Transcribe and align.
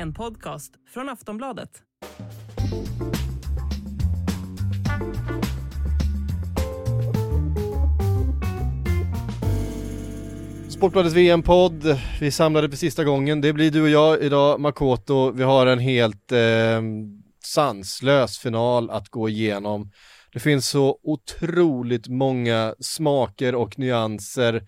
En 0.00 0.14
podcast 0.14 0.72
från 0.94 1.08
Aftonbladet. 1.08 1.70
Sportbladets 10.68 11.14
VM-podd. 11.14 12.00
Vi 12.20 12.30
samlade 12.30 12.70
för 12.70 12.76
sista 12.76 13.04
gången. 13.04 13.40
Det 13.40 13.52
blir 13.52 13.70
du 13.70 13.82
och 13.82 13.88
jag 13.88 14.22
idag, 14.22 14.60
Makoto. 14.60 15.30
Vi 15.30 15.42
har 15.42 15.66
en 15.66 15.78
helt 15.78 16.32
eh, 16.32 16.82
sanslös 17.44 18.38
final 18.38 18.90
att 18.90 19.08
gå 19.08 19.28
igenom. 19.28 19.90
Det 20.32 20.40
finns 20.40 20.68
så 20.68 20.98
otroligt 21.02 22.08
många 22.08 22.74
smaker 22.80 23.54
och 23.54 23.78
nyanser. 23.78 24.62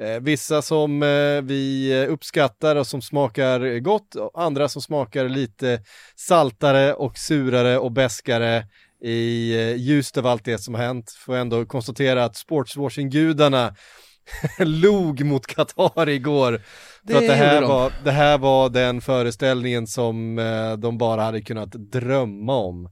Eh, 0.00 0.20
vissa 0.20 0.62
som 0.62 1.02
eh, 1.02 1.42
vi 1.42 2.06
uppskattar 2.08 2.76
och 2.76 2.86
som 2.86 3.02
smakar 3.02 3.78
gott, 3.78 4.14
och 4.14 4.42
andra 4.42 4.68
som 4.68 4.82
smakar 4.82 5.28
lite 5.28 5.80
saltare 6.16 6.94
och 6.94 7.18
surare 7.18 7.78
och 7.78 7.92
bäskare 7.92 8.66
i 9.04 9.54
eh, 9.60 9.76
ljuset 9.76 10.16
av 10.16 10.26
allt 10.26 10.44
det 10.44 10.58
som 10.58 10.74
har 10.74 10.82
hänt. 10.82 11.10
Får 11.10 11.36
ändå 11.36 11.66
konstatera 11.66 12.24
att 12.24 12.36
sportswashing-gudarna 12.36 13.74
log 14.58 15.24
mot 15.24 15.46
Qatar 15.46 16.08
igår. 16.08 16.62
Det 17.02 17.12
för 17.12 17.20
att 17.20 17.28
det 17.28 17.34
här, 17.34 17.60
de. 17.60 17.68
var, 17.68 17.92
det 18.04 18.10
här 18.10 18.38
var 18.38 18.68
den 18.68 19.00
föreställningen 19.00 19.86
som 19.86 20.38
eh, 20.38 20.72
de 20.72 20.98
bara 20.98 21.22
hade 21.22 21.40
kunnat 21.40 21.72
drömma 21.72 22.56
om. 22.56 22.84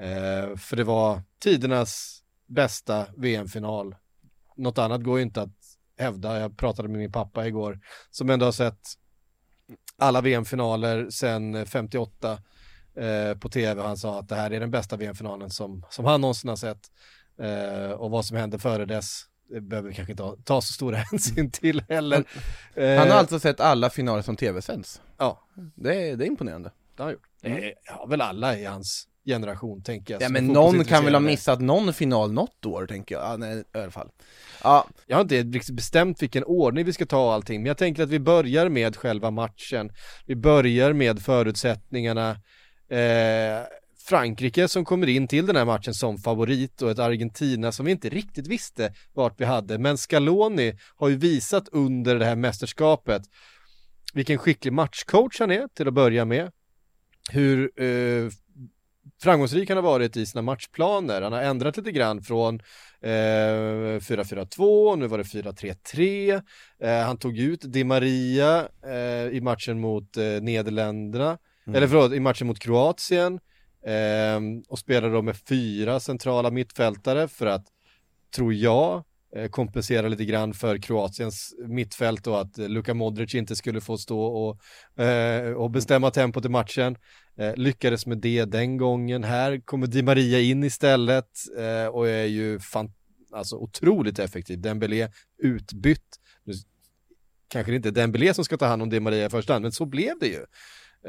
Eh, 0.00 0.56
för 0.56 0.76
det 0.76 0.84
var 0.84 1.22
tidernas 1.42 2.20
bästa 2.48 3.06
VM-final. 3.16 3.94
Något 4.56 4.78
annat 4.78 5.02
går 5.02 5.18
ju 5.18 5.24
inte 5.24 5.42
att 5.42 5.63
hävda. 5.98 6.40
Jag 6.40 6.56
pratade 6.58 6.88
med 6.88 6.98
min 6.98 7.12
pappa 7.12 7.46
igår 7.46 7.80
som 8.10 8.30
ändå 8.30 8.44
har 8.44 8.52
sett 8.52 8.80
alla 9.98 10.20
VM-finaler 10.20 11.10
sedan 11.10 11.66
58 11.66 12.38
eh, 12.96 13.38
på 13.38 13.48
tv. 13.48 13.82
Han 13.82 13.96
sa 13.96 14.18
att 14.18 14.28
det 14.28 14.34
här 14.36 14.50
är 14.50 14.60
den 14.60 14.70
bästa 14.70 14.96
VM-finalen 14.96 15.50
som, 15.50 15.86
som 15.90 16.04
han 16.04 16.20
någonsin 16.20 16.48
har 16.48 16.56
sett. 16.56 16.90
Eh, 17.38 17.90
och 17.90 18.10
vad 18.10 18.24
som 18.24 18.36
hände 18.36 18.58
före 18.58 18.84
dess 18.84 19.22
det 19.48 19.60
behöver 19.60 19.88
vi 19.88 19.94
kanske 19.94 20.12
inte 20.12 20.22
ta, 20.22 20.36
ta 20.44 20.60
så 20.60 20.72
stora 20.72 20.96
hänsyn 21.10 21.50
till 21.50 21.82
heller. 21.88 22.24
Eh, 22.74 22.98
Han 22.98 23.10
har 23.10 23.16
alltså 23.18 23.40
sett 23.40 23.60
alla 23.60 23.90
finaler 23.90 24.22
som 24.22 24.36
tv-sänds. 24.36 25.02
Ja, 25.18 25.40
Det 25.74 26.08
är, 26.10 26.16
det 26.16 26.24
är 26.24 26.26
imponerande. 26.26 26.70
det 26.96 27.02
har 27.02 27.06
han 27.06 27.12
gjort. 27.12 27.28
Det 27.40 27.74
har 27.86 28.06
väl 28.08 28.20
alla 28.20 28.58
i 28.58 28.64
hans 28.64 29.08
generation 29.26 29.82
tänker 29.82 30.14
jag. 30.14 30.22
Ja 30.22 30.28
men 30.28 30.46
någon 30.46 30.84
kan 30.84 31.04
väl 31.04 31.14
ha 31.14 31.20
missat 31.20 31.60
någon 31.60 31.94
final 31.94 32.32
något 32.32 32.66
år 32.66 32.86
tänker 32.86 33.14
jag. 33.14 33.24
Ja, 33.24 33.36
nej, 33.36 33.64
i 33.74 33.78
alla 33.78 33.90
fall. 33.90 34.08
Ja, 34.62 34.86
Jag 35.06 35.16
har 35.16 35.22
inte 35.22 35.42
riktigt 35.42 35.76
bestämt 35.76 36.22
vilken 36.22 36.44
ordning 36.44 36.84
vi 36.84 36.92
ska 36.92 37.06
ta 37.06 37.34
allting, 37.34 37.62
men 37.62 37.66
jag 37.66 37.78
tänker 37.78 38.02
att 38.02 38.08
vi 38.08 38.20
börjar 38.20 38.68
med 38.68 38.96
själva 38.96 39.30
matchen. 39.30 39.90
Vi 40.26 40.36
börjar 40.36 40.92
med 40.92 41.22
förutsättningarna. 41.22 42.30
Eh, 42.88 43.66
Frankrike 44.06 44.68
som 44.68 44.84
kommer 44.84 45.06
in 45.06 45.28
till 45.28 45.46
den 45.46 45.56
här 45.56 45.64
matchen 45.64 45.94
som 45.94 46.18
favorit 46.18 46.82
och 46.82 46.90
ett 46.90 46.98
Argentina 46.98 47.72
som 47.72 47.86
vi 47.86 47.92
inte 47.92 48.08
riktigt 48.08 48.46
visste 48.46 48.92
vart 49.14 49.40
vi 49.40 49.44
hade. 49.44 49.78
Men 49.78 49.98
Scaloni 49.98 50.78
har 50.96 51.08
ju 51.08 51.16
visat 51.16 51.68
under 51.72 52.18
det 52.18 52.24
här 52.24 52.36
mästerskapet 52.36 53.22
vilken 54.14 54.38
skicklig 54.38 54.72
matchcoach 54.72 55.40
han 55.40 55.50
är 55.50 55.68
till 55.68 55.88
att 55.88 55.94
börja 55.94 56.24
med. 56.24 56.50
Hur 57.30 57.82
eh, 57.82 58.30
framgångsrik 59.22 59.68
han 59.68 59.78
har 59.78 59.82
varit 59.82 60.16
i 60.16 60.26
sina 60.26 60.42
matchplaner. 60.42 61.22
Han 61.22 61.32
har 61.32 61.42
ändrat 61.42 61.76
lite 61.76 61.92
grann 61.92 62.22
från 62.22 62.54
eh, 63.00 63.08
4-4-2, 63.08 64.96
nu 64.96 65.06
var 65.06 65.18
det 65.18 65.24
4-3-3. 65.24 66.42
Eh, 66.80 67.06
han 67.06 67.16
tog 67.18 67.38
ut 67.38 67.60
Di 67.72 67.84
Maria 67.84 68.68
eh, 68.86 69.36
i 69.36 69.40
matchen 69.42 69.80
mot 69.80 70.16
eh, 70.16 70.24
Nederländerna, 70.24 71.38
eller 71.66 71.88
förlåt, 71.88 72.12
i 72.12 72.20
matchen 72.20 72.46
mot 72.46 72.58
Kroatien. 72.58 73.40
Eh, 73.86 74.40
och 74.68 74.78
spelade 74.78 75.14
då 75.14 75.22
med 75.22 75.36
fyra 75.36 76.00
centrala 76.00 76.50
mittfältare 76.50 77.28
för 77.28 77.46
att, 77.46 77.66
tror 78.36 78.54
jag, 78.54 79.04
eh, 79.36 79.48
kompensera 79.48 80.08
lite 80.08 80.24
grann 80.24 80.54
för 80.54 80.78
Kroatiens 80.78 81.54
mittfält 81.66 82.26
och 82.26 82.40
att 82.40 82.58
Luka 82.58 82.94
Modric 82.94 83.34
inte 83.34 83.56
skulle 83.56 83.80
få 83.80 83.98
stå 83.98 84.20
och, 84.20 84.58
och 85.56 85.70
bestämma 85.70 86.10
tempot 86.10 86.44
i 86.44 86.48
matchen. 86.48 86.96
Eh, 87.36 87.54
lyckades 87.56 88.06
med 88.06 88.18
det 88.18 88.44
den 88.44 88.76
gången. 88.76 89.24
Här 89.24 89.60
kommer 89.60 89.86
Di 89.86 90.02
Maria 90.02 90.40
in 90.40 90.64
istället 90.64 91.30
eh, 91.58 91.86
och 91.86 92.08
är 92.08 92.24
ju 92.24 92.58
fan, 92.58 92.92
alltså 93.32 93.56
otroligt 93.56 94.18
effektiv. 94.18 94.60
Dembélé 94.60 95.08
utbytt. 95.38 96.20
Nu, 96.44 96.52
kanske 97.48 97.72
det 97.72 97.76
inte 97.76 97.88
är 97.88 97.92
Dembélé 97.92 98.34
som 98.34 98.44
ska 98.44 98.56
ta 98.56 98.66
hand 98.66 98.82
om 98.82 98.90
Di 98.90 99.00
Maria 99.00 99.26
i 99.26 99.30
första 99.30 99.52
hand, 99.52 99.62
men 99.62 99.72
så 99.72 99.86
blev 99.86 100.18
det 100.20 100.26
ju. 100.26 100.44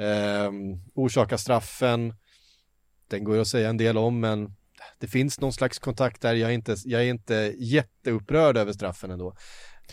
Eh, 0.04 0.52
orsaka 0.94 1.38
straffen. 1.38 2.14
Den 3.08 3.24
går 3.24 3.36
ju 3.36 3.42
att 3.42 3.48
säga 3.48 3.70
en 3.70 3.78
del 3.78 3.98
om, 3.98 4.20
men 4.20 4.56
det 5.00 5.08
finns 5.08 5.40
någon 5.40 5.54
slags 5.54 5.80
kontakt 5.80 6.22
där. 6.22 6.34
Jag 6.34 6.50
är 6.50 6.54
inte, 6.54 6.76
jag 6.86 7.02
är 7.02 7.06
inte 7.06 7.54
jätteupprörd 7.58 8.58
över 8.58 8.74
straffen 8.74 9.12
ändå. 9.12 9.36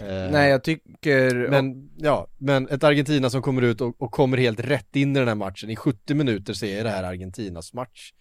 Eh, 0.01 0.31
nej 0.31 0.51
jag 0.51 0.65
tycker, 0.65 1.49
men, 1.49 1.91
ja, 1.97 2.27
men 2.39 2.69
ett 2.69 2.85
Argentina 2.85 3.31
som 3.31 3.43
kommer 3.43 3.63
ut 3.63 3.81
och, 3.81 4.03
och 4.03 4.13
kommer 4.13 4.37
helt 4.39 4.61
rätt 4.61 4.97
in 4.97 5.17
i 5.17 5.19
den 5.19 5.29
här 5.29 5.35
matchen. 5.35 5.71
I 5.71 5.77
70 5.77 6.15
minuter 6.15 6.55
så 6.55 6.67
är 6.67 6.85
det 6.85 6.91
här 6.91 7.05
Argentinas 7.05 7.73
match. 7.73 8.13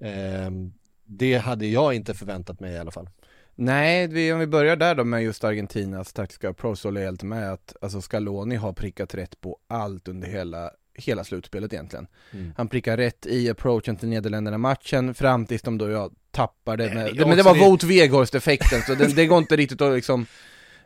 Ehm, 0.00 0.72
det 1.04 1.38
hade 1.38 1.66
jag 1.66 1.94
inte 1.94 2.14
förväntat 2.14 2.60
mig 2.60 2.74
i 2.74 2.78
alla 2.78 2.90
fall. 2.90 3.10
nej 3.54 4.06
vi, 4.06 4.32
om 4.32 4.38
vi 4.38 4.46
börjar 4.46 4.76
där 4.76 4.94
då 4.94 5.04
med 5.04 5.22
just 5.22 5.44
Argentinas 5.44 6.12
taktiska 6.12 6.48
approach 6.48 6.78
så 6.78 6.88
håller 6.88 7.00
jag 7.00 7.08
helt 7.08 7.22
med 7.22 7.52
att 7.52 7.76
alltså 7.80 8.00
Scaloni 8.00 8.56
har 8.56 8.72
prickat 8.72 9.14
rätt 9.14 9.40
på 9.40 9.58
allt 9.68 10.08
under 10.08 10.28
hela 10.28 10.70
hela 10.98 11.24
slutspelet 11.24 11.72
egentligen. 11.72 12.06
Mm. 12.30 12.52
Han 12.56 12.68
prickar 12.68 12.96
rätt 12.96 13.26
i 13.26 13.50
approachen 13.50 13.96
till 13.96 14.08
Nederländerna-matchen 14.08 15.14
fram 15.14 15.46
tills 15.46 15.62
de 15.62 15.78
då 15.78 15.90
jag 15.90 16.14
tappade 16.30 16.84
Nej, 16.86 16.94
med, 16.94 17.04
det 17.14 17.22
är 17.22 17.26
men 17.26 17.36
det 17.36 17.42
var 17.42 17.54
det- 17.54 17.60
Wout 17.60 17.82
Weghorst-effekten 17.82 18.80
så 18.86 18.94
det, 18.94 19.16
det 19.16 19.26
går 19.26 19.38
inte 19.38 19.56
riktigt 19.56 19.80
att 19.80 19.94
liksom 19.94 20.26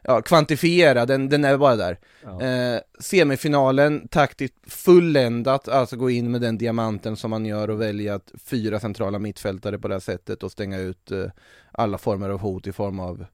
ja, 0.02 0.22
kvantifiera, 0.22 1.06
den, 1.06 1.28
den 1.28 1.44
är 1.44 1.58
bara 1.58 1.76
där. 1.76 1.98
Ja. 2.24 2.42
Eh, 2.42 2.80
semifinalen, 3.00 4.08
taktiskt 4.08 4.54
fulländat, 4.66 5.68
alltså 5.68 5.96
gå 5.96 6.10
in 6.10 6.30
med 6.30 6.40
den 6.40 6.58
diamanten 6.58 7.16
som 7.16 7.30
man 7.30 7.46
gör 7.46 7.70
och 7.70 7.80
välja 7.80 8.14
att 8.14 8.32
fyra 8.44 8.80
centrala 8.80 9.18
mittfältare 9.18 9.78
på 9.78 9.88
det 9.88 9.94
här 9.94 10.00
sättet 10.00 10.42
och 10.42 10.52
stänga 10.52 10.78
ut 10.78 11.10
eh, 11.10 11.24
alla 11.72 11.98
former 11.98 12.30
av 12.30 12.40
hot 12.40 12.66
i 12.66 12.72
form 12.72 13.00
av 13.00 13.24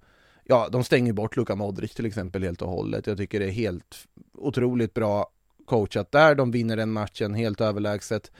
Ja, 0.51 0.69
de 0.73 0.84
stänger 0.84 1.12
bort 1.12 1.37
Luka 1.37 1.55
Modric 1.55 1.95
till 1.95 2.07
exempel 2.07 2.43
helt 2.43 2.62
och 2.62 2.71
hållet. 2.71 3.07
Jag 3.07 3.17
tycker 3.17 3.41
det 3.41 3.47
är 3.47 3.51
helt 3.51 3.97
otroligt 4.34 4.95
bra 4.95 5.31
coachat 5.67 6.12
där, 6.12 6.34
de 6.34 6.51
vinner 6.51 6.77
den 6.77 6.93
matchen 6.93 7.34
helt 7.34 7.61
överlägset. 7.61 8.31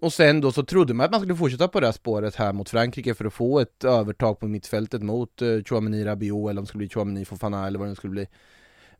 Och 0.00 0.12
sen 0.12 0.40
då 0.40 0.52
så 0.52 0.62
trodde 0.62 0.94
man 0.94 1.04
att 1.04 1.10
man 1.10 1.20
skulle 1.20 1.36
fortsätta 1.36 1.68
på 1.68 1.80
det 1.80 1.86
här 1.86 1.92
spåret 1.92 2.36
här 2.36 2.52
mot 2.52 2.68
Frankrike 2.68 3.14
för 3.14 3.24
att 3.24 3.32
få 3.32 3.60
ett 3.60 3.84
övertag 3.84 4.40
på 4.40 4.48
mittfältet 4.48 5.02
mot 5.02 5.42
eh, 5.42 5.62
Chouameni 5.64 6.04
Rabiot 6.04 6.50
eller 6.50 6.60
om 6.60 6.64
det 6.64 6.68
skulle 6.68 6.78
bli 6.78 6.88
Chouameni 6.88 7.24
Fofana 7.24 7.66
eller 7.66 7.78
vad 7.78 7.88
det 7.88 7.96
skulle 7.96 8.10
bli. 8.10 8.26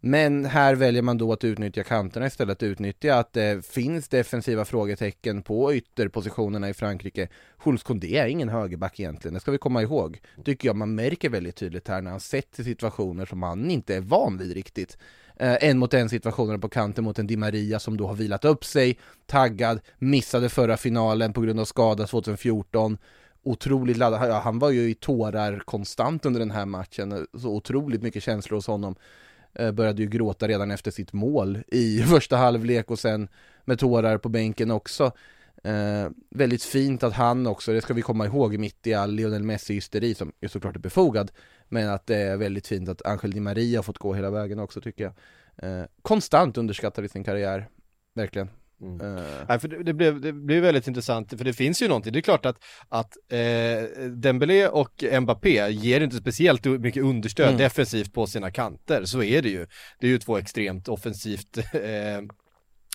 Men 0.01 0.45
här 0.45 0.75
väljer 0.75 1.03
man 1.03 1.19
då 1.19 1.33
att 1.33 1.45
utnyttja 1.45 1.83
kanterna 1.83 2.27
istället, 2.27 2.53
att 2.53 2.63
utnyttja 2.63 3.15
att 3.19 3.33
det 3.33 3.67
finns 3.67 4.09
defensiva 4.09 4.65
frågetecken 4.65 5.43
på 5.43 5.75
ytterpositionerna 5.75 6.69
i 6.69 6.75
Frankrike. 6.75 7.29
Jules 7.67 7.83
Koundé 7.83 8.17
är 8.17 8.27
ingen 8.27 8.49
högerback 8.49 9.01
egentligen, 9.01 9.35
det 9.35 9.41
ska 9.41 9.51
vi 9.51 9.59
komma 9.59 9.83
ihåg. 9.83 10.21
Tycker 10.45 10.69
jag 10.69 10.77
man 10.77 10.95
märker 10.95 11.31
väldigt 11.31 11.57
tydligt 11.57 11.89
här 11.89 12.03
när 12.03 12.11
han 12.11 12.21
sätter 12.21 12.65
situationer 12.65 13.27
som 13.27 13.43
han 13.43 13.71
inte 13.71 13.97
är 13.97 14.01
van 14.01 14.39
vid 14.39 14.53
riktigt. 14.53 14.99
Eh, 15.37 15.57
en 15.61 15.79
mot 15.79 15.95
en 15.95 16.09
situationer 16.09 16.59
på 16.59 16.69
kanten 16.69 17.05
mot 17.05 17.19
en 17.19 17.27
Di 17.27 17.37
Maria 17.37 17.79
som 17.79 17.97
då 17.97 18.07
har 18.07 18.15
vilat 18.15 18.45
upp 18.45 18.65
sig, 18.65 18.99
taggad, 19.27 19.81
missade 19.99 20.49
förra 20.49 20.77
finalen 20.77 21.33
på 21.33 21.41
grund 21.41 21.61
av 21.61 21.65
skada 21.65 22.07
2014 22.07 22.99
otroligt 23.47 23.97
laddad, 23.97 24.31
ja, 24.31 24.39
han 24.39 24.59
var 24.59 24.71
ju 24.71 24.91
i 24.91 24.95
tårar 24.95 25.59
konstant 25.59 26.27
under 26.27 26.41
den 26.41 26.51
här 26.51 26.67
matchen, 26.67 27.27
så 27.39 27.49
otroligt 27.49 28.03
mycket 28.03 28.23
känslor 28.23 28.57
hos 28.57 28.67
honom. 28.67 28.95
Eh, 29.55 29.73
började 29.73 30.03
ju 30.03 30.09
gråta 30.09 30.49
redan 30.49 30.71
efter 30.71 30.91
sitt 30.91 31.13
mål 31.13 31.59
i 31.69 32.03
första 32.11 32.37
halvlek 32.37 32.91
och 32.91 32.99
sen 32.99 33.29
med 33.65 33.79
tårar 33.79 34.19
på 34.19 34.29
bänken 34.29 34.71
också. 34.71 35.13
Eh, 35.65 36.11
väldigt 36.31 36.63
fint 36.63 37.03
att 37.03 37.13
han 37.13 37.47
också, 37.47 37.73
det 37.73 37.83
ska 37.83 37.95
vi 37.95 38.03
komma 38.03 38.27
ihåg, 38.27 38.59
mitt 38.59 38.87
i 38.87 38.95
all 38.95 39.13
Lionel 39.13 39.43
Messi-hysteri 39.43 40.15
som 40.15 40.33
är 40.41 40.49
såklart 40.49 40.77
är 40.77 40.81
befogad, 40.81 41.31
men 41.69 41.89
att 41.89 42.07
det 42.07 42.17
är 42.17 42.37
väldigt 42.37 42.67
fint 42.67 42.89
att 42.89 43.07
Angel 43.07 43.31
Di 43.31 43.41
Maria 43.41 43.79
har 43.79 43.83
fått 43.83 43.99
gå 43.99 44.15
hela 44.15 44.31
vägen 44.31 44.59
också 44.59 44.81
tycker 44.81 45.05
jag. 45.05 45.15
Eh, 45.63 45.87
konstant 46.03 46.59
underskattad 46.59 47.05
i 47.05 47.09
sin 47.09 47.25
karriär, 47.25 47.69
verkligen. 48.15 48.51
Mm. 48.83 49.17
Eh, 49.17 49.25
Nej, 49.49 49.59
för 49.59 49.69
det, 49.69 49.83
det, 49.83 49.93
blev, 49.93 50.21
det 50.21 50.33
blev 50.33 50.63
väldigt 50.63 50.89
intressant, 50.89 51.31
för 51.31 51.45
det 51.45 51.53
finns 51.53 51.83
ju 51.83 51.89
någonting, 51.89 52.13
det 52.13 52.19
är 52.19 52.21
klart 52.21 52.47
att, 52.47 52.65
att 52.89 53.17
eh, 53.29 54.09
Dembélé 54.09 54.69
och 54.69 55.05
Mbappé 55.23 55.69
ger 55.71 56.01
inte 56.01 56.17
speciellt 56.17 56.65
mycket 56.65 57.03
understöd 57.03 57.47
Mm. 57.47 57.59
defensivt 57.59 58.13
på 58.13 58.27
sina 58.27 58.51
kanter, 58.51 59.05
så 59.05 59.23
är 59.23 59.43
det 59.43 59.49
ju. 59.49 59.67
Det 60.01 60.07
är 60.07 60.11
ju 60.11 60.19
två 60.19 60.39
extremt 60.39 60.89
offensivt 60.89 61.57
eh, 61.73 62.23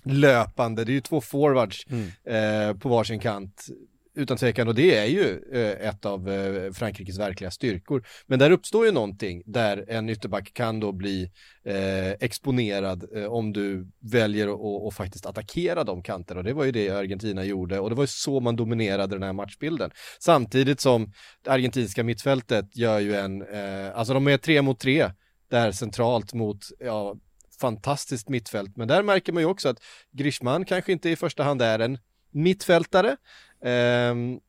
löpande, 0.04 0.84
det 0.84 0.92
är 0.92 0.94
ju 0.94 1.02
två 1.02 1.22
forwards 1.22 1.86
mm. 1.90 2.08
eh, 2.24 2.78
på 2.78 2.90
varsin 2.90 3.20
kant 3.20 3.68
utan 4.16 4.38
tvekan 4.38 4.68
och 4.68 4.76
det 4.76 4.96
är 4.96 5.06
ju 5.06 5.42
eh, 5.54 5.88
ett 5.90 6.06
av 6.06 6.30
eh, 6.30 6.72
Frankrikes 6.72 7.20
verkliga 7.20 7.52
styrkor. 7.52 8.04
Men 8.28 8.40
där 8.40 8.52
uppstår 8.52 8.86
ju 8.86 8.92
någonting 8.92 9.44
där 9.46 9.86
en 9.88 10.10
ytterback 10.10 10.54
kan 10.54 10.80
då 10.80 10.92
bli 10.92 11.32
eh, 11.66 12.12
exponerad 12.12 13.18
eh, 13.18 13.26
om 13.26 13.54
du 13.54 13.92
väljer 14.00 14.48
att 14.48 14.88
att 14.88 14.94
faktiskt 14.94 15.26
attackera 15.26 15.84
de 15.84 16.04
kanterna 16.04 16.40
och 16.40 16.44
det 16.44 16.54
var 16.54 16.64
ju 16.64 16.72
det 16.72 16.90
Argentina 16.90 17.44
gjorde 17.44 17.80
och 17.80 17.90
det 17.90 17.96
var 17.96 18.04
ju 18.04 18.08
så 18.08 18.40
man 18.40 18.56
dominerade 18.56 19.16
den 19.16 19.24
här 19.24 19.34
matchbilden. 19.34 19.92
Samtidigt 20.20 20.80
som 20.80 21.12
det 21.44 21.52
argentinska 21.52 22.04
mittfältet 22.04 22.78
gör 22.78 23.00
ju 23.00 23.16
en, 23.16 23.42
eh, 23.42 23.98
alltså 23.98 24.14
de 24.14 24.28
är 24.28 24.38
tre 24.38 24.62
mot 24.62 24.80
tre 24.80 25.12
där 25.50 25.72
centralt 25.72 26.34
mot, 26.34 26.66
ja, 26.80 27.16
fantastiskt 27.62 28.30
mittfält, 28.30 28.78
men 28.78 28.88
där 28.88 29.04
märker 29.04 29.34
man 29.34 29.44
ju 29.44 29.50
också 29.50 29.70
att 29.70 29.84
Grishman 30.12 30.66
kanske 30.66 30.92
inte 30.92 31.10
i 31.10 31.16
första 31.16 31.44
hand 31.44 31.62
är 31.62 31.80
en 31.80 31.98
mittfältare, 32.32 33.18
Ehm, 33.66 34.40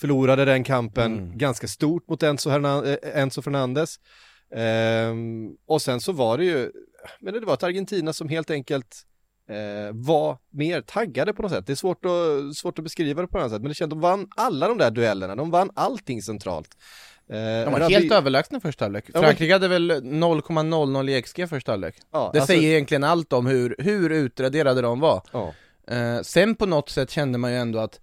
förlorade 0.00 0.44
den 0.44 0.64
kampen 0.64 1.18
Mm. 1.18 1.38
ganska 1.38 1.68
stort 1.68 2.08
mot 2.08 2.22
Enzo, 2.22 2.50
Hernan- 2.50 2.84
eh, 2.86 3.20
Enzo 3.22 3.42
Fernandes. 3.42 3.96
Ehm, 4.54 5.50
och 5.66 5.82
sen 5.82 6.00
så 6.00 6.12
var 6.12 6.38
det 6.38 6.44
ju, 6.44 6.70
men 7.20 7.34
det 7.34 7.40
var 7.40 7.54
ett 7.54 7.62
Argentina 7.62 8.12
som 8.12 8.28
helt 8.28 8.50
enkelt 8.50 9.02
eh, 9.48 9.92
var 9.92 10.38
mer 10.50 10.80
taggade 10.80 11.32
på 11.34 11.42
något 11.42 11.50
sätt. 11.50 11.66
Det 11.66 11.72
är 11.72 11.76
svårt 11.76 12.04
att, 12.04 12.56
svårt 12.56 12.78
att 12.78 12.84
beskriva 12.84 13.22
det 13.22 13.28
på 13.28 13.38
något 13.38 13.50
sätt, 13.50 13.60
men 13.62 13.68
det 13.68 13.74
kändes, 13.74 13.90
de 13.90 14.00
vann 14.00 14.28
alla 14.36 14.68
de 14.68 14.78
där 14.78 14.90
duellerna, 14.90 15.36
de 15.36 15.50
vann 15.50 15.70
allting 15.74 16.22
centralt. 16.22 16.68
Eh, 17.30 17.36
De 17.36 17.72
var 17.72 17.90
helt 17.90 18.12
överlägsna 18.12 18.58
i 18.58 18.60
första 18.60 18.84
halvlek. 18.84 19.10
Frankrike 19.12 19.52
hade 19.52 19.68
väl 19.68 19.90
0,00 19.90 21.08
i 21.10 21.22
XG 21.22 21.46
första 21.48 21.72
halvlek. 21.72 21.94
ja, 22.12 22.30
Det 22.32 22.40
alltså- 22.40 22.46
säger 22.54 22.70
egentligen 22.70 23.04
allt 23.04 23.32
om 23.32 23.46
hur, 23.46 23.76
hur 23.78 24.10
utraderade 24.10 24.82
de 24.82 25.00
var. 25.00 25.22
Ja. 25.32 25.54
Eh, 25.88 26.20
sen 26.22 26.54
på 26.54 26.66
något 26.66 26.88
sätt 26.90 27.10
kände 27.10 27.38
man 27.38 27.50
ju 27.52 27.56
ändå 27.58 27.78
att 27.78 28.00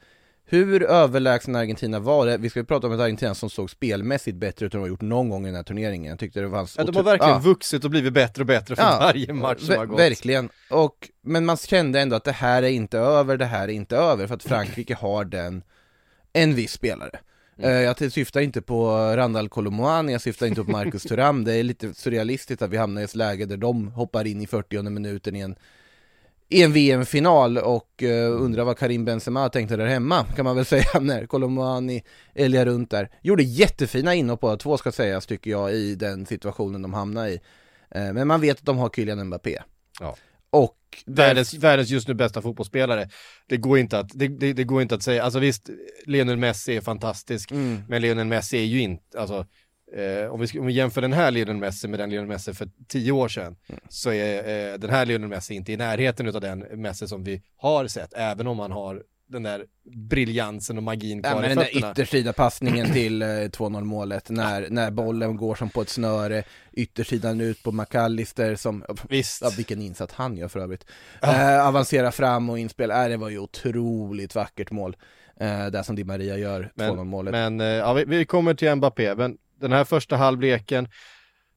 hur 0.49 0.83
överlägsna 0.83 1.59
Argentina 1.59 1.99
var 1.99 2.25
det, 2.25 2.37
vi 2.37 2.49
ska 2.49 2.59
ju 2.59 2.65
prata 2.65 2.87
om 2.87 2.93
ett 2.93 2.99
Argentina 2.99 3.35
som 3.35 3.49
såg 3.49 3.69
spelmässigt 3.69 4.37
bättre 4.37 4.65
ut 4.65 4.73
än 4.73 4.79
de 4.79 4.83
har 4.83 4.87
gjort 4.89 5.01
någon 5.01 5.29
gång 5.29 5.43
i 5.43 5.45
den 5.45 5.55
här 5.55 5.63
turneringen. 5.63 6.09
Jag 6.09 6.19
tyckte 6.19 6.41
det 6.41 6.49
fanns 6.49 6.75
Ja, 6.77 6.83
de 6.83 6.95
har 6.95 7.03
verkligen 7.03 7.33
Ja. 7.33 7.39
vuxit 7.39 7.83
och 7.83 7.89
blivit 7.91 8.13
bättre 8.13 8.41
och 8.43 8.47
bättre 8.47 8.75
för 8.75 8.83
Ja, 8.83 8.97
varje 9.01 9.33
match 9.33 9.61
som 9.61 9.75
har 9.77 9.85
gått. 9.85 9.99
Verkligen, 9.99 10.49
och, 10.69 11.09
men 11.21 11.45
man 11.45 11.57
kände 11.57 12.01
ändå 12.01 12.15
att 12.15 12.23
det 12.23 12.31
här 12.31 12.63
är 12.63 12.69
inte 12.69 12.97
över, 12.99 13.37
det 13.37 13.45
här 13.45 13.63
är 13.67 13.71
inte 13.71 13.97
över, 13.97 14.27
för 14.27 14.35
att 14.35 14.43
Frankrike 14.43 14.95
har 14.99 15.25
den, 15.25 15.63
en 16.33 16.55
viss 16.55 16.71
spelare. 16.71 17.19
Mm. 17.59 17.71
Eh, 17.71 17.81
Jag 17.81 18.11
syftar 18.11 18.41
inte 18.41 18.61
på 18.61 18.87
Randall 19.15 19.49
Colomouani, 19.49 20.11
jag 20.11 20.21
syftar 20.21 20.45
inte 20.47 20.63
på 20.63 20.71
Marcus 20.71 21.03
Thuram, 21.09 21.43
det 21.43 21.53
är 21.55 21.63
lite 21.63 21.93
surrealistiskt 21.93 22.61
att 22.61 22.69
vi 22.69 22.77
hamnar 22.77 23.01
i 23.01 23.03
ett 23.03 23.15
läge 23.15 23.45
där 23.45 23.57
de 23.57 23.87
hoppar 23.87 24.27
in 24.27 24.41
i 24.41 24.47
40 24.47 24.81
minuten 24.89 25.35
i 25.35 25.39
en 25.39 25.55
i 26.49 26.63
en 26.63 26.73
VM-final 26.73 27.57
och 27.57 28.03
uh, 28.03 28.41
undrar 28.41 28.63
vad 28.63 28.77
Karim 28.77 29.05
Benzema 29.05 29.49
tänkte 29.49 29.75
där 29.75 29.85
hemma, 29.85 30.23
kan 30.35 30.45
man 30.45 30.55
väl 30.55 30.65
säga, 30.75 30.99
när 31.01 31.25
Colomouani 31.25 32.03
älgar 32.35 32.65
runt 32.65 32.91
där. 32.91 33.09
Gjorde 33.21 33.43
jättefina 33.43 34.15
inhopp 34.15 34.39
båda 34.39 34.57
två 34.57 34.77
ska 34.77 34.91
sägas, 34.91 35.25
tycker 35.25 35.51
jag, 35.51 35.73
i 35.73 35.95
den 35.95 36.25
situationen 36.25 36.81
de 36.81 36.93
hamnar 36.93 37.27
i. 37.27 37.39
Eh, 37.91 38.13
men 38.13 38.27
man 38.27 38.41
vet 38.41 38.57
att 38.59 38.65
de 38.65 38.77
har 38.77 38.89
Kylian 38.89 39.27
Mbappé. 39.27 39.59
Ja. 39.99 40.15
Och 40.49 40.77
världens, 41.05 41.53
världens 41.53 41.89
just 41.89 42.07
nu 42.07 42.13
bästa 42.13 42.41
fotbollsspelare. 42.41 43.09
Det 43.47 43.57
går 43.57 43.77
inte 43.77 43.99
att, 43.99 44.09
det, 44.13 44.27
det, 44.27 44.53
det 44.53 44.63
går 44.63 44.81
inte 44.81 44.95
att 44.95 45.03
säga, 45.03 45.23
alltså 45.23 45.39
visst, 45.39 45.69
Lionel 46.05 46.37
Messi 46.37 46.77
är 46.77 46.81
fantastisk, 46.81 47.51
Mm. 47.51 47.81
men 47.87 48.01
Lionel 48.01 48.27
Messi 48.27 48.57
är 48.57 48.63
ju 48.65 48.79
inte, 48.81 49.19
alltså, 49.19 49.45
eh, 49.95 50.31
om, 50.33 50.39
vi, 50.39 50.59
om 50.59 50.65
vi 50.65 50.73
jämför 50.73 51.01
den 51.01 51.13
här 51.13 51.31
Lionel 51.31 51.57
Messi 51.57 51.87
med 51.87 51.99
den 51.99 52.09
Lionel 52.09 52.27
Messi 52.27 52.53
för 52.53 52.69
tio 52.87 53.11
år 53.11 53.27
sedan, 53.27 53.55
Mm. 53.69 53.81
så 53.89 54.11
är 54.11 54.71
eh, 54.73 54.77
den 54.79 54.89
här 54.89 55.05
Lionel 55.05 55.29
Messi 55.29 55.53
inte 55.53 55.71
i 55.71 55.77
närheten 55.77 56.35
av 56.35 56.41
den 56.41 56.59
Messi 56.59 57.07
som 57.07 57.23
vi 57.23 57.41
har 57.57 57.87
sett, 57.87 58.13
även 58.15 58.47
om 58.47 58.59
han 58.59 58.71
har 58.71 59.03
den 59.29 59.43
där 59.43 59.65
briljansen 60.09 60.77
och 60.77 60.83
magin 60.83 61.21
kvar 61.23 61.31
Ja, 61.31 61.35
men 61.41 61.45
i 61.51 61.55
den 61.55 61.63
där 61.63 61.77
yttersida 61.91 62.33
passningen 62.33 62.87
till 62.93 63.21
eh, 63.21 63.25
2-0 63.27 63.83
målet, 63.83 64.29
när, 64.29 64.67
när 64.69 64.91
bollen 64.91 65.37
går 65.37 65.55
som 65.55 65.69
på 65.69 65.81
ett 65.81 65.89
snöre, 65.89 66.43
yttersidan 66.73 67.41
ut 67.41 67.63
på 67.63 67.71
McAllister 67.71 68.55
som, 68.55 68.83
Visst. 69.09 69.41
ja 69.41 69.51
vilken 69.57 69.81
insats 69.81 70.13
han 70.13 70.37
gör 70.37 70.47
för 70.47 70.59
övrigt. 70.59 70.85
Eh, 71.21 71.67
avancera 71.67 72.11
fram 72.11 72.49
och 72.49 72.59
inspel, 72.59 72.91
äh, 72.91 73.05
det 73.07 73.17
var 73.17 73.29
ju 73.29 73.39
otroligt 73.39 74.35
vackert 74.35 74.71
mål. 74.71 74.95
Eh, 75.39 75.67
där 75.67 75.83
som 75.83 75.95
Di 75.95 76.03
Maria 76.03 76.37
gör 76.37 76.71
2-0 76.75 77.03
målet. 77.03 77.31
Men 77.31 77.61
eh, 77.61 77.67
ja, 77.67 77.93
vi, 77.93 78.05
vi 78.05 78.25
kommer 78.25 78.53
till 78.53 78.75
Mbappé, 78.75 79.15
men 79.15 79.37
den 79.59 79.71
här 79.71 79.83
första 79.83 80.15
halvleken, 80.15 80.87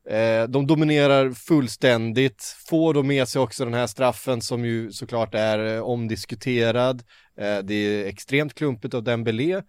eh, 0.08 0.44
de 0.48 0.66
dominerar 0.66 1.30
fullständigt, 1.30 2.56
får 2.68 2.94
då 2.94 3.02
med 3.02 3.28
sig 3.28 3.42
också 3.42 3.64
den 3.64 3.74
här 3.74 3.86
straffen 3.86 4.40
som 4.40 4.64
ju 4.64 4.92
såklart 4.92 5.34
är 5.34 5.76
eh, 5.76 5.82
omdiskuterad. 5.82 7.02
Eh, 7.36 7.58
det 7.58 7.74
är 7.74 8.06
extremt 8.06 8.54
klumpigt 8.54 8.94
av 8.94 9.02
Dembélé. 9.02 9.62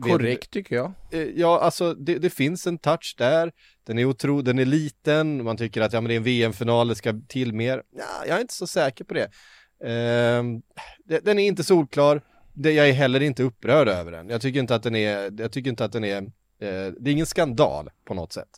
Korrekt 0.00 0.50
tycker 0.50 0.76
jag. 0.76 0.92
Ja, 1.34 1.60
alltså 1.60 1.94
det, 1.94 2.18
det 2.18 2.30
finns 2.30 2.66
en 2.66 2.78
touch 2.78 3.14
där. 3.18 3.52
Den 3.86 3.98
är 3.98 4.04
otro, 4.04 4.42
den 4.42 4.58
är 4.58 4.64
liten, 4.64 5.44
man 5.44 5.56
tycker 5.56 5.80
att 5.80 5.92
ja, 5.92 6.00
men 6.00 6.08
det 6.08 6.14
är 6.14 6.16
en 6.16 6.22
VM-final, 6.22 6.88
det 6.88 6.94
ska 6.94 7.20
till 7.28 7.52
mer. 7.52 7.82
Ja, 7.96 8.26
jag 8.28 8.36
är 8.36 8.40
inte 8.40 8.54
så 8.54 8.66
säker 8.66 9.04
på 9.04 9.14
det. 9.14 9.30
Ehm, 9.84 10.62
den 11.22 11.38
är 11.38 11.46
inte 11.46 11.64
solklar, 11.64 12.22
det, 12.54 12.72
jag 12.72 12.88
är 12.88 12.92
heller 12.92 13.20
inte 13.20 13.42
upprörd 13.42 13.88
över 13.88 14.12
den. 14.12 14.28
Jag 14.28 14.40
tycker 14.40 14.60
inte 14.60 14.74
att 14.74 14.82
den 14.82 14.94
är, 14.96 15.40
jag 15.40 15.52
tycker 15.52 15.70
inte 15.70 15.84
att 15.84 15.92
den 15.92 16.04
är, 16.04 16.26
det 16.58 17.10
är 17.10 17.12
ingen 17.12 17.26
skandal 17.26 17.90
på 18.04 18.14
något 18.14 18.32
sätt. 18.32 18.48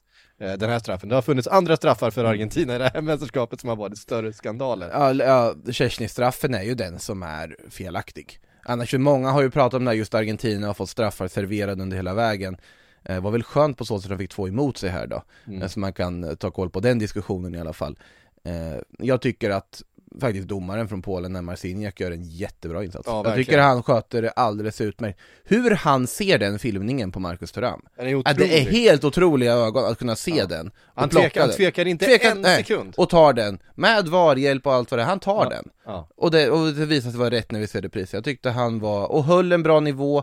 Eh, 0.40 0.52
den 0.52 0.70
här 0.70 0.78
straffen. 0.78 1.08
Det 1.08 1.14
har 1.14 1.22
funnits 1.22 1.48
andra 1.48 1.76
straffar 1.76 2.10
för 2.10 2.24
Argentina 2.24 2.74
i 2.74 2.78
det 2.78 2.90
här 2.94 3.02
mästerskapet 3.02 3.60
som 3.60 3.68
har 3.68 3.76
varit 3.76 3.98
större 3.98 4.32
skandaler. 4.32 4.90
Ja, 4.92 5.14
ja 5.14 5.54
Szczesny-straffen 5.72 6.54
är 6.54 6.62
ju 6.62 6.74
den 6.74 6.98
som 6.98 7.22
är 7.22 7.56
felaktig. 7.70 8.40
Annars, 8.64 8.94
många 8.94 9.30
har 9.30 9.42
ju 9.42 9.50
pratat 9.50 9.74
om 9.78 9.84
när 9.84 9.92
just 9.92 10.14
Argentina 10.14 10.66
har 10.66 10.74
fått 10.74 10.90
straffar 10.90 11.28
serverade 11.28 11.82
under 11.82 11.96
hela 11.96 12.14
vägen. 12.14 12.56
Eh, 13.04 13.20
var 13.20 13.30
väl 13.30 13.42
skönt 13.42 13.78
på 13.78 13.84
så 13.84 13.98
sätt 13.98 14.10
att 14.10 14.18
de 14.18 14.22
fick 14.24 14.30
två 14.30 14.48
emot 14.48 14.76
sig 14.76 14.90
här 14.90 15.06
då. 15.06 15.22
Mm. 15.46 15.62
Eh, 15.62 15.68
Så 15.68 15.80
man 15.80 15.92
kan 15.92 16.24
eh, 16.24 16.34
ta 16.34 16.50
koll 16.50 16.70
på 16.70 16.80
den 16.80 16.98
diskussionen 16.98 17.54
i 17.54 17.60
alla 17.60 17.72
fall. 17.72 17.98
Eh, 18.44 18.80
jag 18.98 19.20
tycker 19.20 19.50
att 19.50 19.82
faktiskt 20.20 20.48
domaren 20.48 20.88
från 20.88 21.02
Polen, 21.02 21.32
när 21.32 21.42
Marciniak 21.42 22.00
gör 22.00 22.10
en 22.10 22.22
jättebra 22.24 22.84
insats. 22.84 23.04
Ja, 23.06 23.22
jag 23.24 23.34
tycker 23.34 23.58
han 23.58 23.82
sköter 23.82 24.22
det 24.22 24.30
alldeles 24.30 24.80
utmärkt. 24.80 25.18
Hur 25.44 25.70
han 25.70 26.06
ser 26.06 26.38
den 26.38 26.58
filmningen 26.58 27.12
på 27.12 27.20
Marcus 27.20 27.52
Thuram. 27.52 27.80
Otrolig. 27.98 28.24
det 28.36 28.58
är 28.60 28.70
helt 28.70 29.04
otroliga 29.04 29.52
ögon 29.52 29.84
att 29.84 29.98
kunna 29.98 30.16
se 30.16 30.34
Ja. 30.36 30.46
den. 30.46 30.66
och 30.66 30.72
han, 31.00 31.08
tvekar, 31.08 31.40
han 31.40 31.50
tvekar 31.50 31.86
inte 31.86 32.06
Tvekar- 32.06 32.30
en 32.30 32.40
nej. 32.40 32.56
sekund. 32.56 32.94
Och 32.96 33.08
tar 33.10 33.32
den, 33.32 33.58
med 33.74 34.08
VAR-hjälp 34.08 34.66
och 34.66 34.74
allt 34.74 34.90
vad 34.90 34.98
det 34.98 35.02
är, 35.02 35.06
han 35.06 35.20
tar 35.20 35.44
Ja. 35.44 35.48
den. 35.50 36.04
Och 36.16 36.30
det, 36.30 36.50
och 36.50 36.66
det 36.74 36.86
visade 36.86 37.10
sig 37.12 37.18
vara 37.18 37.30
rätt 37.30 37.50
när 37.52 37.60
vi 37.60 37.66
ser 37.66 37.82
det 37.82 37.88
priset. 37.88 38.12
Jag 38.12 38.24
tyckte 38.24 38.50
han 38.50 38.78
var, 38.80 39.06
och 39.12 39.24
höll 39.24 39.52
en 39.52 39.62
bra 39.62 39.80
nivå. 39.80 40.22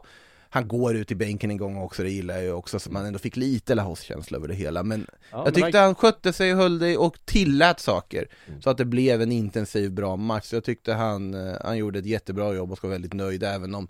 Han 0.53 0.67
går 0.67 0.95
ut 0.95 1.11
i 1.11 1.15
bänken 1.15 1.51
en 1.51 1.57
gång 1.57 1.77
också, 1.77 2.03
det 2.03 2.09
gillar 2.09 2.35
jag 2.35 2.43
ju 2.43 2.51
också, 2.51 2.79
så 2.79 2.91
man 2.91 3.05
ändå 3.05 3.19
fick 3.19 3.37
lite 3.37 3.75
Lahoz-känsla 3.75 4.37
över 4.37 4.47
det 4.47 4.53
hela. 4.53 4.83
Men 4.83 5.07
Ja, 5.09 5.37
jag 5.37 5.43
men 5.43 5.53
tyckte 5.53 5.79
han 5.79 5.95
skötte 5.95 6.33
sig, 6.33 6.53
höll 6.53 6.79
det 6.79 6.97
och 6.97 7.25
tillät 7.25 7.79
saker. 7.79 8.27
Mm. 8.47 8.61
Så 8.61 8.69
att 8.69 8.77
det 8.77 8.85
blev 8.85 9.21
en 9.21 9.31
intensiv, 9.31 9.91
bra 9.91 10.15
match. 10.15 10.53
Jag 10.53 10.63
tyckte 10.63 10.93
han, 10.93 11.33
eh, 11.33 11.55
han 11.61 11.77
gjorde 11.77 11.99
ett 11.99 12.05
jättebra 12.05 12.53
jobb 12.53 12.71
och 12.71 12.77
ska 12.77 12.87
vara 12.87 12.95
väldigt 12.95 13.13
nöjd, 13.13 13.43
även 13.43 13.75
om 13.75 13.87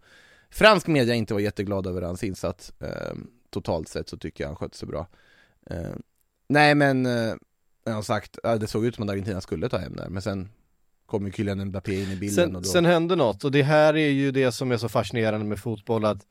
fransk 0.49 0.87
media 0.87 1.15
inte 1.15 1.33
var 1.33 1.41
jätteglad 1.41 1.87
över 1.87 2.01
hans 2.01 2.23
insats. 2.23 2.73
Eh, 2.79 3.13
totalt 3.49 3.87
sett 3.87 4.09
så 4.09 4.17
tycker 4.17 4.43
jag 4.43 4.49
han 4.49 4.55
skötte 4.55 4.77
sig 4.77 4.87
bra. 4.87 5.07
Eh, 5.69 5.95
nej 6.49 6.75
men, 6.75 7.05
eh, 7.05 7.33
jag 7.85 7.93
har 7.93 8.01
sagt, 8.01 8.37
det 8.59 8.67
såg 8.67 8.85
ut 8.85 8.95
som 8.95 9.03
att 9.03 9.09
Argentina 9.09 9.41
skulle 9.41 9.69
ta 9.69 9.77
hem 9.77 9.95
där, 9.95 10.09
men 10.09 10.21
sen 10.21 10.49
kom 11.05 11.25
ju 11.25 11.31
Kylian 11.31 11.65
Mbappé 11.65 12.03
in 12.03 12.11
i 12.11 12.15
bilden 12.15 12.45
Sen, 12.45 12.55
och 12.55 12.61
då... 12.61 12.69
sen 12.69 12.85
hände 12.85 13.15
något 13.15 13.43
och 13.43 13.51
det 13.51 13.63
här 13.63 13.93
är 13.93 14.09
ju 14.09 14.31
det 14.31 14.51
som 14.51 14.71
är 14.71 14.77
så 14.77 14.89
fascinerande 14.89 15.45
med 15.45 15.59
fotboll 15.59 16.05
att 16.05 16.27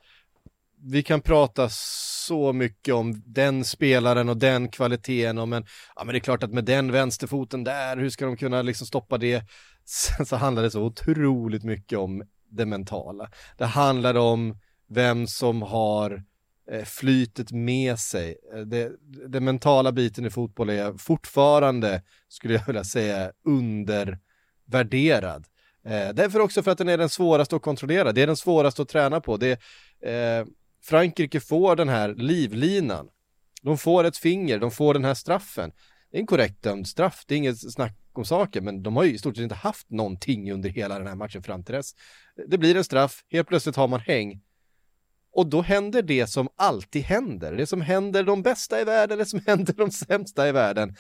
vi 0.85 1.03
kan 1.03 1.21
prata 1.21 1.69
så 1.69 2.53
mycket 2.53 2.95
om 2.95 3.23
den 3.27 3.65
spelaren 3.65 4.29
och 4.29 4.37
den 4.37 4.69
kvaliteten 4.69 5.39
och 5.39 5.49
men, 5.49 5.67
ja 5.97 6.05
men 6.05 6.13
det 6.13 6.19
är 6.19 6.21
klart 6.21 6.43
att 6.43 6.53
med 6.53 6.65
den 6.65 6.93
vänsterfoten 6.93 7.65
där, 7.65 7.97
hur 7.97 8.11
ska 8.11 8.27
de 8.27 8.37
kunna 8.37 8.63
liksom 8.63 8.87
stoppa 8.87 9.19
det? 9.19 9.45
Sen 9.85 10.27
så 10.27 10.37
handlar 10.37 10.63
det 10.63 10.71
så 10.71 10.83
otroligt 10.83 11.65
mycket 11.65 11.99
om 11.99 12.23
det 12.51 12.67
mentala. 12.67 13.31
Det 13.59 13.65
handlar 13.65 14.15
om 14.15 14.59
vem 14.89 15.27
som 15.27 15.63
har 15.63 16.23
eh, 16.71 16.85
flytet 16.85 17.53
med 17.53 17.99
sig. 17.99 18.37
Eh, 18.55 18.61
det, 18.61 18.93
det 19.29 19.41
mentala 19.41 19.93
biten 19.93 20.27
i 20.27 20.31
fotboll 20.31 20.71
är 20.71 20.99
fortfarande, 20.99 22.03
skulle 22.29 22.55
jag 22.55 22.67
vilja 22.67 22.85
säga, 22.85 23.33
undervärderad. 23.45 25.47
Eh, 25.85 26.09
därför 26.15 26.41
också 26.41 26.63
för 26.63 26.71
att 26.71 26.79
den 26.79 26.89
är 26.89 26.99
den 26.99 27.09
svåraste 27.09 27.57
att 27.57 27.63
kontrollera, 27.63 28.13
det 28.13 28.23
är 28.23 28.27
den 28.27 28.37
svåraste 28.37 28.83
att 28.83 28.89
träna 28.89 29.21
på. 29.21 29.37
Det, 29.37 29.53
eh, 30.03 30.47
Frankrike 30.85 31.41
får 31.41 31.77
den 31.77 31.89
här 31.89 32.15
livlinan, 32.15 33.09
de 33.63 33.79
får 33.79 34.05
ett 34.05 34.17
finger, 34.17 34.59
de 34.59 34.71
får 34.71 34.95
den 34.95 35.05
här 35.05 35.15
straffen. 35.15 35.73
Det 36.11 36.17
är 36.17 36.21
en 36.21 36.27
korrekt 36.27 36.63
dömd 36.63 36.89
straff, 36.89 37.25
det 37.27 37.35
är 37.35 37.39
inget 37.39 37.73
snack 37.73 37.99
om 38.13 38.25
saken, 38.25 38.65
men 38.65 38.83
de 38.83 38.97
har 38.97 39.05
ju 39.05 39.15
i 39.15 39.19
stort 39.19 39.37
sett 39.37 39.43
inte 39.43 39.55
haft 39.55 39.91
någonting 39.91 40.53
under 40.53 40.71
hela 40.71 40.99
den 40.99 41.07
här 41.07 41.15
matchen 41.15 41.43
fram 41.43 41.65
till 41.65 41.75
dess. 41.75 41.95
Det 42.47 42.59
blir 42.59 42.77
en 42.77 42.85
straff, 42.85 43.25
helt 43.31 43.49
plötsligt 43.49 43.77
har 43.77 43.89
man 43.89 44.01
häng. 44.01 44.41
Och 45.33 45.47
då 45.47 45.63
händer 45.63 46.03
det 46.03 46.27
som 46.27 46.49
alltid 46.57 47.03
händer, 47.03 47.53
det 47.57 47.67
som 47.67 47.81
händer 47.81 48.23
de 48.23 48.43
bästa 48.43 48.81
i 48.81 48.85
världen, 48.85 49.19
det 49.19 49.27
som 49.27 49.41
händer 49.47 49.73
de 49.73 49.91
sämsta 49.91 50.49
i 50.49 50.53
världen. 50.53 50.97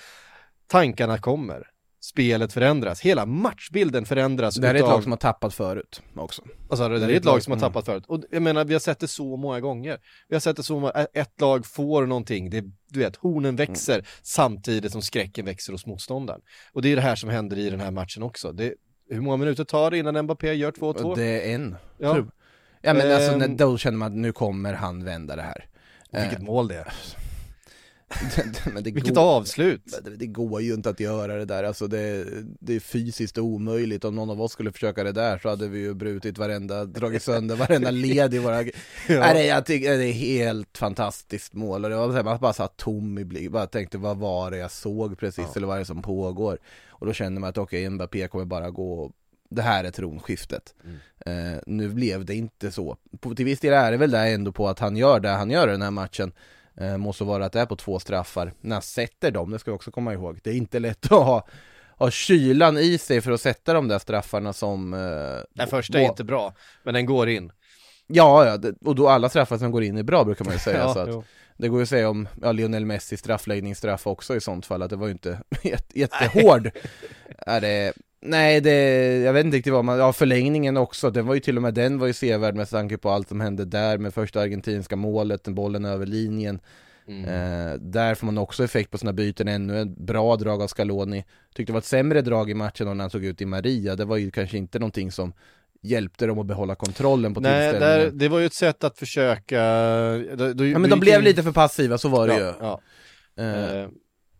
Tankarna 0.66 1.18
kommer 1.18 1.71
spelet 2.04 2.52
förändras, 2.52 3.00
hela 3.00 3.26
matchbilden 3.26 4.04
förändras. 4.04 4.54
Det 4.54 4.66
här 4.66 4.74
är 4.74 4.78
ett 4.78 4.84
lag 4.84 5.02
som 5.02 5.12
har 5.12 5.16
tappat 5.16 5.54
förut 5.54 6.02
också. 6.14 6.42
Alltså 6.70 6.88
det, 6.88 6.98
det 6.98 7.12
är 7.12 7.16
ett 7.16 7.24
lag 7.24 7.42
som 7.42 7.52
har 7.52 7.60
tappat 7.60 7.84
förut. 7.84 8.04
Och 8.06 8.22
jag 8.30 8.42
menar, 8.42 8.64
vi 8.64 8.72
har 8.72 8.80
sett 8.80 8.98
det 8.98 9.08
så 9.08 9.36
många 9.36 9.60
gånger. 9.60 9.98
Vi 10.28 10.34
har 10.34 10.40
sett 10.40 10.56
det 10.56 10.62
så 10.62 10.80
många, 10.80 10.92
ett 11.14 11.40
lag 11.40 11.66
får 11.66 12.06
någonting, 12.06 12.50
det, 12.50 12.64
du 12.88 12.98
vet, 12.98 13.16
hornen 13.16 13.56
växer 13.56 13.94
mm. 13.94 14.04
samtidigt 14.22 14.92
som 14.92 15.02
skräcken 15.02 15.44
växer 15.44 15.72
hos 15.72 15.86
motståndaren. 15.86 16.40
Och 16.72 16.82
det 16.82 16.92
är 16.92 16.96
det 16.96 17.02
här 17.02 17.16
som 17.16 17.30
händer 17.30 17.58
i 17.58 17.70
den 17.70 17.80
här 17.80 17.90
matchen 17.90 18.22
också. 18.22 18.52
Det, 18.52 18.74
hur 19.10 19.20
många 19.20 19.36
minuter 19.36 19.64
tar 19.64 19.90
det 19.90 19.98
innan 19.98 20.22
Mbappé 20.22 20.52
gör 20.52 20.72
2-2? 20.72 21.16
Det 21.16 21.50
är 21.50 21.54
en, 21.54 21.76
ja. 21.98 22.24
Ja 22.80 22.94
men 22.94 23.12
alltså, 23.12 23.32
ehm. 23.32 23.56
då 23.56 23.78
känner 23.78 23.98
man 23.98 24.12
att 24.12 24.18
nu 24.18 24.32
kommer 24.32 24.74
han 24.74 25.04
vända 25.04 25.36
det 25.36 25.42
här. 25.42 25.66
vilket 26.10 26.38
uh, 26.38 26.44
mål 26.44 26.68
det 26.68 26.74
är. 26.74 26.92
men 28.74 28.82
det 28.82 28.90
Vilket 28.90 29.14
går, 29.14 29.22
avslut! 29.22 30.00
Det, 30.04 30.16
det, 30.16 30.26
går 30.26 30.60
ju 30.60 30.74
inte 30.74 30.90
att 30.90 31.00
göra 31.00 31.36
det 31.36 31.44
där, 31.44 31.64
alltså 31.64 31.86
det, 31.86 32.26
det 32.60 32.76
är 32.76 32.80
fysiskt 32.80 33.38
omöjligt. 33.38 34.04
Om 34.04 34.14
någon 34.14 34.30
av 34.30 34.42
oss 34.42 34.52
skulle 34.52 34.72
försöka 34.72 35.04
det 35.04 35.12
där 35.12 35.38
så 35.38 35.48
hade 35.48 35.68
vi 35.68 35.78
ju 35.78 35.94
brutit 35.94 36.38
varenda, 36.38 36.84
dragit 36.84 37.22
sönder 37.22 37.56
varenda 37.56 37.90
led 37.90 38.34
i 38.34 38.38
våra... 38.38 38.62
ja. 38.62 38.70
Nej, 39.08 39.46
jag 39.46 39.66
tycker 39.66 39.98
det 39.98 40.06
är 40.06 40.12
helt 40.12 40.78
fantastiskt 40.78 41.54
mål 41.54 41.84
och 41.84 41.90
det 41.90 41.96
var 41.96 42.08
så 42.08 42.12
här, 42.12 42.22
man 42.22 42.38
bara 42.38 42.52
satt 42.52 42.76
tom 42.76 43.18
i 43.18 43.24
blick, 43.24 43.50
bara 43.50 43.66
tänkte 43.66 43.98
vad 43.98 44.16
var 44.16 44.50
det 44.50 44.58
jag 44.58 44.70
såg 44.70 45.18
precis 45.18 45.44
ja. 45.46 45.52
eller 45.56 45.66
vad 45.66 45.76
är 45.76 45.80
det 45.80 45.86
som 45.86 46.02
pågår? 46.02 46.58
Och 46.88 47.06
då 47.06 47.12
känner 47.12 47.40
man 47.40 47.50
att 47.50 47.58
okej, 47.58 47.86
okay, 47.86 47.90
Mbappé 47.90 48.28
kommer 48.28 48.44
bara 48.44 48.70
gå 48.70 49.12
det 49.54 49.62
här 49.62 49.84
är 49.84 49.90
tronskiftet. 49.90 50.74
Mm. 50.84 51.54
Uh, 51.54 51.60
nu 51.66 51.88
blev 51.88 52.24
det 52.24 52.34
inte 52.34 52.72
så. 52.72 52.96
På, 53.20 53.34
till 53.34 53.44
viss 53.44 53.60
del 53.60 53.72
är 53.72 53.90
det 53.90 53.96
väl 53.96 54.10
det 54.10 54.18
ändå 54.18 54.52
på 54.52 54.68
att 54.68 54.78
han 54.78 54.96
gör 54.96 55.20
det 55.20 55.28
han 55.28 55.50
gör 55.50 55.68
i 55.68 55.70
den 55.70 55.82
här 55.82 55.90
matchen. 55.90 56.32
Eh, 56.76 56.96
måste 56.96 57.24
vara 57.24 57.44
att 57.44 57.52
det 57.52 57.60
är 57.60 57.66
på 57.66 57.76
två 57.76 57.98
straffar. 57.98 58.52
När 58.60 58.76
han 58.76 58.82
sätter 58.82 59.30
dem, 59.30 59.50
det 59.50 59.58
ska 59.58 59.70
vi 59.70 59.76
också 59.76 59.90
komma 59.90 60.12
ihåg. 60.12 60.40
Det 60.42 60.50
är 60.50 60.54
inte 60.54 60.78
lätt 60.78 61.04
att 61.04 61.10
ha, 61.10 61.46
ha 61.98 62.10
kylan 62.10 62.78
i 62.78 62.98
sig 62.98 63.20
för 63.20 63.30
att 63.30 63.40
sätta 63.40 63.72
de 63.72 63.88
där 63.88 63.98
straffarna 63.98 64.52
som... 64.52 64.94
Eh, 64.94 65.44
den 65.54 65.68
första 65.68 66.00
är 66.00 66.04
inte 66.04 66.24
bra, 66.24 66.54
men 66.82 66.94
den 66.94 67.06
går 67.06 67.28
in. 67.28 67.52
Ja, 68.06 68.46
ja, 68.46 68.72
och 68.84 68.94
då 68.94 69.08
alla 69.08 69.28
straffar 69.28 69.58
som 69.58 69.70
går 69.70 69.82
in 69.82 69.96
är 69.96 70.02
bra 70.02 70.24
brukar 70.24 70.44
man 70.44 70.54
ju 70.54 70.60
säga. 70.60 70.78
ja, 70.78 70.94
så 70.94 70.98
att, 70.98 71.24
det 71.56 71.68
går 71.68 71.78
ju 71.78 71.82
att 71.82 71.88
säga 71.88 72.08
om 72.08 72.28
ja, 72.42 72.52
Lionel 72.52 72.86
Messi 72.86 73.16
straffläggningsstraff 73.16 74.06
också 74.06 74.36
i 74.36 74.40
sånt 74.40 74.66
fall, 74.66 74.82
att 74.82 74.90
det 74.90 74.96
var 74.96 75.06
ju 75.06 75.12
inte 75.12 75.38
jättehård. 75.94 76.70
är 77.38 77.60
det, 77.60 77.92
Nej, 78.24 78.60
det, 78.60 78.72
jag 79.18 79.32
vet 79.32 79.44
inte 79.44 79.56
riktigt 79.56 79.72
vad 79.72 79.84
man, 79.84 79.98
ja 79.98 80.12
förlängningen 80.12 80.76
också, 80.76 81.10
den 81.10 81.26
var 81.26 81.34
ju 81.34 81.40
till 81.40 81.56
och 81.56 81.62
med 81.62 81.74
den 81.74 81.98
var 81.98 82.06
ju 82.06 82.12
sevärd 82.12 82.54
med 82.54 82.70
tanke 82.70 82.98
på 82.98 83.10
allt 83.10 83.28
som 83.28 83.40
hände 83.40 83.64
där 83.64 83.98
med 83.98 84.14
första 84.14 84.40
argentinska 84.40 84.96
målet, 84.96 85.44
den 85.44 85.54
bollen 85.54 85.84
över 85.84 86.06
linjen. 86.06 86.60
Mm. 87.08 87.24
Eh, 87.24 87.74
där 87.74 88.14
får 88.14 88.26
man 88.26 88.38
också 88.38 88.64
effekt 88.64 88.90
på 88.90 88.98
sina 88.98 89.12
byten, 89.12 89.48
ännu 89.48 89.80
ett 89.80 89.96
bra 89.96 90.36
drag 90.36 90.62
av 90.62 90.66
Scaloni. 90.66 91.24
Tyckte 91.54 91.70
det 91.70 91.74
var 91.74 91.78
ett 91.78 91.84
sämre 91.84 92.20
drag 92.20 92.50
i 92.50 92.54
matchen 92.54 92.86
när 92.86 93.04
han 93.04 93.10
tog 93.10 93.24
ut 93.24 93.40
i 93.40 93.46
Maria, 93.46 93.96
det 93.96 94.04
var 94.04 94.16
ju 94.16 94.30
kanske 94.30 94.58
inte 94.58 94.78
någonting 94.78 95.12
som 95.12 95.32
hjälpte 95.82 96.26
dem 96.26 96.38
att 96.38 96.46
behålla 96.46 96.74
kontrollen 96.74 97.34
på 97.34 97.40
Nej, 97.40 97.72
där, 97.72 98.10
det 98.10 98.28
var 98.28 98.38
ju 98.38 98.46
ett 98.46 98.54
sätt 98.54 98.84
att 98.84 98.98
försöka 98.98 99.62
då, 100.34 100.52
då, 100.52 100.66
Ja 100.66 100.78
men 100.78 100.90
de 100.90 101.00
blev 101.00 101.18
in... 101.18 101.24
lite 101.24 101.42
för 101.42 101.52
passiva, 101.52 101.98
så 101.98 102.08
var 102.08 102.28
det 102.28 102.34
ja, 102.34 102.40
ju 102.40 102.52
ja. 102.60 102.80
Eh, 103.36 103.80
eh. 103.80 103.88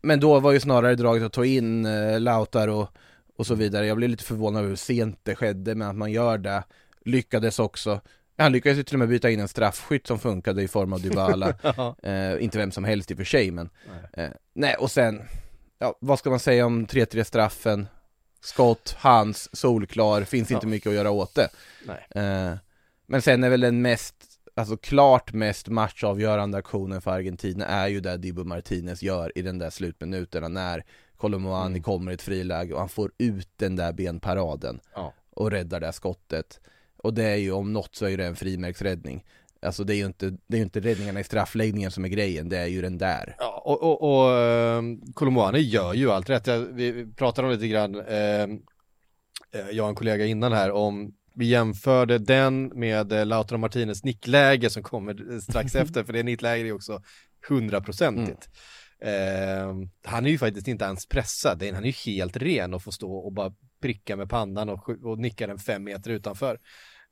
Men 0.03 0.21
då 0.21 0.41
var 0.41 0.53
ju 0.53 0.61
snarare 0.61 0.95
draget 0.95 1.23
att 1.23 1.33
ta 1.33 1.45
in 1.45 1.87
eh, 1.87 2.21
Lautaro 2.21 2.89
och 3.37 3.47
så 3.47 3.55
vidare. 3.55 3.87
Jag 3.87 3.97
blev 3.97 4.11
lite 4.11 4.25
förvånad 4.25 4.61
över 4.61 4.69
hur 4.69 4.77
sent 4.77 5.21
det 5.23 5.35
skedde, 5.35 5.75
men 5.75 5.89
att 5.89 5.97
man 5.97 6.13
gör 6.13 6.39
det. 6.39 6.65
Lyckades 7.05 7.59
också. 7.59 8.01
Han 8.39 8.53
lyckades 8.53 8.79
ju 8.79 8.83
till 8.83 8.95
och 8.95 8.99
med 8.99 9.09
byta 9.09 9.31
in 9.31 9.41
en 9.41 9.49
straffskytt 9.49 10.07
som 10.07 10.19
funkade 10.19 10.63
i 10.63 10.69
form 10.69 10.93
av 10.93 11.01
Dybala. 11.01 11.49
eh, 12.03 12.45
inte 12.45 12.59
vem 12.59 12.71
som 12.71 12.85
helst 12.85 13.11
i 13.11 13.15
och 13.15 13.19
för 13.19 13.25
sig, 13.25 13.51
men 13.51 13.71
nej. 13.87 14.25
Eh, 14.27 14.31
nej, 14.55 14.75
och 14.75 14.91
sen, 14.91 15.23
ja, 15.79 15.97
vad 16.01 16.19
ska 16.19 16.31
man 16.31 16.41
säga 16.41 16.67
om 16.67 16.87
3-3 16.87 17.25
straffen? 17.25 17.87
Skott, 18.41 18.97
hans, 18.99 19.57
solklar, 19.57 20.25
finns 20.25 20.51
inte 20.51 20.67
ja. 20.67 20.71
mycket 20.71 20.87
att 20.87 20.95
göra 20.95 21.11
åt 21.11 21.35
det. 21.35 21.49
Eh, 22.21 22.55
men 23.07 23.23
sen 23.23 23.45
är 23.45 23.51
väl 23.51 23.61
den 23.61 23.83
mest, 23.83 24.15
alltså 24.55 24.77
klart 24.77 25.33
mest 25.33 25.69
matchavgörande 25.69 26.59
aktionen 26.59 27.01
för 27.01 27.11
Argentina 27.11 27.67
är 27.67 27.89
ju 27.89 28.01
det 28.01 28.17
Dibu 28.17 28.45
Martinez 28.45 29.03
gör 29.03 29.39
i 29.39 29.43
den 29.43 29.59
där 29.59 29.71
slutminuterna 29.71 30.49
när 30.49 30.85
Kolomoani 31.23 31.67
mm. 31.67 31.83
kommer 31.83 32.11
i 32.11 32.15
ett 32.15 32.23
friläge 32.23 32.75
och 32.75 32.81
han 32.81 32.89
får 32.89 33.13
ut 33.19 33.49
den 33.57 33.77
där 33.77 33.93
benparaden 33.93 34.81
ja. 34.95 35.13
och 35.31 35.51
räddar 35.51 35.81
det 35.81 35.87
här 35.87 35.93
Och 36.97 37.15
det 37.15 37.25
är 37.25 37.37
ju 37.37 37.53
om 37.53 37.73
något 37.73 37.95
så 37.95 38.07
är 38.07 38.17
det 38.17 38.27
en 38.27 38.37
frimärksräddning. 38.37 39.25
Alltså 39.63 39.85
det 39.85 39.95
är 39.95 39.97
ju 39.97 40.07
inte, 40.07 40.31
det 40.31 40.57
är 40.57 40.57
ju 40.57 40.63
inte 40.63 40.81
räddningarna 40.81 41.21
i 41.21 41.25
straffläggningen 41.25 41.91
som 41.91 42.05
är 42.05 42.09
grejen, 42.09 42.49
det 42.49 42.59
är 42.59 42.67
ju 42.67 42.83
den 42.83 42.99
där. 42.99 43.37
Ja, 43.39 43.63
och, 43.65 43.83
och, 43.83 44.03
och 44.03 44.31
uh, 44.31 45.61
gör 45.61 45.95
ju 45.95 46.11
allt 46.11 46.31
rätt. 46.31 46.49
Vi 46.49 47.13
pratade 47.17 47.49
om 47.49 47.55
lite 47.55 47.69
grann, 47.69 47.95
uh, 47.95 48.59
jag 49.73 49.83
och 49.83 49.89
en 49.89 49.95
kollega 49.95 50.27
innan 50.27 50.53
här, 50.53 50.71
om 50.71 51.15
vi 51.35 51.47
jämförde 51.47 52.19
den 52.19 52.67
med 52.67 53.29
Lautaro 53.29 53.59
Martinez 53.59 54.05
nickläge 54.05 54.71
som 54.71 54.83
kommer 54.83 55.41
strax 55.41 55.75
efter, 55.85 56.05
för 56.05 56.13
det 56.13 56.23
nickläge 56.23 56.69
är 56.69 56.73
också 56.73 57.03
hundraprocentigt. 57.49 58.47
Mm. 58.47 58.82
Eh, 59.05 59.75
han 60.05 60.27
är 60.27 60.31
ju 60.31 60.39
faktiskt 60.39 60.69
inte 60.69 60.85
ens 60.85 61.07
pressad, 61.07 61.63
han 61.63 61.85
är 61.85 61.87
ju 61.87 62.13
helt 62.13 62.37
ren 62.37 62.75
och 62.75 62.83
får 62.83 62.93
stå 62.93 63.13
och 63.13 63.33
bara 63.33 63.53
pricka 63.83 64.17
med 64.17 64.31
pannan 64.31 64.69
och, 64.69 64.89
och 64.89 65.19
nicka 65.19 65.47
den 65.47 65.59
fem 65.59 65.85
meter 65.85 66.11
utanför. 66.11 66.59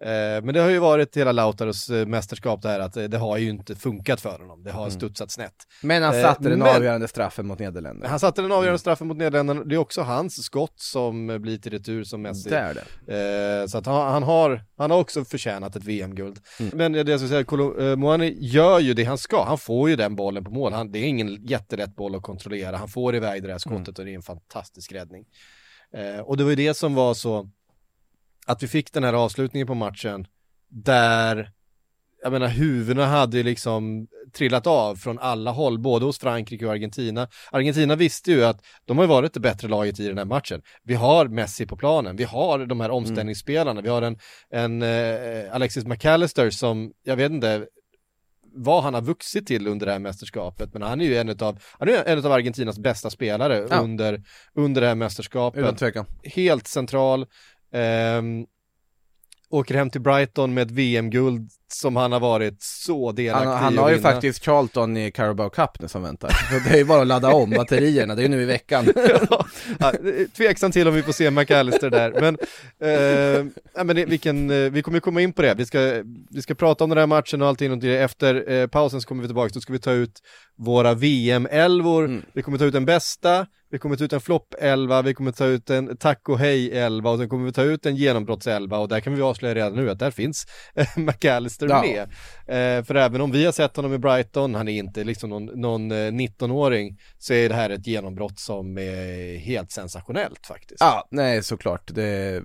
Eh, 0.04 0.42
men 0.42 0.54
det 0.54 0.60
har 0.60 0.68
ju 0.68 0.78
varit 0.78 1.16
hela 1.16 1.32
Lautaros 1.32 1.90
eh, 1.90 2.06
mästerskap 2.06 2.62
där 2.62 2.80
att 2.80 2.96
eh, 2.96 3.04
det 3.04 3.18
har 3.18 3.38
ju 3.38 3.50
inte 3.50 3.76
funkat 3.76 4.20
för 4.20 4.38
honom. 4.38 4.62
Det 4.62 4.70
har 4.70 4.82
mm. 4.82 4.90
studsat 4.90 5.30
snett. 5.30 5.54
Men 5.82 6.02
han 6.02 6.12
satte 6.12 6.48
den 6.48 6.58
men, 6.58 6.76
avgörande 6.76 7.08
straffen 7.08 7.46
mot 7.46 7.58
Nederländerna. 7.58 8.08
Han 8.08 8.20
satte 8.20 8.42
den 8.42 8.52
avgörande 8.52 8.68
mm. 8.68 8.78
straffen 8.78 9.06
mot 9.06 9.16
Nederländerna. 9.16 9.64
Det 9.64 9.74
är 9.74 9.78
också 9.78 10.02
hans 10.02 10.44
skott 10.44 10.74
som 10.76 11.26
blir 11.26 11.58
till 11.58 11.72
retur 11.72 12.04
som 12.04 12.22
Messi. 12.22 12.50
Det 12.50 12.56
är 12.56 12.74
det. 12.74 13.68
Så 13.68 13.78
att 13.78 13.86
han, 13.86 14.12
han, 14.12 14.22
har, 14.22 14.64
han 14.76 14.90
har 14.90 14.98
också 14.98 15.24
förtjänat 15.24 15.76
ett 15.76 15.84
VM-guld. 15.84 16.38
Mm. 16.60 16.72
Men 16.74 16.92
det 16.92 17.10
jag 17.10 17.20
ska 17.20 17.28
säga, 17.28 17.44
Kolo, 17.44 17.96
Moani 17.96 18.36
gör 18.40 18.80
ju 18.80 18.94
det 18.94 19.04
han 19.04 19.18
ska. 19.18 19.44
Han 19.44 19.58
får 19.58 19.90
ju 19.90 19.96
den 19.96 20.16
bollen 20.16 20.44
på 20.44 20.50
mål. 20.50 20.72
Han, 20.72 20.92
det 20.92 20.98
är 20.98 21.04
ingen 21.04 21.46
jätterätt 21.46 21.96
boll 21.96 22.14
att 22.14 22.22
kontrollera. 22.22 22.76
Han 22.76 22.88
får 22.88 23.14
iväg 23.16 23.42
det 23.42 23.52
här 23.52 23.58
skottet 23.58 23.88
mm. 23.88 23.94
och 23.98 24.04
det 24.04 24.10
är 24.10 24.16
en 24.16 24.22
fantastisk 24.22 24.92
räddning. 24.92 25.24
Och 26.24 26.36
det 26.36 26.44
var 26.44 26.50
ju 26.50 26.56
det 26.56 26.74
som 26.74 26.94
var 26.94 27.14
så 27.14 27.50
att 28.46 28.62
vi 28.62 28.68
fick 28.68 28.92
den 28.92 29.04
här 29.04 29.12
avslutningen 29.12 29.66
på 29.66 29.74
matchen 29.74 30.26
där 30.68 31.52
jag 32.22 32.32
menar 32.32 32.48
huvudena 32.48 33.06
hade 33.06 33.36
ju 33.36 33.42
liksom 33.42 34.06
trillat 34.32 34.66
av 34.66 34.96
från 34.96 35.18
alla 35.18 35.50
håll, 35.50 35.78
både 35.78 36.04
hos 36.04 36.18
Frankrike 36.18 36.66
och 36.66 36.72
Argentina. 36.72 37.28
Argentina 37.50 37.96
visste 37.96 38.32
ju 38.32 38.44
att 38.44 38.64
de 38.84 38.98
har 38.98 39.06
varit 39.06 39.34
det 39.34 39.40
bättre 39.40 39.68
laget 39.68 40.00
i 40.00 40.08
den 40.08 40.18
här 40.18 40.24
matchen. 40.24 40.62
Vi 40.82 40.94
har 40.94 41.28
Messi 41.28 41.66
på 41.66 41.76
planen, 41.76 42.16
vi 42.16 42.24
har 42.24 42.66
de 42.66 42.80
här 42.80 42.90
omställningsspelarna, 42.90 43.70
mm. 43.70 43.84
vi 43.84 43.90
har 43.90 44.02
en, 44.02 44.18
en 44.50 44.82
eh, 44.82 45.54
Alexis 45.54 45.84
McAllister 45.84 46.50
som, 46.50 46.92
jag 47.02 47.16
vet 47.16 47.32
inte, 47.32 47.66
vad 48.52 48.82
han 48.82 48.94
har 48.94 49.02
vuxit 49.02 49.46
till 49.46 49.66
under 49.66 49.86
det 49.86 49.92
här 49.92 49.98
mästerskapet, 49.98 50.72
men 50.72 50.82
han 50.82 51.00
är 51.00 51.04
ju 51.04 51.16
en 51.16 51.30
av, 51.40 51.58
han 51.78 51.88
är 51.88 52.04
en 52.08 52.26
av 52.26 52.32
Argentinas 52.32 52.78
bästa 52.78 53.10
spelare 53.10 53.66
ja. 53.70 53.76
under, 53.76 54.22
under 54.54 54.80
det 54.80 54.86
här 54.86 54.94
mästerskapet. 54.94 55.60
Utan 55.60 55.76
tvekan. 55.76 56.06
Helt 56.22 56.66
central, 56.66 57.26
Eh, 57.72 58.22
åker 59.48 59.74
hem 59.74 59.90
till 59.90 60.00
Brighton 60.00 60.54
med 60.54 60.62
ett 60.62 60.70
VM-guld 60.70 61.50
som 61.72 61.96
han 61.96 62.12
har 62.12 62.20
varit 62.20 62.62
så 62.62 63.12
delaktig 63.12 63.48
Han, 63.48 63.62
han 63.62 63.78
har 63.78 63.90
ju 63.90 64.00
faktiskt 64.00 64.44
Charlton 64.44 64.96
i 64.96 65.12
Carabao 65.12 65.50
Cup 65.50 65.80
nu 65.80 65.88
som 65.88 66.02
väntar. 66.02 66.30
det 66.68 66.74
är 66.74 66.78
ju 66.78 66.84
bara 66.84 67.00
att 67.00 67.06
ladda 67.06 67.32
om 67.32 67.50
batterierna, 67.50 68.14
det 68.14 68.20
är 68.20 68.22
ju 68.22 68.28
nu 68.28 68.42
i 68.42 68.44
veckan. 68.44 68.86
ja, 69.78 69.92
tveksam 70.36 70.72
till 70.72 70.88
om 70.88 70.94
vi 70.94 71.02
får 71.02 71.12
se 71.12 71.30
McAllister 71.30 71.90
där, 71.90 72.12
men, 72.20 72.38
eh, 72.80 73.84
men 73.84 73.96
vilken, 74.10 74.50
eh, 74.50 74.70
vi 74.70 74.82
kommer 74.82 75.00
komma 75.00 75.20
in 75.20 75.32
på 75.32 75.42
det. 75.42 75.54
Vi 75.54 75.66
ska, 75.66 76.02
vi 76.30 76.42
ska 76.42 76.54
prata 76.54 76.84
om 76.84 76.90
den 76.90 76.98
här 76.98 77.06
matchen 77.06 77.42
och 77.42 77.48
allting, 77.48 77.72
och 77.72 77.84
efter 77.84 78.50
eh, 78.50 78.66
pausen 78.66 79.00
så 79.00 79.08
kommer 79.08 79.22
vi 79.22 79.28
tillbaka, 79.28 79.50
då 79.54 79.60
ska 79.60 79.72
vi 79.72 79.78
ta 79.78 79.92
ut 79.92 80.20
våra 80.58 80.94
VM-elvor, 80.94 82.04
mm. 82.04 82.22
vi 82.32 82.42
kommer 82.42 82.58
ta 82.58 82.64
ut 82.64 82.72
den 82.72 82.84
bästa, 82.84 83.46
vi 83.70 83.78
kommer 83.78 83.96
ta 83.96 84.04
ut 84.04 84.12
en 84.12 84.20
flopp 84.20 84.54
11, 84.58 85.02
vi 85.02 85.14
kommer 85.14 85.32
ta 85.32 85.46
ut 85.46 85.70
en 85.70 85.96
tack 85.96 86.28
och 86.28 86.38
hej 86.38 86.78
11 86.78 87.10
och 87.10 87.18
sen 87.18 87.28
kommer 87.28 87.44
vi 87.44 87.52
ta 87.52 87.62
ut 87.62 87.86
en 87.86 87.96
genombrotts 87.96 88.46
11 88.46 88.78
och 88.78 88.88
där 88.88 89.00
kan 89.00 89.14
vi 89.14 89.22
avslöja 89.22 89.54
redan 89.54 89.74
nu 89.74 89.90
att 89.90 89.98
där 89.98 90.10
finns 90.10 90.46
eh, 90.74 90.86
McAllister 91.66 91.96
ja. 91.96 92.06
med. 92.46 92.78
Eh, 92.78 92.84
för 92.84 92.94
även 92.94 93.20
om 93.20 93.30
vi 93.30 93.44
har 93.44 93.52
sett 93.52 93.76
honom 93.76 93.94
i 93.94 93.98
Brighton, 93.98 94.54
han 94.54 94.68
är 94.68 94.78
inte 94.78 95.04
liksom 95.04 95.30
någon, 95.30 95.44
någon 95.44 95.92
19-åring, 95.92 96.88
eh, 96.88 96.94
så 97.18 97.32
är 97.32 97.48
det 97.48 97.54
här 97.54 97.70
ett 97.70 97.86
genombrott 97.86 98.38
som 98.38 98.78
är 98.78 99.38
helt 99.38 99.72
sensationellt 99.72 100.46
faktiskt. 100.46 100.80
Ja, 100.80 101.08
nej 101.10 101.42
såklart. 101.42 101.94
Det 101.94 102.42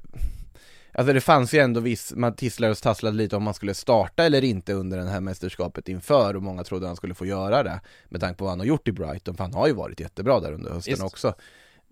Alltså 0.97 1.13
det 1.13 1.21
fanns 1.21 1.53
ju 1.53 1.59
ändå 1.59 1.79
viss, 1.79 2.13
man 2.15 2.35
tisslade 2.35 2.71
och 2.71 2.77
tasslade 2.77 3.17
lite 3.17 3.35
om 3.35 3.43
man 3.43 3.53
skulle 3.53 3.73
starta 3.73 4.25
eller 4.25 4.43
inte 4.43 4.73
under 4.73 4.97
det 4.97 5.09
här 5.09 5.21
mästerskapet 5.21 5.89
inför 5.89 6.35
och 6.35 6.43
många 6.43 6.63
trodde 6.63 6.87
han 6.87 6.95
skulle 6.95 7.13
få 7.13 7.25
göra 7.25 7.63
det 7.63 7.81
med 8.09 8.21
tanke 8.21 8.37
på 8.37 8.43
vad 8.43 8.51
han 8.51 8.59
har 8.59 8.65
gjort 8.65 8.87
i 8.87 8.91
Brighton, 8.91 9.35
för 9.35 9.43
han 9.43 9.53
har 9.53 9.67
ju 9.67 9.73
varit 9.73 9.99
jättebra 9.99 10.39
där 10.39 10.51
under 10.53 10.71
hösten 10.71 10.91
Just. 10.91 11.03
också. 11.03 11.33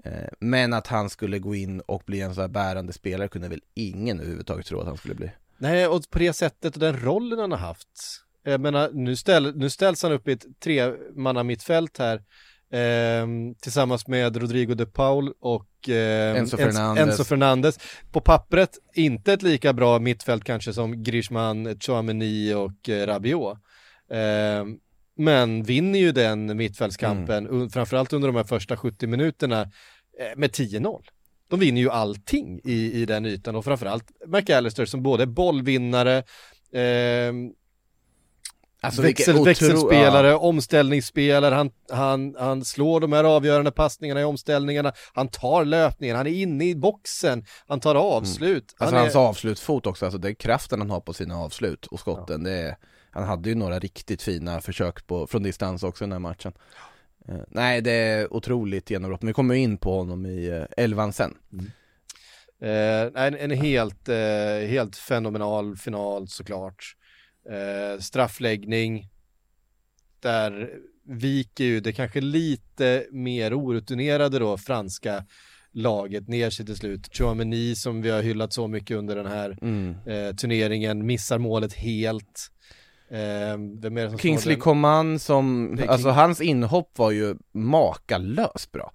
Eh, 0.03 0.12
Men 0.39 0.74
att 0.74 0.88
han 0.88 1.10
skulle 1.10 1.39
gå 1.39 1.56
in 1.56 1.80
och 1.80 2.03
bli 2.06 2.22
en 2.22 2.36
så 2.36 2.42
här 2.42 2.48
bärande 2.48 2.94
spelare 2.94 3.27
kunde 3.27 3.48
väl 3.48 3.62
ingen 3.74 4.20
överhuvudtaget 4.20 4.65
tro 4.65 4.80
att 4.80 4.88
han 4.88 4.98
skulle 4.98 5.15
bli. 5.15 5.32
Nej, 5.63 5.88
och 5.88 6.10
på 6.10 6.20
det 6.20 6.34
sättet 6.34 6.74
och 6.74 6.79
den 6.79 7.00
rollen 7.00 7.39
han 7.39 7.51
har 7.51 7.58
haft. 7.60 7.88
Jag 8.43 8.62
menar, 8.62 8.89
nu, 8.93 9.15
ställ, 9.15 9.55
nu 9.55 9.70
ställs 9.70 10.03
han 10.03 10.12
upp 10.12 10.27
i 10.27 10.32
ett 10.32 10.46
tremanna 10.63 11.43
mittfält 11.43 11.98
här. 11.98 12.22
ehm, 12.72 13.55
tillsammans 13.55 14.08
med 14.08 14.38
Rodrigo 14.38 14.74
de 14.74 14.86
Paul 14.86 15.34
och 15.39 15.89
ehm, 15.89 16.36
Enzo 16.36 16.58
Fernandes. 16.58 17.03
Enzo 17.08 17.24
Fernandes. 17.24 17.79
På 18.12 18.22
pappret 18.22 18.77
inte 18.93 19.34
ett 19.34 19.41
lika 19.41 19.74
bra 19.74 20.00
mittfält 20.00 20.43
kanske 20.43 20.74
som 20.74 21.03
Griezmann, 21.03 21.79
Chouameni 21.79 22.53
och 22.53 22.89
eh, 22.89 23.08
Rabiot. 23.08 23.58
Ehm, 24.12 24.77
men 25.17 25.63
vinner 25.63 26.00
ju 26.00 26.12
den 26.12 26.58
mittfältskampen, 26.58 27.48
Mm. 27.48 27.70
framförallt 27.70 28.13
under 28.13 28.27
de 28.27 28.36
här 28.36 28.43
första 28.43 28.77
70 28.77 29.08
minuterna, 29.08 29.62
eh, 29.62 30.36
med 30.36 30.51
10-0. 30.51 31.03
De 31.50 31.60
vinner 31.60 31.82
ju 31.82 31.90
allting 31.90 32.62
i, 32.64 33.02
i 33.02 33.06
den 33.06 33.26
ytan 33.26 33.56
och 33.56 33.66
framförallt 33.66 34.12
McAllister 34.28 34.86
som 34.86 35.04
både 35.04 35.24
är 35.24 35.28
bollvinnare, 35.28 36.24
ehm, 36.74 37.52
Alltså 38.82 39.02
växel, 39.02 39.36
otro- 39.36 39.46
växelspelare, 39.46 40.36
omställningsspelare, 40.36 41.56
han, 41.56 41.72
han, 41.92 42.36
han 42.40 42.66
slår 42.66 43.00
de 43.00 43.14
här 43.14 43.24
avgörande 43.24 43.72
passningarna 43.72 44.22
i 44.22 44.24
omställningarna, 44.24 44.94
han 45.14 45.28
tar 45.28 45.66
löpningen, 45.66 46.16
han 46.16 46.28
är 46.28 46.32
inne 46.32 46.66
i 46.66 46.76
boxen, 46.76 47.46
han 47.68 47.80
tar 47.80 47.96
avslut. 47.96 48.76
Alltså 48.78 48.86
han 48.86 48.94
är, 48.96 49.00
hans 49.00 49.16
avslutsfot 49.16 49.88
också, 49.88 50.06
alltså 50.06 50.20
den 50.20 50.36
kraften 50.36 50.80
han 50.80 50.90
har 50.90 51.00
på 51.00 51.14
sina 51.14 51.38
avslut 51.38 51.86
och 51.86 52.00
skotten, 52.00 52.44
det 52.44 52.52
är, 52.52 52.76
han 53.12 53.24
hade 53.24 53.50
ju 53.50 53.56
några 53.56 53.80
riktigt 53.80 54.22
fina 54.22 54.62
försök 54.62 55.08
på, 55.08 55.28
från 55.28 55.44
distans 55.44 55.84
också 55.84 56.04
i 56.04 56.06
den 56.06 56.12
här 56.12 56.20
matchen. 56.20 56.54
Eh, 57.27 57.42
nej, 57.48 57.82
det 57.82 57.92
är 57.92 58.34
otroligt 58.34 58.89
genombrott, 58.89 59.22
men 59.22 59.27
vi 59.27 59.34
kommer 59.34 59.56
in 59.56 59.77
på 59.77 59.98
honom 59.98 60.25
i 60.25 60.51
uh, 60.51 60.65
elvan 60.77 61.13
sen. 61.13 61.38
Eh, 62.62 63.01
en, 63.25 63.36
en 63.36 63.51
helt, 63.51 64.10
eh, 64.10 64.68
helt 64.68 64.96
fenomenal 64.96 65.75
final 65.75 66.27
såklart. 66.27 66.96
Eh, 67.50 68.00
straffläggning, 68.00 69.10
där 70.20 70.70
viker 71.06 71.63
ju 71.63 71.80
det 71.80 71.92
kanske 71.94 72.22
lite 72.22 73.06
mer 73.12 73.60
orutinerade 73.60 74.39
då 74.39 74.58
franska 74.58 75.25
laget 75.72 76.27
ner 76.27 76.50
sig 76.50 76.65
till 76.65 76.75
slut. 76.75 77.10
Chouameni 77.18 77.75
som 77.75 78.01
vi 78.01 78.10
har 78.10 78.22
hyllat 78.22 78.53
så 78.53 78.68
mycket 78.68 78.98
under 78.98 79.15
den 79.15 79.25
här 79.25 79.58
Mm. 79.62 79.96
eh, 80.06 80.36
turneringen 80.36 81.06
missar 81.06 81.38
målet 81.38 81.74
helt. 81.74 82.50
Eh, 83.13 84.17
Kingsley? 84.17 84.55
Coman 84.55 85.20
som, 85.20 85.77
alltså 85.88 86.08
King- 86.08 86.13
hans 86.15 86.41
inhopp 86.41 86.98
var 86.98 87.12
ju 87.12 87.36
makalöst 87.51 88.72
bra. 88.72 88.91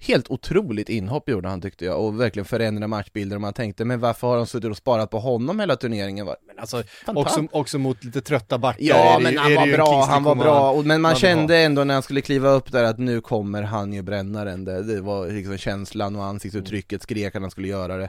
Helt 0.00 0.30
otroligt 0.30 0.88
inhopp 0.88 1.28
gjorde 1.28 1.48
han 1.48 1.60
tyckte 1.60 1.84
jag 1.84 2.00
och 2.00 2.20
verkligen 2.20 2.44
förändrade 2.44 2.86
matchbilder 2.86 3.36
och 3.36 3.40
man 3.40 3.52
tänkte 3.52 3.84
men 3.84 4.00
varför 4.00 4.26
har 4.26 4.36
de 4.36 4.46
suttit 4.46 4.70
och 4.70 4.76
sparat 4.76 5.10
på 5.10 5.18
honom 5.18 5.60
hela 5.60 5.76
turneringen? 5.76 6.26
Men 6.26 6.34
alltså, 6.58 6.82
också, 7.06 7.46
också 7.52 7.78
mot 7.78 8.04
lite 8.04 8.20
trötta 8.20 8.58
backar. 8.58 8.82
Ja 8.84 9.18
men 9.22 9.32
ju- 9.32 9.38
han 9.38 9.54
var 9.54 9.66
ju 9.66 9.72
en 9.72 9.76
bra, 9.76 9.86
Kingsley 9.86 10.12
han 10.14 10.24
var 10.24 10.34
bra, 10.34 10.70
och, 10.70 10.86
men 10.86 11.00
man 11.00 11.14
kände 11.14 11.56
ändå 11.58 11.84
när 11.84 11.94
han 11.94 12.02
skulle 12.02 12.20
kliva 12.20 12.48
upp 12.48 12.72
där 12.72 12.84
att 12.84 12.98
nu 12.98 13.20
kommer 13.20 13.62
han 13.62 13.92
ju 13.92 14.02
bränna 14.02 14.44
den 14.44 14.64
det, 14.64 14.82
det 14.82 15.00
var 15.00 15.26
liksom 15.28 15.58
känslan 15.58 16.16
och 16.16 16.24
ansiktsuttrycket 16.24 17.02
skrek 17.02 17.34
att 17.36 17.42
han 17.42 17.50
skulle 17.50 17.68
göra 17.68 17.96
det 17.96 18.08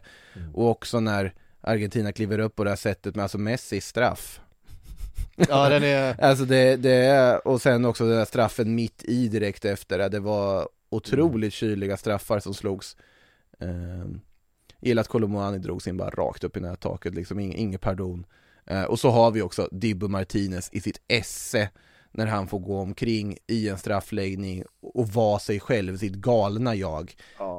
Och 0.54 0.70
också 0.70 1.00
när 1.00 1.34
Argentina 1.62 2.12
kliver 2.12 2.40
upp 2.40 2.56
på 2.56 2.64
det 2.64 2.70
här 2.70 2.78
sättet 2.78 3.16
med 3.16 3.24
alltså 3.24 3.38
Messi 3.38 3.82
straff 3.82 4.40
Ja, 5.36 5.70
den 5.70 5.84
är... 5.84 6.16
Alltså 6.24 6.46
det, 6.46 6.76
det 6.76 6.92
är, 6.96 7.48
och 7.48 7.62
sen 7.62 7.86
också 7.86 8.06
den 8.08 8.18
där 8.18 8.26
straffen 8.26 8.76
mitt 8.76 9.04
i 9.04 9.28
direkt 9.28 9.66
efter. 9.66 10.10
Det, 10.10 10.20
var 10.20 10.70
otroligt 10.90 11.54
kyliga 11.54 11.98
straffar 11.98 12.40
som 12.40 12.54
slogs. 12.54 12.98
Ehm, 13.60 14.22
Gillar 14.82 15.02
att 15.02 15.08
Kolomoani 15.08 15.58
drog 15.58 15.82
sin 15.82 15.98
bara 15.98 16.10
rakt 16.10 16.44
upp 16.44 16.58
i 16.58 16.60
nättaket, 16.60 17.14
liksom 17.14 17.40
inget 17.40 17.60
ingen 17.60 17.80
pardon. 17.80 18.26
Eh, 18.66 18.84
Och 18.84 19.00
så 19.00 19.10
har 19.10 19.32
vi 19.32 19.42
också 19.42 19.70
Dibbo 19.72 20.08
Martinez 20.08 20.70
i 20.72 20.82
sitt 20.82 21.02
esse 21.08 21.70
när 22.14 22.26
han 22.26 22.48
får 22.48 22.60
gå 22.60 22.80
omkring 22.80 23.38
i 23.48 23.70
en 23.70 23.78
straffläggning 23.78 24.64
och 24.82 25.08
vara 25.08 25.40
sig 25.40 25.60
själv, 25.60 25.98
sitt 25.98 26.14
galna 26.16 26.76
jag. 26.76 27.14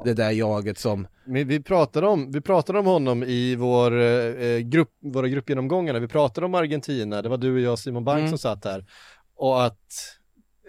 Det 0.05 0.15
där 0.15 0.31
jaget 0.31 0.79
som, 0.79 1.07
Men 1.25 1.49
vi 1.49 1.63
pratade 1.63 2.07
om, 2.07 2.33
vi 2.33 2.41
pratade 2.41 2.79
om 2.79 2.87
honom 2.87 3.23
i 3.23 3.57
vår 3.57 4.01
eh, 4.01 4.59
grupp, 4.59 4.91
våra 5.03 5.29
gruppgenomgångar, 5.29 6.01
vi 6.01 6.09
pratade 6.09 6.47
om 6.47 6.55
Argentina, 6.55 7.23
det 7.23 7.29
var 7.29 7.37
du 7.39 7.55
och 7.55 7.61
jag 7.61 7.79
Simon 7.79 8.05
Bank 8.05 8.19
Mm. 8.19 8.29
som 8.29 8.39
satt 8.39 8.63
där, 8.63 8.85
och 9.37 9.65
att 9.65 9.89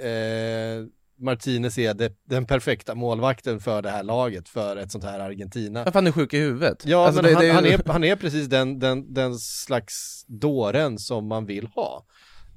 eh, 0.02 0.88
Martinez 1.18 1.78
är 1.78 1.94
det, 1.94 2.14
den 2.24 2.46
perfekta 2.46 2.96
målvakten 2.96 3.60
för 3.60 3.82
det 3.82 3.90
här 3.90 4.04
laget, 4.04 4.50
för 4.50 4.78
ett 4.78 4.92
sånt 4.92 5.04
här 5.04 5.20
Argentina. 5.20 5.84
varför 5.84 6.00
han 6.00 6.08
är 6.08 6.12
sjuk 6.12 6.34
i 6.34 6.40
huvudet. 6.40 6.84
Ja, 6.86 7.06
alltså 7.06 7.22
men 7.22 7.32
det, 7.32 7.36
han, 7.36 7.44
det, 7.46 7.52
han, 7.52 7.66
är, 7.66 7.92
han 7.92 8.04
är 8.04 8.16
precis 8.16 8.48
den, 8.48 8.80
den, 8.80 9.14
den 9.14 9.36
slags 9.36 10.26
dåren 10.28 11.00
som 11.00 11.28
man 11.28 11.46
vill 11.46 11.68
ha 11.68 12.06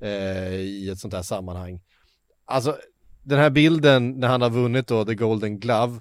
eh, 0.00 0.54
i 0.54 0.90
ett 0.92 0.98
sånt 0.98 1.14
här 1.14 1.22
sammanhang. 1.22 1.80
Alltså, 2.46 2.76
den 3.22 3.38
här 3.38 3.50
bilden 3.50 4.11
när 4.20 4.28
han 4.28 4.42
har 4.42 4.50
vunnit 4.50 4.87
då, 4.87 5.04
the 5.04 5.14
golden 5.14 5.58
glove, 5.58 6.00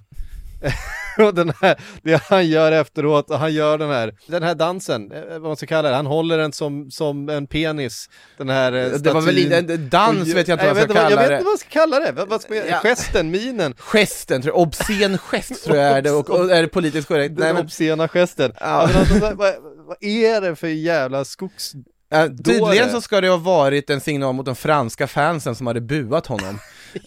och 1.18 1.34
den 1.34 1.52
här, 1.60 1.80
det 2.02 2.22
han 2.22 2.46
gör 2.46 2.72
efteråt, 2.72 3.30
och 3.30 3.38
han 3.38 3.52
gör 3.52 3.78
den 3.78 3.90
här, 3.90 4.14
den 4.26 4.42
här 4.42 4.54
dansen, 4.54 5.12
eh, 5.12 5.22
vad 5.30 5.42
man 5.42 5.56
ska 5.56 5.66
kalla 5.66 5.88
det, 5.88 5.96
han 5.96 6.06
håller 6.06 6.38
den 6.38 6.52
som, 6.52 6.90
som 6.90 7.28
en 7.28 7.46
penis, 7.46 8.08
den 8.36 8.48
här 8.48 8.72
eh, 8.72 8.98
det 8.98 9.12
var 9.12 9.20
väl 9.20 9.46
statyn. 9.46 9.70
en 9.70 9.88
dans 9.88 10.34
vet 10.34 10.48
jag 10.48 10.54
inte 10.54 10.66
vad 10.72 10.76
jag 10.76 10.90
ska 10.90 10.94
vet 10.94 10.96
kalla 10.96 11.10
Jag 11.10 11.16
vet 11.16 11.28
det 11.28 11.34
inte 11.34 11.44
vad 11.44 11.52
jag 11.52 11.58
ska 11.58 11.68
kalla 11.68 12.00
det, 12.00 12.24
vad, 12.24 12.42
ska 12.42 12.54
jag, 12.54 12.68
Ja. 12.68 12.80
gesten, 12.82 13.30
minen, 13.30 13.74
Gesten, 13.78 14.42
tror 14.42 14.54
jag, 14.54 14.62
obscen 14.62 15.18
gest 15.18 15.64
tror 15.64 15.76
jag 15.76 15.96
är 15.96 16.02
det, 16.02 16.10
och, 16.10 16.30
och 16.30 16.50
är 16.50 16.62
det 16.62 16.68
politiskt 16.68 17.08
korrekt? 17.08 17.36
den 17.36 17.44
Nej 17.44 17.54
men, 17.54 17.64
obscena 17.64 18.08
gesten. 18.08 18.52
Ja. 18.60 18.66
Alltså, 18.66 19.18
vad, 19.20 19.36
vad, 19.36 19.54
vad 19.86 19.96
är 20.00 20.40
det 20.40 20.56
för 20.56 20.66
jävla 20.66 21.24
skogs... 21.24 21.72
äh, 22.14 22.26
tydligen 22.44 22.90
så 22.90 23.00
ska 23.00 23.20
det 23.20 23.28
ha 23.28 23.36
varit 23.36 23.90
en 23.90 24.00
signal 24.00 24.34
mot 24.34 24.46
de 24.46 24.56
franska 24.56 25.06
fansen 25.06 25.54
som 25.54 25.66
hade 25.66 25.80
buat 25.80 26.26
honom 26.26 26.58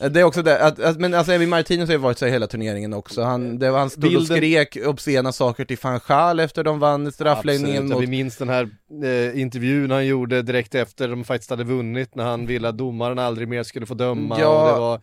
Eh, 0.02 0.10
Det 0.12 0.20
är 0.20 0.24
också 0.24 0.42
det, 0.42 0.60
att, 0.64 0.80
att, 0.80 1.00
men 1.00 1.14
alltså 1.14 1.32
Evi 1.34 1.46
Martinez 1.46 1.90
har 1.90 1.94
ju 1.94 1.98
varit 2.00 2.18
så 2.18 2.26
hela 2.26 2.48
turneringen 2.48 2.94
också, 2.94 3.22
han, 3.22 3.60
det 3.60 3.72
var, 3.72 3.80
han 3.80 3.90
stod 3.90 4.04
och 4.04 4.10
Bilden- 4.12 4.38
skrek 4.38 4.78
obscena 4.86 5.32
saker 5.32 5.66
till 5.66 5.78
van 5.82 6.00
Gaal 6.08 6.40
efter 6.40 6.64
de 6.64 6.80
vann 6.80 7.12
straffläggningen 7.12 7.88
mot 7.90 8.02
Vi 8.04 8.08
minns 8.08 8.38
den 8.38 8.50
här 8.50 8.70
eh, 9.04 9.42
intervjun 9.42 9.92
han 9.92 10.06
gjorde 10.06 10.42
direkt 10.42 10.76
efter 10.76 11.08
de 11.08 11.24
faktiskt 11.24 11.50
hade 11.50 11.64
vunnit 11.64 12.16
när 12.16 12.24
han 12.24 12.46
ville 12.48 12.70
att 12.70 12.78
domaren 12.78 13.20
aldrig 13.20 13.48
mer 13.48 13.64
skulle 13.64 13.86
få 13.86 13.94
döma 13.94 14.40
Ja. 14.40 14.48
och 14.62 14.74
det 14.74 14.80
var 14.80 15.02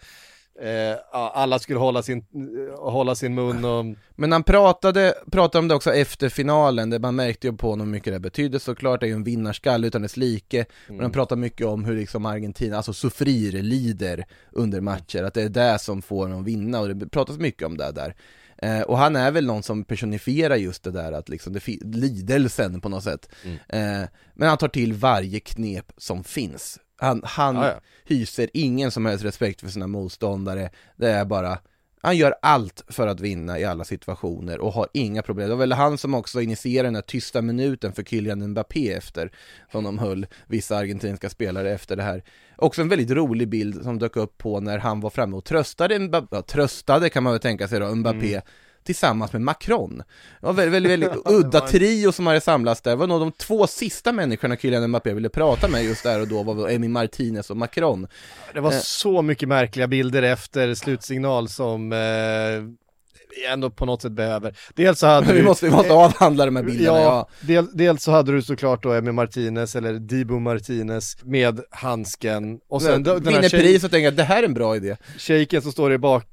eh, 0.63 0.97
alla 1.13 1.59
skulle 1.59 1.79
hålla 1.79 2.03
sin, 2.03 2.19
eh, 2.19 2.81
hålla 2.91 3.15
sin 3.15 3.35
mun 3.35 3.65
och 3.65 3.85
Men 4.17 4.33
han 4.33 4.43
pratade, 4.43 5.15
pratade 5.33 5.59
om 5.59 5.69
det 5.69 5.75
också 5.75 5.95
efter 5.95 6.29
finalen, 6.29 6.91
där 6.91 6.99
man 6.99 7.17
märkte 7.17 7.47
ju 7.47 7.57
på 7.57 7.71
honom 7.71 7.87
hur 7.87 7.93
mycket 7.93 8.13
det 8.13 8.21
betydde. 8.21 8.61
Såklart, 8.61 9.01
det 9.01 9.07
är 9.07 9.09
ju 9.09 9.15
en 9.15 9.25
vinnarskalle 9.25 9.87
utan 9.87 10.03
dess 10.03 10.17
like 10.17 10.65
Men 10.89 11.01
han 11.01 11.11
pratade 11.13 11.41
mycket 11.41 11.67
om 11.67 11.85
hur 11.85 11.97
liksom 11.97 12.27
Argentina, 12.27 12.77
alltså 12.77 12.93
sofrir, 12.93 13.63
lider 13.63 14.25
under 14.53 14.81
matcher, 14.81 15.23
att 15.23 15.35
det 15.35 15.43
är 15.43 15.49
det 15.49 15.79
som 15.79 16.03
får 16.03 16.29
dem 16.29 16.45
vinna 16.45 16.81
och 16.81 16.97
det 16.97 17.09
pratas 17.09 17.39
mycket 17.39 17.67
om 17.67 17.77
det 17.77 17.93
där. 17.93 18.15
Eh, 18.63 18.81
Och 18.81 18.99
han 18.99 19.17
är 19.17 19.31
väl 19.31 19.47
någon 19.47 19.63
som 19.63 19.85
personifierar 19.85 20.57
just 20.57 20.83
det 20.83 20.91
där 20.91 21.13
att 21.13 21.29
liksom, 21.29 21.53
det 21.53 21.67
lidelsen 21.95 22.81
på 22.81 22.89
något 22.89 23.05
sätt. 23.05 23.29
Eh, 23.69 24.03
Men 24.35 24.49
han 24.49 24.59
tar 24.59 24.69
till 24.69 24.93
varje 24.93 25.41
knep 25.41 25.93
som 25.97 26.25
finns 26.25 26.79
Han, 26.99 27.23
han 27.25 27.57
Ja, 27.57 27.67
ja. 27.67 27.81
hyser 28.05 28.51
ingen 28.55 28.91
som 28.91 29.07
helst 29.07 29.25
respekt 29.25 29.61
för 29.61 29.69
sina 29.69 29.87
motståndare, 29.87 30.71
det 30.97 31.11
är 31.11 31.25
bara 31.25 31.59
han 32.01 32.17
gör 32.17 32.35
allt 32.43 32.85
för 32.89 33.07
att 33.07 33.21
vinna 33.21 33.59
i 33.59 33.65
alla 33.65 33.85
situationer 33.85 34.59
och 34.59 34.73
har 34.73 34.89
inga 34.93 35.23
problem. 35.23 35.49
Det 35.49 35.55
var 35.55 35.61
väl 35.61 35.73
han 35.73 35.99
som 35.99 36.15
också 36.15 36.41
initierade 36.41 36.87
den 36.87 36.95
här 36.95 37.03
tysta 37.03 37.43
minuten 37.43 37.93
för 37.93 38.03
Kylian 38.03 38.49
Mbappé 38.49 38.93
efter, 38.93 39.31
som 39.73 39.85
de 39.85 39.99
höll 39.99 40.27
vissa 40.47 40.77
argentinska 40.77 41.29
spelare 41.31 41.71
efter 41.73 41.97
det 41.97 42.03
här. 42.03 42.23
Också 42.57 42.81
en 42.83 42.89
väldigt 42.89 43.11
rolig 43.11 43.49
bild 43.49 43.83
som 43.83 43.99
dök 43.99 44.17
upp 44.17 44.39
på 44.39 44.61
när 44.61 44.79
han 44.79 45.01
var 45.01 45.11
framme 45.11 45.37
och 45.37 45.45
tröstade, 45.45 45.99
Mbappé, 45.99 46.27
ja, 46.31 46.43
tröstade 46.43 47.11
kan 47.11 47.23
man 47.23 47.33
väl 47.33 47.41
tänka 47.41 47.69
sig 47.69 47.81
då, 47.81 47.95
Mbappé 47.95 48.41
tillsammans 48.89 49.33
med 49.33 49.43
Macron. 49.43 50.03
Det 50.41 50.47
var 50.47 50.53
väldigt, 50.53 50.75
väldigt, 50.91 51.09
väldigt 51.11 51.27
udda 51.31 51.61
trio 51.61 52.13
som 52.13 52.27
hade 52.27 52.41
samlats 52.41 52.81
där. 52.81 52.91
Det 52.91 52.97
var 52.97 53.07
nog 53.07 53.21
de 53.21 53.33
två 53.33 53.67
sista 53.67 54.13
människorna 54.13 54.57
Kylian 54.57 54.89
Mbappé 54.89 55.13
ville 55.15 55.29
prata 55.29 55.69
med 55.69 55.85
just 55.85 56.03
där 56.03 56.21
och 56.21 56.29
då 56.29 56.43
var 56.43 56.69
Emi 56.69 56.89
Martinez 56.89 57.51
och 57.51 57.57
Macron. 57.57 58.07
det 58.55 58.61
var 58.61 58.73
Eh. 58.73 58.79
så 58.81 59.23
mycket 59.23 59.49
märkliga 59.49 59.87
bilder 59.87 60.23
efter 60.23 60.75
slutsignal 60.75 61.49
som 61.49 61.93
eh, 61.93 63.49
ändå 63.53 63.71
på 63.71 63.87
något 63.87 64.03
sätt 64.03 64.13
behöver. 64.13 64.57
Dels 64.75 64.99
så 64.99 65.07
hade 65.15 65.33
Vi 65.33 65.39
du, 65.41 65.45
måste, 65.45 65.67
vi 65.67 65.73
måste 65.73 65.93
avhandla 65.93 66.45
de 66.47 66.57
här 66.57 66.63
bilderna, 66.63 66.99
ja. 66.99 67.05
Ja, 67.05 67.47
del, 67.47 67.67
dels 67.73 68.03
så 68.03 68.11
hade 68.11 68.33
du 68.33 68.43
såklart 68.43 68.83
då 68.83 68.93
Emi 68.93 69.13
Martinez 69.13 69.77
eller 69.77 69.93
Dibu 69.95 70.39
Martinez 70.39 71.17
med 71.25 71.61
handsken 71.71 72.59
och 72.69 72.83
sen 72.83 73.03
den 73.03 73.15
här 73.15 73.21
Vinner 73.33 73.49
pris 73.49 73.85
och 73.85 73.91
tänker 73.91 74.09
att 74.09 74.17
det 74.17 74.23
här 74.25 74.43
är 74.43 74.47
en 74.47 74.55
bra 74.55 74.77
idé. 74.77 74.97
shejken 75.19 75.63
som 75.63 75.73
står 75.73 75.93
i 75.93 75.99
bak, 75.99 76.25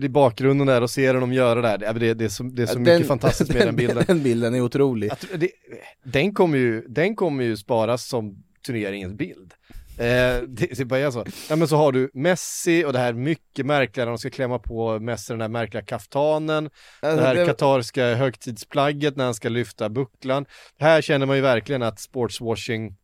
i 0.00 0.08
bakgrunden 0.08 0.66
där 0.66 0.82
och 0.82 0.90
ser 0.90 1.14
honom 1.14 1.32
göra 1.32 1.60
det 1.62 1.68
här, 1.68 1.78
det, 1.78 1.92
det, 1.92 2.14
det 2.14 2.24
är 2.24 2.28
så, 2.28 2.42
det 2.42 2.62
är 2.62 2.66
så 2.66 2.78
mycket 2.78 3.06
fantastiskt 3.06 3.52
med 3.54 3.62
den, 3.66 3.76
bilden. 3.76 4.04
Den 4.06 4.22
bilden 4.22 4.54
är 4.54 4.60
otrolig. 4.60 5.10
Att, 5.12 5.24
det, 5.36 5.50
den 6.04 6.34
kommer 6.34 6.58
ju, 6.58 6.84
den 6.88 7.16
kommer 7.16 7.44
ju 7.44 7.56
sparas 7.56 8.06
som 8.06 8.42
turneringens 8.66 9.14
bild. 9.14 9.54
Eh, 9.98 10.42
det, 10.48 10.76
det 10.76 10.84
bara 10.84 11.00
är 11.00 11.10
så. 11.10 11.24
Ja, 11.50 11.56
men 11.56 11.68
så 11.68 11.76
har 11.76 11.92
du 11.92 12.10
Messi 12.14 12.84
och 12.84 12.92
det 12.92 12.98
här 12.98 13.12
mycket 13.12 13.66
märkliga 13.66 14.04
när 14.04 14.10
de 14.12 14.18
ska 14.18 14.30
klämma 14.30 14.58
på 14.58 14.98
Messi 14.98 15.32
den 15.32 15.40
här 15.40 15.48
märkliga 15.48 15.82
kaftanen, 15.84 16.70
Alltså, 17.00 17.16
det 17.20 17.26
här 17.26 17.34
det- 17.34 17.46
katarska 17.46 18.14
högtidsplagget 18.14 19.16
när 19.16 19.24
han 19.24 19.34
ska 19.34 19.48
lyfta 19.48 19.88
bucklan. 19.88 20.46
Här 20.78 21.02
känner 21.02 21.26
man 21.26 21.36
ju 21.36 21.42
verkligen 21.42 21.82
att 21.82 22.00
sportswashing 22.00 22.96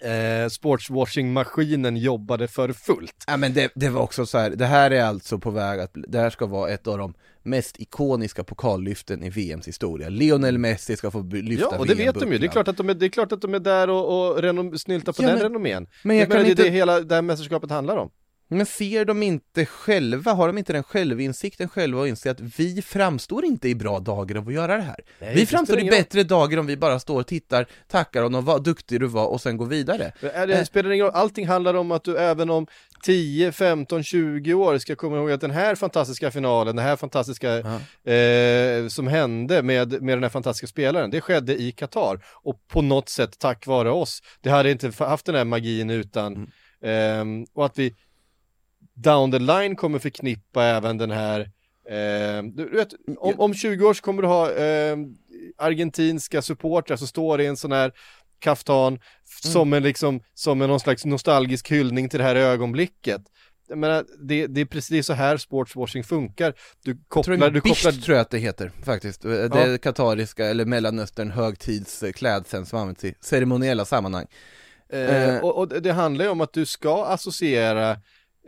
eh, 0.00 0.48
sportswashing-maskinen 0.48 1.96
jobbade 1.96 2.48
för 2.48 2.72
fullt. 2.72 3.24
Ja 3.26 3.36
men 3.36 3.54
det, 3.54 3.72
det 3.74 3.88
var 3.88 4.02
också 4.02 4.26
så 4.26 4.38
här, 4.38 4.50
det 4.50 4.66
här 4.66 4.90
är 4.90 5.02
alltså 5.02 5.38
på 5.38 5.50
väg 5.50 5.80
att, 5.80 5.90
det 5.94 6.18
här 6.18 6.30
ska 6.30 6.46
vara 6.46 6.70
ett 6.70 6.86
av 6.86 6.98
de 6.98 7.14
mest 7.42 7.80
ikoniska 7.80 8.44
pokallyften 8.44 9.22
i 9.22 9.30
VMs 9.30 9.68
historia. 9.68 10.08
Lionel 10.08 10.58
Messi 10.58 10.96
ska 10.96 11.10
få 11.10 11.22
lyfta 11.22 11.68
Ja, 11.72 11.78
och 11.78 11.86
det 11.86 11.94
vet 11.94 12.20
de 12.20 12.32
ju. 12.32 12.38
Det 12.38 12.46
är 12.46 12.50
klart 12.50 12.68
att 12.68 12.76
de 12.76 12.88
är, 12.90 12.94
det 12.94 13.06
är, 13.06 13.10
klart 13.10 13.32
att 13.32 13.40
de 13.40 13.54
är 13.54 13.58
där 13.58 13.90
och, 13.90 14.30
och 14.30 14.42
renom, 14.42 14.78
snyltar 14.78 15.12
på 15.12 15.22
Ja, 15.22 15.26
den 15.26 15.36
men- 15.36 15.42
renommén. 15.42 15.86
Men 16.02 16.16
jag 16.16 16.28
menar, 16.28 16.36
kan 16.40 16.44
det 16.44 16.48
är 16.48 16.50
inte, 16.50 16.62
det 16.62 16.70
hela 16.70 17.00
det 17.00 17.14
här 17.14 17.22
mästerskapet 17.22 17.70
handlar 17.70 17.96
om. 17.96 18.10
Men 18.48 18.66
ser 18.66 19.04
de 19.04 19.22
inte 19.22 19.66
själva, 19.66 20.32
har 20.32 20.46
de 20.46 20.58
inte 20.58 20.72
den 20.72 20.82
självinsikten 20.82 21.68
själva 21.68 22.00
och 22.00 22.08
inser 22.08 22.30
att 22.30 22.40
vi 22.40 22.82
framstår 22.82 23.44
inte 23.44 23.68
i 23.68 23.74
bra 23.74 23.98
dagar 23.98 24.36
av 24.36 24.48
att 24.48 24.54
göra 24.54 24.76
det 24.76 24.82
här? 24.82 24.96
Nej, 25.18 25.34
vi 25.34 25.40
det 25.40 25.46
framstår 25.46 25.78
i 25.78 25.80
ingen 25.80 25.92
roll. 25.94 26.00
bättre 26.00 26.22
dagar 26.22 26.58
om 26.58 26.66
vi 26.66 26.76
bara 26.76 27.00
står 27.00 27.20
och 27.20 27.26
tittar, 27.26 27.66
tackar 27.88 28.22
honom, 28.22 28.44
vad 28.44 28.64
duktig 28.64 29.00
du 29.00 29.06
var 29.06 29.26
och 29.26 29.40
sen 29.40 29.56
går 29.56 29.66
vidare. 29.66 30.12
Men 30.20 30.30
är 30.30 30.46
Det 30.46 30.54
Eh. 30.58 30.64
spelar 30.64 30.90
ingen 30.90 31.06
roll, 31.06 31.14
allting 31.14 31.46
handlar 31.46 31.74
om 31.74 31.92
att 31.92 32.04
du 32.04 32.16
även 32.18 32.50
om 32.50 32.66
10, 33.02 33.52
15, 33.52 34.02
20 34.02 34.54
år 34.54 34.78
ska 34.78 34.96
komma 34.96 35.16
ihåg 35.16 35.30
att 35.30 35.40
den 35.40 35.50
här 35.50 35.74
fantastiska 35.74 36.30
finalen, 36.30 36.76
den 36.76 36.84
här 36.84 36.96
fantastiska 36.96 37.58
eh, 38.04 38.88
som 38.88 39.06
hände 39.06 39.62
med, 39.62 40.02
med 40.02 40.16
den 40.16 40.22
här 40.22 40.30
fantastiska 40.30 40.66
spelaren, 40.66 41.10
det 41.10 41.20
skedde 41.20 41.62
i 41.62 41.72
Qatar 41.72 42.20
och 42.42 42.68
på 42.68 42.82
något 42.82 43.08
sätt 43.08 43.38
tack 43.38 43.66
vare 43.66 43.90
oss. 43.90 44.22
Det 44.40 44.50
hade 44.50 44.70
inte 44.70 44.92
haft 45.04 45.26
den 45.26 45.34
här 45.34 45.44
magin 45.44 45.90
utan 45.90 46.50
ehm, 46.82 47.46
och 47.54 47.66
att 47.66 47.78
vi 47.78 47.94
down 49.02 49.32
the 49.32 49.38
line 49.38 49.76
kommer 49.76 49.98
förknippa 49.98 50.64
även 50.64 50.98
den 50.98 51.10
här 51.10 51.40
eh, 51.88 52.42
du, 52.42 52.68
vet, 52.72 52.88
om, 53.18 53.40
om 53.40 53.54
20 53.54 53.86
år 53.86 53.94
så 53.94 54.02
kommer 54.02 54.22
du 54.22 54.28
ha 54.28 54.52
eh, 54.52 54.96
argentinska 55.58 56.42
supportrar 56.42 56.96
som 56.96 57.06
står 57.06 57.40
i 57.40 57.46
en 57.46 57.56
sån 57.56 57.72
här 57.72 57.92
kaftan 58.38 58.98
som 59.42 59.72
en 59.72 59.82
liksom, 59.82 60.20
som 60.34 60.62
en 60.62 60.68
någon 60.68 60.80
slags 60.80 61.04
nostalgisk 61.04 61.70
hyllning 61.70 62.08
till 62.08 62.18
det 62.18 62.24
här 62.24 62.36
ögonblicket. 62.36 63.22
Jag 63.68 63.78
menar, 63.78 64.04
det, 64.18 64.46
det 64.46 64.60
är 64.60 64.64
precis 64.64 65.06
så 65.06 65.12
här 65.12 65.36
sportswashing 65.36 66.04
funkar. 66.04 66.54
Du 66.84 66.90
Jag 66.90 66.96
tror 66.96 67.08
kopplar, 67.08 67.36
det 67.36 67.46
är 67.46 67.50
du 67.50 67.60
kopplar 67.60 67.92
tror 67.92 68.16
jag 68.16 68.22
att 68.22 68.30
det 68.30 68.38
heter 68.38 68.72
faktiskt. 68.84 69.22
Det 69.22 69.60
är 69.60 69.78
katariska 69.78 70.46
eller 70.46 70.64
mellanöstern 70.64 71.30
högtidsklädseln 71.30 72.66
som 72.66 72.78
används 72.78 73.04
i 73.04 73.14
ceremoniella 73.20 73.84
sammanhang. 73.84 74.26
Eh, 74.92 75.34
Eh. 75.34 75.44
och, 75.44 75.56
och 75.56 75.82
det 75.82 75.92
handlar 75.92 76.24
ju 76.24 76.30
om 76.30 76.40
att 76.40 76.52
du 76.52 76.66
ska 76.66 77.04
associera 77.04 77.96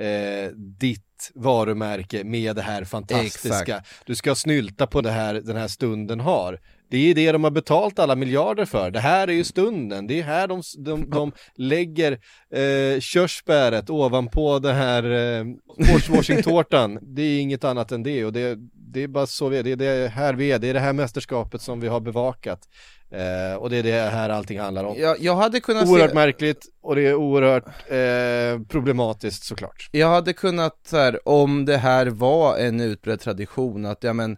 eh, 0.01 0.51
ditt 0.57 1.31
varumärke 1.35 2.25
med 2.25 2.57
det 2.57 2.63
här 2.63 2.85
fantastiska. 2.85 3.83
Du 4.07 4.15
ska 4.15 4.35
snylta 4.35 4.87
på 4.87 5.01
det 5.01 5.11
här 5.11 5.35
den 5.35 5.57
här 5.57 5.69
stunden 5.69 6.21
har. 6.21 6.59
Det 6.91 7.11
är 7.11 7.15
det 7.15 7.33
de 7.33 7.45
har 7.45 7.51
betalt 7.51 7.99
alla 7.99 8.17
miljarder 8.17 8.65
för. 8.65 8.91
Det 8.91 9.01
här 9.01 9.29
är 9.29 9.33
ju 9.33 9.45
stunden. 9.45 10.07
Det 10.07 10.21
är 10.21 10.23
här 10.23 10.49
de, 10.49 10.63
de, 10.79 11.11
de 11.11 11.33
lägger 11.55 12.13
eh, 12.55 13.01
körsbäret 13.01 13.91
ovanpå 13.91 14.59
den 14.59 14.77
här 14.77 15.05
eh, 15.05 15.45
sportswashing-tårtan. 15.85 16.99
Det 17.03 17.23
är 17.23 17.41
inget 17.41 17.65
annat 17.65 17.93
än 17.93 18.03
det 18.03 18.25
och 18.25 18.33
det, 18.33 18.59
det 18.93 19.03
är 19.03 19.09
bara 19.09 19.27
så 19.27 19.49
vi 19.49 19.59
är. 19.59 19.63
Det 19.63 19.73
är 19.73 19.77
det 19.77 20.09
här 20.09 20.35
vi 20.35 20.53
är. 20.53 20.59
Det 20.59 20.69
är 20.69 20.75
det 20.75 20.81
här 20.81 20.93
mästerskapet 20.93 21.63
som 21.63 21.81
vi 21.81 21.89
har 21.89 22.01
bevakat. 22.01 22.69
Eh, 23.11 23.55
och 23.55 23.71
det 23.71 23.77
är 23.77 23.83
det 23.83 23.93
här 23.93 24.29
allting 24.29 24.61
handlar 24.61 24.85
om. 24.85 24.97
Jag, 24.99 25.21
jag 25.21 25.37
hade 25.37 25.61
kunnat 25.61 25.89
Oerhört 25.89 26.11
se, 26.11 26.15
märkligt 26.15 26.67
och 26.83 26.95
det 26.95 27.07
är 27.07 27.15
oerhört 27.15 27.67
eh, 27.67 28.67
problematiskt 28.69 29.45
såklart. 29.45 29.89
jag 29.93 30.09
hade 30.09 30.33
kunnat 30.33 30.79
så 30.87 30.97
här, 30.97 31.29
om 31.29 31.65
det 31.65 31.77
här 31.77 32.07
var 32.07 32.57
en 32.57 32.81
utbredd 32.81 33.21
tradition 33.21 33.87
att, 33.87 34.05
ja 34.05 34.13
men 34.13 34.37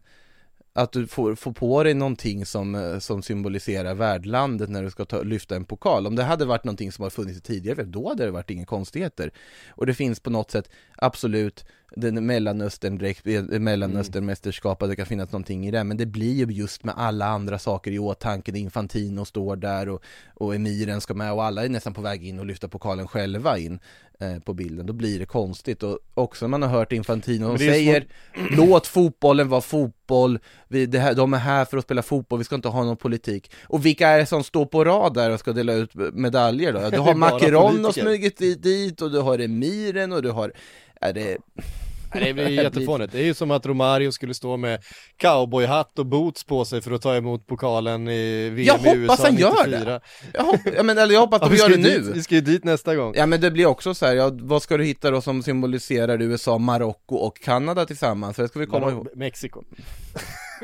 att 0.73 0.93
du 0.93 1.07
får, 1.07 1.35
får 1.35 1.53
på 1.53 1.83
dig 1.83 1.95
någonting 1.95 2.47
som, 2.47 2.75
eh, 2.75 2.99
som 2.99 3.23
symboliserar 3.23 3.95
värdlandet 3.95 4.71
när 4.71 4.83
du 4.83 4.91
ska 4.91 5.05
ta, 5.05 5.23
lyfta 5.23 5.57
en 5.57 5.65
pokal. 5.65 6.07
Om 6.07 6.17
det 6.17 6.23
hade 6.23 6.45
varit 6.45 6.65
någonting 6.65 6.93
som 6.93 7.03
har 7.03 7.11
funnits 7.11 7.43
tidigare, 7.43 7.83
då 7.83 8.09
hade 8.09 8.25
det 8.25 8.31
varit 8.31 8.51
inga 8.51 8.65
konstigheter. 8.65 9.33
Och 9.71 9.87
det 9.87 9.95
finns 9.95 10.21
på 10.21 10.31
något 10.31 10.51
sätt 10.51 10.71
absolut 10.97 11.65
den 11.97 12.27
mellanöstern 12.27 12.95
att 14.73 14.83
eh, 14.83 14.89
det 14.89 14.97
kan 14.97 15.07
finnas 15.07 15.33
någonting 15.33 15.67
i 15.67 15.71
det, 15.71 15.85
men 15.85 15.97
det 15.97 16.07
blir 16.07 16.33
ju 16.33 16.55
just 16.55 16.85
med 16.85 16.95
alla 16.99 17.27
andra 17.27 17.59
saker 17.59 17.91
i 17.91 17.99
åtanke, 17.99 18.59
Infantino 18.59 19.25
står 19.25 19.57
där 19.57 19.89
och, 19.89 20.03
och 20.35 20.55
emiren 20.55 21.01
ska 21.01 21.15
med 21.15 21.33
och 21.33 21.45
alla 21.45 21.65
är 21.65 21.69
nästan 21.69 21.95
på 21.95 22.01
väg 22.01 22.27
in 22.27 22.39
och 22.39 22.47
lyfta 22.47 22.69
pokalen 22.69 23.09
själva 23.09 23.59
in 23.59 23.79
på 24.45 24.55
bilden, 24.55 24.87
då 24.87 24.93
blir 24.93 25.19
det 25.19 25.27
konstigt 25.27 25.83
och 25.83 25.99
också 26.15 26.49
man 26.49 26.63
har 26.63 26.69
hört 26.69 26.93
Infantino, 26.93 27.49
de 27.49 27.59
säger 27.59 28.07
låt 28.57 28.87
fotbollen 28.87 29.49
vara 29.49 29.61
fotboll, 29.61 30.39
vi, 30.69 30.99
här, 30.99 31.15
de 31.15 31.35
är 31.35 31.39
här 31.39 31.65
för 31.65 31.77
att 31.77 31.85
spela 31.85 32.03
fotboll, 32.03 32.39
vi 32.39 32.45
ska 32.45 32.55
inte 32.55 32.69
ha 32.69 32.85
någon 32.85 32.97
politik. 32.97 33.51
Och 33.63 33.87
vilka 33.87 34.09
är 34.09 34.19
det 34.19 34.27
som 34.27 34.45
står 34.45 34.67
på 34.67 34.85
rad 34.85 35.15
där 35.15 35.31
och 35.31 35.41
ska 35.41 35.53
dela 35.53 35.73
ut 35.73 35.95
medaljer 36.13 36.73
då? 36.73 36.91
Du 36.91 36.99
har 36.99 37.15
Macron 37.15 37.85
och 37.85 37.95
smugit 37.95 38.39
dit, 38.39 38.63
dit 38.63 39.03
och 39.03 39.11
du 39.11 39.19
har 39.19 39.39
emiren 39.39 40.13
och 40.13 40.23
du 40.23 40.31
har, 40.31 40.53
är 41.01 41.13
det, 41.13 41.39
Nej, 42.15 42.25
det 42.25 42.35
blir 42.35 42.49
jättefånigt. 42.63 43.13
Det 43.13 43.19
är 43.19 43.25
ju 43.25 43.35
som 43.35 43.51
att 43.51 43.67
Romario 43.67 44.13
skulle 44.13 44.35
stå 44.35 44.57
med 44.57 44.81
cowboyhatt 45.17 45.99
och 45.99 46.07
boots 46.07 46.45
på 46.45 46.65
sig 46.65 46.81
för 46.81 46.93
att 46.93 47.03
ta 47.03 47.15
emot 47.17 47.47
pokalen 47.47 48.09
i 48.09 48.51
VM 48.51 48.67
Jag 48.67 48.97
i 48.97 49.01
hoppas 49.01 49.21
USA 49.21 49.27
han 49.27 49.37
gör 49.37 49.67
94. 49.67 49.85
det. 49.85 50.01
jag, 50.35 50.43
hopp, 50.43 50.61
ja, 50.77 50.83
men, 50.83 50.99
eller 50.99 51.15
jag 51.15 51.21
hoppas 51.21 51.41
Ja, 51.43 51.49
de 51.49 51.53
vi 51.55 51.59
gör 51.59 51.69
det 51.69 51.75
ju 51.75 51.83
dit, 51.83 52.07
nu. 52.07 52.13
Vi 52.13 52.23
ska 52.23 52.35
ju 52.35 52.41
dit 52.41 52.65
nästa 52.65 52.97
gång. 52.97 53.13
Ja 53.17 53.27
men 53.27 53.41
det 53.41 53.51
blir 53.51 53.67
också 53.67 53.95
så 53.95 54.07
här, 54.07 54.15
ja, 54.15 54.31
vad 54.33 54.63
ska 54.63 54.77
du 54.77 54.85
hitta 54.85 55.11
då 55.11 55.21
som 55.21 55.43
symboliserar 55.43 56.23
USA, 56.23 56.59
Marocko 56.59 57.17
och 57.17 57.41
Kanada 57.41 57.87
tillsammans? 57.87 58.37
Det 58.37 58.49
ska 58.49 58.59
vi 58.59 58.67
komma 58.67 58.91
ihåg. 58.91 59.09
Mexiko. 59.15 59.63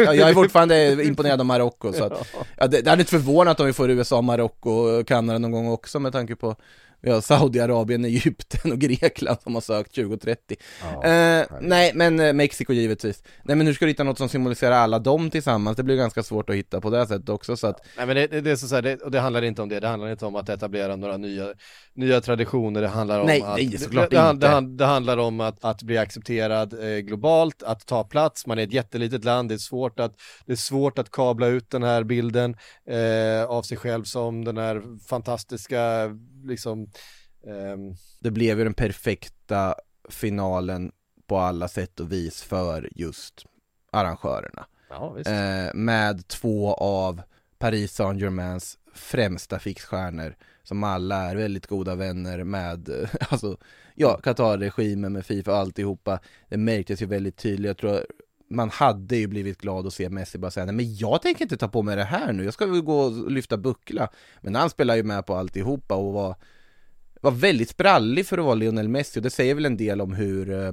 Ja, 0.05 0.15
jag 0.15 0.29
är 0.31 0.35
fortfarande 0.35 1.05
imponerad 1.05 1.41
av 1.41 1.47
Marocko 1.47 1.93
så 1.93 2.05
att, 2.05 2.35
ja, 2.57 2.67
det, 2.67 2.81
det 2.81 2.91
hade 2.91 3.03
inte 3.03 3.11
förvånat 3.11 3.61
om 3.61 3.67
vi 3.67 3.73
får 3.73 3.91
USA, 3.91 4.23
Marocko 4.23 4.71
och 4.71 5.07
Kanada 5.07 5.39
någon 5.39 5.53
gång 5.53 5.69
också 5.69 6.01
med 6.01 6.13
tanke 6.13 6.37
på 6.37 6.57
vi 7.01 7.11
har 7.11 7.21
Saudiarabien, 7.21 8.05
Egypten 8.05 8.73
och 8.73 8.79
Grekland 8.79 9.39
som 9.43 9.55
har 9.55 9.61
sökt 9.61 9.95
2030. 9.95 10.57
eh, 11.05 11.47
nej, 11.61 11.93
men 11.95 12.21
eh, 12.21 12.33
Mexiko 12.33 12.73
givetvis. 12.73 13.23
Nej, 13.43 13.57
men 13.57 13.67
hur 13.67 13.75
ska 13.75 13.85
du 13.85 13.91
hitta 13.91 14.05
något 14.05 14.19
som 14.19 14.29
symboliserar 14.29 14.75
alla 14.75 14.99
dem 14.99 15.31
tillsammans? 15.31 15.77
Det 15.77 15.83
blir 15.83 15.97
ganska 15.97 16.23
svårt 16.23 16.51
att 16.51 16.57
hitta 16.57 16.81
på 16.81 16.91
det 16.91 17.07
sättet 17.07 17.29
också, 17.29 17.57
så 17.57 17.67
att 17.67 17.87
Nej 17.97 18.07
men 18.07 18.17
det, 18.17 18.27
det, 18.27 18.41
det 18.41 18.51
är 18.51 18.57
så 18.57 18.75
här, 18.75 18.83
det, 18.83 19.03
och 19.03 19.11
det 19.11 19.21
handlar 19.21 19.43
inte 19.43 19.63
om 19.63 19.69
det, 19.69 19.81
det 19.81 19.89
handlar 19.89 20.11
inte 20.11 20.27
om 20.27 20.37
att 20.37 20.49
etablera 20.49 20.97
några 20.97 21.17
nya, 21.17 21.47
nya 21.95 22.21
traditioner, 22.21 22.83
det 22.83 22.89
handlar 22.89 23.21
om 23.21 23.27
Nej, 23.27 23.43
att 23.43 23.57
nej, 23.57 23.79
såklart 23.79 24.11
det, 24.11 24.31
inte. 24.31 24.61
det, 24.61 24.77
det 24.77 24.85
handlar 24.87 25.17
om 25.19 25.41
att, 25.41 25.65
att 25.65 25.83
bli 25.83 25.99
accepterad 25.99 26.73
eh, 26.73 26.99
globalt, 26.99 27.63
att 27.63 27.87
ta 27.87 28.05
plats, 28.05 28.47
man 28.47 28.59
är 28.59 28.63
ett 28.63 28.73
jättelitet 28.73 29.25
land, 29.25 29.49
det 29.49 29.55
är 29.55 29.59
svårt 29.59 30.01
att, 30.01 30.15
det 30.47 30.53
är 30.53 30.57
svårt 30.57 30.99
att 30.99 31.11
kabla 31.11 31.47
ut 31.47 31.71
den 31.71 31.83
här 31.83 32.05
bilden 32.05 32.57
eh, 32.91 33.51
av 33.51 33.63
sig 33.63 33.77
själv 33.77 34.05
som 34.05 34.45
den 34.45 34.57
här 34.57 34.83
fantastiska, 35.09 36.11
liksom, 36.45 36.91
ehm, 37.47 37.95
det 38.21 38.31
blev 38.31 38.59
ju 38.59 38.65
den 38.65 38.75
perfekta 38.75 39.75
finalen 40.09 40.93
på 41.27 41.39
alla 41.39 41.69
sätt 41.69 42.01
och 42.01 42.13
vis 42.13 42.43
för 42.43 42.89
just 42.95 43.47
arrangörerna. 43.93 44.67
ja 44.89 45.19
eh, 45.19 45.75
med 45.75 46.29
två 46.29 46.75
av 46.75 47.23
Paris 47.59 47.93
Saint-Germains 47.93 48.79
främsta 48.95 49.59
fixstjärnor 49.59 50.37
som 50.63 50.85
alla 50.85 51.31
är 51.31 51.37
väldigt 51.37 51.67
goda 51.67 51.95
vänner 51.95 52.45
med, 52.45 53.09
alltså, 53.29 53.57
ja, 53.95 54.21
Qatar-regimen 54.23 55.13
med 55.13 55.27
Fifa 55.27 55.53
och 55.53 55.59
alltihopa. 55.59 56.21
Det 56.49 56.57
märktes 56.57 57.03
ju 57.03 57.07
väldigt 57.07 57.37
tydligt, 57.37 57.69
jag 57.69 57.79
tror 57.79 58.07
man 58.51 58.71
hade 58.71 59.17
ju 59.17 59.27
blivit 59.27 59.59
glad 59.61 59.87
att 59.87 59.95
se 59.95 60.09
Messi 60.11 60.39
bara 60.39 60.51
säga 60.51 60.67
nej 60.67 60.75
men 60.75 60.97
jag 60.97 61.23
tänker 61.23 61.43
inte 61.45 61.57
ta 61.57 61.69
på 61.69 61.83
mig 61.83 61.97
det 61.97 62.05
här 62.05 62.33
nu, 62.33 62.45
jag 62.45 62.55
ska 62.55 62.67
väl 62.67 62.81
gå 62.81 63.01
och 63.01 63.31
lyfta 63.31 63.57
buckla. 63.57 64.09
Men 64.41 64.55
han 64.55 64.71
spelar 64.71 64.97
ju 64.97 65.03
med 65.03 65.27
på 65.27 65.35
alltihopa 65.35 65.95
och 65.95 66.13
var, 66.13 66.35
var 67.21 67.31
väldigt 67.31 67.69
sprallig 67.69 68.27
för 68.27 68.39
att 68.39 68.45
vara 68.45 68.55
Lionel 68.55 68.89
Messi 68.89 69.19
och 69.19 69.23
det 69.23 69.31
säger 69.31 69.55
väl 69.55 69.67
en 69.67 69.77
del 69.77 70.01
om 70.01 70.13
hur 70.15 70.51
eh, 70.51 70.73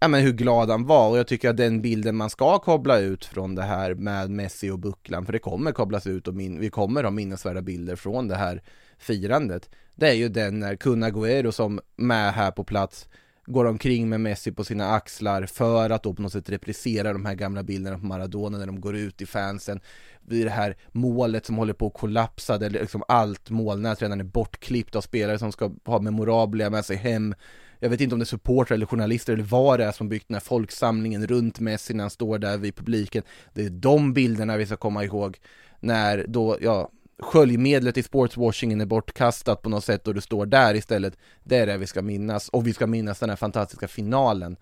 ja, 0.00 0.08
men 0.08 0.22
hur 0.22 0.32
glad 0.32 0.70
han 0.70 0.86
var 0.86 1.10
och 1.10 1.18
jag 1.18 1.26
tycker 1.26 1.50
att 1.50 1.56
den 1.56 1.82
bilden 1.82 2.16
man 2.16 2.30
ska 2.30 2.58
koppla 2.58 2.98
ut 2.98 3.24
från 3.24 3.54
det 3.54 3.62
här 3.62 3.94
med 3.94 4.30
Messi 4.30 4.70
och 4.70 4.78
bucklan, 4.78 5.26
för 5.26 5.32
det 5.32 5.38
kommer 5.38 5.72
kopplas 5.72 6.06
ut 6.06 6.28
och 6.28 6.34
min- 6.34 6.60
vi 6.60 6.70
kommer 6.70 7.04
ha 7.04 7.10
minnesvärda 7.10 7.62
bilder 7.62 7.96
från 7.96 8.28
det 8.28 8.36
här 8.36 8.62
firandet. 8.98 9.70
Det 9.94 10.08
är 10.08 10.14
ju 10.14 10.28
den 10.28 10.58
när 10.58 10.76
Kun 10.76 11.04
Agüero 11.04 11.50
som 11.50 11.80
med 11.96 12.32
här 12.32 12.50
på 12.50 12.64
plats 12.64 13.08
går 13.52 13.64
omkring 13.64 14.08
med 14.08 14.20
Messi 14.20 14.52
på 14.52 14.64
sina 14.64 14.90
axlar 14.90 15.46
för 15.46 15.90
att 15.90 16.02
då 16.02 16.14
på 16.14 16.22
något 16.22 16.32
sätt 16.32 16.50
reprisera 16.50 17.12
de 17.12 17.26
här 17.26 17.34
gamla 17.34 17.62
bilderna 17.62 17.98
på 17.98 18.06
Maradona 18.06 18.58
när 18.58 18.66
de 18.66 18.80
går 18.80 18.96
ut 18.96 19.22
i 19.22 19.26
fansen 19.26 19.80
vid 20.20 20.46
det 20.46 20.50
här 20.50 20.76
målet 20.92 21.46
som 21.46 21.56
håller 21.56 21.72
på 21.72 21.86
att 21.86 21.94
kollapsa 21.94 22.58
där 22.58 22.70
liksom 22.70 23.02
allt 23.08 23.50
målnät 23.50 24.02
redan 24.02 24.20
är 24.20 24.24
bortklippt 24.24 24.96
av 24.96 25.00
spelare 25.00 25.38
som 25.38 25.52
ska 25.52 25.70
ha 25.84 26.00
memorabilia 26.00 26.70
med 26.70 26.84
sig 26.84 26.96
hem 26.96 27.34
jag 27.82 27.90
vet 27.90 28.00
inte 28.00 28.14
om 28.14 28.18
det 28.18 28.22
är 28.22 28.26
supportrar 28.26 28.74
eller 28.74 28.86
journalister 28.86 29.32
eller 29.32 29.44
vad 29.44 29.78
det 29.78 29.84
är 29.84 29.92
som 29.92 30.08
byggt 30.08 30.28
den 30.28 30.34
här 30.34 30.40
folksamlingen 30.40 31.26
runt 31.26 31.60
Messi 31.60 31.94
när 31.94 32.04
han 32.04 32.10
står 32.10 32.38
där 32.38 32.58
vid 32.58 32.76
publiken. 32.76 33.22
Det 33.54 33.64
är 33.64 33.70
de 33.70 34.12
bilderna 34.12 34.56
vi 34.56 34.66
ska 34.66 34.76
komma 34.76 35.04
ihåg 35.04 35.38
när 35.80 36.24
då, 36.28 36.58
ja, 36.60 36.90
sköljmedlet 37.22 37.96
i 37.96 38.02
sportswashingen 38.02 38.80
är 38.80 38.86
bortkastat 38.86 39.62
på 39.62 39.68
något 39.68 39.84
sätt 39.84 40.08
och 40.08 40.14
du 40.14 40.20
står 40.20 40.46
där 40.46 40.74
istället. 40.74 41.16
Det 41.44 41.56
är 41.56 41.66
det 41.66 41.76
vi 41.78 41.86
ska 41.86 42.02
minnas 42.02 42.48
och 42.48 42.66
vi 42.66 42.72
ska 42.72 42.86
minnas 42.86 43.18
den 43.18 43.28
här 43.30 43.36
fantastiska 43.36 43.88
finalen. 43.88 44.56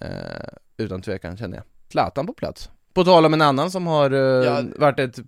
Eh, 0.00 0.08
utan 0.76 1.02
tvekan 1.02 1.36
känner 1.36 1.56
jag. 1.56 1.64
Zlatan 1.92 2.26
på 2.26 2.32
plats. 2.32 2.70
På 2.94 3.04
tal 3.04 3.24
om 3.26 3.34
en 3.34 3.42
annan 3.42 3.70
som 3.70 3.86
har 3.86 4.10
eh, 4.10 4.18
Ja. 4.46 4.62
varit 4.76 4.98
ett 4.98 5.18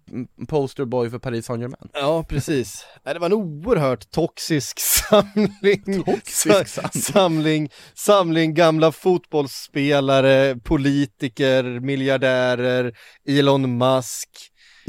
posterboy 0.49 1.11
för 1.11 1.19
Paris 1.19 1.47
Saint-Germain. 1.47 1.89
Ja, 1.93 2.25
precis. 2.29 2.85
Det 3.05 3.19
var 3.19 3.27
en 3.27 3.33
oerhört 3.33 4.11
toxisk 4.11 4.79
samling. 5.11 6.03
Toxisk 6.05 6.69
Sa- 6.69 6.89
samling. 6.89 7.03
samling. 7.03 7.71
Samling 7.95 8.55
gamla 8.55 8.93
fotbollsspelare, 8.93 10.57
politiker, 10.65 11.81
miljardärer, 11.81 12.97
Elon 13.29 13.79
Musk. 13.79 14.29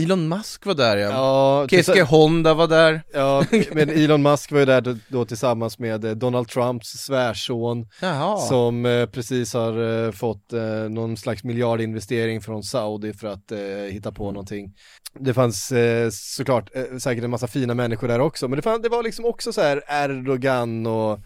Elon 0.03 0.27
Musk 0.27 0.65
var 0.65 0.73
där 0.73 0.97
ja. 0.97 1.09
Ja, 1.09 1.67
Keske 1.67 2.03
Honda 2.03 2.53
var 2.53 2.67
där. 2.67 3.01
ja, 3.13 3.43
men 3.71 3.89
Elon 3.89 4.21
Musk 4.21 4.51
var 4.51 4.59
ju 4.59 4.65
där 4.65 4.81
då, 4.81 4.95
då 5.07 5.25
tillsammans 5.25 5.79
med 5.79 6.05
eh, 6.05 6.11
Donald 6.11 6.47
Trumps 6.47 6.87
svärson 6.87 7.87
Jaha. 8.01 8.37
som 8.37 8.85
eh, 8.85 9.05
precis 9.05 9.53
har 9.53 10.05
eh, 10.05 10.11
fått 10.11 10.53
eh, 10.53 10.61
någon 10.89 11.17
slags 11.17 11.43
miljardinvestering 11.43 12.41
från 12.41 12.63
Saudi 12.63 13.13
för 13.13 13.27
att 13.27 13.51
eh, 13.51 13.59
hitta 13.89 14.11
på 14.11 14.31
någonting. 14.31 14.73
Det 15.19 15.33
fanns 15.33 15.71
eh, 15.71 16.09
såklart 16.11 16.69
säkert 17.01 17.23
en 17.23 17.29
massa 17.29 17.47
fina 17.47 17.73
människor 17.73 18.07
där 18.07 18.19
också, 18.19 18.47
men 18.47 18.55
det, 18.55 18.61
fann, 18.61 18.81
det 18.81 18.89
var 18.89 19.03
liksom 19.03 19.25
också 19.25 19.53
så 19.53 19.61
här 19.61 19.81
Erdogan 19.87 20.85
och 20.87 21.19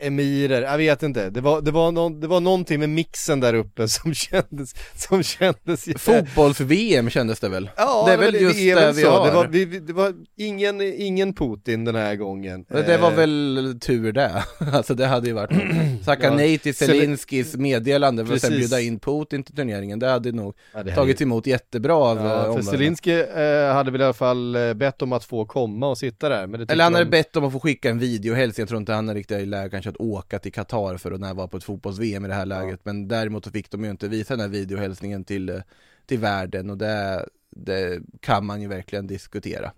emirer, 0.00 0.62
jag 0.62 0.78
vet 0.78 1.02
inte, 1.02 1.30
det 1.30 1.40
var, 1.40 1.60
det, 1.60 1.70
var 1.70 1.92
någon, 1.92 2.20
det 2.20 2.26
var 2.26 2.40
någonting 2.40 2.80
med 2.80 2.88
mixen 2.88 3.40
där 3.40 3.54
uppe 3.54 3.88
som 3.88 4.14
kändes, 4.30 4.74
som 4.94 5.22
kändes 5.22 5.84
Fotbolls-VM 5.96 7.10
kändes 7.10 7.40
det 7.40 7.48
väl? 7.48 7.70
Ja, 7.76 8.04
det 8.06 8.12
är 8.12 8.18
väl 8.18 8.34
just 8.34 8.58
är 8.58 8.74
det 8.76 8.80
väl 8.80 8.94
vi 8.94 9.02
så. 9.02 9.10
har. 9.10 9.26
Det 9.26 9.32
var, 9.34 9.46
vi, 9.46 9.64
det 9.64 9.92
var 9.92 10.14
ingen, 10.36 10.80
ingen 10.80 11.34
Putin 11.34 11.84
den 11.84 11.94
här 11.94 12.14
gången. 12.16 12.64
Det 12.68 12.98
var 12.98 13.08
Eh, 13.10 13.16
väl 13.16 13.78
tur 13.80 14.12
det, 14.12 14.42
alltså 14.72 14.94
det 14.94 15.06
hade 15.06 15.26
ju 15.28 15.32
varit 15.32 15.50
Sacka 16.04 16.24
Ja, 16.26 16.34
nej 16.34 16.58
till 16.58 16.72
Zelen- 16.74 16.86
Zelenskis 17.00 17.56
meddelande 17.56 18.26
för 18.26 18.34
att 18.34 18.40
sen 18.40 18.50
bjuda 18.52 18.80
in 18.80 18.98
Putin 18.98 19.42
till 19.44 19.54
turneringen, 19.54 19.98
det 19.98 20.08
hade 20.08 20.32
nog 20.32 20.54
ja, 20.74 20.82
det 20.82 20.94
tagits 20.94 21.22
emot 21.22 21.46
jättebra 21.46 21.94
av 21.96 22.18
eh, 22.18 22.24
Ja, 22.24 22.30
för 22.30 22.48
omvärlden. 22.48 22.62
Zelensky 22.64 23.12
eh, 23.12 23.72
hade 23.74 23.90
väl 23.90 24.00
i 24.00 24.04
alla 24.04 24.12
fall 24.12 24.56
eh, 24.56 24.74
bett 24.74 25.02
om 25.02 25.12
att 25.12 25.24
få 25.24 25.44
komma 25.44 25.88
och 25.88 25.98
sitta 25.98 26.28
där. 26.28 26.46
Det 26.46 26.72
Eller 26.72 26.84
han 26.84 26.92
hade 26.94 27.04
de- 27.04 27.10
bett 27.10 27.36
om 27.36 27.44
att 27.44 27.52
få 27.52 27.60
skicka 27.60 27.90
en 27.90 27.98
video 27.98 28.34
helst, 28.34 28.58
jag 28.58 28.68
tror 28.68 28.80
inte 28.80 28.92
han 28.92 29.08
är 29.08 29.14
riktigt 29.14 29.38
i 29.38 29.46
läge 29.46 29.70
kanske 29.70 29.87
att 29.88 29.96
åka 29.96 30.38
till 30.38 30.52
Qatar 30.52 30.96
för 30.96 31.12
att 31.12 31.20
närvara 31.20 31.48
på 31.48 31.56
ett 31.56 31.64
fotbolls-VM 31.64 32.24
i 32.24 32.28
det 32.28 32.34
här 32.34 32.46
läget 32.46 32.80
Men 32.84 33.08
däremot 33.08 33.44
så 33.44 33.50
fick 33.50 33.70
de 33.70 33.84
ju 33.84 33.90
inte 33.90 34.08
visa 34.08 34.34
den 34.34 34.40
här 34.40 34.48
videohälsningen 34.48 35.24
till, 35.24 35.48
eh, 35.48 35.60
till 36.06 36.18
världen 36.18 36.70
och 36.70 36.78
det, 36.78 37.26
det 37.50 38.00
kan 38.20 38.46
man 38.46 38.62
ju 38.62 38.68
verkligen 38.68 39.06
diskutera, 39.06 39.72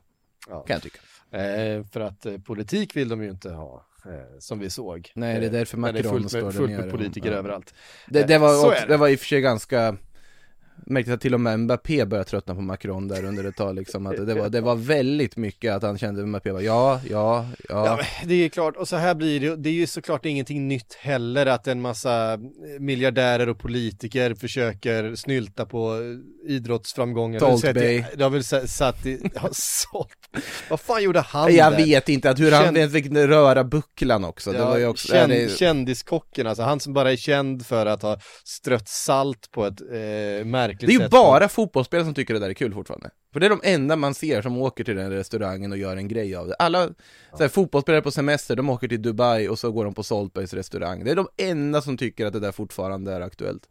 Ja. 0.48 0.60
kan 0.62 0.74
jag 0.74 0.82
tycka 0.82 0.98
Eh, 1.32 1.84
för 1.84 2.00
att 2.00 2.26
eh, 2.26 2.38
politik 2.38 2.96
vill 2.96 3.08
de 3.08 3.22
ju 3.22 3.30
inte 3.30 3.50
ha, 3.50 3.84
eh, 4.04 4.38
som 4.38 4.58
vi 4.58 4.70
såg. 4.70 5.12
Nej, 5.14 5.40
det 5.40 5.46
är 5.46 5.50
därför 5.50 5.76
Eh, 5.78 5.84
är 5.84 5.92
Macron 5.92 6.12
fullt 6.12 6.28
står 6.30 6.38
med, 6.40 6.46
där 6.46 6.52
fullt 6.52 6.70
nere 6.70 6.78
med 6.78 6.86
och- 6.86 6.98
politiker 6.98 7.32
ja. 7.32 7.38
överallt. 7.38 7.74
Det, 8.08 8.20
Eh, 8.20 8.26
det, 8.26 8.38
var 8.38 8.54
så 8.54 8.70
också, 8.72 8.86
det 8.88 8.96
var 8.96 9.08
i 9.08 9.14
och 9.14 9.18
för 9.18 9.26
sig 9.26 9.40
ganska 9.40 9.96
Märkte 10.90 11.12
att 11.14 11.20
till 11.20 11.34
och 11.34 11.40
med 11.40 11.60
Mbappé 11.60 12.04
började 12.04 12.30
tröttna 12.30 12.54
på 12.54 12.60
Macron 12.60 13.08
där 13.08 13.24
under 13.24 13.44
ett 13.44 13.56
tag 13.56 13.74
liksom 13.76 14.06
att 14.06 14.26
det 14.26 14.34
var, 14.34 14.48
det 14.48 14.60
var 14.60 14.74
väldigt 14.76 15.36
mycket 15.36 15.72
att 15.74 15.82
han 15.82 15.98
kände 15.98 16.26
Mbappé 16.26 16.50
var 16.50 16.60
ja, 16.60 17.00
ja, 17.10 17.46
ja, 17.68 17.86
Ja, 17.86 18.00
det 18.24 18.34
är 18.34 18.48
klart, 18.48 18.76
och 18.76 18.88
så 18.88 18.96
här 18.96 19.14
blir 19.14 19.40
det, 19.40 19.56
det 19.56 19.68
är 19.68 19.72
ju 19.72 19.86
såklart 19.86 20.26
ingenting 20.26 20.68
nytt 20.68 20.94
heller 20.94 21.46
att 21.46 21.66
en 21.68 21.80
massa 21.80 22.38
miljardärer 22.78 23.48
och 23.48 23.58
politiker 23.58 24.34
försöker 24.34 25.14
snylta 25.14 25.66
på 25.66 25.94
eh, 25.94 26.50
idrottsframgångar. 26.54 27.56
Sett 27.56 27.74
Bay. 27.74 28.04
Du 28.16 28.22
har 28.22 28.30
väl 28.30 28.44
sa- 28.44 28.66
satt 28.66 29.06
i, 29.06 29.30
ja, 29.34 29.48
Salt 29.52 30.08
Vad 30.70 30.80
fan 30.80 31.02
gjorde 31.02 31.20
han 31.20 31.54
Jag 31.54 31.72
där? 31.72 31.76
vet 31.84 32.08
inte, 32.08 32.30
att 32.30 32.38
hur 32.38 32.52
han 32.52 32.64
Känd- 32.64 32.78
ens 32.78 32.92
fick 32.92 33.06
röra 33.12 33.64
bucklan 33.64 34.24
också, 34.24 34.52
det 34.52 34.58
Ja, 34.58 34.68
var 34.68 34.78
ju 34.78 34.86
också, 34.86 35.08
känd, 35.08 35.32
det, 35.32 35.58
Kändiskocken, 35.58 36.46
alltså 36.46 36.62
han 36.62 36.80
som 36.80 36.92
bara 36.92 37.12
är 37.12 37.16
känd 37.16 37.66
för 37.66 37.86
att 37.86 38.02
ha 38.02 38.18
strött 38.44 38.88
salt 38.88 39.50
på 39.50 39.66
ett 39.66 39.80
eh, 39.80 40.44
märkligt 40.86 40.98
det 40.98 41.02
är 41.02 41.04
ju 41.04 41.08
bara 41.08 41.48
fotbollsspelare 41.48 42.04
som 42.04 42.14
tycker 42.14 42.34
det 42.34 42.40
där 42.40 42.48
är 42.50 42.54
kul 42.54 42.74
fortfarande. 42.74 43.10
För 43.32 43.40
det 43.40 43.46
är 43.46 43.50
de 43.50 43.60
enda 43.64 43.96
man 43.96 44.14
ser 44.14 44.42
som 44.42 44.58
åker 44.58 44.84
till 44.84 44.96
den 44.96 45.10
restaurangen 45.10 45.72
och 45.72 45.78
gör 45.78 45.96
en 45.96 46.08
grej 46.08 46.34
av 46.36 46.46
det. 46.48 46.54
Alla 46.58 46.86
så 47.32 47.38
här, 47.42 47.48
fotbollsspelare 47.48 48.02
på 48.02 48.10
semester, 48.10 48.56
de 48.56 48.70
åker 48.70 48.88
till 48.88 49.02
Dubai 49.02 49.48
och 49.48 49.58
så 49.58 49.72
går 49.72 49.84
de 49.84 49.94
på 49.94 50.02
Salt 50.02 50.32
Bays 50.32 50.54
restaurang. 50.54 51.04
Det 51.04 51.10
är 51.10 51.16
de 51.16 51.28
enda 51.36 51.82
som 51.82 51.96
tycker 51.96 52.26
att 52.26 52.32
det 52.32 52.40
där 52.40 52.52
fortfarande 52.52 53.12
är 53.12 53.20
aktuellt. 53.20 53.62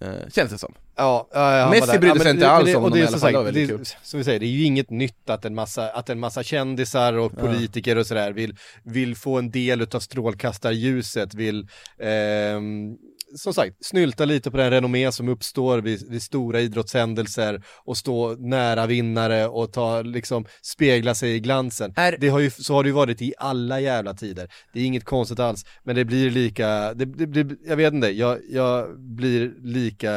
Eh, 0.00 0.28
Känns 0.32 0.50
det 0.50 0.58
som. 0.58 0.74
Ja, 0.96 1.28
ja, 1.32 1.58
ja, 1.58 1.70
Messi 1.70 1.98
brydde 1.98 2.06
Ja, 2.06 2.14
sig 2.14 2.24
men 2.24 2.34
inte 2.36 2.46
det- 2.46 2.50
alls 2.50 2.66
det- 2.66 2.76
om 2.76 2.82
dem 2.82 2.98
i 2.98 3.00
alla 3.02 3.10
fall, 3.18 3.32
sagt, 3.44 3.54
det- 3.54 3.66
kul. 3.66 3.84
Som 4.02 4.18
vi 4.18 4.24
säger, 4.24 4.40
det 4.40 4.46
är 4.46 4.48
ju 4.50 4.64
inget 4.64 4.90
nytt 4.90 5.30
att 5.30 5.44
en 5.44 5.54
massa, 5.54 5.90
att 5.90 6.10
en 6.10 6.20
massa 6.20 6.42
kändisar 6.42 7.12
och 7.12 7.32
Ja. 7.36 7.40
politiker 7.40 7.96
och 7.98 8.06
sådär 8.06 8.32
vill, 8.32 8.56
vill 8.82 9.16
få 9.16 9.38
en 9.38 9.50
del 9.50 9.80
utav 9.82 10.00
strålkastarljuset, 10.00 11.34
vill 11.34 11.68
ehm, 11.98 12.96
som 13.36 13.54
sagt, 13.54 13.76
snylta 13.80 14.24
lite 14.24 14.50
på 14.50 14.56
den 14.56 14.70
renommé 14.70 15.12
som 15.12 15.28
uppstår 15.28 15.78
vid, 15.78 16.10
vid 16.10 16.22
stora 16.22 16.60
idrottshändelser 16.60 17.62
och 17.84 17.96
stå 17.96 18.34
nära 18.34 18.86
vinnare 18.86 19.46
och 19.46 19.72
ta, 19.72 20.02
liksom, 20.02 20.46
spegla 20.62 21.14
sig 21.14 21.34
i 21.34 21.40
glansen. 21.40 21.92
Är- 21.96 22.16
Det 22.20 22.28
har 22.28 22.38
ju, 22.40 22.50
så 22.50 22.74
har 22.74 22.82
det 22.82 22.88
ju 22.88 22.92
varit 22.94 23.22
i 23.22 23.34
alla 23.38 23.80
jävla 23.80 24.14
tider. 24.14 24.48
Det 24.72 24.80
är 24.80 24.84
inget 24.84 25.04
konstigt 25.04 25.38
alls, 25.40 25.64
men 25.84 25.96
det 25.96 26.04
blir 26.04 26.30
lika, 26.30 26.94
det, 26.94 27.04
det, 27.04 27.26
blir- 27.26 27.56
jag 27.66 27.76
vet 27.76 27.94
inte, 27.94 28.08
jag, 28.08 28.38
jag 28.50 29.00
blir 29.00 29.52
lika 29.62 30.12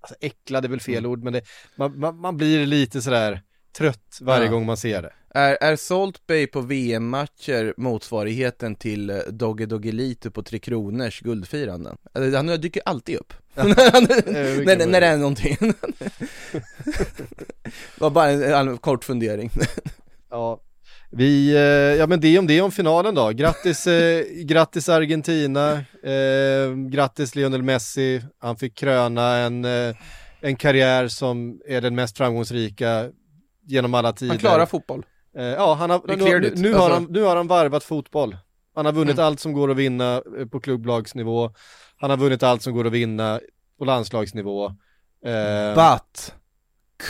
alltså 0.00 0.14
äcklad 0.20 0.64
är 0.64 0.68
väl 0.68 0.80
fel 0.80 0.98
Mm. 0.98 1.10
ord, 1.10 1.22
men 1.24 1.32
det, 1.32 1.40
man, 1.76 1.98
man, 2.00 2.20
man 2.20 2.36
blir 2.36 2.66
lite 2.66 3.02
sådär 3.02 3.42
trött 3.76 4.18
varje 4.20 4.44
Ja. 4.44 4.50
gång 4.50 4.66
man 4.66 4.76
ser 4.76 5.02
det. 5.02 5.12
Är, 5.34 5.58
är 5.60 5.76
Salt 5.76 6.26
Bay 6.26 6.46
på 6.46 6.60
VM-matcher 6.60 7.74
motsvarigheten 7.76 8.74
till 8.74 9.10
eh, 9.10 9.16
Dogge 9.30 9.66
Doggelito 9.66 10.30
på 10.30 10.42
Tre 10.42 10.58
Kronors 10.58 11.20
guldfiranden? 11.20 11.96
Han 12.34 12.46
dyker 12.46 12.82
alltid 12.84 13.16
upp 13.16 13.32
när, 13.54 14.86
när 14.86 15.00
det 15.00 15.06
är 15.06 15.16
någonting 15.16 15.56
var 17.98 18.10
bara 18.10 18.30
en, 18.30 18.68
en 18.68 18.78
kort 18.78 19.04
fundering 19.04 19.50
Ja, 20.30 20.60
vi, 21.10 21.54
eh, 21.54 21.60
ja 21.98 22.06
men 22.06 22.20
det 22.20 22.38
om 22.38 22.46
det 22.46 22.60
om 22.60 22.72
finalen 22.72 23.14
då. 23.14 23.30
Grattis, 23.30 23.86
eh, 23.86 24.24
grattis 24.44 24.88
Argentina, 24.88 25.72
eh, 26.02 26.74
grattis 26.90 27.34
Lionel 27.34 27.62
Messi. 27.62 28.22
Han 28.38 28.56
fick 28.56 28.74
kröna 28.74 29.36
en, 29.36 29.64
eh, 29.64 29.94
en 30.40 30.56
karriär 30.56 31.08
som 31.08 31.60
är 31.66 31.80
den 31.80 31.94
mest 31.94 32.16
framgångsrika 32.16 33.10
genom 33.66 33.94
alla 33.94 34.12
tider. 34.12 34.30
Han 34.30 34.38
klarar 34.38 34.66
fotboll 34.66 35.06
Eh, 35.38 35.44
ja, 35.44 35.74
han 35.74 35.90
har, 35.90 36.00
nu, 36.08 36.16
nu, 36.16 36.52
nu, 36.56 36.72
har 36.74 36.80
Alltså- 36.80 36.94
han, 36.94 37.04
nu 37.10 37.22
har 37.22 37.36
han 37.36 37.46
varvat 37.46 37.84
fotboll. 37.84 38.36
Han 38.74 38.86
har 38.86 38.92
vunnit 38.92 39.14
Mm. 39.14 39.26
allt 39.26 39.40
som 39.40 39.52
går 39.52 39.70
att 39.70 39.76
vinna 39.76 40.22
eh, 40.38 40.46
på 40.46 40.60
klubblagsnivå. 40.60 41.54
Han 41.96 42.10
har 42.10 42.16
vunnit 42.16 42.42
allt 42.42 42.62
som 42.62 42.72
går 42.74 42.86
att 42.86 42.92
vinna 42.92 43.40
på 43.78 43.84
landslagsnivå. 43.84 44.66
Eh, 45.26 45.74
But 45.74 46.34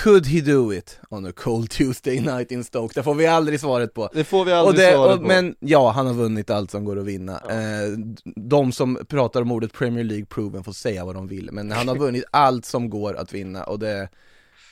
Could 0.04 0.26
he 0.26 0.40
do 0.40 0.72
it 0.72 1.00
on 1.10 1.26
a 1.26 1.32
cold 1.36 1.70
Tuesday 1.70 2.20
night 2.20 2.50
in 2.50 2.64
Stoke? 2.64 2.94
Det 2.94 3.02
får 3.02 3.14
vi 3.14 3.26
aldrig 3.26 3.60
svaret 3.60 3.94
på 3.94 4.08
det 4.12 4.24
får 4.24 4.44
vi 4.44 4.52
och 4.52 4.56
aldrig 4.56 4.86
det, 4.86 4.92
svaret 4.92 5.14
och, 5.14 5.20
på. 5.20 5.26
Men 5.28 5.56
ja, 5.60 5.90
han 5.90 6.06
har 6.06 6.14
vunnit 6.14 6.50
allt 6.50 6.70
som 6.70 6.84
går 6.84 6.98
att 6.98 7.04
vinna 7.06 7.40
Ja. 7.48 7.54
eh, 7.54 7.88
De 8.36 8.72
som 8.72 8.98
pratar 9.08 9.42
om 9.42 9.52
ordet 9.52 9.72
Premier 9.72 10.04
League 10.04 10.26
proven 10.26 10.64
får 10.64 10.72
säga 10.72 11.04
vad 11.04 11.14
de 11.14 11.26
vill 11.26 11.48
Men 11.52 11.70
han 11.72 11.88
har 11.88 11.96
vunnit 12.06 12.24
allt 12.30 12.64
som 12.64 12.90
går 12.90 13.16
att 13.16 13.32
vinna 13.32 13.64
och 13.64 13.78
det 13.78 14.08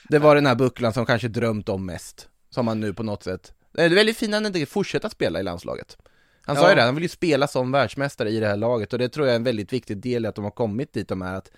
Det 0.09 0.19
var 0.19 0.35
den 0.35 0.45
här 0.45 0.55
bucklan 0.55 0.93
som 0.93 1.05
kanske 1.05 1.27
drömt 1.27 1.69
om 1.69 1.85
mest 1.85 2.29
Som 2.49 2.67
han 2.67 2.79
nu 2.79 2.93
på 2.93 3.03
något 3.03 3.23
sätt 3.23 3.53
Det 3.71 3.83
är 3.83 3.89
väldigt 3.89 4.17
fint 4.17 4.33
att 4.33 4.43
han 4.43 4.45
inte 4.55 4.65
fortsätter 4.65 5.09
spela 5.09 5.39
i 5.39 5.43
landslaget 5.43 5.97
Han 6.41 6.55
sa 6.55 6.61
Ja. 6.61 6.69
ju 6.69 6.75
det, 6.75 6.81
han 6.81 6.95
vill 6.95 7.03
ju 7.03 7.09
spela 7.09 7.47
som 7.47 7.71
världsmästare 7.71 8.29
i 8.29 8.39
det 8.39 8.47
här 8.47 8.57
laget 8.57 8.93
och 8.93 8.99
det 8.99 9.09
tror 9.09 9.27
jag 9.27 9.31
är 9.33 9.35
en 9.37 9.43
väldigt 9.43 9.73
viktig 9.73 9.97
del 9.97 10.25
i 10.25 10.27
att 10.27 10.35
de 10.35 10.43
har 10.43 10.51
kommit 10.51 10.93
dit 10.93 11.07
de 11.07 11.21
är 11.21 11.33
att 11.33 11.51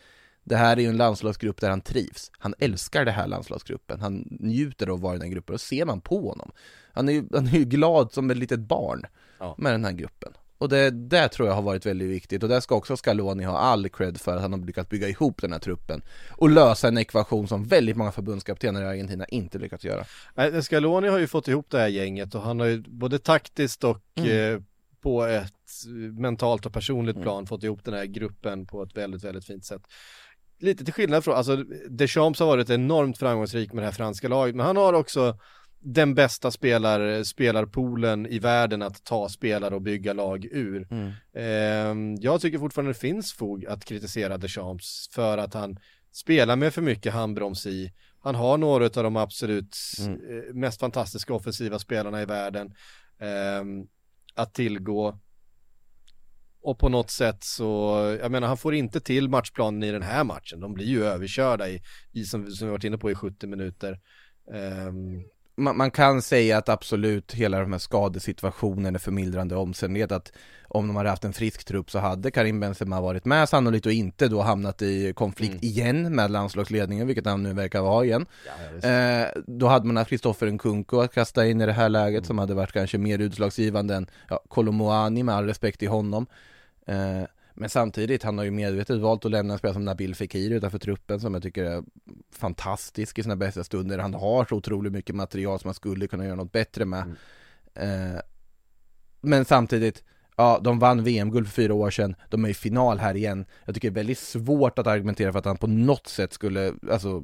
det 0.44 0.56
här 0.56 0.78
är 0.78 0.82
ju 0.82 0.88
en 0.88 0.98
landslagsgrupp 0.98 1.62
där 1.62 1.70
han 1.70 1.82
trivs. 1.82 2.32
Han 2.40 2.54
älskar 2.60 3.06
det 3.06 3.12
här 3.12 3.28
landslagsgruppen. 3.28 4.00
Han 4.02 4.28
njuter 4.40 4.88
av 4.88 4.94
att 4.96 5.02
vara 5.02 5.16
i 5.16 5.20
den 5.20 5.32
gruppen 5.32 5.54
och 5.54 5.62
ser 5.62 5.86
man 5.86 6.02
på 6.02 6.30
honom. 6.30 6.52
Han 6.94 7.10
är 7.10 7.14
ju, 7.14 7.24
han 7.34 7.48
är 7.48 7.52
ju 7.52 7.64
glad 7.66 8.12
som 8.12 8.32
ett 8.32 8.38
litet 8.38 8.60
barn 8.60 9.04
Ja. 9.40 9.56
med 9.58 9.74
den 9.74 9.86
här 9.86 9.92
gruppen. 9.92 10.34
Och 10.58 10.70
det, 10.70 10.90
det 10.92 11.28
tror 11.28 11.48
jag 11.48 11.56
har 11.56 11.62
varit 11.62 11.86
väldigt 11.86 12.10
viktigt 12.10 12.44
och 12.44 12.50
där 12.50 12.60
ska 12.60 12.76
också 12.76 12.98
Scaloni 12.98 13.44
ha 13.44 13.58
all 13.58 13.90
cred 13.90 14.18
för 14.22 14.36
att 14.36 14.42
han 14.42 14.54
har 14.54 14.60
lyckats 14.60 14.90
bygga 14.90 15.10
ihop 15.10 15.42
den 15.42 15.52
här 15.52 15.60
truppen 15.60 16.02
och 16.32 16.50
lösa 16.50 16.88
en 16.88 16.98
ekvation 16.98 17.48
som 17.48 17.64
väldigt 17.64 17.98
många 17.98 18.12
förbundskaptener 18.12 18.82
i 18.84 18.86
Argentina 18.86 19.26
inte 19.26 19.58
lyckats 19.60 19.86
göra. 19.86 20.06
Nej, 20.36 20.64
Scaloni 20.64 21.08
har 21.08 21.18
ju 21.18 21.28
fått 21.28 21.48
ihop 21.48 21.66
det 21.70 21.80
här 21.80 21.88
gänget 21.88 22.36
och 22.36 22.42
han 22.42 22.60
har 22.60 22.68
ju 22.68 22.84
både 22.88 23.20
taktiskt 23.20 23.84
och 23.84 24.02
Mm. 24.18 24.54
eh, 24.56 24.62
på 25.02 25.24
ett 25.24 25.54
eh, 25.88 25.92
mentalt 26.22 26.66
och 26.66 26.74
personligt 26.74 27.16
Mm. 27.16 27.24
plan 27.24 27.48
fått 27.48 27.64
ihop 27.64 27.84
den 27.84 27.94
här 27.94 28.06
gruppen 28.06 28.66
på 28.66 28.84
ett 28.84 28.98
väldigt, 28.98 29.24
väldigt 29.24 29.46
fint 29.46 29.66
sätt. 29.66 29.82
Lite 30.60 30.86
till 30.86 30.94
skillnad 30.94 31.24
från, 31.24 31.36
alltså 31.36 31.56
Deschamps 31.90 32.40
har 32.40 32.48
varit 32.48 32.70
enormt 32.70 33.18
framgångsrik 33.18 33.74
med 33.74 33.84
det 33.84 33.88
här 33.88 33.94
franska 33.94 34.28
laget, 34.28 34.56
men 34.56 34.66
han 34.66 34.78
har 34.78 34.94
också 34.94 35.38
den 35.80 36.16
bästa 36.16 36.52
spelar, 36.52 37.24
spelarpoolen 37.24 38.26
i 38.26 38.40
världen 38.40 38.82
att 38.82 39.04
ta 39.04 39.30
spelare 39.30 39.76
och 39.76 39.82
bygga 39.82 40.14
lag 40.14 40.46
ur. 40.46 40.88
Mm. 40.92 41.12
Eh, 41.34 42.20
jag 42.22 42.42
tycker 42.42 42.60
fortfarande 42.60 42.90
det 42.90 43.00
finns 43.00 43.34
fog 43.34 43.66
att 43.66 43.86
kritisera 43.86 44.38
Deschamps 44.38 45.10
för 45.12 45.38
att 45.38 45.54
han 45.54 45.78
spelar 46.12 46.56
med 46.56 46.74
för 46.74 46.82
mycket 46.82 47.14
handbroms 47.14 47.66
i. 47.66 47.94
Han 48.20 48.36
har 48.36 48.58
några 48.58 48.86
av 48.86 49.04
de 49.04 49.16
absolut 49.16 49.78
mm. 50.00 50.14
Eh, 50.14 50.54
mest 50.54 50.80
fantastiska 50.80 51.34
offensiva 51.34 51.80
spelarna 51.80 52.22
i 52.22 52.26
världen 52.26 52.74
eh, 53.20 53.64
att 54.36 54.54
tillgå. 54.54 55.20
Och 56.62 56.80
på 56.80 56.90
något 56.90 57.12
sätt 57.12 57.44
så, 57.44 57.98
jag 58.22 58.32
menar 58.32 58.48
han 58.48 58.58
får 58.58 58.76
inte 58.76 59.00
till 59.00 59.30
matchplanen 59.30 59.84
i 59.84 59.92
den 59.92 60.02
här 60.02 60.24
matchen. 60.24 60.60
De 60.60 60.74
blir 60.74 60.86
ju 60.86 61.04
överkörda 61.04 61.70
i, 61.70 61.82
i 62.12 62.24
som, 62.24 62.52
som 62.52 62.68
vi 62.68 62.72
varit 62.72 62.84
inne 62.84 62.98
på 62.98 63.12
i 63.12 63.16
70 63.16 63.48
minuter. 63.48 64.00
Um, 64.88 65.24
man, 65.58 65.78
man, 65.78 65.92
kan 65.92 66.22
säga 66.22 66.58
att 66.58 66.70
absolut 66.70 67.34
hela 67.34 67.60
de 67.60 67.72
här 67.72 67.80
skadesituationen 67.80 68.96
är 68.96 69.00
förmildrande 69.00 69.56
omständighet 69.56 70.12
att 70.12 70.32
om 70.68 70.88
de 70.88 70.96
hade 70.96 71.10
haft 71.10 71.24
en 71.24 71.34
frisk 71.34 71.66
trupp 71.66 71.92
så 71.92 72.00
hade 72.00 72.32
Karim 72.32 72.60
Benzema 72.60 73.02
varit 73.02 73.26
med 73.26 73.50
sannolikt 73.50 73.86
och 73.86 73.92
inte 73.92 74.28
då 74.28 74.42
hamnat 74.42 74.82
i 74.82 75.14
konflikt 75.14 75.52
mm. 75.52 75.64
igen 75.64 76.16
med 76.16 76.32
landslagsledningen, 76.32 77.08
vilket 77.08 77.26
han 77.26 77.44
nu 77.44 77.54
verkar 77.54 77.82
vara 77.82 78.06
igen. 78.06 78.26
Ja, 78.82 78.90
eh, 78.90 79.28
då 79.48 79.68
hade 79.68 79.88
man 79.88 79.98
haft 79.98 80.10
Kristoffer 80.10 80.52
Nkunku 80.52 81.00
att 81.02 81.14
kasta 81.14 81.48
in 81.48 81.62
i 81.62 81.66
det 81.66 81.74
här 81.74 81.90
läget 81.90 82.18
mm. 82.18 82.26
som 82.26 82.40
hade 82.40 82.54
varit 82.54 82.72
kanske 82.72 82.98
mer 82.98 83.20
utslagsgivande 83.20 83.96
än 83.96 84.08
ja, 84.30 84.40
Kolomoani 84.48 85.24
med 85.24 85.36
all 85.36 85.46
respekt 85.46 85.80
till 85.80 85.90
honom. 85.90 86.28
Eh, 86.88 87.24
men 87.60 87.70
samtidigt, 87.70 88.24
han 88.24 88.38
har 88.38 88.46
ju 88.46 88.52
medvetet 88.52 89.00
valt 89.00 89.26
att 89.26 89.32
lämna 89.32 89.54
en 89.54 89.58
spelare 89.60 89.74
som 89.74 89.86
Nabil 89.86 90.16
Fekir 90.16 90.52
utanför 90.52 90.80
truppen 90.80 91.20
som 91.20 91.34
jag 91.34 91.44
tycker 91.44 91.64
är 91.64 91.84
fantastisk 92.32 93.20
i 93.20 93.24
sina 93.24 93.36
bästa 93.36 93.64
stunder. 93.64 94.00
Han 94.00 94.14
har 94.14 94.46
så 94.46 94.56
otroligt 94.56 94.94
mycket 94.94 95.16
material 95.16 95.60
som 95.60 95.68
man 95.68 95.74
skulle 95.74 96.08
kunna 96.08 96.26
göra 96.26 96.36
något 96.36 96.52
bättre 96.52 96.86
med. 96.86 97.16
Mm. 97.74 98.16
Eh, 98.16 98.22
men 99.22 99.46
samtidigt, 99.46 100.04
ja, 100.36 100.60
de 100.64 100.80
vann 100.80 101.04
VM-guld 101.04 101.48
för 101.48 101.54
fyra 101.54 101.74
år 101.74 101.92
sedan, 101.92 102.16
de 102.30 102.46
är 102.46 102.50
i 102.50 102.54
final 102.54 102.98
här 102.98 103.16
igen. 103.16 103.46
Jag 103.66 103.76
tycker 103.76 103.90
det 103.90 103.94
är 103.94 104.04
väldigt 104.04 104.20
svårt 104.20 104.80
att 104.80 104.88
argumentera 104.88 105.32
för 105.32 105.40
att 105.40 105.46
han 105.46 105.58
på 105.58 105.68
något 105.68 106.08
sätt 106.08 106.34
skulle, 106.34 106.74
alltså 106.92 107.24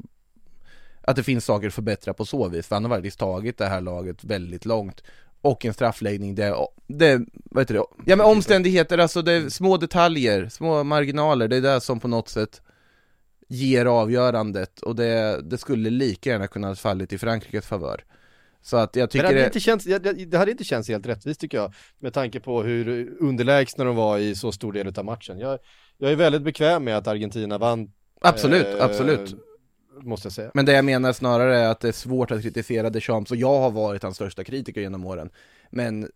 att 1.01 1.15
det 1.15 1.23
finns 1.23 1.45
saker 1.45 1.67
att 1.67 1.73
förbättra 1.73 2.13
på 2.13 2.25
så 2.25 2.47
vis, 2.49 2.67
för 2.67 2.75
han 2.75 2.83
har 2.83 2.91
faktiskt 2.91 3.19
tagit 3.19 3.57
det 3.57 3.65
här 3.65 3.81
laget 3.81 4.23
väldigt 4.23 4.65
långt 4.65 5.03
och 5.43 5.65
en 5.65 5.73
straffläggning, 5.73 6.35
det, 6.35 6.55
det 6.87 7.21
vad 7.33 7.61
heter 7.61 7.73
det? 7.73 7.83
Ja 8.05 8.15
men 8.15 8.25
omständigheter, 8.25 8.97
alltså 8.97 9.21
det 9.21 9.31
är 9.31 9.49
små 9.49 9.77
detaljer, 9.77 10.49
små 10.49 10.83
marginaler, 10.83 11.47
det 11.47 11.55
är 11.55 11.61
det 11.61 11.81
som 11.81 11.99
på 11.99 12.07
något 12.07 12.29
sätt 12.29 12.61
ger 13.47 13.85
avgörandet 13.85 14.81
och 14.81 14.95
det, 14.95 15.41
det 15.43 15.57
skulle 15.57 15.89
lika 15.89 16.29
gärna 16.29 16.47
kunna 16.47 16.75
fallit 16.75 17.13
i 17.13 17.17
Frankrikes 17.17 17.65
favör. 17.65 18.03
Så 18.61 18.77
att 18.77 18.95
jag 18.95 19.09
tycker 19.09 19.23
det 19.23 19.33
hade, 19.33 19.45
inte 19.45 19.59
känts, 19.59 19.85
det 19.85 20.37
hade 20.37 20.51
inte 20.51 20.63
känts 20.63 20.89
helt 20.89 21.07
rättvist 21.07 21.41
tycker 21.41 21.57
jag, 21.57 21.73
med 21.99 22.13
tanke 22.13 22.39
på 22.39 22.63
hur 22.63 23.15
underlägsna 23.19 23.83
de 23.83 23.95
var 23.95 24.17
i 24.17 24.35
så 24.35 24.51
stor 24.51 24.73
del 24.73 24.93
av 24.97 25.05
matchen. 25.05 25.39
Jag, 25.39 25.59
jag 25.97 26.11
är 26.11 26.15
väldigt 26.15 26.41
bekväm 26.41 26.83
med 26.83 26.97
att 26.97 27.07
Argentina 27.07 27.57
vann. 27.57 27.91
Absolut, 28.21 28.79
eh, 28.79 28.85
absolut 28.85 29.35
måste 30.01 30.25
jag 30.25 30.33
säga. 30.33 30.51
Men 30.53 30.65
det 30.65 30.73
jag 30.73 30.85
menar 30.85 31.13
snarare 31.13 31.59
är 31.59 31.67
att 31.67 31.79
det 31.79 31.87
är 31.87 31.91
svårt 31.91 32.31
att 32.31 32.41
kritisera 32.41 32.89
Deschamps 32.89 33.31
och 33.31 33.37
jag 33.37 33.59
har 33.59 33.71
varit 33.71 34.03
hans 34.03 34.15
största 34.15 34.43
kritiker 34.43 34.81
genom 34.81 35.05
åren. 35.05 35.29
Men 35.69 36.09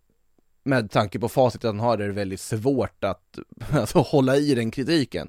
med 0.64 0.90
tanke 0.90 1.18
på 1.18 1.28
facit 1.28 1.62
han 1.62 1.80
har 1.80 1.98
är 1.98 2.06
det 2.06 2.12
väldigt 2.12 2.40
svårt 2.40 3.04
att 3.04 3.38
alltså, 3.72 3.98
hålla 3.98 4.36
i 4.36 4.54
den 4.54 4.70
kritiken. 4.70 5.28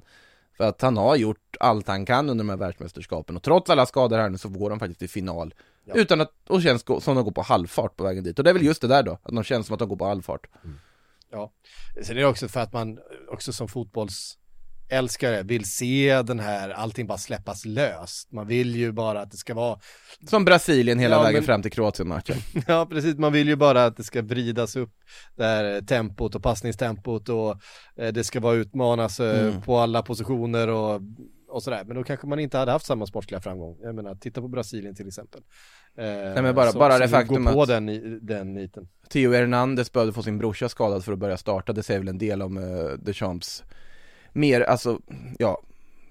För 0.56 0.64
att 0.64 0.82
han 0.82 0.96
har 0.96 1.16
gjort 1.16 1.56
allt 1.60 1.88
han 1.88 2.06
kan 2.06 2.30
under 2.30 2.44
de 2.44 2.50
här 2.50 2.56
världsmästerskapen 2.56 3.36
och 3.36 3.42
trots 3.42 3.70
alla 3.70 3.86
skador 3.86 4.18
här 4.18 4.28
nu 4.28 4.38
så 4.38 4.48
går 4.48 4.70
de 4.70 4.78
faktiskt 4.78 4.98
till 4.98 5.08
final. 5.08 5.54
Ja. 5.84 5.94
Utan 5.94 6.20
att, 6.20 6.32
och 6.48 6.62
känns 6.62 6.84
som 7.00 7.14
de 7.14 7.24
går 7.24 7.32
på 7.32 7.42
halvfart 7.42 7.96
på 7.96 8.04
vägen 8.04 8.24
dit. 8.24 8.38
Och 8.38 8.44
det 8.44 8.50
är 8.50 8.54
väl 8.54 8.64
just 8.64 8.82
det 8.82 8.88
där 8.88 9.02
då, 9.02 9.12
att 9.22 9.34
de 9.34 9.44
känns 9.44 9.66
som 9.66 9.74
att 9.74 9.78
de 9.78 9.88
går 9.88 9.96
på 9.96 10.06
halvfart. 10.06 10.46
Mm. 10.64 10.78
Ja, 11.30 11.52
sen 12.02 12.16
är 12.16 12.20
det 12.20 12.26
också 12.26 12.48
för 12.48 12.60
att 12.60 12.72
man 12.72 12.98
också 13.28 13.52
som 13.52 13.68
fotbolls 13.68 14.38
älskare 14.90 15.42
vill 15.42 15.64
se 15.64 16.22
den 16.22 16.40
här, 16.40 16.70
allting 16.70 17.06
bara 17.06 17.18
släppas 17.18 17.64
löst. 17.64 18.32
Man 18.32 18.46
vill 18.46 18.76
ju 18.76 18.92
bara 18.92 19.20
att 19.20 19.30
det 19.30 19.36
ska 19.36 19.54
vara 19.54 19.78
Som 20.28 20.44
Brasilien 20.44 20.98
hela 20.98 21.16
ja, 21.16 21.22
vägen 21.22 21.34
men... 21.34 21.46
fram 21.46 21.62
till 21.62 21.72
Kroatien-matchen 21.72 22.36
Ja 22.66 22.86
precis, 22.86 23.16
man 23.16 23.32
vill 23.32 23.48
ju 23.48 23.56
bara 23.56 23.84
att 23.84 23.96
det 23.96 24.04
ska 24.04 24.22
vridas 24.22 24.76
upp 24.76 24.92
det 25.36 25.44
här 25.44 25.80
tempot 25.80 26.34
och 26.34 26.42
passningstempot 26.42 27.28
och 27.28 27.60
eh, 27.96 28.12
det 28.12 28.24
ska 28.24 28.40
vara 28.40 28.54
utmanas 28.54 29.20
eh, 29.20 29.40
mm. 29.40 29.62
på 29.62 29.78
alla 29.78 30.02
positioner 30.02 30.68
och, 30.68 31.00
och 31.48 31.62
sådär. 31.62 31.84
Men 31.84 31.96
då 31.96 32.04
kanske 32.04 32.26
man 32.26 32.38
inte 32.38 32.58
hade 32.58 32.72
haft 32.72 32.86
samma 32.86 33.06
sportsliga 33.06 33.40
framgång. 33.40 33.78
Jag 33.82 33.94
menar, 33.94 34.14
titta 34.14 34.40
på 34.40 34.48
Brasilien 34.48 34.94
till 34.94 35.08
exempel. 35.08 35.40
Eh, 35.96 36.04
Nej 36.04 36.42
men 36.42 36.54
bara, 36.54 36.72
så, 36.72 36.78
bara 36.78 36.98
det 36.98 37.08
faktum 37.08 37.44
på 37.44 37.62
att 37.62 37.68
den, 37.68 38.18
den 38.26 38.54
niten. 38.54 38.88
Theo 39.08 39.32
Hernandez 39.32 39.92
behövde 39.92 40.12
få 40.12 40.22
sin 40.22 40.38
brorsa 40.38 40.68
skadad 40.68 41.04
för 41.04 41.12
att 41.12 41.18
börja 41.18 41.36
starta, 41.36 41.72
det 41.72 41.82
säger 41.82 42.00
väl 42.00 42.08
en 42.08 42.18
del 42.18 42.42
om 42.42 42.56
uh, 42.56 42.92
Deschamps 42.98 43.64
mer, 44.32 44.60
alltså, 44.60 45.00
ja, 45.38 45.62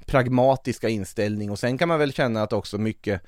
pragmatiska 0.06 0.90
inställning 0.90 1.52
och 1.52 1.60
sen 1.60 1.78
kan 1.78 1.88
man 1.88 2.00
väl 2.00 2.14
känna 2.14 2.44
att 2.44 2.54
också 2.54 2.78
mycket 2.78 3.22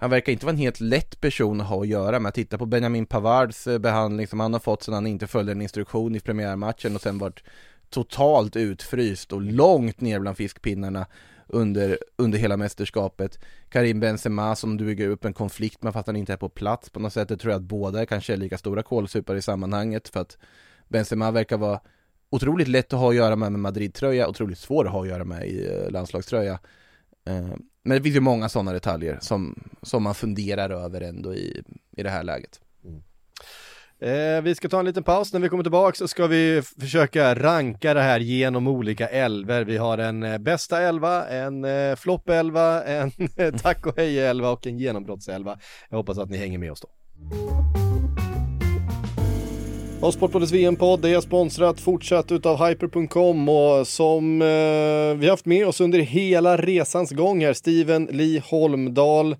han 0.00 0.10
verkar 0.10 0.32
inte 0.32 0.46
vara 0.46 0.52
en 0.52 0.58
helt 0.58 0.80
lätt 0.80 1.20
person 1.20 1.60
att 1.60 1.66
ha 1.66 1.80
att 1.80 1.88
göra 1.88 2.20
med. 2.20 2.34
Titta 2.34 2.58
på 2.58 2.66
Benjamin 2.66 3.06
Pavards 3.06 3.66
eh, 3.66 3.78
behandling 3.78 4.26
som 4.26 4.40
han 4.40 4.52
har 4.52 4.60
fått 4.60 4.82
sedan 4.82 4.94
han 4.94 5.06
inte 5.06 5.26
följde 5.26 5.52
en 5.52 5.62
instruktion 5.62 6.16
i 6.16 6.20
premiärmatchen 6.20 6.94
och 6.94 7.00
sen 7.00 7.18
varit 7.18 7.42
totalt 7.90 8.56
utfryst 8.56 9.32
och 9.32 9.42
långt 9.42 10.00
ner 10.00 10.20
bland 10.20 10.36
fiskpinnarna 10.36 11.06
under, 11.46 11.98
under 12.16 12.38
hela 12.38 12.56
mästerskapet. 12.56 13.38
Karim 13.68 14.00
Benzema 14.00 14.56
som 14.56 14.76
du 14.76 14.84
bygger 14.84 15.08
upp 15.08 15.24
en 15.24 15.32
konflikt 15.32 15.82
med 15.82 15.92
fast 15.92 16.06
han 16.06 16.16
inte 16.16 16.32
är 16.32 16.36
på 16.36 16.48
plats 16.48 16.90
på 16.90 17.00
något 17.00 17.12
sätt. 17.12 17.28
Det 17.28 17.36
tror 17.36 17.52
jag 17.52 17.58
att 17.58 17.68
båda 17.68 18.06
kanske 18.06 18.32
är 18.32 18.36
lika 18.36 18.58
stora 18.58 18.82
kålsupare 18.82 19.38
i 19.38 19.42
sammanhanget 19.42 20.08
för 20.08 20.20
att 20.20 20.38
Benzema 20.88 21.30
verkar 21.30 21.56
vara 21.56 21.80
otroligt 22.30 22.68
lätt 22.68 22.92
att 22.92 23.00
ha 23.00 23.08
att 23.08 23.16
göra 23.16 23.36
med 23.36 23.52
med 23.52 23.60
Madrid-tröja, 23.60 24.28
otroligt 24.28 24.58
svår 24.58 24.86
att 24.86 24.92
ha 24.92 25.02
att 25.02 25.08
göra 25.08 25.24
med 25.24 25.46
i 25.46 25.66
eh, 25.66 25.90
landslagströja. 25.90 26.58
Eh, 27.26 27.48
men 27.82 27.96
det 27.96 28.02
finns 28.02 28.16
ju 28.16 28.20
många 28.20 28.48
sådana 28.48 28.72
detaljer 28.72 29.18
som, 29.20 29.70
som 29.82 30.02
man 30.02 30.14
funderar 30.14 30.70
över 30.70 31.00
ändå 31.00 31.34
i, 31.34 31.62
i 31.96 32.02
det 32.02 32.10
här 32.10 32.22
läget. 32.22 32.60
Mm. 32.84 33.02
Eh, 34.02 34.42
vi 34.42 34.54
ska 34.54 34.68
ta 34.68 34.78
en 34.78 34.84
liten 34.84 35.02
paus, 35.02 35.32
när 35.32 35.40
vi 35.40 35.48
kommer 35.48 35.62
tillbaka 35.62 35.96
så 35.96 36.08
ska 36.08 36.26
vi 36.26 36.62
försöka 36.80 37.34
ranka 37.34 37.94
det 37.94 38.00
här 38.00 38.20
genom 38.20 38.68
olika 38.68 39.08
elver. 39.08 39.64
Vi 39.64 39.76
har 39.76 39.98
en 39.98 40.22
eh, 40.22 40.38
bästa 40.38 40.82
elva, 40.82 41.28
en 41.28 41.64
eh, 41.64 41.96
flopp 41.96 42.28
elva, 42.28 42.84
en 42.84 43.12
eh, 43.36 43.54
tack 43.54 43.86
och 43.86 43.96
hej 43.96 44.18
elva 44.18 44.50
och 44.50 44.66
en 44.66 44.78
genombrottselva. 44.78 45.58
Jag 45.88 45.96
hoppas 45.96 46.18
att 46.18 46.30
ni 46.30 46.36
hänger 46.36 46.58
med 46.58 46.72
oss 46.72 46.80
då. 46.80 46.88
Och 50.02 50.14
Sportbladets 50.14 50.52
VM-podd 50.52 51.04
är 51.04 51.20
sponsrat 51.20 51.80
fortsatt 51.80 52.32
utav 52.32 52.56
Hyper.com 52.66 53.48
och 53.48 53.86
som 53.86 54.42
eh, 54.42 55.18
vi 55.20 55.28
haft 55.30 55.46
med 55.46 55.66
oss 55.66 55.80
under 55.80 55.98
hela 55.98 56.56
resans 56.56 57.10
gång 57.10 57.44
här, 57.44 57.52
Steven 57.52 58.04
Lee 58.04 58.42
Holmdahl. 58.50 59.32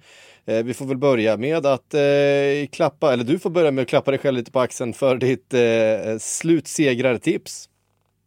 Eh, 0.47 0.65
vi 0.65 0.75
får 0.75 0.85
väl 0.87 0.97
börja 0.97 1.37
med 1.37 1.67
att 1.67 1.95
eh, 1.95 2.69
klappa, 2.73 3.13
eller 3.13 3.25
du 3.25 3.39
får 3.39 3.51
börja 3.51 3.71
med 3.71 3.83
att 3.83 3.89
klappa 3.89 4.11
dig 4.11 4.21
själv 4.21 4.37
lite 4.37 4.53
på 4.53 4.61
axeln 4.61 4.93
för 4.93 5.17
ditt 5.17 5.55
eh, 5.55 6.19
slutsegrartips. 6.19 7.69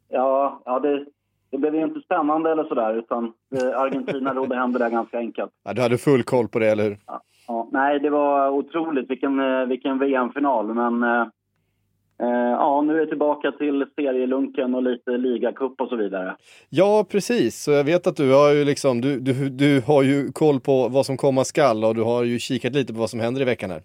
Ja, 0.10 0.62
ja 0.65 0.80
det, 0.80 1.06
det 1.52 1.58
blev 1.58 1.76
ju 1.76 1.84
inte 1.84 2.00
spännande 2.00 2.52
eller 2.52 2.63
sådär, 2.63 2.96
utan 2.96 3.34
eh, 3.56 3.80
Argentina 3.80 4.34
rodde 4.34 4.56
hem 4.56 4.74
det 4.74 4.80
där 4.80 4.89
ganska 4.89 5.17
enkelt. 5.17 5.52
Ja, 5.63 5.74
du 5.74 5.82
hade 5.82 5.98
full 5.98 6.24
koll 6.24 6.48
på 6.48 6.60
det, 6.60 6.67
eller 6.67 6.84
hur? 6.84 6.98
Ja, 7.08 7.22
ja 7.48 7.67
nej, 7.72 8.00
det 8.00 8.10
var 8.10 8.50
otroligt. 8.50 9.10
Vilken, 9.10 9.39
eh, 9.39 9.65
vilken 9.65 10.00
VM-final, 10.00 10.74
men 10.74 11.04
Eh, 11.04 11.28
ja, 12.17 12.82
nu 12.82 12.95
är 12.95 12.99
jag 12.99 13.10
tillbaka 13.10 13.52
till 13.52 13.86
serielunken 13.95 14.76
och 14.76 14.84
lite 14.84 15.12
ligacup 15.12 15.82
och 15.82 15.89
så 15.89 15.95
vidare. 15.95 16.36
Ja, 16.69 17.06
precis. 17.12 17.63
Så 17.63 17.71
jag 17.71 17.84
vet 17.84 18.08
att 18.08 18.15
du 18.15 18.34
har 18.34 18.54
ju 18.54 18.65
liksom, 18.65 19.02
du, 19.02 19.19
du, 19.19 19.49
du 19.49 19.82
har 19.82 20.04
ju 20.04 20.32
koll 20.32 20.60
på 20.60 20.88
vad 20.88 21.06
som 21.06 21.17
komma 21.17 21.43
skall 21.43 21.84
och 21.84 21.95
du 21.95 22.04
har 22.04 22.23
ju 22.23 22.39
kikat 22.39 22.73
lite 22.73 22.93
på 22.93 22.99
vad 22.99 23.10
som 23.10 23.19
händer 23.19 23.41
i 23.41 23.45
veckan 23.45 23.69
här. 23.69 23.82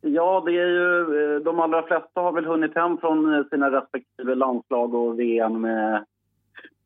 Ja, 0.00 0.42
det 0.46 0.52
är 0.52 0.68
ju, 0.68 1.34
eh, 1.36 1.40
de 1.40 1.60
allra 1.60 1.82
flesta 1.82 2.20
har 2.20 2.32
väl 2.32 2.44
hunnit 2.44 2.74
hem 2.74 2.98
från 2.98 3.34
eh, 3.34 3.44
sina 3.50 3.70
respektive 3.70 4.34
landslag 4.34 4.94
och 4.94 5.20
VM, 5.20 5.66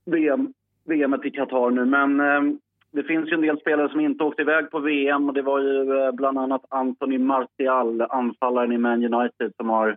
VM, 0.07 0.53
VM 0.85 1.15
i 1.25 1.31
Qatar 1.31 1.71
nu. 1.71 1.85
Men 1.85 2.19
det 2.93 3.03
finns 3.03 3.29
ju 3.31 3.35
en 3.35 3.41
del 3.41 3.61
spelare 3.61 3.89
som 3.89 4.01
inte 4.01 4.25
åkte 4.25 4.43
iväg 4.43 4.71
på 4.71 4.79
VM 4.79 5.29
och 5.29 5.35
det 5.35 5.43
var 5.43 5.61
ju 5.61 6.13
bland 6.13 6.39
annat 6.39 6.65
Anthony 6.69 7.19
Martial, 7.19 8.03
anfallaren 8.03 8.73
i 8.73 8.79
Man 8.79 9.15
United, 9.15 9.53
som 9.57 9.69
har 9.69 9.97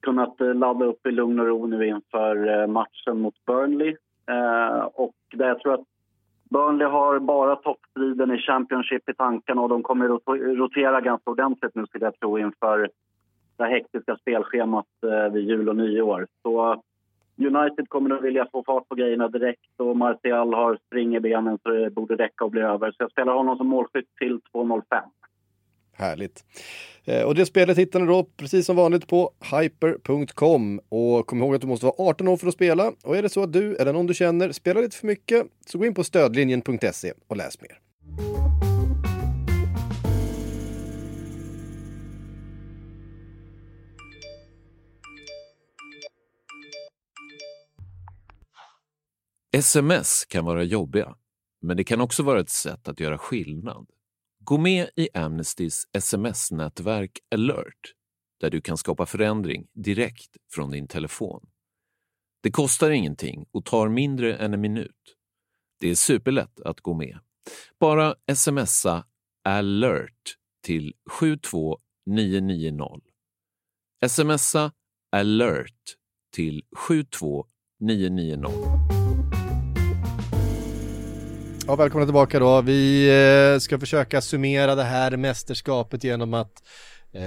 kunnat 0.00 0.40
eh, 0.40 0.54
ladda 0.54 0.84
upp 0.84 1.06
i 1.06 1.10
lugn 1.10 1.40
och 1.40 1.46
ro 1.46 1.66
nu 1.66 1.86
inför 1.86 2.60
eh, 2.60 2.66
matchen 2.66 3.20
mot 3.20 3.44
Burnley. 3.46 3.96
Eh, 4.26 4.84
och 4.94 5.14
där 5.32 5.48
jag 5.48 5.60
tror 5.60 5.74
att 5.74 5.86
Burnley 6.50 6.88
har 6.88 7.18
bara 7.18 7.56
toppstriden 7.56 8.30
i 8.30 8.38
Championship 8.38 9.08
i 9.08 9.14
tankarna 9.14 9.62
och 9.62 9.68
de 9.68 9.82
kommer 9.82 10.08
rotera 10.54 11.00
ganska 11.00 11.30
ordentligt 11.30 11.74
nu 11.74 11.86
skulle 11.86 12.04
jag 12.04 12.20
tro 12.20 12.38
inför 12.38 12.90
det 13.56 13.66
hektiska 13.66 14.16
spelschemat 14.16 14.86
vid 15.32 15.48
jul 15.48 15.68
och 15.68 15.76
nyår. 15.76 16.26
Så 16.42 16.82
United 17.38 17.88
kommer 17.88 18.14
att 18.14 18.22
vilja 18.22 18.46
få 18.52 18.64
fart 18.64 18.88
på 18.88 18.94
grejerna 18.94 19.28
direkt 19.28 19.70
och 19.76 19.96
Martial 19.96 20.54
har 20.54 20.78
spring 20.86 21.16
i 21.16 21.20
benen 21.20 21.58
så 21.62 21.68
det 21.68 21.90
borde 21.90 22.16
räcka 22.16 22.44
och 22.44 22.50
bli 22.50 22.60
över. 22.60 22.90
Så 22.90 22.96
jag 22.98 23.10
spelar 23.10 23.32
honom 23.32 23.56
som 23.56 23.66
målskytt 23.66 24.14
till 24.18 24.40
2.05. 24.52 24.82
Härligt. 25.98 26.44
Eh, 27.04 27.22
och 27.22 27.34
det 27.34 27.46
spelet 27.46 27.78
hittar 27.78 28.00
ni 28.00 28.06
då 28.06 28.24
precis 28.36 28.66
som 28.66 28.76
vanligt 28.76 29.06
på 29.06 29.32
hyper.com. 29.60 30.80
Och 30.88 31.26
kom 31.26 31.38
ihåg 31.38 31.54
att 31.54 31.60
du 31.60 31.66
måste 31.66 31.86
vara 31.86 32.08
18 32.08 32.28
år 32.28 32.36
för 32.36 32.46
att 32.46 32.54
spela. 32.54 32.92
Och 33.04 33.16
är 33.16 33.22
det 33.22 33.28
så 33.28 33.42
att 33.42 33.52
du 33.52 33.76
eller 33.76 33.92
någon 33.92 34.06
du 34.06 34.14
känner 34.14 34.52
spelar 34.52 34.82
lite 34.82 34.96
för 34.96 35.06
mycket 35.06 35.46
så 35.66 35.78
gå 35.78 35.86
in 35.86 35.94
på 35.94 36.04
stödlinjen.se 36.04 37.12
och 37.28 37.36
läs 37.36 37.60
mer. 37.60 37.80
Sms 49.52 50.24
kan 50.24 50.44
vara 50.44 50.62
jobbiga, 50.62 51.14
men 51.62 51.76
det 51.76 51.84
kan 51.84 52.00
också 52.00 52.22
vara 52.22 52.40
ett 52.40 52.50
sätt 52.50 52.88
att 52.88 53.00
göra 53.00 53.18
skillnad. 53.18 53.86
Gå 54.48 54.58
med 54.58 54.90
i 54.96 55.08
Amnestys 55.14 55.84
sms-nätverk 55.92 57.18
alert 57.34 57.94
där 58.40 58.50
du 58.50 58.60
kan 58.60 58.76
skapa 58.76 59.06
förändring 59.06 59.66
direkt 59.74 60.36
från 60.52 60.70
din 60.70 60.88
telefon. 60.88 61.46
Det 62.42 62.50
kostar 62.50 62.90
ingenting 62.90 63.46
och 63.50 63.64
tar 63.64 63.88
mindre 63.88 64.36
än 64.36 64.54
en 64.54 64.60
minut. 64.60 65.16
Det 65.80 65.90
är 65.90 65.94
superlätt 65.94 66.60
att 66.60 66.80
gå 66.80 66.94
med. 66.94 67.18
Bara 67.80 68.14
smsa 68.34 69.06
alert 69.44 70.36
till 70.64 70.94
72990. 71.10 73.00
Smsa 74.08 74.72
alert 75.12 75.96
till 76.34 76.62
72990. 76.76 78.97
Ja, 81.68 81.76
välkomna 81.76 82.06
tillbaka 82.06 82.38
då. 82.38 82.60
Vi 82.60 83.08
eh, 83.54 83.58
ska 83.58 83.78
försöka 83.78 84.20
summera 84.20 84.74
det 84.74 84.82
här 84.82 85.16
mästerskapet 85.16 86.04
genom 86.04 86.34
att 86.34 86.52
eh, 87.12 87.22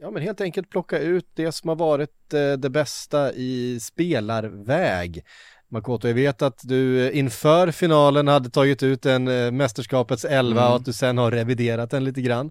ja, 0.00 0.10
men 0.12 0.22
helt 0.22 0.40
enkelt 0.40 0.70
plocka 0.70 0.98
ut 0.98 1.26
det 1.34 1.52
som 1.52 1.68
har 1.68 1.76
varit 1.76 2.34
eh, 2.34 2.52
det 2.52 2.70
bästa 2.70 3.32
i 3.32 3.78
spelarväg. 3.80 5.24
Makoto, 5.70 6.08
jag 6.08 6.14
vet 6.14 6.42
att 6.42 6.60
du 6.62 7.10
inför 7.12 7.70
finalen 7.70 8.28
hade 8.28 8.50
tagit 8.50 8.82
ut 8.82 9.06
en 9.06 9.28
eh, 9.28 9.50
mästerskapets 9.50 10.24
elva 10.24 10.60
Mm. 10.60 10.70
och 10.70 10.76
att 10.76 10.84
du 10.84 10.92
sen 10.92 11.18
har 11.18 11.30
reviderat 11.30 11.90
den 11.90 12.04
lite 12.04 12.20
grann. 12.20 12.50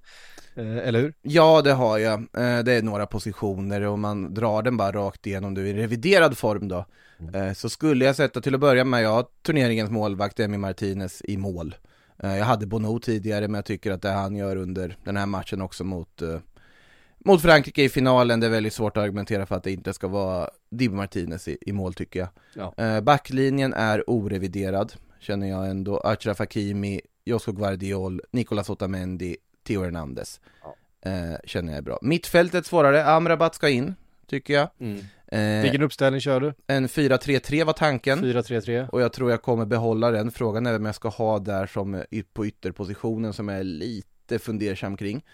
Eh, 0.55 0.77
eller 0.87 0.99
hur? 1.01 1.13
Ja, 1.21 1.61
det 1.61 1.73
har 1.73 1.97
jag. 1.97 2.13
Eh, 2.19 2.59
Det 2.63 2.73
är 2.73 2.81
några 2.81 3.05
positioner 3.05 3.81
och 3.81 3.99
man 3.99 4.33
drar 4.33 4.61
den 4.61 4.77
bara 4.77 4.91
rakt 4.91 5.27
igenom 5.27 5.53
du 5.53 5.67
i 5.69 5.73
reviderad 5.73 6.37
form 6.37 6.67
då. 6.67 6.85
Eh, 7.33 7.53
Så 7.53 7.69
skulle 7.69 8.05
jag 8.05 8.15
sätta 8.15 8.41
till 8.41 8.55
att 8.55 8.61
börja 8.61 8.83
med, 8.83 9.03
jag 9.03 9.09
har 9.09 9.25
turneringens 9.45 9.91
målvakt 9.91 10.39
Emi 10.39 10.57
Martinez 10.57 11.21
i 11.25 11.37
mål. 11.37 11.75
Jag 12.17 12.45
hade 12.45 12.65
Bono 12.65 12.99
tidigare, 12.99 13.47
men 13.47 13.55
jag 13.55 13.65
tycker 13.65 13.91
att 13.91 14.01
det 14.01 14.09
han 14.09 14.35
gör 14.35 14.55
under 14.55 14.97
den 15.03 15.17
här 15.17 15.25
matchen 15.25 15.61
också 15.61 15.83
mot, 15.83 16.21
mot 17.25 17.41
Frankrike 17.41 17.83
i 17.83 17.89
finalen, 17.89 18.39
det 18.39 18.45
är 18.47 18.51
väldigt 18.51 18.73
svårt 18.73 18.97
att 18.97 19.03
argumentera 19.03 19.45
för 19.45 19.55
att 19.55 19.63
det 19.63 19.71
inte 19.71 19.93
ska 19.93 20.07
vara 20.07 20.49
Dibu 20.71 20.95
Martinez 20.95 21.47
i, 21.47 21.57
i 21.61 21.71
mål 21.71 21.93
tycker 21.93 22.19
jag. 22.19 22.29
Ja. 22.77 23.01
Backlinjen 23.01 23.73
är 23.73 24.09
oreviderad, 24.09 24.93
känner 25.19 25.47
jag 25.49 25.69
ändå. 25.69 25.97
Achraf 25.97 26.39
Hakimi, 26.39 27.01
Josko 27.25 27.51
Guardiol, 27.51 28.21
Nicolas 28.31 28.69
Otamendi, 28.69 29.37
Theo 29.67 29.83
Hernandez. 29.83 30.39
Eh, 31.05 31.11
känner 31.45 31.71
jag 31.71 31.77
är 31.77 31.81
bra. 31.81 31.99
Mittfältet 32.01 32.65
svårare, 32.65 33.05
Amrabat 33.05 33.55
ska 33.55 33.69
in, 33.69 33.95
tycker 34.27 34.53
jag. 34.53 34.69
Eh, 35.27 35.61
Vilken 35.61 35.81
uppställning 35.81 36.21
kör 36.21 36.39
du? 36.39 36.53
en 36.67 36.87
4-3-3 36.87 37.63
var 37.63 37.73
tanken. 37.73 38.19
4-3-3? 38.23 38.89
Och 38.89 39.01
jag 39.01 39.13
tror 39.13 39.31
jag 39.31 39.41
kommer 39.41 39.65
behålla 39.65 40.11
den. 40.11 40.31
Frågan 40.31 40.65
är 40.65 40.71
vem 40.73 40.85
jag 40.85 40.95
ska 40.95 41.09
ha 41.09 41.39
där 41.39 41.67
som 41.67 42.03
på 42.33 42.45
ytterpositionen 42.45 43.33
som 43.33 43.47
jag 43.49 43.59
är 43.59 43.63
lite 43.63 44.39
fundersam 44.39 44.97
kring. 44.97 45.25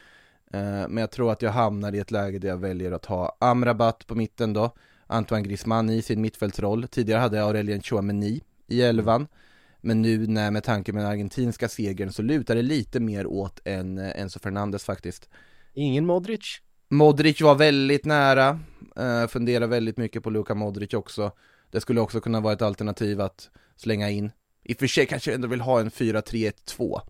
Eh, 0.53 0.59
Men 0.61 0.97
jag 0.97 1.11
tror 1.11 1.31
att 1.31 1.41
jag 1.41 1.51
hamnar 1.51 1.95
i 1.95 1.99
ett 1.99 2.11
läge 2.11 2.39
där 2.39 2.47
jag 2.49 2.57
väljer 2.57 2.91
att 2.91 3.05
ha 3.05 3.37
Amrabat 3.39 4.07
på 4.07 4.15
mitten 4.15 4.53
då. 4.53 4.71
Antoine 5.07 5.43
Griezmann 5.43 5.89
i 5.89 6.01
sin 6.01 6.21
mittfältsroll. 6.21 6.87
Tidigare 6.87 7.19
hade 7.19 7.37
jag 7.37 7.47
Aurelien 7.47 7.81
Chouameni 7.81 8.41
i 8.67 8.81
elvan. 8.81 9.27
Men 9.81 10.01
nu 10.01 10.27
när 10.27 10.51
med 10.51 10.63
tanke 10.63 10.93
med 10.93 11.03
den 11.03 11.11
argentinska 11.11 11.69
segern 11.69 12.11
så 12.11 12.21
lutar 12.21 12.55
det 12.55 12.61
lite 12.61 12.99
mer 12.99 13.27
åt 13.27 13.59
än 13.65 13.97
eh, 13.97 14.21
Enzo 14.21 14.39
Fernandes 14.39 14.83
faktiskt. 14.83 15.29
Ingen 15.73 16.05
Modric? 16.05 16.61
Modric 16.89 17.41
var 17.41 17.55
väldigt 17.55 18.05
nära, 18.05 18.59
uh, 18.99 19.27
funderar 19.27 19.67
väldigt 19.67 19.97
mycket 19.97 20.23
på 20.23 20.29
Luka 20.29 20.55
Modric 20.55 20.93
också. 20.93 21.31
Det 21.71 21.81
skulle 21.81 22.01
också 22.01 22.21
kunna 22.21 22.39
vara 22.39 22.53
ett 22.53 22.61
alternativ 22.61 23.21
att 23.21 23.49
slänga 23.75 24.09
in. 24.09 24.31
I 24.63 24.73
och 24.73 24.77
för 24.77 24.87
sig 24.87 25.05
kanske 25.05 25.31
jag 25.31 25.35
ändå 25.35 25.47
vill 25.47 25.61
ha 25.61 25.79
en 25.79 25.89
4-3-1-2. 25.89 27.01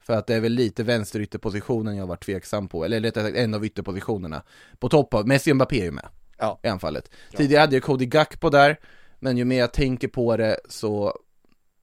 För 0.00 0.12
att 0.12 0.26
det 0.26 0.34
är 0.34 0.40
väl 0.40 0.52
lite 0.52 0.82
vänsterytterpositionen 0.82 1.96
jag 1.96 2.06
varit 2.06 2.24
tveksam 2.24 2.68
på, 2.68 2.84
eller 2.84 3.00
rättare 3.00 3.24
sagt 3.24 3.36
en 3.36 3.54
av 3.54 3.64
ytterpositionerna. 3.64 4.42
På 4.78 4.88
topp 4.88 5.14
av, 5.14 5.28
Messi 5.28 5.52
och 5.52 5.56
Mbappé 5.56 5.80
är 5.80 5.84
ju 5.84 5.90
med. 5.90 6.08
Ja. 6.38 6.60
I 6.62 6.68
anfallet. 6.68 7.10
Tidigare 7.36 7.60
hade 7.60 7.76
jag 7.76 7.82
Cody 7.82 8.06
Gakpo 8.06 8.50
där, 8.50 8.76
men 9.18 9.36
ju 9.36 9.44
mer 9.44 9.58
jag 9.58 9.72
tänker 9.72 10.08
på 10.08 10.36
det 10.36 10.56
så 10.68 11.18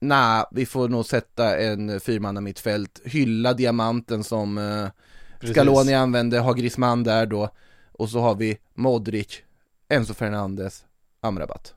Nej, 0.08 0.44
vi 0.50 0.66
får 0.66 0.88
nog 0.88 1.06
sätta 1.06 1.58
en 1.58 2.00
fyrmanna 2.00 2.40
mittfält, 2.40 3.00
hylla 3.04 3.52
diamanten 3.52 4.24
som 4.24 4.58
eh. 4.58 5.50
Scaloni 5.50 5.94
använde, 5.94 6.38
har 6.38 6.54
Griezmann 6.54 7.04
där 7.04 7.26
då 7.26 7.48
Och 7.92 8.10
så 8.10 8.20
har 8.20 8.34
vi 8.34 8.58
Modric, 8.74 9.42
Enzo 9.88 10.14
Fernandes, 10.14 10.84
Amrabat 11.20 11.74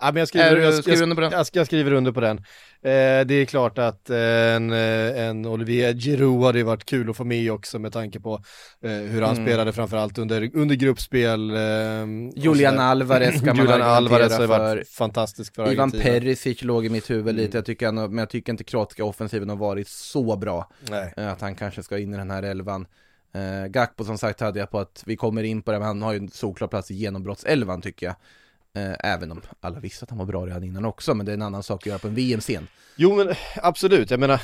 Ja, 0.00 0.06
men 0.12 0.16
jag 0.16 0.28
skriver, 0.28 0.56
jag, 0.56 0.74
skriver 0.74 1.02
under 1.02 1.14
på 1.14 1.20
den? 1.20 1.32
Jag, 1.32 1.46
jag 1.52 1.66
skriver 1.66 1.92
under 1.92 2.12
på 2.12 2.20
den. 2.20 2.36
Eh, 2.82 3.26
det 3.26 3.34
är 3.34 3.44
klart 3.44 3.78
att 3.78 4.10
eh, 4.10 4.18
en, 4.18 4.72
eh, 4.72 5.24
en 5.26 5.46
Olivier 5.46 5.94
Giroud 5.94 6.42
hade 6.44 6.62
varit 6.64 6.84
kul 6.84 7.10
att 7.10 7.16
få 7.16 7.24
med 7.24 7.52
också 7.52 7.78
med 7.78 7.92
tanke 7.92 8.20
på 8.20 8.34
eh, 8.82 8.90
hur 8.90 9.22
han 9.22 9.34
Mm. 9.36 9.46
spelade 9.46 9.72
framförallt 9.72 10.18
under, 10.18 10.50
under 10.54 10.74
gruppspel. 10.74 11.50
Eh, 11.50 11.56
Julian. 12.36 12.78
Alvarez 12.78 13.34
kan 13.40 13.46
man 13.46 13.56
Julian 13.56 13.82
Alvarez 13.82 14.32
har 14.38 14.46
varit 14.46 14.88
fantastisk 14.88 15.54
för 15.54 15.72
Ivan 15.72 15.88
Argentina. 15.88 16.04
Perisic 16.04 16.62
låg 16.62 16.86
i 16.86 16.88
mitt 16.88 17.10
huvud 17.10 17.28
Mm. 17.28 17.36
lite, 17.36 17.58
jag 17.58 17.64
tycker 17.66 17.86
han, 17.86 17.94
men 17.94 18.18
jag 18.18 18.30
tycker 18.30 18.52
inte 18.52 18.64
kroatiska 18.64 19.04
offensiven 19.04 19.48
har 19.48 19.56
varit 19.56 19.88
så 19.88 20.36
bra 20.36 20.70
Nej. 20.90 21.14
eh, 21.16 21.32
Att 21.32 21.40
han 21.40 21.54
kanske 21.54 21.82
ska 21.82 21.98
in 21.98 22.14
i 22.14 22.16
den 22.16 22.30
här 22.30 22.42
elvan 22.42 22.86
eh, 23.34 23.66
Gakpo 23.66 24.04
som 24.04 24.18
sagt 24.18 24.40
hade 24.40 24.58
jag 24.58 24.70
på 24.70 24.78
att 24.78 25.02
vi 25.06 25.16
kommer 25.16 25.42
in 25.42 25.62
på 25.62 25.72
det, 25.72 25.78
men 25.78 25.86
han 25.88 26.02
har 26.02 26.12
ju 26.12 26.18
en 26.18 26.28
solklar 26.28 26.68
plats 26.68 26.90
i 26.90 26.94
genombrottselvan 26.94 27.82
tycker 27.82 28.06
jag 28.06 28.14
Även 29.00 29.32
om 29.32 29.40
alla 29.60 29.78
visste 29.80 30.02
att 30.02 30.10
han 30.10 30.18
var 30.18 30.26
bra 30.26 30.46
redan 30.46 30.64
innan 30.64 30.84
också, 30.84 31.14
men 31.14 31.26
det 31.26 31.32
är 31.32 31.34
en 31.34 31.42
annan 31.42 31.62
sak 31.62 31.82
att 31.82 31.86
göra 31.86 31.98
på 31.98 32.08
en 32.08 32.14
VM-scen 32.14 32.66
Jo 32.96 33.16
men 33.16 33.34
absolut, 33.56 34.10
jag 34.10 34.20
menar 34.20 34.40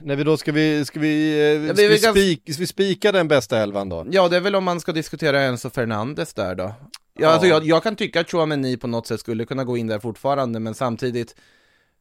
när 0.00 0.16
vi 0.16 0.24
då 0.24 0.36
ska 0.36 0.52
vi, 0.52 0.84
ska 0.84 1.00
vi, 1.00 1.32
eh, 1.32 1.66
Ja, 1.66 1.74
ska 1.74 1.82
vi- 1.82 1.88
vi, 1.88 1.94
vi 1.94 2.00
kan- 2.00 2.12
spik, 2.12 2.42
ska 2.54 2.60
vi 2.60 2.66
spika 2.66 3.12
den 3.12 3.28
bästa 3.28 3.58
elvan 3.58 3.88
då? 3.88 4.06
Ja, 4.10 4.28
det 4.28 4.36
är 4.36 4.40
väl 4.40 4.54
om 4.54 4.64
man 4.64 4.80
ska 4.80 4.92
diskutera 4.92 5.40
Enzo 5.42 5.70
Fernandes 5.70 6.34
där 6.34 6.54
då. 6.54 6.62
Ja, 6.64 6.74
Ja. 7.18 7.28
Alltså 7.28 7.46
jag, 7.48 7.64
jag 7.64 7.82
kan 7.82 7.96
tycka 7.96 8.20
att 8.20 8.30
Chouameni 8.30 8.76
på 8.76 8.86
något 8.86 9.06
sätt 9.06 9.20
skulle 9.20 9.44
kunna 9.44 9.64
gå 9.64 9.76
in 9.76 9.86
där 9.86 9.98
fortfarande, 9.98 10.60
men 10.60 10.74
samtidigt, 10.74 11.34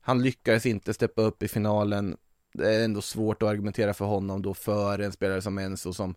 han 0.02 0.24
lyckades 0.24 0.66
inte 0.66 0.94
steppa 0.94 1.22
upp 1.22 1.44
i 1.44 1.48
finalen. 1.48 2.18
Det 2.54 2.76
är 2.76 2.84
ändå 2.86 3.02
svårt 3.02 3.44
att 3.44 3.50
argumentera 3.50 3.94
för 3.94 4.06
honom 4.06 4.42
då 4.42 4.54
för 4.54 5.00
en 5.00 5.12
spelare 5.12 5.42
som 5.42 5.58
Enzo 5.58 5.94
som 5.94 6.16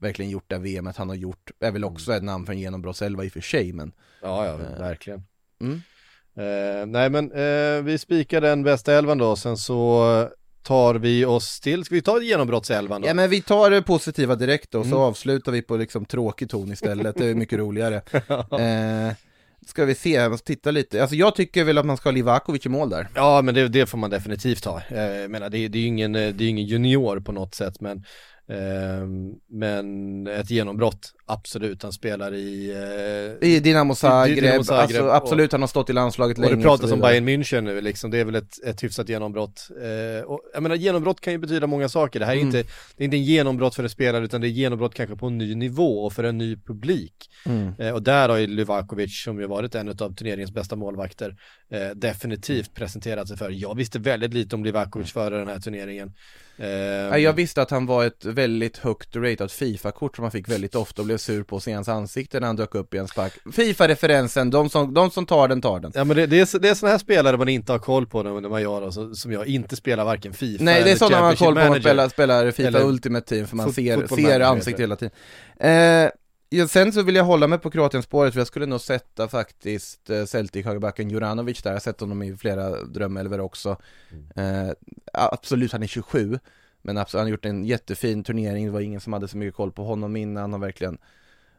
verkligen 0.00 0.30
gjort 0.30 0.44
det 0.50 0.58
VMet 0.58 0.96
han 0.96 1.08
har 1.08 1.16
gjort. 1.16 1.50
Är 1.60 1.70
väl 1.70 1.84
också 1.84 2.12
ett 2.14 2.22
namn 2.22 2.46
för 2.46 2.52
en 2.52 2.58
genombrottselva 2.58 3.24
i 3.24 3.28
och 3.28 3.32
för 3.32 3.40
sig, 3.40 3.72
men 3.72 3.92
Ja, 4.22 4.46
ja, 4.46 4.52
Eh. 4.52 4.78
verkligen. 4.80 5.22
Mm. 5.60 5.80
Eh, 6.36 6.86
nej 6.86 7.10
men 7.10 7.32
eh, 7.32 7.82
vi 7.82 7.98
spikar 7.98 8.40
den 8.40 8.62
bästa 8.62 8.92
elvan 8.94 9.18
då, 9.18 9.36
sen 9.36 9.56
så 9.56 10.28
tar 10.62 10.94
vi 10.94 11.24
oss 11.24 11.60
till, 11.60 11.84
ska 11.84 11.94
vi 11.94 12.02
ta 12.02 12.22
genombrottselvan 12.22 13.00
då? 13.02 13.08
Ja 13.08 13.14
men 13.14 13.30
vi 13.30 13.42
tar 13.42 13.70
det 13.70 13.82
positiva 13.82 14.34
direkt 14.34 14.70
då, 14.70 14.82
så 14.82 14.86
Mm. 14.88 14.98
avslutar 14.98 15.52
vi 15.52 15.62
på 15.62 15.76
liksom 15.76 16.04
tråkig 16.04 16.50
ton 16.50 16.72
istället, 16.72 17.16
det 17.16 17.26
är 17.26 17.34
mycket 17.34 17.58
roligare. 17.58 17.96
eh, 18.58 19.14
ska 19.66 19.84
vi 19.84 19.94
se, 19.94 20.10
jag 20.10 20.30
måste 20.30 20.46
titta 20.46 20.70
lite. 20.70 21.00
Alltså 21.02 21.16
jag 21.16 21.34
tycker 21.34 21.64
väl 21.64 21.78
att 21.78 21.86
man 21.86 21.96
ska 21.96 22.08
ha 22.08 22.14
Livakovic 22.14 22.66
i 22.66 22.68
mål 22.68 22.90
där. 22.90 23.08
Ja 23.14 23.42
men 23.42 23.54
det, 23.54 23.68
det 23.68 23.86
får 23.86 23.98
man 23.98 24.10
definitivt 24.10 24.64
ha. 24.64 24.82
Eh, 24.88 25.02
Jag 25.02 25.30
menar 25.30 25.50
det, 25.50 25.68
det 25.68 25.78
är 25.78 25.82
ju 25.82 25.86
ingen, 25.86 26.14
eh, 26.14 26.34
det 26.34 26.44
är 26.44 26.48
ingen 26.48 26.66
junior 26.66 27.20
på 27.20 27.32
något 27.32 27.54
sätt 27.54 27.80
men 27.80 28.04
Ehm, 28.48 29.34
men 29.46 30.26
ett 30.26 30.50
genombrott, 30.50 31.14
absolut. 31.28 31.82
Han 31.82 31.92
spelar 31.92 32.34
i... 32.34 32.70
eh, 33.40 33.48
I 33.48 33.60
Dinamo 33.60 33.94
Zagreb, 33.94 34.36
Dinamo 34.36 34.64
Zagreb 34.64 34.82
alltså 34.82 35.02
och- 35.04 35.14
absolut 35.16 35.52
han 35.52 35.60
har 35.60 35.68
stått 35.68 35.90
i 35.90 35.92
landslaget 35.92 36.38
och 36.38 36.44
länge 36.44 36.56
det 36.56 36.62
pratas 36.62 36.92
om. 36.92 37.00
Bayern 37.00 37.28
München 37.28 37.60
nu 37.60 37.80
liksom, 37.80 38.10
det 38.10 38.18
är 38.18 38.24
väl 38.24 38.34
ett, 38.34 38.64
ett 38.64 38.82
hyfsat 38.84 39.08
genombrott. 39.08 39.68
Eh, 39.82 40.24
och 40.24 40.40
jag 40.54 40.62
menar 40.62 40.76
genombrott 40.76 41.20
kan 41.20 41.32
ju 41.32 41.38
betyda 41.38 41.66
många 41.66 41.88
saker. 41.88 42.20
Det 42.20 42.26
här 42.26 42.32
är 42.32 42.36
Mm. 42.40 42.46
inte, 42.56 42.62
det 42.96 43.02
är 43.02 43.04
inte 43.04 43.16
en 43.16 43.24
genombrott 43.24 43.74
för 43.74 43.82
en 43.82 43.90
spelare 43.90 44.24
utan 44.24 44.40
det 44.40 44.46
är 44.48 44.50
genombrott 44.50 44.94
kanske 44.94 45.16
på 45.16 45.26
en 45.26 45.38
ny 45.38 45.54
nivå 45.54 46.04
och 46.04 46.12
för 46.12 46.24
en 46.24 46.38
ny 46.38 46.56
publik. 46.56 47.30
Mm. 47.46 47.72
Eh, 47.78 47.94
och 47.94 48.02
där 48.02 48.28
har 48.28 48.36
ju 48.36 48.46
Livakovic, 48.46 49.22
som 49.24 49.40
ju 49.40 49.46
varit 49.46 49.74
en 49.74 49.88
av 49.88 50.14
turneringens 50.14 50.52
bästa 50.52 50.76
målvakter, 50.76 51.36
eh, 51.70 51.88
definitivt 51.94 52.74
presenterat 52.74 53.28
sig 53.28 53.36
för. 53.36 53.50
Jag 53.50 53.76
visste 53.76 53.98
väldigt 53.98 54.34
lite 54.34 54.56
om 54.56 54.64
Livakovic 54.64 55.12
före 55.12 55.38
den 55.38 55.48
här 55.48 55.58
turneringen. 55.58 56.12
Ja, 56.60 57.18
jag 57.18 57.32
visste 57.32 57.62
att 57.62 57.70
han 57.70 57.86
var 57.86 58.04
ett 58.04 58.24
väldigt 58.24 58.76
högt 58.76 59.16
ratat 59.16 59.52
Fifa-kort 59.52 60.16
som 60.16 60.22
man 60.22 60.30
fick 60.30 60.48
väldigt 60.48 60.74
ofta 60.74 61.02
och 61.02 61.06
blev 61.06 61.17
sur 61.18 61.42
på 61.42 61.56
att 61.56 61.62
se 61.62 61.72
hans 61.72 61.88
ansikte 61.88 62.40
när 62.40 62.46
han 62.46 62.56
dök 62.56 62.74
upp 62.74 62.94
i 62.94 62.98
en 62.98 63.08
spark. 63.08 63.32
Fifa-referensen, 63.52 64.50
de 64.50 64.70
som, 64.70 64.94
de 64.94 65.10
som 65.10 65.26
tar 65.26 65.48
den 65.48 65.60
tar 65.60 65.80
den. 65.80 65.92
Ja 65.94 66.04
men 66.04 66.16
det, 66.16 66.26
det, 66.26 66.40
är, 66.40 66.58
det 66.58 66.68
är 66.68 66.74
sådana 66.74 66.92
här 66.92 66.98
spelare 66.98 67.36
man 67.36 67.48
inte 67.48 67.72
har 67.72 67.78
koll 67.78 68.06
på 68.06 68.22
när 68.22 68.48
man 68.48 68.62
gör 68.62 68.90
så, 68.90 69.14
som 69.14 69.32
jag 69.32 69.46
inte 69.46 69.76
spelar 69.76 70.04
varken 70.04 70.32
Fifa 70.32 70.64
Nej, 70.64 70.84
det 70.84 70.90
är 70.90 70.96
sådana 70.96 71.20
man 71.20 71.28
har 71.28 71.36
koll 71.36 71.54
på 71.54 71.60
när 71.60 71.68
man 71.68 71.80
spelar, 71.80 72.08
spelar 72.08 72.50
Fifa 72.50 72.68
Eller 72.68 72.84
Ultimate 72.84 73.26
Team 73.26 73.46
för 73.46 73.56
man 73.56 73.72
ser, 73.72 74.16
ser 74.16 74.40
ansiktet 74.40 74.82
hela 74.82 74.96
tiden. 74.96 75.14
Eh, 75.60 76.10
ja, 76.48 76.68
sen 76.68 76.92
så 76.92 77.02
vill 77.02 77.16
jag 77.16 77.24
hålla 77.24 77.46
mig 77.46 77.58
på 77.58 77.70
Kroatien-spåret 77.70 78.32
för 78.32 78.40
jag 78.40 78.46
skulle 78.46 78.66
nog 78.66 78.80
sätta 78.80 79.28
faktiskt 79.28 80.10
eh, 80.10 80.24
Celtic 80.24 80.66
högerbacken 80.66 81.10
Juranovic 81.10 81.62
där, 81.62 81.70
jag 81.70 81.74
har 81.74 81.80
sett 81.80 82.00
honom 82.00 82.22
i 82.22 82.36
flera 82.36 82.70
drömelver 82.82 83.40
också. 83.40 83.76
Eh, 84.36 84.70
absolut, 85.12 85.72
han 85.72 85.82
är 85.82 85.86
27, 85.86 86.38
men 86.82 86.98
absolut, 86.98 87.20
han 87.20 87.26
har 87.26 87.30
gjort 87.30 87.44
en 87.44 87.64
jättefin 87.64 88.24
turnering, 88.24 88.66
det 88.66 88.72
var 88.72 88.80
ingen 88.80 89.00
som 89.00 89.12
hade 89.12 89.28
så 89.28 89.36
mycket 89.36 89.54
koll 89.54 89.72
på 89.72 89.84
honom 89.84 90.16
innan, 90.16 90.40
han 90.40 90.52
har 90.52 90.60
verkligen 90.60 90.98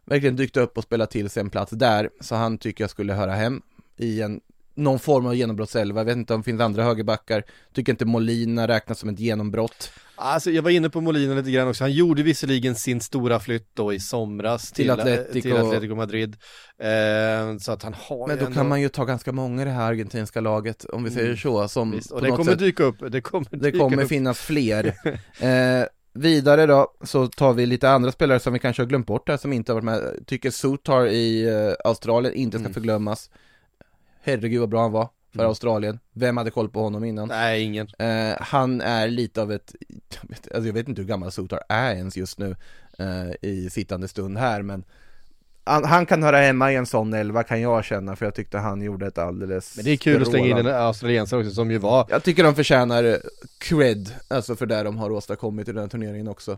verkligen 0.06 0.36
dykt 0.36 0.58
upp 0.58 0.78
och 0.78 0.84
spelat 0.84 1.12
till 1.12 1.30
sig 1.30 1.42
en 1.42 1.50
plats 1.50 1.72
där, 1.72 2.10
så 2.20 2.36
han 2.36 2.58
tycker 2.58 2.84
jag 2.84 2.92
skulle 2.92 3.14
höra 3.14 3.32
hem 3.32 3.62
i 3.98 4.22
en 4.22 4.42
någon 4.76 5.00
form 5.00 5.26
av 5.26 5.36
genombrottselva, 5.36 6.00
jag 6.00 6.06
vet 6.06 6.18
inte 6.18 6.34
om 6.34 6.40
det 6.42 6.44
finns 6.46 6.62
andra 6.62 6.84
högerbackar, 6.84 7.44
tycker 7.74 7.94
inte 7.94 8.06
Molina 8.06 8.68
räknas 8.68 9.00
som 9.00 9.10
ett 9.10 9.20
genombrott. 9.20 9.92
Alltså 10.16 10.52
jag 10.52 10.62
var 10.64 10.70
inne 10.70 10.90
på 10.90 11.02
Molina 11.02 11.34
lite 11.36 11.52
grann 11.52 11.68
också, 11.68 11.84
han 11.84 11.92
gjorde 11.92 12.24
visserligen 12.24 12.76
sin 12.76 13.02
stora 13.02 13.40
flytt 13.40 13.70
då 13.74 13.94
i 13.94 14.00
somras 14.00 14.72
Till 14.72 14.76
till, 14.84 14.92
Atletico. 14.92 15.42
till 15.42 15.58
Atletico 15.58 15.96
Madrid 15.96 16.38
eh, 16.78 17.58
Så 17.60 17.72
att 17.72 17.84
han 17.84 17.94
har 17.94 18.28
Men 18.28 18.38
då 18.38 18.46
ändå, 18.46 18.56
kan 18.56 18.70
man 18.70 18.82
ju 18.82 18.90
ta 18.90 19.06
ganska 19.06 19.32
många 19.32 19.62
i 19.62 19.66
det 19.66 19.72
här 19.72 19.90
argentinska 19.90 20.42
laget, 20.42 20.86
om 20.86 21.04
vi 21.04 21.12
säger 21.12 21.26
Mm. 21.26 21.38
så, 21.38 21.68
som 21.68 21.92
visst, 21.92 22.12
Och 22.12 22.22
det 22.22 22.30
kommer 22.30 22.52
sätt, 22.52 22.60
dyka 22.60 22.84
upp, 22.84 22.96
det 23.12 23.22
kommer 23.22 23.48
det 23.52 23.58
dyka 23.58 23.78
kommer 23.78 24.04
upp. 24.04 24.10
finnas 24.10 24.40
fler. 24.40 24.86
eh, 25.40 25.86
vidare 26.14 26.66
då, 26.66 26.88
så 27.04 27.28
tar 27.28 27.54
vi 27.54 27.66
lite 27.66 27.90
andra 27.90 28.12
spelare 28.12 28.40
som 28.40 28.54
vi 28.54 28.60
kanske 28.60 28.82
har 28.82 28.88
glömt 28.88 29.08
bort 29.08 29.30
här, 29.30 29.38
som 29.38 29.54
inte 29.54 29.72
har 29.72 29.82
varit 29.82 29.86
med. 30.04 30.28
Tycker 30.28 30.52
Sutar 30.52 31.08
i 31.08 31.48
eh, 31.50 31.74
Australien 31.90 32.34
inte 32.34 32.58
ska 32.58 32.66
Mm. 32.66 32.74
förglömmas. 32.74 33.30
Herregud 34.30 34.60
vad 34.60 34.70
bra 34.70 34.82
han 34.82 34.92
var 34.92 35.10
för 35.32 35.40
Mm. 35.40 35.50
Australien. 35.50 36.00
Vem 36.14 36.38
hade 36.38 36.52
koll 36.52 36.70
på 36.70 36.82
honom 36.82 37.04
innan? 37.04 37.28
Nej 37.28 37.64
ingen 37.64 37.88
Eh, 38.00 38.36
han 38.40 38.82
är 38.82 39.08
lite 39.08 39.42
av 39.42 39.52
ett, 39.52 39.76
jag 40.22 40.30
vet, 40.30 40.52
alltså 40.52 40.68
jag 40.68 40.74
vet 40.74 40.88
inte 40.88 41.02
hur 41.02 41.08
gammal 41.10 41.32
Sutar 41.32 41.60
är 41.70 41.96
ens 41.96 42.18
just 42.18 42.40
nu 42.40 42.56
eh, 43.00 43.50
i 43.50 43.70
sittande 43.70 44.08
stund 44.08 44.38
här, 44.38 44.62
men 44.62 44.84
han, 45.64 45.84
han 45.84 46.06
kan 46.06 46.24
höra 46.24 46.38
hemma 46.38 46.72
i 46.72 46.76
en 46.76 46.86
sån 46.86 47.14
elva 47.14 47.44
kan 47.44 47.62
jag 47.62 47.86
känna, 47.86 48.16
för 48.16 48.26
jag 48.26 48.36
tyckte 48.36 48.58
han 48.58 48.82
gjorde 48.82 49.08
ett 49.08 49.18
alldeles 49.18 49.76
Men 49.76 49.86
det 49.86 49.92
är 49.92 49.98
kul 49.98 50.22
att 50.22 50.28
slänga 50.28 50.48
in 50.48 50.58
en 50.58 50.68
australiensare 50.68 51.40
också 51.40 51.52
som 51.52 51.72
ju 51.72 51.78
var 51.78 52.08
jag 52.10 52.24
tycker 52.24 52.44
de 52.44 52.56
förtjänar 52.56 53.04
eh, 53.04 53.16
cred, 53.58 54.16
alltså 54.28 54.56
för 54.56 54.66
det 54.66 54.84
de 54.84 54.98
har 54.98 55.12
åstadkommit 55.12 55.68
i 55.68 55.72
den 55.72 55.82
här 55.82 55.90
turneringen 55.90 56.28
också. 56.28 56.58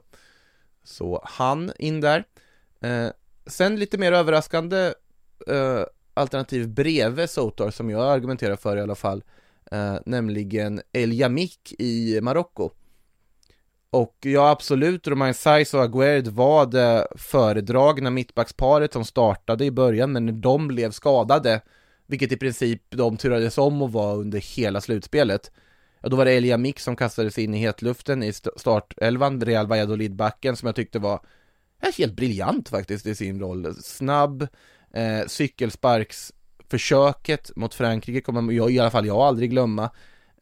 Så 0.84 1.22
han 1.26 1.72
in 1.80 2.02
där. 2.02 2.24
Eh, 2.82 3.08
sen 3.46 3.76
lite 3.76 3.98
mer 3.98 4.12
överraskande 4.12 4.94
eh, 5.48 5.84
alternativ 6.14 6.70
bredvid 6.70 7.30
Sotar 7.30 7.72
som 7.72 7.90
jag 7.90 8.02
argumenterar 8.02 8.56
för 8.56 8.78
i 8.78 8.82
alla 8.82 8.96
fall. 8.96 9.24
Eh, 9.72 9.96
nämligen 10.06 10.82
El 10.92 11.14
Yamik 11.14 11.74
i 11.80 12.22
Marocko. 12.22 12.70
Och 13.90 14.18
ja, 14.22 14.50
absolut, 14.50 15.08
Romain 15.08 15.34
Saiz 15.34 15.74
och 15.74 15.84
Aguerd 15.84 16.28
var 16.28 16.66
det 16.66 17.08
föredragna 17.16 18.10
mittbacksparet 18.10 18.94
som 18.94 19.06
startade 19.06 19.66
i 19.66 19.72
början, 19.72 20.12
men 20.12 20.42
de 20.42 20.68
blev 20.68 20.92
skadade, 20.92 21.62
vilket 22.08 22.32
i 22.32 22.38
princip 22.38 22.82
de 22.90 23.18
turades 23.18 23.58
om 23.58 23.82
att 23.82 23.92
vara 23.92 24.16
under 24.16 24.40
hela 24.40 24.82
slutspelet, 24.82 25.52
ja 26.02 26.10
då 26.10 26.16
var 26.16 26.26
det 26.26 26.32
Elia 26.32 26.58
Mick 26.58 26.80
som 26.80 26.96
kastades 26.96 27.38
in 27.38 27.54
i 27.54 27.58
hetluften 27.58 28.24
i 28.24 28.34
startelvan, 28.34 29.42
Real 29.42 29.68
Valladolid-backen 29.68 30.56
som 30.56 30.66
jag 30.66 30.76
tyckte 30.76 31.00
var 31.00 31.20
helt 31.98 32.14
briljant 32.14 32.70
faktiskt 32.70 33.06
i 33.06 33.16
sin 33.16 33.40
roll. 33.40 33.76
Snabb, 33.76 34.48
eh, 34.94 35.22
cykelsparksförsöket 35.28 37.52
mot 37.56 37.74
Frankrike 37.74 38.22
kommer 38.22 38.54
jag, 38.54 38.72
i 38.72 38.80
alla 38.80 38.92
fall 38.92 39.06
jag 39.06 39.18
aldrig 39.18 39.50
glömma. 39.50 39.90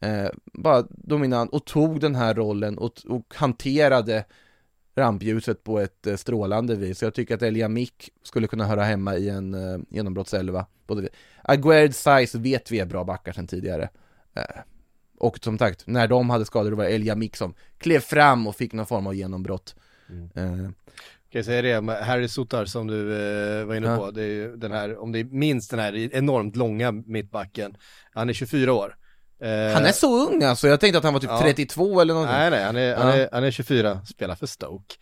Eh, 0.00 0.28
bara 0.52 0.86
dominant 0.90 1.50
och 1.50 1.64
tog 1.64 2.00
den 2.00 2.14
här 2.14 2.34
rollen 2.34 2.78
och, 2.78 2.92
och 3.08 3.34
hanterade 3.34 4.24
rampljuset 4.94 5.64
på 5.64 5.80
ett 5.80 6.06
eh, 6.06 6.16
strålande 6.16 6.76
vis. 6.76 6.98
Så 6.98 7.04
jag 7.04 7.14
tycker 7.14 7.34
att 7.34 7.42
Elia 7.42 7.68
Mick 7.68 8.10
skulle 8.22 8.46
kunna 8.46 8.66
höra 8.66 8.82
hemma 8.82 9.16
i 9.16 9.28
en 9.28 9.54
eh, 9.54 9.78
genombrottselva. 9.90 10.66
Både 10.86 11.08
Aguerd 11.42 11.94
Size 11.94 12.38
vet 12.38 12.70
vi 12.70 12.80
är 12.80 12.86
bra 12.86 13.04
backar 13.04 13.32
sedan 13.32 13.46
tidigare. 13.46 13.88
Eh, 14.34 14.60
och 15.18 15.38
som 15.42 15.58
sagt, 15.58 15.86
när 15.86 16.08
de 16.08 16.30
hade 16.30 16.44
skador 16.44 16.72
var 16.72 16.84
det 16.84 16.90
Elia 16.90 17.14
Mick 17.14 17.36
som 17.36 17.54
klev 17.78 18.00
fram 18.00 18.46
och 18.46 18.56
fick 18.56 18.72
någon 18.72 18.86
form 18.86 19.06
av 19.06 19.14
genombrott. 19.14 19.74
Eh, 20.34 20.70
Kan 21.32 21.38
jag 21.38 21.44
säga 21.44 21.80
det, 21.80 21.92
Harry 22.04 22.28
Sotar 22.28 22.64
som 22.64 22.86
du 22.86 23.12
eh, 23.60 23.64
var 23.64 23.74
inne 23.74 23.86
Ja. 23.86 23.96
på, 23.96 24.10
det 24.10 24.22
är 24.22 24.26
ju 24.26 24.56
den 24.56 24.72
här, 24.72 25.02
om 25.02 25.12
det 25.12 25.18
är 25.20 25.24
minst 25.24 25.70
den 25.70 25.80
här 25.80 26.14
enormt 26.16 26.56
långa 26.56 26.92
mittbacken, 26.92 27.74
han 28.12 28.28
är 28.28 28.32
24 28.32 28.72
år. 28.72 28.94
Eh, 29.42 29.48
han 29.74 29.86
är 29.86 29.92
så 29.92 30.28
ung 30.30 30.42
alltså, 30.42 30.68
jag 30.68 30.80
tänkte 30.80 30.98
att 30.98 31.04
han 31.04 31.12
var 31.12 31.20
typ 31.20 31.30
Ja. 31.30 31.40
32 31.42 32.00
eller 32.00 32.14
någonting. 32.14 32.36
Nej 32.36 32.50
nej, 32.50 32.64
han 32.64 32.76
är, 32.76 32.96
han, 32.96 33.08
Ja. 33.08 33.14
är, 33.16 33.28
han 33.32 33.44
är 33.44 33.50
24, 33.50 34.00
spelar 34.06 34.34
för 34.34 34.46
Stoke. 34.46 34.94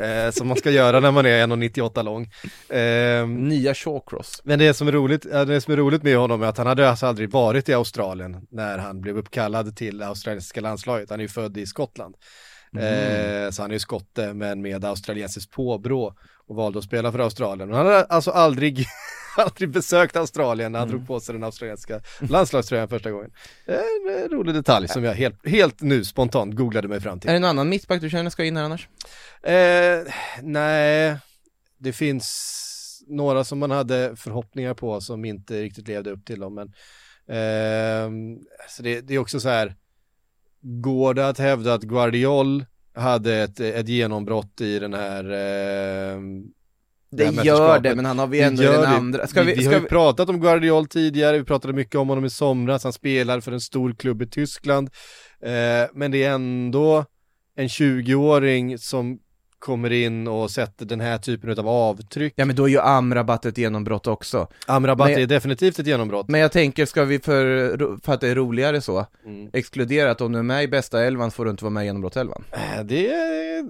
Eh, 0.00 0.30
som 0.30 0.48
man 0.48 0.56
ska 0.56 0.70
göra 0.70 1.00
när 1.00 1.10
man 1.10 1.26
är 1.26 1.46
1,98 1.46 2.02
lång. 2.02 2.30
Eh, 2.78 3.26
Nya 3.28 3.74
Shawcross. 3.74 4.40
men 4.44 4.58
det 4.58 4.74
som, 4.74 4.88
är 4.88 4.92
roligt, 4.92 5.22
det 5.22 5.60
som 5.60 5.72
är 5.72 5.76
roligt 5.76 6.02
med 6.02 6.16
honom 6.18 6.42
är 6.42 6.46
att 6.46 6.58
han 6.58 6.66
hade 6.66 6.90
alltså 6.90 7.06
aldrig 7.06 7.30
varit 7.30 7.68
i 7.68 7.74
Australien 7.74 8.46
när 8.50 8.78
han 8.78 9.00
blev 9.00 9.18
uppkallad 9.18 9.76
till 9.76 10.02
australiensiska 10.02 10.60
landslaget. 10.60 11.10
Han 11.10 11.18
är 11.20 11.24
ju 11.24 11.28
född 11.28 11.56
i 11.56 11.66
Skottland. 11.66 12.14
Eh, 12.78 13.50
så 13.50 13.62
han 13.62 13.70
är 13.70 13.74
ju 13.74 13.78
skotte 13.78 14.34
men 14.34 14.62
med 14.62 14.84
australiensiskt 14.84 15.52
påbrå 15.52 16.14
och 16.46 16.56
valde 16.56 16.78
att 16.78 16.84
spela 16.84 17.12
för 17.12 17.18
Australien. 17.18 17.68
Men 17.68 17.76
han 17.78 17.86
hade 17.86 18.04
alltså 18.04 18.30
aldrig, 18.30 18.86
aldrig 19.36 19.70
besökt 19.70 20.16
Australien 20.16 20.72
när 20.72 20.78
han 20.78 20.88
drog 20.88 21.06
på 21.06 21.20
sig 21.20 21.32
den 21.32 21.44
australienska 21.44 22.00
landslagströjan 22.20 22.88
första 22.88 23.10
gången. 23.10 23.30
Eh, 23.66 24.22
En 24.24 24.28
rolig 24.28 24.54
detalj 24.54 24.88
som 24.88 25.04
jag 25.04 25.14
helt, 25.14 25.48
helt 25.48 25.80
nu 25.80 26.04
spontant 26.04 26.54
googlade 26.54 26.88
mig 26.88 27.00
fram 27.00 27.20
till. 27.20 27.30
Är 27.30 27.34
det 27.34 27.40
någon 27.40 27.50
annan 27.50 27.68
mittback 27.68 28.00
du 28.00 28.10
känner 28.10 28.30
ska 28.30 28.44
in 28.44 28.56
här 28.56 28.64
annars? 28.64 28.88
Eh, 29.42 30.12
nej, 30.42 31.16
det 31.78 31.92
finns 31.92 32.62
några 33.08 33.44
som 33.44 33.58
man 33.58 33.70
hade 33.70 34.16
förhoppningar 34.16 34.74
på 34.74 35.00
som 35.00 35.24
inte 35.24 35.62
riktigt 35.62 35.88
levde 35.88 36.10
upp 36.10 36.24
till 36.24 36.40
dem. 36.40 36.54
Men 36.54 36.68
eh, 37.28 38.10
så 38.68 38.82
det, 38.82 39.00
det 39.00 39.14
är 39.14 39.18
också 39.18 39.40
så 39.40 39.48
här, 39.48 39.74
går 40.66 41.14
det 41.14 41.28
att 41.28 41.38
hävda 41.38 41.74
att 41.74 41.82
Guardiol 41.82 42.64
hade 42.94 43.34
ett, 43.34 43.60
ett 43.60 43.88
genombrott 43.88 44.60
i 44.60 44.78
den 44.78 44.94
här 44.94 45.24
eh, 45.24 46.20
Det 47.10 47.24
här 47.24 47.44
gör 47.44 47.80
det, 47.80 47.94
men 47.94 48.04
han 48.04 48.18
har 48.18 48.26
vi 48.26 48.38
Det 48.38 48.44
ändå 48.44 48.62
den 48.62 48.80
det. 48.80 48.88
andra. 48.88 49.26
Ska 49.26 49.42
vi, 49.42 49.46
vi, 49.46 49.54
vi 49.54 49.62
ska 49.62 49.70
har 49.70 49.76
ju 49.76 49.82
vi, 49.82 49.88
pratat 49.88 50.28
om 50.28 50.40
Guardiol 50.40 50.86
tidigare, 50.86 51.38
vi 51.38 51.44
pratade 51.44 51.74
mycket 51.74 51.94
om 51.94 52.08
honom 52.08 52.24
i 52.24 52.30
somras, 52.30 52.84
han 52.84 52.92
spelar 52.92 53.40
för 53.40 53.52
en 53.52 53.60
stor 53.60 53.92
klubb 53.92 54.22
i 54.22 54.26
Tyskland. 54.26 54.90
Eh, 55.42 55.90
men 55.94 56.10
det 56.10 56.22
är 56.22 56.30
ändå 56.30 57.04
en 57.56 57.68
20-åring 57.68 58.78
som 58.78 59.18
kommer 59.58 59.92
in 59.92 60.28
och 60.28 60.50
sätter 60.50 60.86
den 60.86 61.00
här 61.00 61.18
typen 61.18 61.58
av 61.58 61.68
avtryck. 61.68 62.32
ja 62.36 62.44
men 62.44 62.56
då 62.56 62.64
är 62.64 62.68
ju 62.68 62.80
Amrabat 62.80 63.46
ett 63.46 63.58
genombrott 63.58 64.06
också. 64.06 64.48
Amrabat 64.66 65.10
Men- 65.10 65.18
är 65.20 65.26
definitivt 65.26 65.78
ett 65.78 65.86
genombrott. 65.86 66.28
Men 66.28 66.40
jag 66.40 66.52
tänker, 66.52 66.86
ska 66.86 67.04
vi 67.04 67.18
för, 67.18 67.76
för 68.04 68.12
att 68.12 68.20
det 68.20 68.28
är 68.28 68.34
roligare 68.34 68.80
så, 68.80 69.06
Mm. 69.24 69.50
exkludera 69.52 70.10
att 70.10 70.20
om 70.20 70.32
du 70.32 70.38
är 70.38 70.42
med 70.42 70.64
i 70.64 70.68
bästa 70.68 71.04
elvan 71.04 71.30
får 71.30 71.44
du 71.44 71.50
inte 71.50 71.64
vara 71.64 71.70
med 71.72 71.82
i 71.82 71.86
genombrottselvan? 71.86 72.44
Eh, 72.52 72.84
Det, 72.84 73.12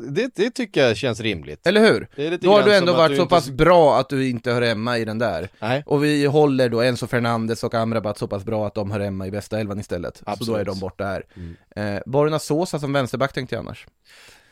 det, 0.09 0.31
det 0.35 0.51
tycker 0.51 0.87
jag 0.87 0.97
känns 0.97 1.21
rimligt. 1.21 1.67
Eller 1.67 1.81
hur? 1.81 2.09
Då 2.39 2.51
har 2.53 2.63
du 2.63 2.75
ändå 2.75 2.93
varit 2.93 3.11
du 3.11 3.17
så 3.17 3.23
inte- 3.23 3.35
pass 3.35 3.51
bra 3.51 3.99
att 3.99 4.09
du 4.09 4.29
inte 4.29 4.53
hör 4.53 4.63
hemma 4.63 4.99
i 4.99 5.05
den 5.05 5.19
där. 5.19 5.49
Nej, 5.61 5.83
Och 5.87 6.05
vi 6.05 6.27
håller 6.27 6.69
då 6.69 6.81
Enzo 6.83 7.07
Fernandes 7.07 7.65
och 7.65 7.75
Amrabat 7.75 8.19
så 8.19 8.29
pass 8.29 8.45
bra 8.45 8.67
att 8.67 8.75
de 8.75 8.91
hör 8.91 9.01
hemma 9.01 9.27
i 9.27 9.31
bästa 9.31 9.61
elvan 9.61 9.81
istället. 9.81 10.17
Så 10.17 10.25
då 10.27 10.31
Absolut. 10.33 10.61
är 10.61 10.65
de 10.65 10.79
borta 10.81 11.05
här. 11.05 11.23
Mm. 11.37 11.97
Eh, 11.97 12.03
Borna 12.07 12.39
Sosa 12.39 12.79
som 12.79 12.93
vänsterback 12.93 13.33
tänkte 13.33 13.55
jag 13.55 13.61
annars. 13.61 13.87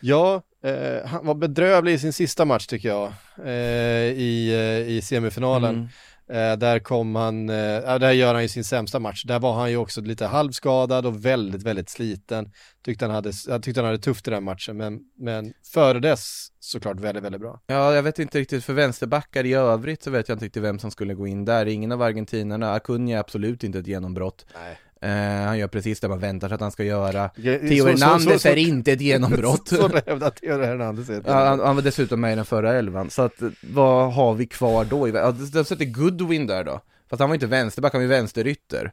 Ja, 0.04 0.42
eh, 0.62 1.06
han 1.06 1.26
var 1.26 1.34
bedrövlig 1.34 1.92
i 1.92 1.98
sin 1.98 2.12
sista 2.12 2.44
match 2.44 2.66
tycker 2.66 2.88
jag, 2.88 3.12
eh, 3.44 4.12
i, 4.12 4.52
eh, 4.52 4.94
i 4.94 5.02
semifinalen. 5.02 5.74
Mm. 5.74 5.88
Eh, 6.28 6.58
där 6.58 6.78
kom 6.78 7.14
han, 7.14 7.48
eh, 7.48 7.98
där 7.98 8.12
gör 8.12 8.34
han 8.34 8.42
ju 8.42 8.48
sin 8.48 8.64
sämsta 8.64 8.98
match. 8.98 9.24
Där 9.24 9.38
var 9.38 9.54
han 9.54 9.70
ju 9.70 9.76
också 9.76 10.00
lite 10.00 10.26
halvskadad 10.26 11.06
och 11.06 11.24
väldigt, 11.24 11.62
väldigt 11.62 11.88
sliten. 11.88 12.52
Tyckte 12.84 13.04
han 13.04 13.14
hade, 13.14 13.32
jag 13.48 13.62
tyckte 13.62 13.80
han 13.80 13.86
hade 13.86 13.98
tufft 13.98 14.28
i 14.28 14.30
den 14.30 14.44
matchen, 14.44 14.76
men, 14.76 15.00
men 15.18 15.52
före 15.72 16.00
dess 16.00 16.48
såklart 16.60 17.00
väldigt, 17.00 17.24
väldigt 17.24 17.40
bra. 17.40 17.60
Ja, 17.66 17.94
jag 17.94 18.02
vet 18.02 18.18
inte 18.18 18.38
riktigt, 18.38 18.64
för 18.64 18.72
vänsterbackar 18.72 19.46
i 19.46 19.54
övrigt 19.54 20.02
så 20.02 20.10
vet 20.10 20.28
jag 20.28 20.36
inte 20.36 20.44
riktigt 20.44 20.62
vem 20.62 20.78
som 20.78 20.90
skulle 20.90 21.14
gå 21.14 21.26
in 21.26 21.44
där. 21.44 21.66
Ingen 21.66 21.92
av 21.92 22.02
argentinarna, 22.02 22.72
Acuna 22.72 23.18
absolut 23.18 23.64
inte 23.64 23.78
ett 23.78 23.86
genombrott. 23.86 24.46
Nej. 24.54 24.78
Eh, 25.04 25.46
han 25.46 25.58
gör 25.58 25.68
precis 25.68 26.00
det 26.00 26.08
man 26.08 26.18
väntar 26.18 26.48
sig 26.48 26.54
att 26.54 26.60
han 26.60 26.70
ska 26.72 26.84
göra. 26.84 27.30
Så- 27.36 27.42
Theo 27.42 27.86
Hernandez 27.86 28.46
är 28.46 28.56
inte 28.56 28.92
ett 28.92 29.00
genombrott. 29.00 29.68
Så, 29.68 29.76
så 29.76 30.00
hävdar 30.06 30.30
Theo 30.30 30.62
Hernandez 30.62 31.10
är 31.10 31.22
Ja, 31.26 31.32
han, 31.48 31.60
han 31.60 31.74
var 31.76 31.82
dessutom 31.82 32.20
med 32.20 32.32
i 32.32 32.36
den 32.36 32.44
förra 32.44 32.72
elvan, 32.72 33.10
så 33.10 33.22
att 33.22 33.34
vad 33.62 34.12
har 34.14 34.34
vi 34.34 34.46
kvar 34.46 34.84
då? 34.84 35.08
Ja, 35.08 35.32
de- 35.52 35.64
sätter 35.64 35.84
Goodwin 35.84 36.46
där 36.46 36.64
då. 36.64 36.80
Fast 37.10 37.20
han 37.20 37.28
var 37.30 37.34
inte 37.34 37.46
vänsterback, 37.46 37.92
han 37.92 37.98
var 37.98 38.02
ju 38.02 38.08
vänsterytter. 38.08 38.92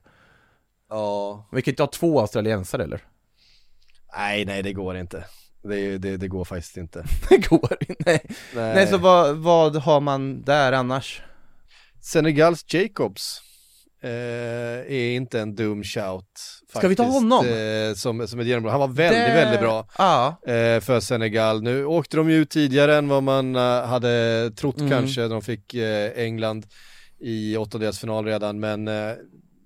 Ja. 0.90 1.46
Vi 1.52 1.62
kan 1.62 1.72
inte 1.72 1.84
ha 1.84 1.88
två 1.88 2.20
australiensare 2.20 2.84
eller? 2.84 3.02
Nej, 4.18 4.46
nej 4.46 4.64
det 4.64 4.74
går 4.74 4.98
inte. 4.98 5.24
det, 5.64 5.98
det, 5.98 6.18
det 6.18 6.28
går 6.28 6.46
faktiskt 6.46 6.78
inte. 6.78 7.06
Det 7.30 7.38
går 7.50 7.78
inte. 7.90 8.04
Nej. 8.06 8.26
Nej, 8.56 8.88
så 8.88 8.98
vad, 8.98 9.38
vad 9.38 9.76
har 9.76 10.00
man 10.00 10.42
där 10.42 10.72
annars? 10.72 11.22
Senegals 12.02 12.74
Jacobs 12.74 13.42
är 14.10 15.16
inte 15.16 15.40
en 15.40 15.56
dum 15.56 15.84
shout. 15.84 16.26
Faktiskt, 16.74 16.78
Ska 16.78 16.88
vi 16.88 16.96
ta 16.96 17.04
honom? 17.04 17.46
Eh, 17.48 17.94
som, 17.96 18.28
som 18.28 18.40
ett 18.40 18.48
genombrott. 18.48 18.72
Han 18.72 18.80
var 18.80 18.88
väldigt, 18.88 19.26
Det- 19.28 19.34
väldigt 19.34 19.60
bra 19.60 19.88
Ja, 19.98 20.28
eh, 20.48 20.80
för 20.80 21.00
Senegal. 21.00 21.62
Nu 21.64 21.86
åkte 21.86 22.18
de 22.18 22.30
ju 22.30 22.36
ut 22.36 22.50
tidigare 22.50 22.96
än 22.96 23.08
vad 23.08 23.24
man 23.24 23.56
eh, 23.56 23.62
hade 23.86 24.52
trott 24.56 24.78
Mm. 24.80 24.92
kanske. 24.92 25.28
De 25.28 25.42
fick 25.42 25.74
eh, 25.74 26.12
England 26.16 26.66
i 27.20 27.58
åttondelsfinal 27.58 28.26
redan, 28.26 28.60
men 28.60 28.88
eh, 28.88 29.12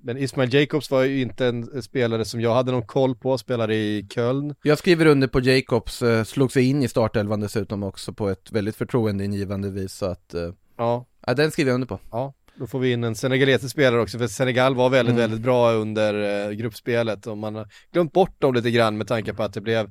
men 0.03 0.17
Ismail 0.17 0.53
Jacobs 0.53 0.91
var 0.91 1.03
ju 1.03 1.21
inte 1.21 1.45
en 1.45 1.81
spelare 1.83 2.25
som 2.25 2.41
jag 2.41 2.53
hade 2.53 2.71
någon 2.71 2.85
koll 2.87 3.15
på, 3.15 3.37
spelade 3.37 3.75
i 3.75 4.07
Köln. 4.13 4.55
jag 4.63 4.77
skriver 4.77 5.05
under 5.05 5.27
på 5.27 5.39
Jacobs, 5.39 6.01
eh, 6.01 6.23
slog 6.23 6.51
sig 6.51 6.63
in 6.69 6.83
i 6.83 6.87
startelvan 6.87 7.39
dessutom 7.39 7.83
också 7.83 8.13
på 8.13 8.29
ett 8.29 8.51
väldigt 8.51 8.75
förtroendeingivande 8.75 9.69
vis 9.69 9.93
så 9.93 10.05
att, 10.05 10.33
eh, 10.33 10.49
Ja, 10.77 11.05
ja 11.27 11.33
den 11.33 11.51
skriver 11.51 11.69
jag 11.71 11.75
under 11.75 11.87
på. 11.87 11.99
Ja, 12.11 12.33
då 12.59 12.67
får 12.67 12.79
vi 12.79 12.91
in 12.91 13.03
en 13.03 13.15
senegalesisk 13.15 13.71
spelare 13.71 14.01
också, 14.01 14.17
för 14.17 14.27
Senegal 14.27 14.75
var 14.75 14.89
väldigt, 14.89 15.13
Mm. 15.15 15.21
väldigt 15.21 15.41
bra 15.41 15.71
under 15.71 16.45
eh, 16.47 16.51
gruppspelet 16.51 17.27
och 17.27 17.37
man 17.37 17.55
har 17.55 17.67
glömt 17.93 18.13
bort 18.13 18.41
dem 18.41 18.53
lite 18.53 18.71
grann 18.71 18.97
med 18.97 19.07
tanke 19.07 19.33
på 19.33 19.43
att 19.43 19.53
det 19.53 19.61
blev 19.61 19.85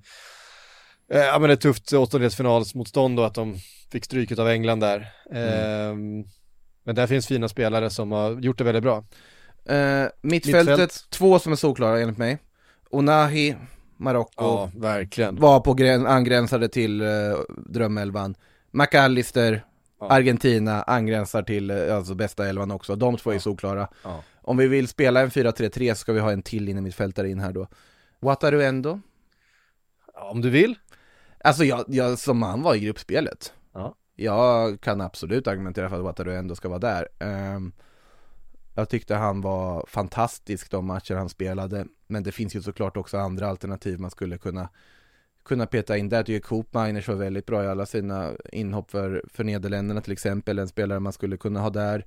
eh, 1.12 1.20
ja 1.20 1.38
men 1.38 1.50
ett 1.50 1.60
tufft 1.60 1.92
åttondelsfinalsmotstånd 1.92 3.18
och 3.20 3.26
att 3.26 3.34
de 3.34 3.56
fick 3.92 4.04
stryket 4.04 4.38
av 4.38 4.48
England 4.48 4.80
där. 4.80 5.06
Ehm, 5.32 6.24
men 6.84 6.94
där 6.94 7.06
finns 7.06 7.26
fina 7.26 7.48
spelare 7.48 7.90
som 7.90 8.12
har 8.12 8.40
gjort 8.40 8.58
det 8.58 8.64
väldigt 8.64 8.82
bra. 8.82 9.04
Eh, 9.68 10.06
mittfältet, 10.22 10.78
Mittfält. 10.78 11.06
två 11.10 11.38
som 11.38 11.52
är 11.52 11.56
solklara 11.56 12.00
enligt 12.00 12.18
mig. 12.18 12.38
Onahi, 12.90 13.56
Marocko, 13.96 14.32
Ja, 14.44 14.70
verkligen. 14.76 15.36
var 15.36 15.60
på 15.60 15.74
grän, 15.74 16.06
angränsade 16.06 16.68
till 16.68 17.00
eh, 17.00 17.06
drömelvan. 17.68 18.34
McAllister. 18.70 19.64
Argentina 20.10 20.82
angränsar 20.82 21.42
till 21.42 21.70
eh, 21.70 21.96
alltså 21.96 22.14
bästa 22.14 22.48
elvan 22.48 22.70
också. 22.70 22.96
De 22.96 23.16
två 23.16 23.32
är 23.32 23.38
solklara. 23.38 23.88
Om 24.42 24.56
vi 24.56 24.66
vill 24.66 24.88
spela 24.88 25.20
en 25.20 25.30
4-3-3 25.30 25.94
så 25.94 25.98
ska 25.98 26.12
vi 26.12 26.20
ha 26.20 26.32
en 26.32 26.42
till 26.42 26.68
inne 26.68 26.80
mittfältare 26.80 27.30
in 27.30 27.40
här 27.40 27.52
då. 27.52 27.68
Wataruendo? 28.20 29.00
Om 30.14 30.40
du 30.40 30.50
vill. 30.50 30.74
Alltså 31.44 31.64
jag, 31.64 31.84
jag, 31.88 32.18
som 32.18 32.42
han 32.42 32.62
var 32.62 32.74
i 32.74 32.80
gruppspelet. 32.80 33.52
Ja. 33.72 33.94
Jag 34.16 34.80
kan 34.80 35.00
absolut 35.00 35.46
argumentera 35.46 35.88
för 35.88 35.96
att 35.96 36.04
Wataruendo 36.04 36.54
ska 36.54 36.68
vara 36.68 36.78
där. 36.78 37.08
Ehm, 37.18 37.72
jag 38.74 38.88
tyckte 38.88 39.14
han 39.14 39.40
var 39.40 39.84
fantastisk 39.88 40.70
de 40.70 40.86
matcher 40.86 41.14
han 41.14 41.28
spelade. 41.28 41.86
Men 42.06 42.22
det 42.22 42.32
finns 42.32 42.56
ju 42.56 42.62
såklart 42.62 42.96
också 42.96 43.18
andra 43.18 43.48
alternativ 43.48 44.00
man 44.00 44.10
skulle 44.10 44.38
kunna 44.38 44.68
kunna 45.44 45.66
peta 45.66 45.96
in 45.96 46.08
där. 46.08 46.16
Jag 46.16 46.26
tycker 46.26 46.40
Coop 46.40 46.74
Miners 46.74 47.08
var 47.08 47.14
väldigt 47.14 47.46
bra 47.46 47.64
i 47.64 47.66
alla 47.66 47.86
sina 47.86 48.30
inhopp 48.52 48.90
för, 48.90 49.24
för 49.32 49.44
Nederländerna 49.44 50.00
till 50.00 50.12
exempel. 50.12 50.58
En 50.58 50.68
spelare 50.68 51.00
man 51.00 51.12
skulle 51.12 51.36
kunna 51.36 51.60
ha 51.60 51.70
där. 51.70 52.06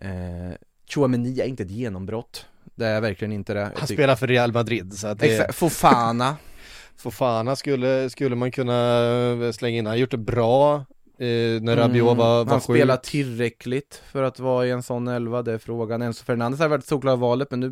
Eh, 0.00 0.56
Chouameni 0.88 1.40
är 1.40 1.44
inte 1.46 1.62
ett 1.62 1.70
genombrott. 1.70 2.46
Det 2.74 2.86
är 2.86 3.00
verkligen 3.00 3.32
inte 3.32 3.54
det. 3.54 3.60
Jag 3.60 3.70
Han 3.78 3.88
spelar 3.88 4.16
för 4.16 4.26
Real 4.26 4.52
Madrid 4.52 4.92
så 4.92 5.06
att 5.06 5.18
det, 5.18 5.26
Exakt, 5.26 5.54
Fofana. 5.54 6.36
Fofana 6.96 7.56
skulle, 7.56 8.10
skulle 8.10 8.36
man 8.36 8.50
kunna 8.50 8.98
eh, 9.46 9.52
slänga 9.52 9.78
in. 9.78 9.86
Han 9.86 9.90
har 9.92 9.98
gjort 9.98 10.10
det 10.10 10.16
bra 10.18 10.74
eh, 11.18 11.62
när 11.62 11.76
Rabiot 11.76 12.06
var, 12.06 12.14
var 12.14 12.40
Mm. 12.40 12.48
Han 12.48 12.60
sjuk. 12.60 12.76
spelar 12.76 12.96
tillräckligt 12.96 14.02
för 14.06 14.22
att 14.22 14.38
vara 14.38 14.66
i 14.66 14.70
en 14.70 14.82
sån 14.82 15.08
elva, 15.08 15.42
det 15.42 15.52
är 15.52 15.58
frågan. 15.58 16.02
Enzo 16.02 16.24
Fernandes 16.24 16.60
har 16.60 16.68
varit 16.68 16.86
solklara 16.86 17.16
valet, 17.16 17.50
men 17.50 17.60
nu 17.60 17.70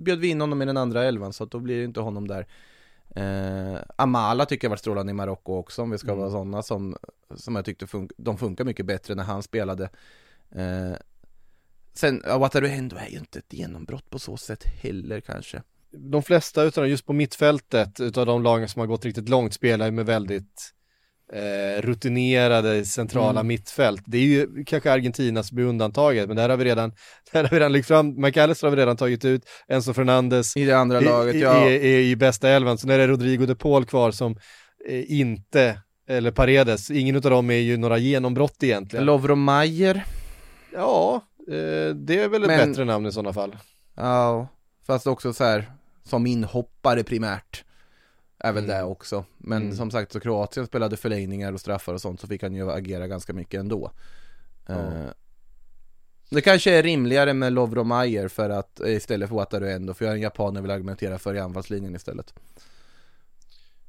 bjöd 0.00 0.18
vi 0.18 0.28
in 0.28 0.40
honom 0.40 0.62
i 0.62 0.64
den 0.64 0.76
andra 0.76 1.04
elvan, 1.04 1.32
så 1.32 1.44
att 1.44 1.50
då 1.50 1.58
blir 1.58 1.78
det 1.78 1.84
inte 1.84 2.00
honom 2.00 2.28
där. 2.28 2.46
Eh, 3.16 3.80
Amala 3.96 4.46
tycker 4.46 4.64
jag 4.64 4.70
varit 4.70 4.80
strålande 4.80 5.10
i 5.10 5.14
Marocko 5.14 5.56
också, 5.56 5.82
om 5.82 5.90
vi 5.90 5.98
ska 5.98 6.08
Mm. 6.08 6.18
vara 6.18 6.30
sådana 6.30 6.62
som, 6.62 6.96
som 7.34 7.56
jag 7.56 7.64
tyckte 7.64 7.86
fun- 7.86 8.10
de 8.16 8.38
funkar 8.38 8.64
mycket 8.64 8.86
bättre 8.86 9.14
när 9.14 9.24
han 9.24 9.42
spelade. 9.42 9.84
Eh, 10.54 10.92
sen, 11.94 12.22
ja, 12.26 12.38
Wataruendo 12.38 12.96
är 12.96 13.08
ju 13.08 13.18
inte 13.18 13.38
ett 13.38 13.52
genombrott 13.52 14.10
på 14.10 14.18
så 14.18 14.36
sätt 14.36 14.64
heller 14.64 15.20
kanske. 15.20 15.62
de 15.90 16.22
flesta 16.22 16.70
dem, 16.70 16.88
just 16.88 17.06
på 17.06 17.12
mittfältet, 17.12 18.00
utav 18.00 18.26
de 18.26 18.42
lagen 18.42 18.68
som 18.68 18.80
har 18.80 18.86
gått 18.86 19.04
riktigt 19.04 19.28
långt 19.28 19.54
spelar 19.54 19.86
ju 19.86 19.92
med 19.92 20.06
väldigt 20.06 20.74
eh, 21.32 21.82
rutinerade 21.82 22.84
centrala 22.84 23.30
Mm. 23.40 23.46
mittfält. 23.46 24.02
Det 24.06 24.18
är 24.18 24.22
ju 24.22 24.64
kanske 24.64 24.92
Argentinas 24.92 25.52
blir 25.52 25.64
undantaget, 25.64 26.26
men 26.28 26.36
där 26.36 26.48
har 26.48 26.56
vi 26.56 26.64
redan, 26.64 26.92
där 27.32 27.42
har 27.42 27.50
vi 27.50 27.56
redan 27.56 27.72
lyft 27.72 27.88
fram, 27.88 28.20
McAllister 28.20 28.66
har 28.66 28.76
vi 28.76 28.82
redan 28.82 28.96
tagit 28.96 29.24
ut, 29.24 29.42
Enzo 29.68 29.92
Fernandes 29.94 30.56
I 30.56 30.64
det 30.64 30.78
andra 30.78 31.00
i, 31.00 31.04
laget, 31.04 31.34
i, 31.34 31.40
ja. 31.40 31.54
är, 31.54 31.70
är 31.70 31.98
i 32.00 32.16
bästa 32.16 32.48
elvan, 32.48 32.78
så 32.78 32.86
när 32.86 32.98
det 32.98 33.04
är 33.04 33.08
Rodrigo 33.08 33.46
de 33.46 33.54
Paul 33.54 33.84
kvar 33.84 34.10
som 34.10 34.36
eh, 34.88 35.12
inte, 35.20 35.78
eller 36.08 36.30
Paredes, 36.30 36.90
ingen 36.90 37.16
utav 37.16 37.30
dem 37.30 37.50
är 37.50 37.54
ju 37.54 37.76
några 37.76 37.98
genombrott 37.98 38.62
egentligen. 38.62 39.06
Lovro 39.06 39.34
Mayer, 39.34 40.04
ja, 40.72 41.14
eh, 41.48 41.94
det 41.94 42.18
är 42.22 42.28
väl 42.28 42.42
ett 42.42 42.48
Men- 42.48 42.68
bättre 42.68 42.84
namn 42.84 43.06
i 43.06 43.12
sådana 43.12 43.32
fall. 43.32 43.56
ja, 43.96 44.48
fast 44.86 45.06
också 45.06 45.32
så 45.32 45.44
här 45.44 45.72
som 46.04 46.26
inhoppare 46.26 47.04
primärt. 47.04 47.64
Är 48.44 48.52
väl 48.52 48.64
Mm. 48.64 48.76
det 48.76 48.82
också. 48.82 49.24
Men 49.38 49.62
Mm. 49.62 49.76
som 49.76 49.90
sagt 49.90 50.12
så 50.12 50.20
Kroatien 50.20 50.66
spelade 50.66 50.96
förlängningar 50.96 51.52
och 51.52 51.60
straffar 51.60 51.94
och 51.94 52.00
sånt 52.00 52.20
så 52.20 52.26
fick 52.26 52.42
han 52.42 52.54
ju 52.54 52.70
agera 52.70 53.06
ganska 53.06 53.32
mycket 53.32 53.60
ändå. 53.60 53.90
Ja. 54.66 54.74
Eh, 54.74 55.10
det 56.30 56.40
kanske 56.40 56.70
är 56.78 56.82
rimligare 56.82 57.34
med 57.34 57.52
Lovro 57.52 57.84
Mayer 57.84 58.28
för 58.28 58.50
att 58.50 58.80
eh, 58.80 58.88
istället 58.96 59.28
för 59.28 59.36
Wataruendo 59.36 59.94
för 59.94 60.04
jag 60.04 60.12
är 60.12 60.16
en 60.16 60.22
japan 60.22 60.56
och 60.56 60.64
vill 60.64 60.70
argumentera 60.70 61.18
för 61.18 61.34
i 61.34 61.38
anfallslinjen 61.38 61.94
istället. 61.96 62.34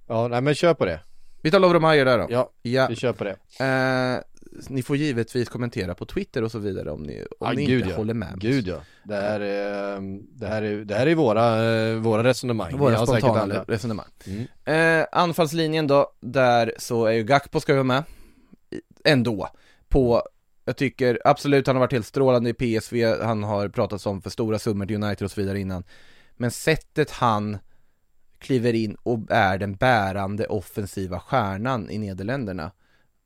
Ja, 0.08 0.28
nej 0.28 0.42
men 0.42 0.56
kör 0.56 0.74
på 0.74 0.86
det. 0.86 1.00
Vi 1.42 1.52
tar 1.52 1.60
Lovro 1.60 1.80
Mayer 1.80 2.06
där 2.06 2.18
då. 2.18 2.28
Ja, 2.30 2.50
Ja. 2.62 2.88
vi 2.90 2.96
kör 2.96 3.14
på 3.14 3.24
det. 3.24 3.32
Eh, 3.66 4.22
ni 4.70 4.84
får 4.84 4.98
givetvis 4.98 5.50
kommentera 5.50 5.96
på 5.96 6.06
Twitter 6.06 6.44
och 6.44 6.52
så 6.52 6.60
vidare 6.60 6.92
om 6.92 7.04
ni, 7.04 7.22
om 7.40 7.48
Ja, 7.48 7.52
ni 7.54 7.62
inte 7.62 7.90
ja. 7.90 7.96
håller 7.96 8.14
med. 8.14 8.34
Gud 8.40 8.68
ja, 8.68 8.82
det 9.04 9.16
här 9.16 9.40
är, 9.40 10.02
det 10.40 10.48
här 10.48 10.62
är, 10.62 10.86
det 10.86 10.96
här 10.96 11.08
är 11.08 11.16
våra, 11.16 12.00
våra 12.00 12.24
resonemang. 12.24 12.78
Våra 12.78 13.06
spontana 13.06 13.64
resonemang. 13.68 14.06
Mm. 14.26 15.02
Eh, 15.02 15.08
anfallslinjen 15.12 15.88
då, 15.88 16.12
där 16.20 16.74
så 16.78 17.06
är 17.06 17.12
ju 17.12 17.24
Gakpo 17.24 17.60
ska 17.60 17.74
vara 17.74 17.84
med. 17.84 18.04
Ändå. 19.04 19.50
På, 19.90 20.24
jag 20.66 20.78
tycker 20.78 21.22
absolut 21.26 21.68
han 21.68 21.76
har 21.76 21.82
varit 21.82 21.92
helt 21.92 22.06
strålande 22.06 22.50
i 22.50 22.54
PSV, 22.54 23.06
han 23.22 23.44
har 23.44 23.70
pratats 23.70 24.06
om 24.06 24.22
för 24.22 24.30
stora 24.30 24.60
summor 24.60 24.86
till 24.86 25.04
United 25.04 25.26
och 25.26 25.32
så 25.32 25.42
vidare 25.42 25.60
innan. 25.60 25.84
Men 26.38 26.52
sättet 26.52 27.12
han 27.12 27.58
kliver 28.38 28.74
in 28.74 28.96
och 29.04 29.20
är 29.30 29.58
den 29.58 29.76
bärande 29.76 30.46
offensiva 30.46 31.20
stjärnan 31.20 31.90
i 31.90 31.98
Nederländerna. 31.98 32.72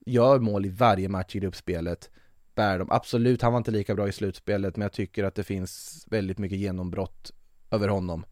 Gör 0.07 0.39
mål 0.39 0.65
i 0.65 0.69
varje 0.69 1.09
match 1.09 1.35
i 1.35 1.39
gruppspelet. 1.39 2.09
Bär 2.55 2.79
dem. 2.79 2.87
Absolut, 2.91 3.41
han 3.41 3.53
var 3.53 3.57
inte 3.57 3.71
lika 3.71 3.95
bra 3.95 4.07
i 4.07 4.11
slutspelet, 4.11 4.75
men 4.75 4.81
jag 4.81 4.91
tycker 4.93 5.23
att 5.23 5.35
det 5.35 5.43
finns 5.43 6.03
väldigt 6.09 6.37
mycket 6.37 6.57
genombrott 6.57 7.31
över 7.71 7.87
honom. 7.87 8.25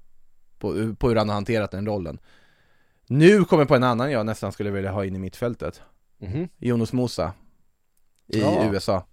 På, 0.59 0.95
på 0.99 1.09
hur 1.09 1.15
han 1.15 1.29
har 1.29 1.33
hanterat 1.33 1.71
den 1.71 1.85
rollen. 1.85 2.19
Nu 3.07 3.43
kommer 3.45 3.61
jag 3.61 3.67
på 3.67 3.75
en 3.75 3.83
annan 3.83 4.11
jag 4.11 4.25
nästan 4.25 4.51
skulle 4.51 4.71
vilja 4.71 4.91
ha 4.91 5.05
in 5.05 5.15
i 5.15 5.19
mittfältet. 5.19 5.81
Mhm. 6.17 6.49
Jonas 6.57 6.93
Mosa. 6.93 7.33
I 8.27 8.39
Ja. 8.41 8.69
USA. 8.71 9.05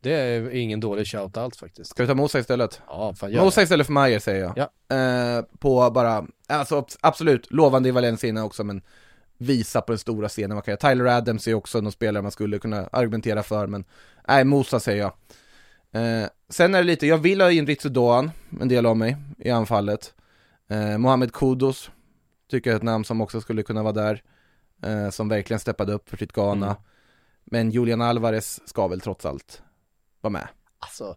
Det 0.00 0.12
är 0.14 0.50
ingen 0.50 0.80
dålig 0.80 1.06
shout 1.06 1.36
alls 1.36 1.58
faktiskt. 1.58 1.90
Ska 1.90 2.02
vi 2.02 2.06
ta 2.06 2.14
Mosa 2.14 2.38
istället? 2.38 2.80
Ja, 2.86 3.14
fan 3.14 3.32
gör 3.32 3.44
Mosa 3.44 3.60
det. 3.60 3.64
istället 3.64 3.86
för 3.86 3.92
Mayer 3.92 4.18
säger 4.18 4.40
jag. 4.40 4.52
Ja. 4.88 4.96
Eh, 4.96 5.44
på 5.58 5.90
bara, 5.90 6.26
alltså 6.46 6.80
abs- 6.80 6.98
absolut, 7.00 7.52
lovande 7.52 7.88
i 7.88 7.92
Valencia 7.92 8.44
också 8.44 8.64
men 8.64 8.82
visa 9.40 9.80
på 9.80 9.92
den 9.92 9.98
stora 9.98 10.28
scenen 10.28 10.54
vad 10.54 10.64
kan 10.64 10.72
jag 10.72 10.80
Tyler 10.80 11.04
Adams 11.04 11.48
är 11.48 11.54
också 11.54 11.80
någon 11.80 11.92
spelare 11.92 12.22
man 12.22 12.32
skulle 12.32 12.58
kunna 12.58 12.88
argumentera 12.92 13.42
för 13.42 13.66
men 13.66 13.84
nej, 14.28 14.44
Mosa 14.44 14.80
säger 14.80 15.02
jag. 15.02 15.12
Eh, 15.92 16.28
sen 16.48 16.74
är 16.74 16.78
det 16.78 16.84
lite, 16.84 17.06
jag 17.06 17.18
vill 17.18 17.40
ha 17.40 17.50
in 17.50 17.66
Ritsu 17.66 17.88
Doan, 17.88 18.30
en 18.60 18.68
del 18.68 18.86
av 18.86 18.96
mig, 18.96 19.16
i 19.38 19.50
anfallet. 19.50 20.14
Eh, 20.68 20.98
Mohamed 20.98 21.32
Kudos, 21.32 21.90
tycker 22.50 22.70
jag 22.70 22.74
är 22.74 22.78
ett 22.78 22.82
namn 22.82 23.04
som 23.04 23.20
också 23.20 23.40
skulle 23.40 23.62
kunna 23.62 23.82
vara 23.82 23.92
där. 23.92 24.22
Eh, 24.82 25.10
som 25.10 25.28
verkligen 25.28 25.60
steppade 25.60 25.92
upp 25.92 26.08
för 26.08 26.16
sitt 26.16 26.32
Ghana. 26.32 26.66
Mm. 26.66 26.82
Men 27.44 27.70
Julian 27.70 28.00
Alvarez 28.00 28.68
ska 28.68 28.88
väl 28.88 29.00
trots 29.00 29.26
allt 29.26 29.62
vara 30.20 30.32
med. 30.32 30.48
Alltså, 30.78 31.16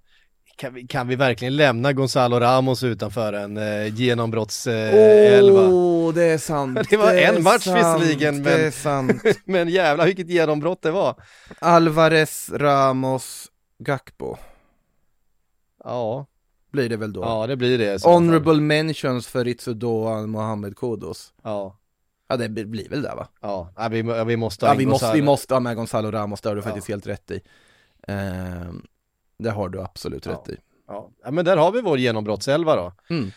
kan 0.55 0.73
vi, 0.73 0.87
kan 0.87 1.07
vi 1.07 1.15
verkligen 1.15 1.55
lämna 1.55 1.93
Gonzalo 1.93 2.39
Ramos 2.39 2.83
utanför 2.83 3.33
en 3.33 3.57
eh, 3.57 3.95
genombrotts 3.95 4.67
eh, 4.67 4.93
Åh, 4.93 4.99
elva? 5.37 6.11
det 6.11 6.23
är 6.23 6.37
sant. 6.37 6.79
Det 6.89 6.97
var 6.97 7.11
är 7.13 7.33
en 7.33 7.43
match 7.43 7.63
sant, 7.63 7.77
visserligen, 8.03 8.43
Det 8.43 8.49
men- 8.57 8.65
är 8.67 8.71
sant. 8.71 9.21
Men 9.45 9.69
jävlar 9.69 10.05
vilket 10.05 10.29
genombrott 10.29 10.81
det 10.81 10.91
var. 10.91 11.15
Alvarez, 11.59 12.49
Ramos, 12.53 13.51
Gakpo 13.79 14.37
Ja, 15.83 16.25
blir 16.71 16.89
det 16.89 16.97
väl 16.97 17.13
då. 17.13 17.21
ja 17.21 17.47
det 17.47 17.55
blir 17.55 17.77
det. 17.77 18.03
Honorable 18.03 18.61
mentions 18.61 19.27
för 19.27 19.43
Ritsu 19.45 19.73
Doan, 19.73 20.29
Mohamed 20.29 20.77
Kudos. 20.77 21.33
Ja, 21.43 21.79
Ja, 22.29 22.37
det 22.37 22.49
blir- 22.49 22.89
väl 22.89 23.01
det 23.01 23.15
va? 23.15 23.27
ja, 23.41 23.71
vi, 23.91 24.01
vi 24.01 24.37
måste 24.37 24.65
ha 24.65 24.73
Ja, 24.73 24.77
vi 24.77 24.85
måste, 24.85 25.11
vi 25.13 25.21
måste 25.21 25.53
ha 25.55 25.59
med 25.59 25.75
Gonzalo 25.75 26.11
Ramos, 26.11 26.41
det 26.41 26.49
har 26.49 26.55
du 26.55 26.61
Ja. 26.61 26.65
faktiskt 26.65 26.87
helt 26.87 27.07
rätt 27.07 27.31
i. 27.31 27.41
Ehm, 28.07 28.81
det 29.39 29.51
har 29.51 29.69
du 29.69 29.81
absolut 29.81 30.25
Ja. 30.25 30.31
rätt 30.31 30.49
i. 30.49 30.57
Ja. 30.87 31.09
ja, 31.23 31.31
men 31.31 31.45
där 31.45 31.57
har 31.57 31.71
vi 31.71 31.81
vår 31.81 31.97
genombrottselva 31.99 32.75
då. 32.75 32.93
Mm. 33.09 33.31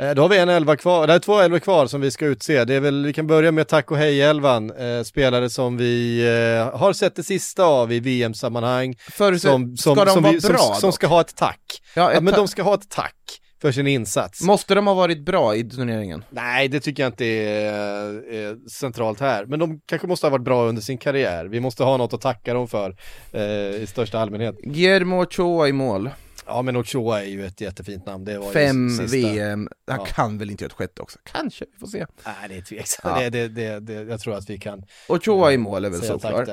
Eh, 0.00 0.14
Då 0.14 0.22
har 0.22 0.28
vi 0.28 0.38
en 0.38 0.48
elva 0.48 0.76
kvar, 0.76 1.06
det 1.06 1.12
är 1.14 1.18
två 1.18 1.38
elva 1.40 1.60
kvar 1.60 1.86
som 1.86 2.00
vi 2.00 2.10
ska 2.10 2.26
utse. 2.26 2.64
Det 2.64 2.74
är 2.74 2.80
väl, 2.80 3.06
vi 3.06 3.12
kan 3.12 3.26
börja 3.26 3.52
med 3.52 3.68
tack 3.68 3.90
och 3.90 3.96
hej-elvan, 3.96 4.70
eh, 4.70 5.02
spelare 5.02 5.50
som 5.50 5.76
vi 5.76 6.20
eh, 6.68 6.78
har 6.78 6.92
sett 6.92 7.16
det 7.16 7.22
sista 7.22 7.64
av 7.64 7.92
i 7.92 8.00
VM-sammanhang. 8.00 8.94
Förutsätt- 9.10 9.50
Som, 9.50 9.76
som, 9.76 9.94
ska 9.96 10.04
de 10.04 10.10
som, 10.10 10.22
vara 10.22 10.32
vi, 10.32 10.40
som, 10.40 10.52
bra 10.52 10.58
som 10.80 10.88
dock? 10.88 10.94
ska 10.94 11.06
ha 11.06 11.20
ett 11.20 11.36
tack. 11.36 11.82
Ja, 11.96 12.02
Ja, 12.02 12.12
ett 12.12 12.22
men 12.22 12.34
ta- 12.34 12.40
de 12.40 12.48
ska 12.48 12.62
ha 12.62 12.74
ett 12.74 12.90
tack 12.90 13.14
för 13.62 13.72
sin 13.72 13.86
insats. 13.86 14.42
Måste 14.42 14.74
de 14.74 14.86
ha 14.86 14.94
varit 14.94 15.24
bra 15.24 15.56
i 15.56 15.64
turneringen? 15.64 16.24
Nej, 16.30 16.68
det 16.68 16.80
tycker 16.80 17.02
jag 17.02 17.10
inte 17.12 17.24
är, 17.24 18.32
är 18.32 18.68
centralt 18.68 19.20
här. 19.20 19.46
Men 19.46 19.58
de 19.58 19.80
kanske 19.86 20.06
måste 20.06 20.26
ha 20.26 20.30
varit 20.30 20.44
bra 20.44 20.64
under 20.64 20.82
sin 20.82 20.98
karriär. 20.98 21.44
Vi 21.44 21.60
måste 21.60 21.84
ha 21.84 21.96
något 21.96 22.12
att 22.14 22.20
tacka 22.20 22.54
dem 22.54 22.68
för 22.68 22.96
eh, 23.32 23.42
i 23.82 23.86
största 23.88 24.18
allmänhet. 24.18 24.56
Guillermo 24.62 25.22
Ochoa 25.22 25.68
i 25.68 25.72
mål, 25.72 26.10
Ja, 26.46 26.62
men 26.62 26.76
Ochoa 26.76 27.22
är 27.22 27.26
ju 27.26 27.46
ett 27.46 27.60
jättefint 27.60 28.06
namn. 28.06 28.24
Det 28.24 28.38
var 28.38 28.52
fem. 28.52 28.98
VM, 29.06 29.68
han 29.86 29.98
Ja. 29.98 30.04
kan 30.04 30.38
väl 30.38 30.50
inte 30.50 30.64
göra 30.64 30.70
ett 30.70 30.76
sjätte 30.76 31.02
också? 31.02 31.18
Kanske, 31.32 31.64
vi 31.72 31.78
får 31.78 31.86
se. 31.86 32.06
Nej, 32.26 32.34
det 32.48 32.56
är 32.56 32.62
tveksamt. 32.62 33.22
Ja. 33.22 33.30
Det, 33.30 33.48
det, 33.48 33.80
det, 33.80 33.92
jag 33.92 34.20
tror 34.20 34.34
att 34.34 34.50
vi 34.50 34.58
kan 34.58 34.82
Ochoa 35.08 35.52
i 35.52 35.58
mål 35.58 35.84
är 35.84 35.90
väl 35.90 36.02
såklart. 36.02 36.48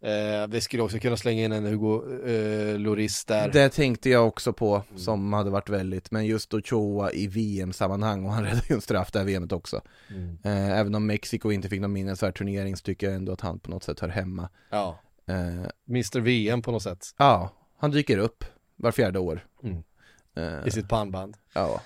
Där. 0.00 0.42
Eh, 0.42 0.48
vi 0.48 0.60
skulle 0.60 0.82
också 0.82 0.98
kunna 0.98 1.16
slänga 1.16 1.44
in 1.44 1.52
en 1.52 1.66
Hugo 1.66 2.02
eh, 2.26 2.78
Lloris 2.78 3.24
där. 3.24 3.48
Det 3.52 3.68
tänkte 3.68 4.10
jag 4.10 4.26
också 4.28 4.52
på, 4.52 4.82
som 4.96 5.32
hade 5.32 5.50
varit 5.50 5.68
väldigt, 5.68 6.10
men 6.10 6.26
just 6.26 6.54
Ochoa 6.54 7.12
i 7.12 7.26
VM-sammanhang 7.26 8.24
och 8.24 8.32
han 8.32 8.44
räddade 8.44 8.62
ju 8.68 8.74
en 8.74 8.80
straff 8.80 9.12
det 9.12 9.18
här 9.18 9.26
VMet 9.26 9.52
också. 9.52 9.80
Mm. 10.10 10.38
Eh, 10.44 10.78
även 10.78 10.94
om 10.94 11.06
Mexiko 11.06 11.50
inte 11.52 11.68
fick 11.68 11.80
någon 11.80 11.92
minnesvärd 11.92 12.38
turnering 12.38 12.76
så 12.76 12.82
tycker 12.82 13.06
jag 13.06 13.16
ändå 13.16 13.32
att 13.32 13.40
han 13.40 13.58
på 13.58 13.70
något 13.70 13.84
sätt 13.84 14.00
hör 14.00 14.08
hemma. 14.08 14.48
Ja, 14.70 15.00
Eh, 15.26 15.66
Mr 15.88 16.20
VM 16.20 16.62
på 16.62 16.70
något 16.72 16.82
sätt 16.82 17.06
ja, 17.18 17.50
han 17.78 17.90
dyker 17.90 18.18
upp 18.18 18.44
var 18.76 18.92
fjärde 18.92 19.18
år. 19.18 19.46
Mm. 19.62 19.82
Eh, 20.36 20.66
i 20.66 20.70
sitt 20.70 20.88
pannband. 20.88 21.36
ja, 21.54 21.80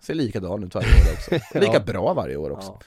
ser 0.00 0.14
likadan 0.14 0.64
ut 0.64 0.74
varje 0.74 0.86
år 0.88 1.12
också. 1.14 1.30
Lika 1.58 1.72
Ja. 1.72 1.80
bra 1.80 2.14
varje 2.14 2.36
år 2.36 2.50
också. 2.50 2.68
Ja. 2.68 2.80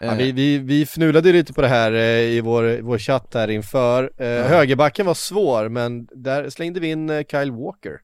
Ja, 0.00 0.06
Eh, 0.06 0.16
vi, 0.16 0.32
vi, 0.32 0.58
vi 0.58 0.82
fnulade 0.86 1.32
lite 1.32 1.52
på 1.52 1.60
det 1.62 1.68
här 1.68 1.92
eh, 1.92 2.00
i 2.20 2.40
vår, 2.40 2.82
vår 2.82 2.98
chatt 2.98 3.34
här 3.34 3.48
inför. 3.50 4.10
Eh, 4.16 4.28
Högerbacken 4.46 5.06
var 5.06 5.14
svår, 5.14 5.68
men 5.68 6.08
där 6.12 6.50
slängde 6.50 6.80
vi 6.80 6.90
in 6.90 7.24
Kyle 7.30 7.50
Walker. 7.52 8.00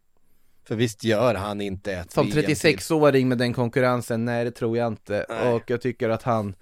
För 0.64 0.74
visst 0.74 1.04
gör 1.04 1.34
han 1.34 1.60
inte 1.60 1.92
ett 1.92 2.12
Som 2.12 2.26
VM 2.30 2.44
till. 2.46 2.54
36-åring 2.54 3.28
med 3.28 3.38
den 3.38 3.52
konkurrensen, 3.52 4.24
nej 4.24 4.44
det 4.44 4.50
tror 4.50 4.76
jag 4.76 4.86
inte. 4.86 5.26
Nej. 5.28 5.52
Och 5.52 5.62
jag 5.70 5.80
tycker 5.80 6.08
att 6.08 6.22
han, 6.22 6.54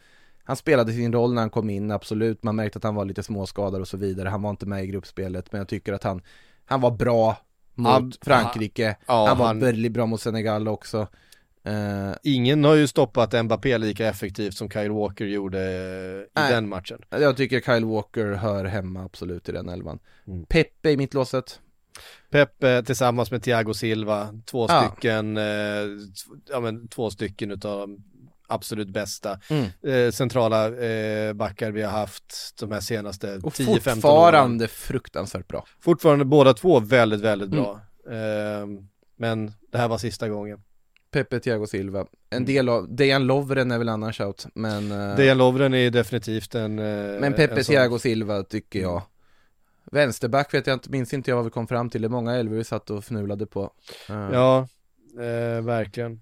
han 0.44 0.56
spelade 0.56 0.92
sin 0.92 1.12
roll 1.12 1.34
när 1.34 1.42
han 1.42 1.50
kom 1.50 1.70
in, 1.70 1.90
absolut. 1.90 2.42
Man 2.42 2.56
märkte 2.56 2.76
att 2.76 2.84
han 2.84 2.94
var 2.94 3.04
lite 3.04 3.22
småskadad 3.22 3.80
och 3.80 3.88
så 3.88 3.96
vidare. 3.96 4.28
Han 4.28 4.42
var 4.42 4.50
inte 4.50 4.66
med 4.66 4.84
i 4.84 4.86
gruppspelet, 4.86 5.52
men 5.52 5.58
jag 5.58 5.68
tycker 5.68 5.92
att 5.92 6.02
han, 6.04 6.22
han 6.66 6.80
var 6.80 6.90
bra 6.90 7.36
mot 7.74 8.24
Frankrike. 8.24 8.96
Ja, 9.06 9.26
han 9.28 9.38
var 9.38 9.46
han- 9.46 9.60
väldigt 9.60 9.92
bra 9.92 10.06
mot 10.06 10.20
Senegal 10.20 10.68
också. 10.68 11.06
Eh, 11.64 12.12
Ingen 12.22 12.64
har 12.64 12.74
ju 12.74 12.86
stoppat 12.86 13.44
Mbappé 13.44 13.78
lika 13.78 14.08
effektivt 14.08 14.54
som 14.54 14.70
Kyle 14.70 14.90
Walker 14.92 15.24
gjorde 15.24 15.60
eh, 15.60 16.20
i 16.22 16.26
Nej. 16.34 16.52
den 16.52 16.68
matchen. 16.68 16.98
jag 17.10 17.36
tycker 17.36 17.60
Kyle 17.60 17.84
Walker 17.84 18.32
hör 18.32 18.64
hemma 18.64 19.04
absolut 19.04 19.48
i 19.48 19.52
den 19.52 19.68
elvan. 19.68 19.98
Mm. 20.26 20.44
Peppe 20.44 20.90
i 20.90 20.96
mittlåset. 20.96 21.60
Pep 22.30 22.62
eh, 22.64 22.80
tillsammans 22.80 23.30
med 23.30 23.42
Thiago 23.42 23.74
Silva, 23.74 24.28
två 24.46 24.66
Ja. 24.68 24.88
stycken, 24.90 25.36
eh, 25.36 25.42
ja 26.50 26.60
men 26.60 26.88
två 26.88 27.10
stycken 27.10 27.50
utav 27.50 27.96
absolut 28.46 28.88
bästa 28.88 29.38
Mm. 29.50 29.64
eh, 29.82 30.10
centrala 30.12 30.66
eh, 30.84 31.32
backar 31.32 31.70
vi 31.70 31.82
har 31.82 31.90
haft 31.92 32.54
de 32.60 32.72
här 32.72 32.80
senaste 32.80 33.36
Och 33.42 33.52
10-15 33.52 33.64
åren. 33.64 34.00
fortfarande 34.00 34.68
fruktansvärt 34.68 35.48
bra. 35.48 35.64
Fortfarande 35.80 36.24
båda 36.24 36.54
två 36.54 36.80
väldigt, 36.80 37.20
väldigt 37.20 37.52
Mm. 37.52 37.62
bra. 37.64 37.80
Ehm, 38.14 38.88
men 39.16 39.52
det 39.72 39.78
här 39.78 39.88
var 39.88 39.98
sista 39.98 40.28
gången. 40.28 40.58
Peppe, 41.10 41.40
Thiago 41.40 41.66
Silva. 41.66 41.98
Mm. 42.00 42.08
En 42.30 42.44
del 42.44 42.68
av, 42.68 42.94
Dejan 42.96 43.26
Lovren 43.26 43.70
är 43.70 43.78
väl 43.78 43.88
annan 43.88 44.12
shout, 44.12 44.46
men... 44.54 44.92
eh, 44.92 45.16
Dejan 45.16 45.38
Lovren 45.38 45.74
är 45.74 45.90
definitivt 45.90 46.54
en... 46.54 46.78
eh, 46.78 47.20
Men 47.20 47.32
Peppe 47.34 47.58
en 47.58 47.64
Thiago 47.64 47.98
Silva 47.98 48.42
tycker 48.42 48.80
jag 48.80 49.02
Vänsterback 49.92 50.54
vet 50.54 50.66
jag 50.66 50.74
inte, 50.74 50.90
minns 50.90 51.14
inte 51.14 51.30
jag 51.30 51.36
vad 51.36 51.44
vi 51.44 51.50
kom 51.50 51.66
fram 51.66 51.90
till 51.90 52.02
Det 52.02 52.06
är 52.06 52.10
många 52.10 52.34
elvor 52.36 52.56
vi 52.56 52.64
satt 52.64 52.90
och 52.90 53.04
fnulade 53.04 53.46
på 53.46 53.70
Eh, 54.08 54.28
Ja, 54.32 54.68
eh, 55.18 55.62
verkligen. 55.64 56.20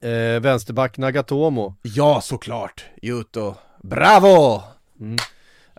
Eh, 0.00 0.40
vänsterback 0.40 0.98
Nagatomo. 0.98 1.74
ja 1.82 2.20
såklart, 2.20 2.84
Juto 3.02 3.54
Bravo! 3.82 4.62
Mm. 5.00 5.16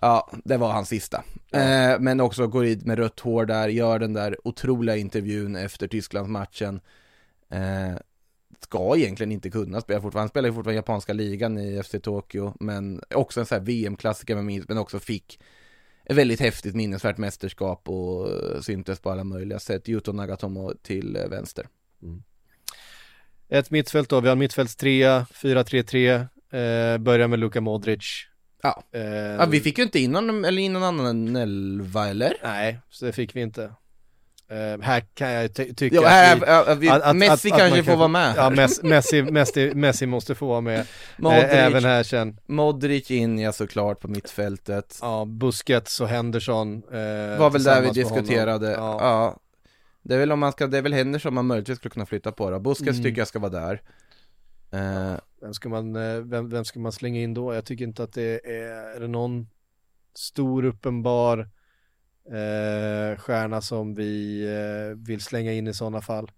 Ja, 0.02 0.32
det 0.44 0.58
var 0.58 0.72
hans 0.72 0.90
sista 0.90 1.24
eh, 1.52 2.00
Men 2.00 2.20
också 2.22 2.48
går 2.48 2.66
in 2.66 2.82
med 2.86 2.98
rött 2.98 3.20
hår 3.20 3.46
där, 3.46 3.68
gör 3.68 4.00
den 4.00 4.14
där 4.14 4.38
otroliga 4.48 4.96
intervjun 4.96 5.56
efter 5.56 5.88
Tysklandsmatchen 5.88 6.80
eh, 7.50 7.96
Ska 8.60 8.98
egentligen 8.98 9.32
inte 9.32 9.50
kunna 9.50 9.82
spela 9.82 10.02
fortfarande, 10.02 10.22
han 10.22 10.30
spelar 10.30 10.50
ju 10.50 10.54
fortfarande 10.56 10.76
japanska 10.76 11.14
ligan 11.14 11.58
i 11.58 11.84
FC 11.84 11.96
Tokyo 12.04 12.54
Men 12.60 13.02
också 13.16 13.40
en 13.40 13.46
sån 13.46 13.56
här 13.56 13.66
VM-klassiker 13.66 14.36
med 14.36 14.46
minst, 14.46 14.70
men 14.70 14.78
också 14.78 15.00
fick 15.00 15.40
ett 16.06 16.16
väldigt 16.16 16.40
häftigt 16.40 16.76
minnesvärt 16.76 17.18
mästerskap 17.18 17.90
och 17.90 18.30
eh, 18.30 18.62
syntes 18.62 19.00
på 19.00 19.12
alla 19.12 19.24
möjliga 19.24 19.60
sätt. 19.60 19.90
Yuto 19.90 20.12
Nagatomo 20.12 20.74
till 20.82 21.16
eh, 21.16 21.28
vänster. 21.28 21.68
Ett 23.50 23.72
mittfält 23.72 24.10
då, 24.10 24.20
vi 24.22 24.28
har 24.28 24.32
en 24.32 24.40
mittfältstrea, 24.40 25.26
4-3-3, 25.34 26.20
eh, 26.20 26.98
börjar 26.98 27.28
med 27.28 27.40
Luka 27.40 27.62
Modric. 27.62 28.28
Ja. 28.64 28.84
Eh, 28.92 29.02
Ja, 29.04 29.46
vi 29.46 29.60
fick 29.62 29.78
ju 29.78 29.84
inte 29.84 30.00
in 30.00 30.12
någon, 30.12 30.46
eller 30.46 30.62
in 30.62 30.74
någon 30.74 30.84
annan 30.84 31.36
elva 31.36 32.08
eller? 32.08 32.34
Nej, 32.44 32.80
så 32.90 33.06
det 33.06 33.12
fick 33.12 33.36
vi 33.36 33.42
inte. 33.42 33.74
Eh, 34.50 34.82
här 34.82 35.00
kan 35.14 35.30
jag 35.32 35.54
ty- 35.56 35.74
tycka 35.74 35.96
Jo, 35.96 36.04
att 36.04 36.38
vi, 36.38 36.44
ja, 36.46 36.76
vi, 36.80 36.90
att- 36.90 37.02
att- 37.02 37.16
Messi 37.16 37.52
att- 37.52 37.58
kanske 37.60 37.84
får 37.84 37.92
kan- 37.92 38.00
vara 38.00 38.08
med 38.08 38.34
Ja. 38.38 38.50
Messi, 38.50 39.24
Messi, 39.24 39.72
Messi, 39.76 40.06
måste 40.06 40.36
få 40.36 40.48
vara 40.48 40.62
med. 40.62 40.88
Modric, 41.18 41.44
Eh, 41.44 41.66
även 41.66 41.84
här 41.86 42.04
sen. 42.04 42.40
Modric 42.46 43.12
in 43.12 43.40
ja 43.40 43.52
såklart 43.52 44.00
på 44.00 44.08
mittfältet. 44.08 45.00
Ja, 45.02 45.26
Busquets 45.26 46.02
och 46.02 46.08
Henderson. 46.08 46.84
Eh, 46.92 47.40
var 47.40 47.50
väl 47.50 47.64
där 47.64 47.82
vi 47.82 47.90
diskuterade. 47.90 48.72
Ja. 48.72 48.98
Ja. 49.00 49.38
Det 50.02 50.16
är 50.16 50.20
väl 50.20 50.32
om 50.32 50.40
man 50.40 50.52
ska, 50.52 50.68
det 50.68 50.78
är 50.78 50.82
väl 50.82 50.94
Henderson 50.94 51.34
man 51.34 51.46
möjligtvis 51.48 51.78
skulle 51.78 51.90
kunna 51.92 52.06
flytta 52.06 52.32
på 52.32 52.50
då. 52.50 52.60
Busquets 52.60 52.92
Mm. 52.98 53.04
tycker 53.04 53.22
jag 53.22 53.28
ska 53.28 53.40
vara 53.40 53.52
där. 53.52 53.82
Eh, 54.72 55.18
Vem 55.42 55.54
ska 55.54 55.70
man, 55.70 55.96
eh, 55.96 56.20
vem, 56.22 56.50
vem 56.50 56.66
ska 56.66 56.80
man 56.80 56.92
slänga 56.92 57.22
in 57.22 57.34
då? 57.34 57.54
Jag 57.54 57.66
tycker 57.66 57.86
inte 57.86 58.04
att 58.04 58.14
det 58.14 58.46
är, 58.46 58.96
är 58.96 59.00
det 59.00 59.08
någon 59.08 59.48
stor 60.16 60.66
uppenbar 60.66 61.50
eh, 62.32 63.20
stjärna 63.20 63.62
som 63.62 63.94
vi 63.96 64.42
eh, 64.46 64.98
vill 65.08 65.22
slänga 65.22 65.54
in 65.54 65.68
i 65.68 65.74
sådana 65.74 66.02
fall. 66.02 66.32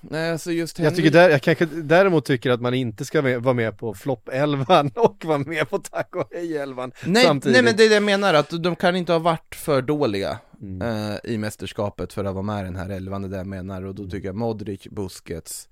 nej, 0.00 0.32
alltså 0.32 0.52
just 0.52 0.78
Jag 0.78 0.96
tycker 0.96 1.10
där, 1.10 1.30
jag 1.30 1.42
kanske 1.42 1.64
däremot 1.66 2.24
tycker 2.24 2.50
att 2.50 2.60
man 2.60 2.74
inte 2.74 3.04
ska 3.04 3.22
med, 3.22 3.42
vara 3.42 3.54
med 3.54 3.78
på 3.78 3.94
flopp-elvan 3.94 4.90
och 4.96 5.24
vara 5.24 5.38
med 5.38 5.70
på 5.70 5.78
tack 5.78 6.16
och 6.16 6.28
hej-elvan 6.32 6.92
nej, 7.06 7.24
samtidigt. 7.24 7.52
nej 7.56 7.62
men 7.62 7.76
det 7.76 7.84
är 7.84 7.88
det 7.88 7.94
jag 7.94 8.02
menar, 8.02 8.34
att 8.34 8.62
de 8.62 8.76
kan 8.76 8.96
inte 8.96 9.12
ha 9.12 9.18
varit 9.18 9.54
för 9.54 9.82
dåliga 9.82 10.38
Mm. 10.60 11.10
eh, 11.12 11.18
i 11.24 11.38
mästerskapet 11.38 12.12
för 12.12 12.24
att 12.24 12.34
vara 12.34 12.42
med 12.42 12.60
i 12.60 12.64
den 12.64 12.76
här 12.76 12.88
elvan, 12.88 13.22
det 13.22 13.28
är 13.28 13.30
det 13.30 13.36
jag 13.36 13.46
menar. 13.46 13.82
Och 13.84 13.94
då 13.94 14.08
tycker 14.10 14.28
jag 14.28 14.34
Modric, 14.36 14.86
Busquets, 14.90 15.68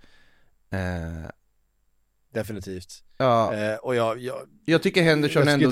eh, 0.70 1.30
Definitivt. 2.34 3.02
ja, 3.18 3.54
Eh, 3.54 3.74
och 3.76 3.94
jag, 3.94 4.18
jag, 4.18 4.36
jag 4.64 4.82
tycker 4.82 5.02
Henderson 5.02 5.46
jag 5.46 5.52
ändå 5.54 5.70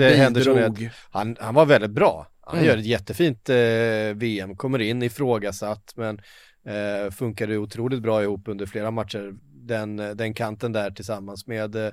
bidrog. 0.54 0.90
han, 1.10 1.36
han 1.40 1.54
var 1.54 1.66
väldigt 1.66 1.90
bra. 1.90 2.26
Han 2.46 2.54
Mm. 2.58 2.66
gör 2.66 2.76
ett 2.76 2.86
jättefint 2.86 3.48
eh, 3.48 4.14
VM, 4.14 4.56
kommer 4.56 4.78
in 4.78 5.02
ifrågasatt 5.02 5.92
men 5.96 6.20
eh, 6.66 7.10
funkade 7.10 7.56
otroligt 7.58 8.02
bra 8.02 8.22
ihop 8.22 8.48
under 8.48 8.66
flera 8.66 8.90
matcher. 8.90 9.34
Den, 9.66 9.96
den 9.96 10.34
kanten 10.34 10.72
där 10.72 10.90
tillsammans 10.90 11.46
med 11.46 11.76
eh, 11.76 11.86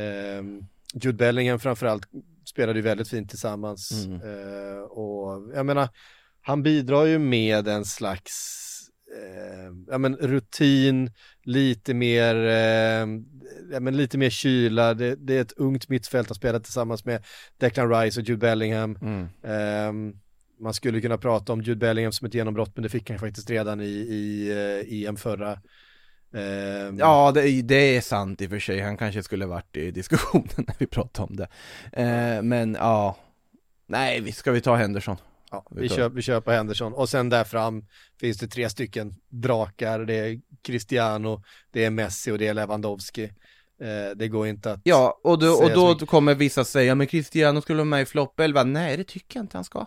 eh, 0.00 0.42
Jude 0.94 1.16
Bellingham 1.16 1.58
framförallt 1.58 2.02
spelade 2.44 2.78
ju 2.78 2.82
väldigt 2.82 3.08
fint 3.08 3.30
tillsammans. 3.30 4.04
Mm. 4.06 4.20
Eh, 4.20 4.78
och 4.82 5.52
jag 5.54 5.66
menar, 5.66 5.88
han 6.40 6.62
bidrar 6.62 7.04
ju 7.04 7.18
med 7.18 7.68
en 7.68 7.84
slags 7.84 8.68
eh, 9.16 9.72
ja, 9.90 9.98
men 9.98 10.16
rutin, 10.16 11.10
lite 11.44 11.94
mer, 11.94 12.34
eh, 12.34 13.06
ja, 13.72 13.80
men 13.80 13.96
lite 13.96 14.18
mer 14.18 14.30
kyla. 14.30 14.94
Det, 14.94 15.14
det 15.16 15.36
är 15.36 15.40
ett 15.40 15.52
ungt 15.52 15.88
mittfält 15.88 16.30
att 16.30 16.36
spela 16.36 16.60
tillsammans 16.60 17.04
med 17.04 17.24
Declan 17.58 17.90
Rice 17.90 18.20
och 18.20 18.26
Jude 18.28 18.38
Bellingham. 18.40 18.98
Mm. 19.02 19.28
Ehm, 19.44 20.16
man 20.60 20.74
skulle 20.74 21.00
kunna 21.00 21.18
prata 21.18 21.52
om 21.52 21.62
Jude 21.62 21.78
Bellingham 21.78 22.12
som 22.12 22.26
ett 22.26 22.34
genombrott, 22.34 22.70
men 22.74 22.82
det 22.82 22.88
fick 22.88 23.10
han 23.10 23.18
faktiskt 23.18 23.50
redan 23.50 23.80
i, 23.80 23.84
i 23.90 24.50
eh, 24.50 25.08
EM 25.08 25.16
förra. 25.16 25.58
Ehm, 26.34 26.98
Ja, 26.98 27.32
det, 27.34 27.62
det 27.62 27.96
är 27.96 28.00
sant 28.00 28.42
i 28.42 28.46
och 28.46 28.50
för 28.50 28.58
sig. 28.58 28.80
Han 28.80 28.96
kanske 28.96 29.22
skulle 29.22 29.46
varit 29.46 29.76
i 29.76 29.90
diskussionen 29.90 30.48
när 30.56 30.74
vi 30.78 30.86
pratade 30.86 31.28
om 31.28 31.36
det. 31.36 31.48
Eh, 32.02 32.42
men 32.42 32.74
ja, 32.80 33.16
nej, 33.86 34.32
ska 34.32 34.52
vi 34.52 34.60
ta 34.60 34.76
Henderson? 34.76 35.16
Ja, 35.52 35.66
vi 35.70 35.88
kör, 35.88 36.08
vi 36.08 36.40
på 36.40 36.50
Henderson. 36.50 36.92
Och 36.92 37.08
sen 37.08 37.28
där 37.28 37.44
fram 37.44 37.86
finns 38.20 38.38
det 38.38 38.48
tre 38.48 38.70
stycken 38.70 39.14
drakar. 39.28 39.98
Det 39.98 40.14
är 40.14 40.40
Cristiano, 40.62 41.42
det 41.70 41.84
är 41.84 41.90
Messi 41.90 42.30
och 42.30 42.38
det 42.38 42.48
är 42.48 42.54
Lewandowski. 42.54 43.24
Eh, 43.82 44.16
det 44.16 44.28
går 44.28 44.46
inte 44.46 44.72
att... 44.72 44.80
Ja, 44.84 45.20
och 45.24 45.38
då, 45.38 45.52
och 45.52 45.70
då 45.70 46.06
kommer 46.06 46.34
vissa 46.34 46.64
säga, 46.64 46.94
men 46.94 47.06
Cristiano 47.06 47.60
skulle 47.60 47.76
vara 47.76 47.84
med 47.84 48.02
i 48.02 48.06
flopp 48.06 48.40
11. 48.40 48.64
Nej, 48.64 48.96
det 48.96 49.04
tycker 49.04 49.38
jag 49.38 49.44
inte 49.44 49.56
han 49.56 49.64
ska. 49.64 49.86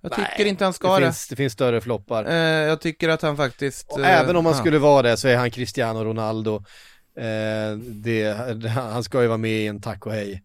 Jag 0.00 0.18
Nej, 0.18 0.30
tycker 0.30 0.50
inte 0.50 0.64
han 0.64 0.72
ska 0.72 0.94
det 0.94 1.00
det. 1.00 1.06
finns, 1.06 1.28
det 1.28 1.36
finns 1.36 1.52
större 1.52 1.80
floppar. 1.80 2.24
Eh, 2.24 2.34
jag 2.68 2.80
tycker 2.80 3.08
att 3.08 3.22
han 3.22 3.36
faktiskt... 3.36 3.92
Och 3.92 4.00
eh, 4.00 4.20
även 4.20 4.36
om 4.36 4.46
han 4.46 4.54
ja. 4.54 4.60
skulle 4.60 4.78
vara 4.78 5.02
det 5.02 5.16
så 5.16 5.28
är 5.28 5.36
han 5.36 5.50
Cristiano 5.50 6.04
Ronaldo. 6.04 6.64
Eh, 7.16 7.78
det, 7.78 8.32
han 8.68 9.04
ska 9.04 9.22
ju 9.22 9.28
vara 9.28 9.38
med 9.38 9.50
i 9.50 9.66
en 9.66 9.80
tack 9.80 10.06
och 10.06 10.12
hej. 10.12 10.42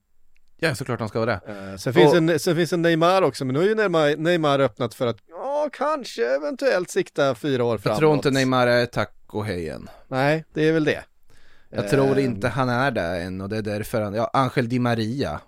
Ja, 0.64 0.76
såklart 0.76 1.00
han 1.00 1.10
ska 1.10 1.20
vara 1.20 1.32
det. 1.46 1.70
Eh, 1.72 1.78
sen, 1.78 1.94
finns 1.94 2.14
en, 2.14 2.40
sen 2.40 2.56
finns 2.56 2.74
en 2.74 2.82
Neymar 2.82 3.22
också, 3.22 3.46
men 3.46 3.54
nu 3.54 3.60
har 3.60 3.68
ju 3.68 3.76
Neymar, 3.76 4.16
Neymar 4.18 4.60
öppnat 4.60 4.94
för 4.94 5.08
att, 5.08 5.18
ja, 5.30 5.70
kanske 5.74 6.36
eventuellt 6.36 6.90
sikta 6.90 7.36
fyra 7.36 7.64
år 7.64 7.78
framåt. 7.78 7.86
Jag 7.86 7.98
tror 7.98 8.14
inte 8.14 8.32
Neymar 8.32 8.68
är 8.68 8.86
tack 8.86 9.16
och 9.28 9.46
hej 9.46 9.70
än. 9.70 9.90
Nej, 10.08 10.46
det 10.54 10.68
är 10.70 10.74
väl 10.74 10.84
det. 10.84 11.04
Jag 11.70 11.90
tror 11.90 12.18
Eh, 12.18 12.26
inte 12.26 12.48
han 12.48 12.70
är 12.70 12.92
där 12.92 13.20
än 13.20 13.42
och 13.42 13.50
det 13.50 13.58
är 13.58 13.62
därför 13.62 14.02
han, 14.02 14.14
ja, 14.14 14.30
Angel 14.34 14.70
Di 14.70 14.80
Maria. 14.80 15.40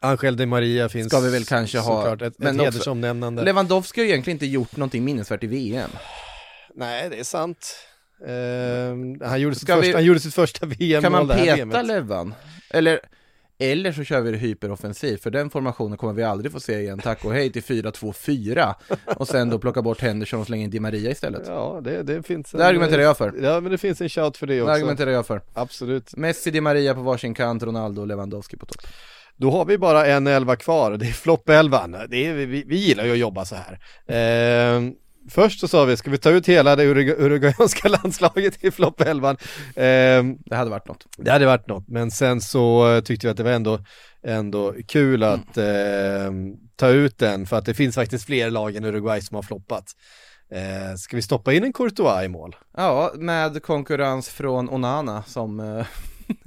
Angel 0.00 0.36
Di 0.36 0.46
Maria 0.46 0.88
finns 0.88 1.08
Ska 1.08 1.20
vi 1.20 1.30
väl 1.30 1.44
kanske 1.44 1.78
ha, 1.78 2.02
såklart 2.02 2.22
ett, 2.22 2.34
men 2.38 2.60
ett 2.60 2.64
hedersomnämnande. 2.66 3.42
Lewandowski 3.44 4.00
har 4.00 4.04
ju 4.06 4.10
egentligen 4.10 4.34
inte 4.34 4.46
gjort 4.46 4.76
någonting 4.76 5.04
minnesvärt 5.04 5.44
i 5.44 5.46
VM. 5.46 5.90
Nej, 6.74 7.08
det 7.10 7.20
är 7.20 7.24
sant. 7.24 7.76
Eh, 8.26 9.28
han, 9.28 9.40
gjorde 9.40 9.54
sitt 9.56 9.68
vi- 9.68 9.72
första, 9.72 9.92
han 9.96 10.04
gjorde 10.04 10.20
sitt 10.20 10.34
första 10.34 10.66
VM 10.66 11.02
Kan 11.02 11.12
man 11.12 11.28
peta. 11.28 11.82
Levan? 11.82 12.34
Eller, 12.70 13.00
eller 13.58 13.92
så 13.92 14.04
kör 14.04 14.20
vi 14.20 14.30
det 14.30 14.36
hyperoffensivt, 14.36 15.22
för 15.22 15.30
den 15.30 15.50
formationen 15.50 15.98
kommer 15.98 16.12
vi 16.12 16.22
aldrig 16.22 16.52
få 16.52 16.60
se 16.60 16.80
igen. 16.80 16.98
Tack 16.98 17.24
och 17.24 17.32
hej 17.32 17.52
till 17.52 17.62
4-2-4 17.62 18.74
och 19.16 19.28
sen 19.28 19.50
då 19.50 19.58
plocka 19.58 19.82
bort 19.82 20.00
Henderson 20.00 20.40
och 20.40 20.46
slänga 20.46 20.64
in 20.64 20.70
Di 20.70 20.80
Maria 20.80 21.10
istället. 21.10 21.42
Ja, 21.46 21.80
det, 21.84 22.02
det 22.02 22.22
finns 22.22 22.54
en, 22.54 22.60
Det 22.60 22.66
argumenterar 22.66 23.02
jag 23.02 23.16
för. 23.16 23.34
Ja, 23.42 23.60
men 23.60 23.72
det 23.72 23.78
finns 23.78 24.00
en 24.00 24.08
shout 24.08 24.36
för 24.36 24.46
det 24.46 24.54
Det 24.54 24.62
också. 24.62 24.72
argumenterar 24.72 25.10
jag 25.10 25.26
för. 25.26 25.40
Absolut. 25.54 26.16
Messi, 26.16 26.50
Di 26.50 26.60
Maria 26.60 26.94
på 26.94 27.00
varsin 27.00 27.34
kant, 27.34 27.62
Ronaldo 27.62 28.00
och 28.00 28.06
Lewandowski 28.06 28.56
på 28.56 28.66
topp. 28.66 28.82
Då 29.36 29.50
har 29.50 29.64
vi 29.64 29.78
bara 29.78 30.06
en 30.06 30.26
elva 30.26 30.56
kvar 30.56 30.96
det 30.96 31.06
är 31.06 31.12
floppelvan. 31.12 31.96
Det 32.08 32.26
är, 32.26 32.34
vi, 32.34 32.64
vi 32.66 32.76
gillar 32.76 33.04
ju 33.04 33.12
att 33.12 33.18
jobba 33.18 33.44
så 33.44 33.56
här. 33.56 33.78
Eh, 34.06 34.82
först 35.30 35.60
så 35.60 35.68
sa 35.68 35.84
vi, 35.84 35.96
ska 35.96 36.10
vi 36.10 36.18
ta 36.18 36.30
ut 36.30 36.48
hela 36.48 36.76
det 36.76 36.84
Urugu- 36.84 37.16
uruguayanska 37.18 37.88
landslaget 38.02 38.64
i 38.64 38.70
floppelvan? 38.70 39.36
Eh, 39.76 40.24
Det 40.46 40.56
hade 40.56 40.70
varit 40.70 40.88
något. 40.88 41.06
det 41.16 41.30
hade 41.30 41.46
varit 41.46 41.68
något, 41.68 41.88
men 41.88 42.10
sen 42.10 42.40
så 42.40 43.00
tyckte 43.04 43.26
vi 43.26 43.30
att 43.30 43.36
det 43.36 43.42
var 43.42 43.50
ändå, 43.50 43.78
ändå 44.26 44.74
kul 44.88 45.22
att 45.22 45.56
eh, 45.56 46.32
ta 46.76 46.88
ut 46.88 47.18
den 47.18 47.46
för 47.46 47.56
att 47.56 47.64
det 47.66 47.74
finns 47.74 47.94
faktiskt 47.94 48.26
fler 48.26 48.50
lag 48.50 48.76
än 48.76 48.84
Uruguay 48.84 49.20
som 49.20 49.34
har 49.34 49.42
floppat. 49.42 49.84
Eh, 50.52 50.94
ska 50.96 51.16
vi 51.16 51.22
stoppa 51.22 51.52
in 51.52 51.64
en 51.64 51.72
Courtois 51.72 52.24
i 52.24 52.28
mål? 52.28 52.56
Ja, 52.76 53.12
med 53.16 53.62
konkurrens 53.62 54.28
från 54.28 54.70
Onana 54.70 55.22
som 55.26 55.60
eh, 55.60 55.86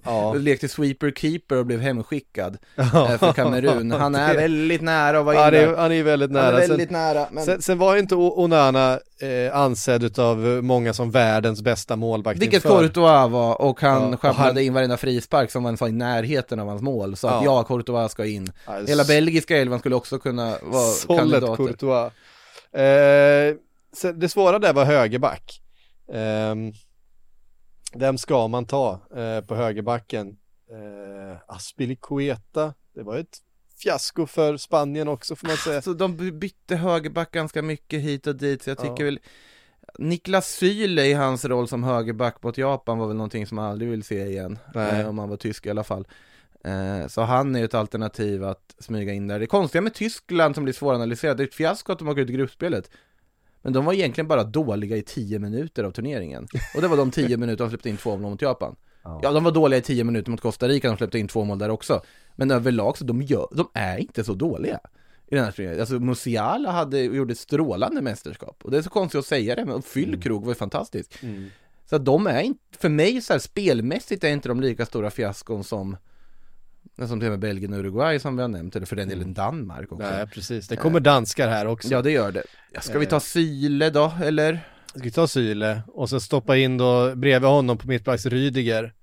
Ja. 0.03 0.33
lekte 0.37 0.67
sweeper 0.67 1.11
keeper 1.11 1.57
och 1.57 1.65
blev 1.65 1.79
hemskickad 1.79 2.57
Ja. 2.75 3.11
eh, 3.13 3.17
för 3.19 3.33
Kamerun. 3.33 3.91
Han 3.91 4.15
är 4.15 4.35
väldigt 4.35 4.81
nära 4.81 5.19
att 5.19 5.25
vara 5.25 5.35
inne. 5.47 5.51
det 5.57 5.63
är, 5.63 5.75
han 5.75 5.91
är 5.91 6.03
väldigt 6.03 6.31
nära. 6.31 6.45
Han 6.45 6.55
är 6.55 6.59
Sen- 6.61 6.69
väldigt 6.69 6.91
nära, 6.91 7.27
men 7.31 7.45
Sen, 7.45 7.61
sen 7.61 7.77
var 7.77 7.93
ju 7.93 7.99
inte 7.99 8.15
Onana 8.15 8.99
eh, 9.21 9.57
ansedd 9.57 10.03
utav 10.03 10.37
många 10.63 10.93
som 10.93 11.11
världens 11.11 11.61
bästa 11.61 11.95
målvakt 11.95 12.39
vilket. 12.39 12.63
Courtois 12.63 13.31
var 13.31 13.61
och 13.61 13.81
han 13.81 14.11
Ja, 14.11 14.17
sjabblade 14.17 14.49
han- 14.53 14.57
in 14.57 14.73
varenda 14.73 14.97
frispark 14.97 15.51
som 15.51 15.63
var 15.79 15.87
i 15.87 15.91
närheten 15.91 16.59
av 16.59 16.67
hans 16.67 16.81
mål. 16.81 17.15
Så 17.15 17.27
att 17.27 17.33
Ja. 17.33 17.41
ja, 17.45 17.63
Courtois 17.63 18.11
ska 18.11 18.25
in. 18.25 18.51
Ja, 18.65 18.73
Hela 18.87 19.03
belgiska 19.03 19.57
elvan 19.57 19.79
skulle 19.79 19.95
också 19.95 20.19
kunna 20.19 20.55
vara 20.63 20.83
Sollet 20.91 21.19
kandidater. 21.19 21.55
Courtois. 21.63 22.11
Eh, 22.81 23.55
sen, 23.93 24.19
det 24.19 24.29
svåra 24.29 24.59
där 24.59 24.73
var 24.73 24.85
högerback. 24.85 25.61
Eh, 26.13 26.55
vem 27.93 28.17
ska 28.17 28.47
man 28.47 28.65
ta 28.65 28.99
eh, 29.15 29.41
på 29.45 29.55
högerbacken? 29.55 30.37
Eh, 30.71 31.37
Aspilicueta, 31.47 32.73
det 32.95 33.03
var 33.03 33.17
ett 33.17 33.37
fiasko 33.83 34.25
för 34.25 34.57
Spanien 34.57 35.07
också 35.07 35.35
får 35.35 35.47
man 35.47 35.57
säga. 35.57 35.81
Så 35.81 35.93
de 35.93 36.39
bytte 36.39 36.75
högerback 36.75 37.31
ganska 37.31 37.61
mycket 37.61 38.01
hit 38.01 38.27
och 38.27 38.35
dit, 38.35 38.63
så 38.63 38.69
jag 38.69 38.77
tycker 38.77 39.03
Ja. 39.03 39.05
väl 39.05 39.19
Niklas 39.97 40.47
Syle 40.47 40.99
i 40.99 41.13
hans 41.13 41.45
roll 41.45 41.67
som 41.67 41.83
högerback 41.83 42.43
mot 42.43 42.57
Japan 42.57 42.97
var 42.97 43.07
väl 43.07 43.15
någonting 43.15 43.47
som 43.47 43.55
man 43.55 43.65
aldrig 43.71 43.91
vill 43.91 44.03
se 44.03 44.25
igen, 44.25 44.59
eh, 44.75 45.09
om 45.09 45.17
han 45.19 45.29
var 45.29 45.37
tysk 45.37 45.65
i 45.65 45.69
alla 45.69 45.83
fall. 45.83 46.07
Eh, 46.63 47.07
så 47.07 47.21
han 47.21 47.55
är 47.55 47.59
ju 47.59 47.65
ett 47.65 47.73
alternativ 47.73 48.43
att 48.43 48.75
smyga 48.79 49.13
in 49.13 49.27
där. 49.27 49.39
Det 49.39 49.47
konstiga 49.47 49.81
med 49.81 49.93
Tyskland 49.93 50.55
som 50.55 50.63
blir 50.63 50.73
svåranalyserat, 50.73 51.37
det 51.37 51.43
är 51.43 51.47
ett 51.47 51.55
fiasko 51.55 51.91
att 51.91 51.99
de 51.99 52.07
åker 52.07 52.21
ut 52.21 52.29
i 52.29 52.33
gruppspelet. 52.33 52.89
Men 53.61 53.73
de 53.73 53.85
var 53.85 53.93
egentligen 53.93 54.27
bara 54.27 54.43
dåliga 54.43 54.97
i 54.97 55.01
10 55.01 55.39
minuter 55.39 55.83
av 55.83 55.91
turneringen. 55.91 56.47
Och 56.75 56.81
det 56.81 56.87
var 56.87 56.97
de 56.97 57.11
10 57.11 57.37
minuter 57.37 57.63
de 57.63 57.69
släppte 57.69 57.89
in 57.89 57.97
två 57.97 58.17
mål 58.17 58.31
mot 58.31 58.41
Japan. 58.41 58.75
Ja, 59.03 59.31
de 59.31 59.43
var 59.43 59.51
dåliga 59.51 59.79
i 59.79 59.81
10 59.81 60.03
minuter 60.03 60.31
mot 60.31 60.41
Costa 60.41 60.67
Rica, 60.67 60.87
de 60.87 60.97
släppte 60.97 61.19
in 61.19 61.27
två 61.27 61.43
mål 61.43 61.57
där 61.57 61.69
också. 61.69 62.01
Men 62.35 62.51
överlag 62.51 62.97
så 62.97 63.03
de, 63.03 63.21
gör, 63.21 63.47
de 63.51 63.69
är 63.73 63.97
inte 63.97 64.23
så 64.23 64.33
dåliga 64.33 64.79
i 65.27 65.35
den 65.35 65.43
här 65.43 65.51
turneringen. 65.51 65.79
Alltså 65.81 65.99
Musiala 65.99 66.71
hade, 66.71 66.99
gjorde 66.99 67.31
ett 67.31 67.39
strålande 67.39 68.01
mästerskap. 68.01 68.59
Och 68.63 68.71
det 68.71 68.77
är 68.77 68.81
så 68.81 68.89
konstigt 68.89 69.19
att 69.19 69.25
säga 69.25 69.55
det, 69.55 69.65
men 69.65 69.81
Fyllkrog 69.81 70.41
var 70.41 70.51
ju 70.51 70.55
fantastisk. 70.55 71.19
Så 71.89 71.95
att 71.95 72.05
de 72.05 72.27
är 72.27 72.41
inte, 72.41 72.59
för 72.77 72.89
mig 72.89 73.21
så 73.21 73.33
här 73.33 73.39
spelmässigt 73.39 74.23
är 74.23 74.29
inte 74.29 74.49
de 74.49 74.61
lika 74.61 74.85
stora 74.85 75.11
fiaskon 75.11 75.63
som 75.63 75.97
som 76.97 77.19
till 77.19 77.27
och 77.27 77.31
med 77.31 77.39
Belgien 77.39 77.73
och 77.73 77.79
Uruguay 77.79 78.19
som 78.19 78.35
vi 78.35 78.41
har 78.41 78.49
nämnt, 78.49 78.75
eller 78.75 78.85
för 78.85 78.95
den 78.95 79.09
delen 79.09 79.33
Danmark 79.33 79.91
också. 79.91 80.07
Nej, 80.11 80.27
precis. 80.27 80.67
Det 80.67 80.75
kommer 80.75 80.99
danskar 80.99 81.47
här 81.47 81.67
också. 81.67 81.91
Ja, 81.91 82.01
det 82.01 82.11
gör 82.11 82.31
det. 82.31 82.43
Ska 82.81 82.99
vi 82.99 83.05
ta 83.05 83.19
Syle 83.19 83.89
då, 83.89 84.13
eller? 84.23 84.59
Ska 84.85 85.03
vi 85.03 85.11
ta 85.11 85.27
Syle 85.27 85.81
och 85.87 86.09
så 86.09 86.19
stoppa 86.19 86.57
in 86.57 86.77
då 86.77 87.15
bredvid 87.15 87.49
honom 87.49 87.77
på 87.77 87.87
mittbacks 87.87 88.25
Rydiger. 88.25 88.93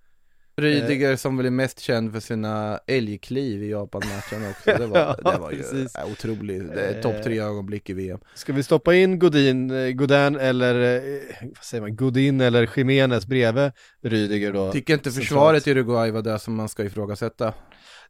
Rydiger 0.58 1.16
som 1.16 1.36
väl 1.36 1.46
är 1.46 1.50
mest 1.50 1.80
känd 1.80 2.12
för 2.12 2.20
sina 2.20 2.80
älgkliv 2.86 3.62
i 3.62 3.70
Japan-matchen 3.70 4.50
också. 4.50 4.70
Det 4.78 4.86
var, 4.86 4.98
Ja, 5.24 5.32
det 5.32 5.38
var 5.38 5.50
ju 5.50 5.56
precis. 5.58 5.94
äh, 5.94 6.12
otroligt, 6.12 7.02
topp 7.02 7.14
tre 7.24 7.40
ögonblick 7.40 7.90
i 7.90 7.92
VM. 7.92 8.20
Ska 8.34 8.52
vi 8.52 8.62
stoppa 8.62 8.94
in 8.94 9.18
Godin, 9.18 9.70
eh, 9.70 9.90
Godin 9.90 10.36
eller, 10.36 10.96
eh, 10.96 11.02
vad 11.42 11.64
säger 11.64 11.82
man, 11.82 11.96
Godin 11.96 12.40
eller 12.40 12.70
Jiménez 12.76 13.26
bredvid 13.26 13.72
Rydiger 14.02 14.52
då? 14.52 14.72
Tycker 14.72 14.94
inte 14.94 15.10
försvaret 15.10 15.66
i 15.66 15.70
Uruguay 15.70 16.10
var 16.10 16.22
det 16.22 16.38
som 16.38 16.54
man 16.54 16.68
ska 16.68 16.84
ifrågasätta. 16.84 17.54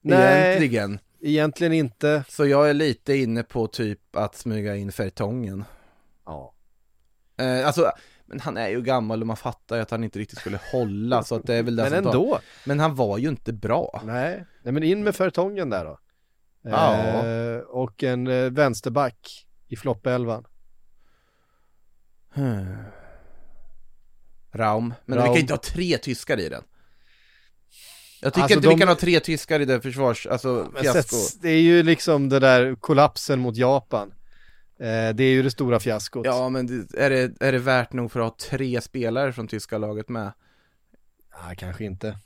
Nej. 0.01 0.46
Egentligen. 0.46 0.99
Egentligen 1.22 1.72
inte. 1.72 2.24
Så 2.28 2.46
jag 2.46 2.70
är 2.70 2.74
lite 2.74 3.14
inne 3.14 3.42
på 3.42 3.66
typ 3.66 4.16
att 4.16 4.34
smyga 4.34 4.76
in 4.76 4.92
Fertongen. 4.92 5.64
Ja. 6.26 6.55
Eh, 7.40 7.66
alltså, 7.66 7.90
men 8.29 8.41
han 8.41 8.57
är 8.57 8.68
ju 8.68 8.83
gammal 8.83 9.20
och 9.20 9.26
man 9.26 9.37
fattar 9.37 9.76
ju 9.76 9.83
att 9.83 9.91
han 9.91 10.05
inte 10.05 10.18
riktigt 10.18 10.39
skulle 10.39 10.61
hålla 10.72 11.22
så 11.22 11.35
att 11.35 11.47
det 11.47 11.55
är 11.55 11.62
väl 11.62 11.76
det 11.76 11.83
Men 11.83 11.93
som 11.93 12.03
tar- 12.05 12.11
ändå. 12.11 12.39
Men 12.64 12.81
han 12.81 12.95
var 12.95 13.18
ju 13.18 13.29
inte 13.29 13.53
bra. 13.53 14.03
Nej. 14.05 14.45
Nej, 14.62 14.72
men 14.72 14.83
in 14.83 15.05
med 15.05 15.16
Fertongen 15.16 15.70
där 15.70 15.85
då. 15.85 15.99
Ja. 16.62 16.95
Eh, 17.24 17.59
och 17.59 18.03
en 18.03 18.26
eh, 18.26 18.51
vänsterback 18.51 19.47
i 19.68 19.76
floppelvan. 19.76 20.45
Hmm. 22.35 22.76
Raum. 24.53 24.95
Men 25.07 25.18
Raum. 25.18 25.29
vi 25.29 25.35
kan 25.35 25.41
inte 25.41 25.53
ha 25.53 25.59
tre 25.61 25.99
tyskar 25.99 26.41
i 26.41 26.49
den. 26.49 26.62
Jag 28.20 28.33
tycker 28.35 28.43
Alltså, 28.43 28.57
inte 28.59 28.68
de- 28.68 28.74
vi 28.74 28.81
kan 28.81 28.89
ha 28.89 28.95
tre 28.95 29.20
tyskar 29.20 29.61
i 29.61 29.64
det 29.64 29.81
försvars, 29.81 30.26
alltså 30.26 30.68
Men 30.72 30.83
fiasko. 30.83 31.16
det 31.43 31.49
är 31.49 31.61
ju 31.61 31.83
liksom 31.83 32.29
det 32.29 32.39
där 32.39 32.74
kollapsen 32.74 33.39
mot 33.41 33.57
Japan. 33.57 34.12
Eh, 34.79 35.14
det 35.14 35.24
är 35.24 35.31
ju 35.31 35.43
det 35.43 35.51
stora 35.51 35.81
fiaskot. 35.81 36.26
Ja 36.26 36.49
men 36.49 36.66
det, 36.66 36.99
är, 36.99 37.11
det, 37.11 37.33
är 37.41 37.53
det 37.53 37.59
värt 37.59 37.93
nog 37.93 38.12
för 38.12 38.20
att 38.20 38.43
ha 38.43 38.49
tre 38.49 38.81
spelare 38.81 39.33
från 39.33 39.49
tyska 39.49 39.79
laget 39.79 40.09
med? 40.09 40.33
Ah, 41.31 41.55
kanske 41.55 41.85
inte. 41.85 42.18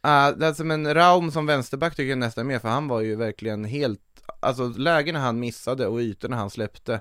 Ah, 0.00 0.32
det 0.32 0.46
är 0.46 0.52
som 0.52 0.70
en 0.70 0.94
Raum 0.94 1.30
som 1.30 1.46
vänsterback 1.46 1.96
tycker 1.96 2.10
jag 2.10 2.18
nästan 2.18 2.46
mer, 2.46 2.58
för 2.58 2.68
han 2.68 2.88
var 2.88 3.00
ju 3.00 3.16
verkligen 3.16 3.64
helt, 3.64 4.22
alltså 4.40 4.68
lägena 4.68 5.18
han 5.18 5.40
missade 5.40 5.86
och 5.86 5.98
ytorna 5.98 6.36
han 6.36 6.50
släppte, 6.50 7.00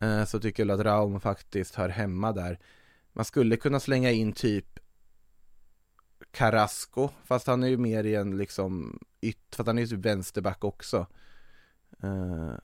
eh, 0.00 0.24
så 0.24 0.40
tycker 0.40 0.66
jag 0.66 0.80
att 0.80 0.86
Raum 0.86 1.20
faktiskt 1.20 1.74
hör 1.74 1.88
hemma 1.88 2.32
där. 2.32 2.58
Man 3.12 3.24
skulle 3.24 3.56
kunna 3.56 3.80
slänga 3.80 4.10
in 4.10 4.32
typ 4.32 4.78
Carrasco, 6.30 7.08
fast 7.24 7.46
han 7.46 7.62
är 7.62 7.68
ju 7.68 7.76
mer 7.76 8.04
i 8.04 8.14
en 8.14 8.36
liksom 8.36 8.98
yt, 9.20 9.54
fast 9.56 9.66
han 9.66 9.78
är 9.78 9.82
ju 9.82 9.88
typ 9.88 10.06
vänsterback 10.06 10.64
också. 10.64 11.06
Eh, 12.02 12.54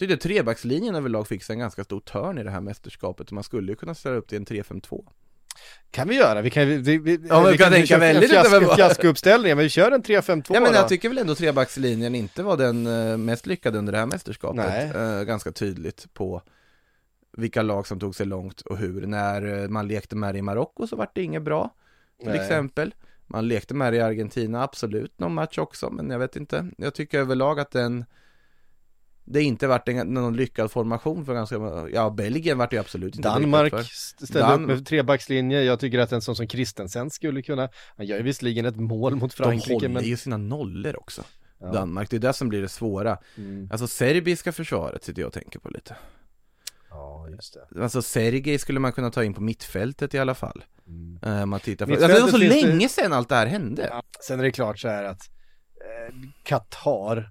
tyckte 0.00 0.16
trebackslinjen 0.16 0.94
överlag 0.94 1.28
fick 1.28 1.42
sig 1.42 1.52
en 1.54 1.60
ganska 1.60 1.84
stor 1.84 2.00
törn 2.00 2.38
i 2.38 2.44
det 2.44 2.50
här 2.50 2.60
mästerskapet 2.60 3.30
man 3.30 3.44
skulle 3.44 3.72
ju 3.72 3.76
kunna 3.76 3.94
ställa 3.94 4.16
upp 4.16 4.28
till 4.28 4.38
en 4.38 4.44
3-5-2. 4.46 5.04
Kan 5.90 6.08
vi 6.08 6.14
göra, 6.16 6.42
vi 6.42 6.50
kan, 6.50 6.66
vi, 6.68 6.76
vi, 6.76 6.98
vi, 6.98 7.18
Ja, 7.28 7.42
vi 7.50 7.58
kan 7.58 7.72
tänka 7.72 7.86
köra 7.86 8.06
en 8.06 8.14
väldigt 8.20 8.30
utöver- 8.32 8.74
fiaskouppställning, 8.76 9.48
men 9.56 9.58
vi 9.58 9.68
kör 9.68 9.92
en 9.92 10.02
3-5-2 10.02 10.44
Ja 10.54 10.60
men 10.60 10.72
då. 10.72 10.78
jag 10.78 10.88
tycker 10.88 11.08
väl 11.08 11.18
ändå 11.18 11.34
trebackslinjen 11.34 12.14
inte 12.14 12.42
var 12.42 12.56
den 12.56 12.86
eh, 12.86 13.16
mest 13.16 13.46
lyckade 13.46 13.78
under 13.78 13.92
det 13.92 13.98
här 13.98 14.06
mästerskapet. 14.06 14.56
Nej. 14.94 15.18
Eh, 15.18 15.22
ganska 15.24 15.52
tydligt 15.52 16.14
på 16.14 16.42
vilka 17.36 17.62
lag 17.62 17.86
som 17.86 18.00
tog 18.00 18.14
sig 18.14 18.26
långt 18.26 18.60
och 18.60 18.78
hur. 18.78 19.06
När 19.06 19.62
eh, 19.62 19.68
man 19.68 19.88
lekte 19.88 20.16
med 20.16 20.34
det 20.34 20.38
i 20.38 20.42
Marocko 20.42 20.86
så 20.86 20.96
var 20.96 21.08
det 21.14 21.22
inget 21.22 21.42
bra, 21.42 21.74
till 22.20 22.28
Nej. 22.28 22.38
exempel. 22.40 22.94
Man 23.26 23.48
lekte 23.48 23.74
med 23.74 23.92
det 23.92 23.96
i 23.96 24.00
Argentina, 24.00 24.62
absolut, 24.62 25.18
någon 25.18 25.34
match 25.34 25.58
också, 25.58 25.90
men 25.90 26.10
jag 26.10 26.18
vet 26.18 26.36
inte. 26.36 26.66
Jag 26.78 26.94
tycker 26.94 27.18
överlag 27.18 27.60
att 27.60 27.70
den 27.70 28.04
det 29.32 29.42
inte 29.42 29.66
varit 29.66 29.88
en, 29.88 30.14
någon 30.14 30.36
lyckad 30.36 30.70
formation 30.70 31.24
för 31.26 31.34
ganska, 31.34 31.56
ja 31.92 32.10
Belgien 32.10 32.58
vart 32.58 32.70
det 32.70 32.76
ju 32.76 32.80
absolut 32.80 33.16
inte 33.16 33.28
Danmark 33.28 33.74
ställde 33.90 34.40
Dan- 34.40 34.62
upp 34.62 34.68
med 34.68 34.86
trebackslinje, 34.86 35.62
jag 35.62 35.80
tycker 35.80 35.98
att 35.98 36.12
en 36.12 36.22
sån 36.22 36.36
som 36.36 36.48
Christensen 36.48 37.10
skulle 37.10 37.42
kunna, 37.42 37.68
han 37.96 38.06
gör 38.06 38.16
ju 38.16 38.22
visserligen 38.22 38.64
ett 38.66 38.76
mål 38.76 39.14
mot 39.14 39.36
De 39.36 39.44
Frankrike 39.44 39.72
håller 39.74 39.88
men 39.88 40.04
ju 40.04 40.16
sina 40.16 40.36
nollor 40.36 40.96
också. 40.98 41.22
Ja. 41.60 41.72
Danmark, 41.72 42.10
det 42.10 42.16
är 42.16 42.20
det 42.20 42.32
som 42.32 42.48
blir 42.48 42.62
det 42.62 42.68
svåra. 42.68 43.18
Mm. 43.36 43.68
Alltså 43.72 43.86
serbiska 43.86 44.52
försvaret 44.52 45.04
sitter 45.04 45.22
jag 45.22 45.26
och 45.26 45.32
tänker 45.34 45.58
på 45.58 45.68
lite. 45.68 45.96
Ja, 46.90 47.28
just 47.28 47.56
det. 47.70 47.82
Alltså 47.82 48.02
Sergej 48.02 48.58
skulle 48.58 48.80
man 48.80 48.92
kunna 48.92 49.10
ta 49.10 49.24
in 49.24 49.34
på 49.34 49.42
mittfältet 49.42 50.14
i 50.14 50.18
alla 50.18 50.34
fall. 50.34 50.64
Mm. 50.86 51.18
Eh, 51.22 51.46
man 51.46 51.60
tittar 51.60 51.86
på. 51.86 51.92
Alltså, 51.92 52.06
det 52.08 52.12
var 52.20 52.20
så 52.28 52.38
finns 52.38 52.54
det- 52.62 52.66
länge 52.66 52.88
sedan 52.88 53.12
allt 53.12 53.28
det 53.28 53.34
här 53.34 53.46
hände. 53.46 53.88
Ja. 53.90 54.02
Sen 54.26 54.40
är 54.40 54.44
det 54.44 54.50
klart 54.50 54.78
så 54.78 54.88
här 54.88 55.04
att 55.04 55.20
eh, 55.80 56.14
Qatar, 56.42 57.30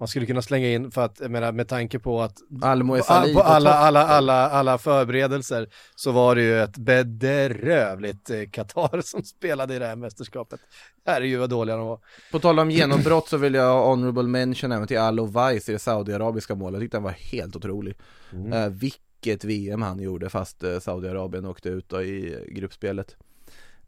man 0.00 0.08
skulle 0.08 0.26
kunna 0.26 0.42
slänga 0.42 0.68
in 0.68 0.90
för 0.90 1.04
att, 1.04 1.20
jag 1.20 1.30
menar, 1.30 1.52
med 1.52 1.68
tanke 1.68 1.98
på 1.98 2.22
att 2.22 2.38
Almo 2.62 3.02
Salih 3.02 3.34
på 3.34 3.40
alla, 3.40 3.74
alla, 3.74 4.06
alla, 4.06 4.50
alla 4.50 4.78
förberedelser 4.78 5.68
så 5.94 6.12
var 6.12 6.34
det 6.34 6.42
ju 6.42 6.60
ett 6.60 6.76
bedrövligt 6.76 8.30
eh, 8.30 8.42
Qatar 8.50 9.00
som 9.04 9.22
spelade 9.22 9.74
i 9.74 9.78
det 9.78 9.86
här 9.86 9.96
mästerskapet. 9.96 10.60
Herregud 11.04 11.40
vad 11.40 11.50
dåliga 11.50 11.76
de 11.76 11.86
var. 11.86 12.00
På 12.32 12.38
tal 12.38 12.58
om 12.58 12.70
genombrott 12.70 13.28
så 13.28 13.36
vill 13.36 13.54
jag 13.54 13.84
honorable 13.84 14.22
mention 14.22 14.72
även 14.72 14.86
till 14.86 14.98
Alo 14.98 15.26
Weiss 15.26 15.68
i 15.68 15.72
det 15.72 15.78
saudiarabiska 15.78 16.54
målet. 16.54 16.74
Jag 16.74 16.82
tyckte 16.82 16.96
han 16.96 17.04
var 17.04 17.10
helt 17.10 17.56
otrolig. 17.56 17.96
Mm. 18.32 18.52
Eh, 18.52 18.68
vilket 18.68 19.44
VM 19.44 19.82
han 19.82 20.00
gjorde 20.00 20.30
fast 20.30 20.62
eh, 20.62 20.78
Saudiarabien 20.78 21.46
åkte 21.46 21.68
ut 21.68 21.88
då 21.88 22.02
i 22.02 22.44
gruppspelet. 22.48 23.16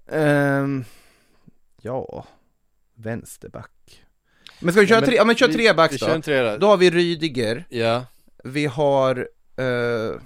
Ehm, 0.06 0.84
ja, 1.82 2.26
vänsterback. 2.94 4.02
Men 4.62 4.72
ska 4.72 4.80
vi 4.80 4.86
köra 4.86 5.00
tre, 5.00 5.16
ja 5.16 5.24
men 5.24 5.36
kör 5.36 5.48
tre 5.48 5.72
backs 5.72 5.96
då. 6.00 6.22
tre 6.22 6.56
Då 6.56 6.66
har 6.66 6.76
vi 6.76 6.90
Rydiger, 6.90 7.64
Ja. 7.70 8.04
vi 8.44 8.66
har, 8.66 9.28
eh, 9.56 10.20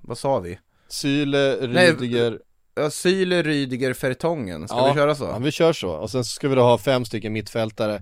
vad 0.00 0.18
sa 0.18 0.38
vi? 0.40 0.58
Syle, 0.88 1.30
Nej, 1.68 1.90
Rydiger. 1.92 2.38
Ja, 2.74 2.90
Syle, 2.90 3.42
Rydiger, 3.42 3.92
Fertongen, 3.94 4.68
ska 4.68 4.76
Ja, 4.76 4.88
vi 4.88 4.94
köra 4.94 5.14
så? 5.14 5.24
Ja, 5.24 5.38
vi 5.38 5.50
kör 5.52 5.72
så. 5.72 5.90
Och 5.90 6.10
sen 6.10 6.24
ska 6.24 6.48
vi 6.48 6.54
då 6.54 6.62
ha 6.62 6.78
fem 6.78 7.04
stycken 7.04 7.32
mittfältare. 7.32 7.94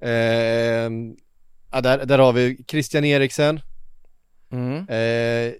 Eh, 0.00 0.10
ja, 1.72 1.80
där, 1.82 2.06
där 2.06 2.18
har 2.18 2.32
vi 2.32 2.64
Christian 2.68 3.04
Eriksen, 3.04 3.60
Mm. 4.52 4.76
eh, 4.88 5.52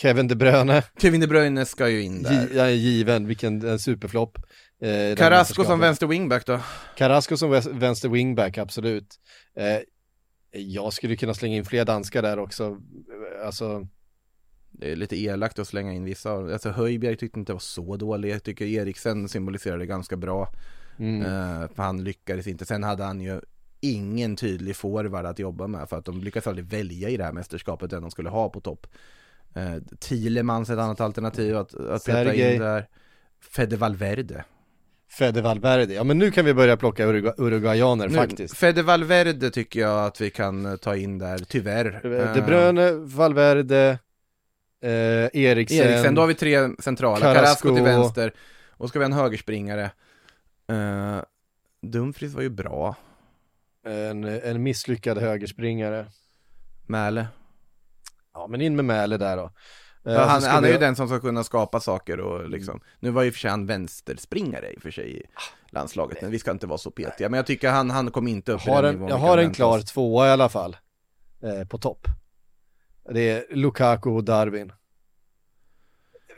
Kevin 0.00 0.28
De 0.28 0.34
Bruyne, 0.34 0.82
Kevin 1.02 1.20
De 1.20 1.26
Bruyne 1.26 1.66
ska 1.66 1.88
ju 1.88 2.02
in 2.02 2.22
där. 2.22 2.30
Gi- 2.32 2.56
ja, 2.56 2.70
given, 2.70 3.26
vilken 3.26 3.68
en 3.68 3.78
superflopp. 3.78 4.38
Eh, 4.80 5.16
Carrasco 5.16 5.64
som 5.64 5.80
vänster 5.80 6.06
wingback 6.06 6.46
då? 6.46 6.60
Carrasco 6.96 7.36
som 7.36 7.50
vänster 7.72 8.08
wingback, 8.08 8.58
absolut. 8.58 9.20
Eh, 9.54 9.78
jag 10.52 10.92
skulle 10.92 11.16
kunna 11.16 11.34
slänga 11.34 11.56
in 11.56 11.64
fler 11.64 11.84
danskar 11.84 12.22
där 12.22 12.38
också. 12.38 12.64
Eh, 12.64 13.46
Alltså, 13.46 13.86
Det 14.70 14.92
är 14.92 14.96
lite 14.96 15.16
elakt 15.20 15.58
att 15.58 15.68
slänga 15.68 15.92
in 15.92 16.04
vissa. 16.04 16.32
Alltså 16.32 16.70
Höjbjerg 16.70 17.16
tyckte 17.16 17.38
inte 17.38 17.52
var 17.52 17.60
så 17.60 17.96
dålig 17.96 18.30
Jag 18.30 18.42
tycker 18.42 18.64
Eriksen 18.64 19.28
symboliserade 19.28 19.86
ganska 19.86 20.16
bra. 20.16 20.48
Mm. 20.98 21.22
eh, 21.22 21.68
För 21.74 21.82
han 21.82 22.04
lyckades 22.04 22.46
inte. 22.46 22.66
Sen 22.66 22.82
hade 22.82 23.04
han 23.04 23.20
ju 23.20 23.40
ingen 23.80 24.36
tydlig 24.36 24.76
forward 24.76 25.26
att 25.26 25.38
jobba 25.38 25.66
med 25.66 25.88
För 25.88 25.98
att 25.98 26.04
de 26.04 26.20
lyckades 26.20 26.46
aldrig 26.46 26.66
välja 26.66 27.08
i 27.08 27.16
det 27.16 27.24
här 27.24 27.32
mästerskapet 27.32 27.90
Den 27.90 28.02
de 28.02 28.10
skulle 28.10 28.28
ha 28.28 28.48
på 28.48 28.60
topp. 28.60 28.86
Eh, 29.54 29.76
Thielemans 30.00 30.70
ett 30.70 30.78
annat 30.78 31.00
alternativ 31.00 31.56
att, 31.56 31.74
att 31.74 32.04
peta 32.04 32.34
in 32.34 32.60
där. 32.60 32.88
Fede 33.40 33.76
Valverde 33.76 34.44
Fede 35.10 35.40
Valverde. 35.40 35.94
Ja 35.94 36.04
men 36.04 36.18
nu 36.18 36.30
kan 36.30 36.44
vi 36.44 36.54
börja 36.54 36.76
plocka 36.76 37.06
Urugu- 37.06 37.34
uruguayaner 37.38 38.08
Nu, 38.08 38.14
faktiskt. 38.14 38.56
Fede 38.56 38.82
Valverde 38.82 39.50
tycker 39.50 39.80
jag 39.80 40.06
att 40.06 40.20
vi 40.20 40.30
kan 40.30 40.66
eh, 40.66 40.76
ta 40.76 40.96
in 40.96 41.18
där, 41.18 41.38
tyvärr 41.38 42.00
De 42.34 42.40
Bruyne, 42.40 42.92
Valverde, 42.92 43.98
eh, 44.82 44.90
Eriksen. 45.42 45.78
Eriksen, 45.78 46.14
då 46.14 46.22
har 46.22 46.26
vi 46.26 46.34
tre 46.34 46.68
centrala, 46.78 47.20
Carrasco. 47.20 47.34
Carrasco, 47.44 47.74
till 47.74 47.84
vänster 47.84 48.32
Och 48.70 48.88
ska 48.88 48.98
vi 48.98 49.04
ha 49.04 49.10
en 49.12 49.18
högerspringare 49.18 49.90
uh, 50.72 51.18
Dumfries 51.82 52.34
var 52.34 52.42
ju 52.42 52.48
bra 52.50 52.96
en, 53.86 54.24
en 54.24 54.62
misslyckad 54.62 55.18
högerspringare. 55.18 56.06
Mäle 56.86 57.26
Ja 58.34 58.46
men 58.46 58.60
in 58.60 58.76
med 58.76 58.84
Mäle 58.84 59.16
där 59.16 59.36
då. 59.36 59.50
Eh, 60.06 60.12
ja, 60.12 60.24
Han, 60.24 60.42
han 60.42 60.64
är 60.64 60.68
ju 60.68 60.78
den 60.78 60.96
som 60.96 61.08
ska 61.08 61.20
kunna 61.20 61.44
skapa 61.44 61.80
saker 61.80 62.20
och 62.20 62.50
liksom 62.50 62.80
Nu 63.00 63.10
var 63.10 63.22
ju 63.22 63.32
för 63.32 63.38
sig 63.38 63.50
han 63.50 63.66
vänsterspringare 63.66 64.72
i 64.72 64.76
och 64.76 64.82
för 64.82 64.90
sig 64.90 65.16
i 65.18 65.22
landslaget 65.70 66.22
Men 66.22 66.30
vi 66.30 66.38
ska 66.38 66.50
inte 66.50 66.66
vara 66.66 66.78
så 66.78 66.90
petiga 66.90 67.28
Men 67.28 67.36
jag 67.36 67.46
tycker 67.46 67.70
han, 67.70 67.90
han 67.90 68.10
kom 68.10 68.28
inte 68.28 68.52
upp 68.52 68.60
Jag 68.66 68.72
har 68.72 68.82
i 68.82 68.86
den 68.86 68.94
en, 68.94 68.94
nivån 68.94 69.08
jag 69.08 69.16
har 69.16 69.38
en 69.38 69.52
klar 69.54 69.78
oss. 69.78 69.84
tvåa 69.84 70.26
i 70.28 70.30
alla 70.30 70.48
fall. 70.48 70.76
Eh, 71.42 71.66
på 71.68 71.78
topp. 71.78 72.06
Det 73.14 73.30
är 73.30 73.44
Lukaku 73.56 74.10
och 74.10 74.24
Darwin. 74.24 74.72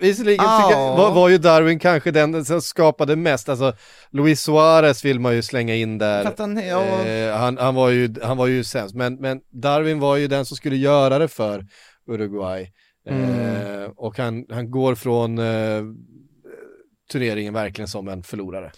Visserligen 0.01 0.45
jag- 0.45 0.97
var, 0.97 1.13
var 1.15 1.29
ju 1.29 1.39
Darwin 1.39 1.79
kanske 1.79 2.11
den 2.11 2.45
som 2.45 2.63
skapade 2.63 3.17
mest, 3.17 3.49
alltså 3.49 3.73
Luis 4.11 4.41
Suarez 4.43 5.05
vill 5.05 5.21
man 5.21 5.35
ju 5.35 5.43
slänga 5.43 5.75
in 5.75 5.99
där. 5.99 6.33
Han, 6.39 6.57
ja, 6.57 6.83
Eh, 6.83 7.37
han, 7.37 7.59
han, 7.59 7.75
var 7.75 7.89
ju, 7.91 8.15
han 8.23 8.37
var 8.37 8.47
ju 8.47 8.65
sämst, 8.65 8.95
men, 8.95 9.15
men 9.15 9.41
Darwin 9.51 9.99
var 10.01 10.17
ju 10.17 10.29
den 10.29 10.45
som 10.47 10.57
skulle 10.57 10.77
göra 10.77 11.19
det 11.19 11.29
för 11.29 11.67
Uruguay. 12.07 12.73
Eh, 13.05 13.17
Mm. 13.83 13.93
och 13.97 14.19
han, 14.19 14.47
han 14.51 14.71
går 14.71 14.95
från 14.95 15.39
eh, 15.39 15.83
turneringen 17.13 17.55
verkligen 17.55 17.89
som 17.89 18.09
en 18.09 18.23
förlorare. 18.23 18.73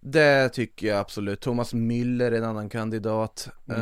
Det 0.00 0.48
tycker 0.48 0.86
jag 0.86 0.98
absolut. 0.98 1.40
Thomas 1.40 1.74
Müller 1.74 2.24
är 2.26 2.32
en 2.32 2.44
annan 2.44 2.68
kandidat 2.68 3.48
Mm. 3.68 3.80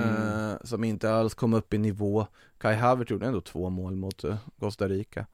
eh, 0.50 0.56
som 0.64 0.84
inte 0.84 1.10
alls 1.14 1.34
kom 1.34 1.54
upp 1.54 1.74
i 1.74 1.78
nivå. 1.78 2.26
Kai 2.58 2.74
Havertz 2.74 3.10
gjorde 3.10 3.26
ändå 3.26 3.40
två 3.40 3.70
mål 3.70 3.96
mot 3.96 4.24
eh, 4.24 4.36
Costa 4.60 4.88
Rica. 4.88 5.26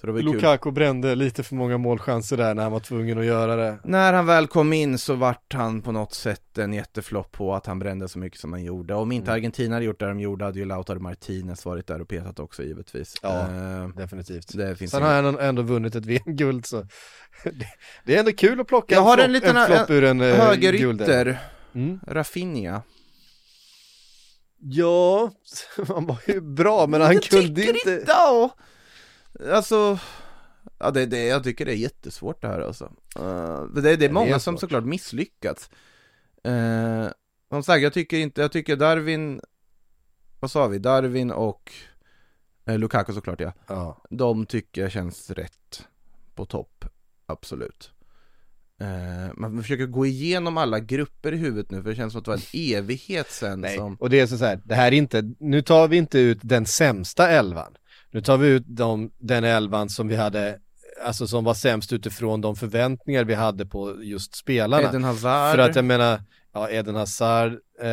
Så 0.00 0.06
det 0.06 0.12
var 0.12 0.20
ju 0.20 0.26
kul. 0.26 0.34
Lukaku 0.34 0.70
brände 0.70 1.14
lite 1.14 1.42
för 1.42 1.54
många 1.54 1.78
målchanser 1.78 2.36
där 2.36 2.54
när 2.54 2.62
han 2.62 2.72
var 2.72 2.80
tvungen 2.80 3.18
att 3.18 3.24
göra 3.24 3.56
det. 3.56 3.78
När 3.84 4.12
han 4.12 4.26
väl 4.26 4.46
kom 4.46 4.72
in 4.72 4.98
så 4.98 5.14
vart 5.14 5.52
han 5.52 5.82
på 5.82 5.92
något 5.92 6.14
sätt 6.14 6.58
en 6.58 6.72
jätteflopp 6.72 7.32
på 7.32 7.54
att 7.54 7.66
han 7.66 7.78
brände 7.78 8.08
så 8.08 8.18
mycket 8.18 8.40
som 8.40 8.52
han 8.52 8.64
gjorde. 8.64 8.94
Om 8.94 9.12
inte 9.12 9.30
Mm. 9.30 9.34
Argentina 9.38 9.74
hade 9.76 9.84
gjort 9.86 9.98
det 10.00 10.06
de 10.08 10.20
gjorde 10.20 10.44
hade 10.44 10.58
ju 10.58 10.64
Lautaro 10.64 11.00
Martinez 11.00 11.64
varit 11.64 11.86
där 11.86 12.00
och 12.00 12.08
petat 12.08 12.38
också 12.38 12.62
givetvis. 12.62 13.14
Ja. 13.22 13.40
Eh, 13.40 13.88
Definitivt. 13.88 14.56
det 14.56 14.76
finns 14.76 14.90
Sen 14.90 15.02
har 15.02 15.22
han 15.22 15.38
ändå 15.38 15.62
vunnit 15.62 15.94
ett 15.94 16.06
VM-guld 16.06 16.66
så 16.66 16.76
det, 17.44 17.66
det 18.04 18.14
är 18.14 18.18
ändå 18.18 18.32
kul 18.32 18.60
att 18.60 18.66
plocka 18.66 18.94
Jag 18.94 19.00
en, 19.02 19.06
har 19.06 19.14
flopp, 19.16 19.26
en 19.26 19.32
liten 19.32 19.56
en 19.56 19.66
flopp 19.66 19.90
ur 19.90 20.04
en 20.04 20.20
eh. 20.20 20.34
Högerytter, 20.36 21.38
Mm. 21.74 22.00
Rafinha. 22.06 22.82
Ja, 24.60 25.30
han 25.88 26.06
var 26.06 26.18
ju 26.26 26.40
bra 26.40 26.86
men 26.86 27.00
han 27.00 27.12
jag 27.14 27.22
kunde 27.22 27.60
tycker 27.62 27.90
inte... 27.92 28.04
Ja, 28.06 28.50
alltså 29.52 29.98
Ja 30.78 30.90
det, 30.90 31.06
det, 31.06 31.24
jag 31.24 31.44
tycker 31.44 31.64
det 31.64 31.72
är 31.72 31.76
jättesvårt 31.76 32.42
det 32.42 32.48
här 32.48 32.60
alltså 32.60 32.84
uh, 33.18 33.62
det, 33.74 33.80
det 33.80 33.90
är 33.90 33.96
det 33.96 34.12
många 34.12 34.34
är 34.34 34.38
som 34.38 34.58
såklart 34.58 34.84
misslyckats 34.84 35.70
uh, 36.48 37.08
Som 37.48 37.62
sagt, 37.62 37.82
jag 37.82 37.92
tycker 37.92 38.16
inte, 38.16 38.40
jag 38.40 38.52
tycker 38.52 38.76
Darwin 38.76 39.40
Vad 40.40 40.50
sa 40.50 40.66
vi? 40.66 40.78
Darwin 40.78 41.30
och 41.30 41.72
eh, 42.64 42.78
Lukaku 42.78 43.12
såklart 43.12 43.40
ja 43.40 43.52
Ja. 43.66 44.02
De 44.10 44.46
tycker 44.46 44.82
jag 44.82 44.92
känns 44.92 45.30
rätt 45.30 45.86
på 46.34 46.46
topp 46.46 46.84
Absolut 47.26 47.90
uh, 48.82 49.34
Man 49.34 49.62
försöker 49.62 49.86
gå 49.86 50.06
igenom 50.06 50.56
alla 50.56 50.80
grupper 50.80 51.32
i 51.32 51.36
huvudet 51.36 51.70
nu 51.70 51.82
för 51.82 51.90
det 51.90 51.96
känns 51.96 52.12
som 52.12 52.18
att 52.18 52.24
det 52.24 52.30
var 52.30 52.36
en 52.36 52.42
evighet 52.76 53.30
sen 53.30 53.60
Nej, 53.60 53.76
som 53.76 53.94
och 53.94 54.10
det 54.10 54.20
är 54.20 54.26
så 54.26 54.44
här, 54.44 54.60
det 54.64 54.74
här 54.74 54.86
är 54.86 54.96
inte, 54.96 55.32
nu 55.38 55.62
tar 55.62 55.88
vi 55.88 55.96
inte 55.96 56.18
ut 56.18 56.38
den 56.42 56.66
sämsta 56.66 57.28
elvan. 57.28 57.76
Nu 58.18 58.22
tar 58.22 58.36
vi 58.36 58.48
ut 58.48 58.64
de, 58.66 59.10
den 59.18 59.44
elvan 59.44 59.88
som 59.88 60.08
vi 60.08 60.16
hade, 60.16 60.58
alltså 61.04 61.26
som 61.26 61.44
var 61.44 61.54
sämst 61.54 61.92
utifrån 61.92 62.40
de 62.40 62.56
förväntningar 62.56 63.24
vi 63.24 63.34
hade 63.34 63.66
på 63.66 64.02
just 64.02 64.36
spelarna. 64.36 64.88
Eden 64.88 65.04
Hazard 65.04 65.56
För 65.56 65.58
att 65.58 65.76
jag 65.76 65.84
menar, 65.84 66.20
ja 66.54 66.70
Eden 66.70 66.94
Hazard, 66.96 67.52
eh, 67.82 67.88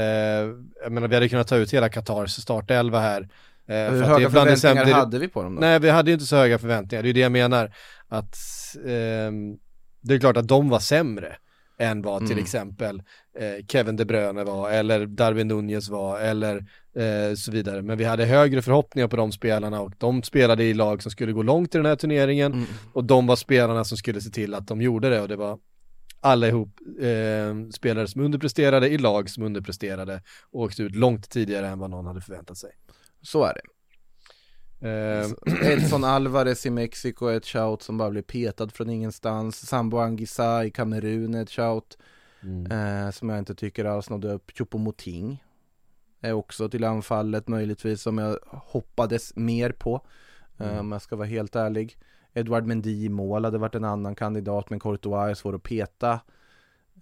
jag 0.84 0.92
menar 0.92 1.08
vi 1.08 1.16
hade 1.16 1.30
kunnat 1.30 1.48
ta 1.48 1.56
ut 1.56 1.74
hela 1.74 1.90
Qatars 1.90 2.32
startelva 2.32 3.00
här. 3.00 3.22
Eh, 3.22 3.28
för 3.68 3.92
Hur 3.92 4.02
att 4.02 4.08
höga 4.08 4.18
det 4.18 4.24
det 4.24 4.30
förväntningar 4.30 4.86
sämre- 4.86 4.94
hade 4.94 5.20
vi 5.20 5.28
på 5.28 5.44
dem 5.44 5.56
då? 5.56 5.62
Nej, 5.62 5.80
vi 5.80 5.90
hade 5.90 6.10
ju 6.12 6.14
inte 6.14 6.26
så 6.26 6.36
höga 6.36 6.60
förväntningar, 6.60 7.04
det 7.04 7.10
är 7.10 7.14
det 7.14 7.20
jag 7.20 7.32
menar. 7.32 7.74
Att 8.08 8.36
ehm, 8.88 9.58
det 10.02 10.14
är 10.14 10.20
klart 10.20 10.38
att 10.38 10.48
de 10.48 10.70
var 10.70 10.80
sämre 10.80 11.36
än 11.78 12.02
vad 12.02 12.20
till 12.22 12.32
Mm. 12.32 12.44
exempel 12.44 13.02
eh, 13.40 13.66
Kevin 13.68 13.96
De 13.96 14.06
Bruyne 14.06 14.44
var, 14.44 14.72
eller 14.72 15.06
Darwin 15.06 15.48
Nunez 15.48 15.90
var, 15.90 16.20
eller 16.20 16.58
eh, 16.96 17.36
så 17.36 17.52
vidare. 17.52 17.82
Men 17.82 17.98
vi 17.98 18.04
hade 18.04 18.26
högre 18.26 18.62
förhoppningar 18.62 19.08
på 19.08 19.16
de 19.16 19.32
spelarna 19.32 19.82
och 19.82 19.92
de 19.98 20.24
spelade 20.24 20.64
i 20.64 20.74
lag 20.74 21.02
som 21.04 21.12
skulle 21.12 21.32
gå 21.32 21.44
långt 21.44 21.76
i 21.76 21.78
den 21.78 21.86
här 21.86 21.96
turneringen 21.96 22.54
Mm. 22.54 22.66
och 22.94 23.04
de 23.04 23.28
var 23.28 23.36
spelarna 23.36 23.84
som 23.84 23.98
skulle 23.98 24.22
se 24.22 24.30
till 24.30 24.54
att 24.54 24.68
de 24.68 24.82
gjorde 24.82 25.10
det 25.10 25.22
och 25.22 25.28
det 25.28 25.36
var 25.36 25.60
alla 26.20 26.48
ihop 26.48 26.80
eh, 27.02 27.70
spelare 27.74 28.08
som 28.08 28.22
underpresterade 28.22 28.90
i 28.90 28.98
lag 28.98 29.30
som 29.30 29.44
underpresterade 29.44 30.22
och 30.52 30.62
åkte 30.62 30.84
ut 30.84 30.96
långt 30.96 31.30
tidigare 31.30 31.68
än 31.68 31.80
vad 31.80 31.90
någon 31.90 32.06
hade 32.06 32.22
förväntat 32.22 32.58
sig. 32.58 32.70
Så 33.22 33.44
är 33.44 33.54
det 33.54 33.62
Eh, 34.86 35.32
Edson 35.72 36.04
Alvarez 36.04 36.66
i 36.66 36.70
Mexiko 36.70 37.26
är 37.26 37.38
ett 37.38 37.46
shout 37.46 37.82
som 37.82 37.98
bara 37.98 38.10
blir 38.10 38.22
petad 38.22 38.70
från 38.70 38.90
ingenstans. 38.90 39.68
Sambo 39.68 39.98
Anguissa 39.98 40.66
i 40.66 40.72
Kamerun 40.72 41.36
är 41.36 41.42
ett 41.42 41.50
shout 41.50 41.98
mm. 42.44 42.72
eh, 42.72 43.12
Som 43.12 43.30
jag 43.30 43.40
inte 43.40 43.56
tycker 43.56 43.86
alls 43.86 44.10
nådde 44.10 44.32
upp. 44.32 44.52
Choupo-Moting 44.52 45.38
Är 46.22 46.34
också 46.34 46.70
till 46.70 46.84
anfallet 46.84 47.48
möjligtvis 47.48 48.02
som 48.02 48.18
jag 48.18 48.40
hoppades 48.44 49.36
mer 49.36 49.72
på 49.72 49.96
eh, 50.58 50.68
Mm. 50.68 50.80
Om 50.80 50.92
jag 50.92 51.02
ska 51.02 51.16
vara 51.16 51.28
helt 51.28 51.56
ärlig. 51.56 51.98
Edward 52.34 52.66
Mendy 52.66 53.06
i 53.06 53.10
mål 53.10 53.46
hade 53.46 53.58
varit 53.58 53.76
en 53.76 53.84
annan 53.84 54.16
kandidat 54.16 54.70
men 54.70 54.80
Courtois 54.80 55.30
är 55.30 55.34
svår 55.34 55.56
att 55.56 55.64
peta. 55.64 56.20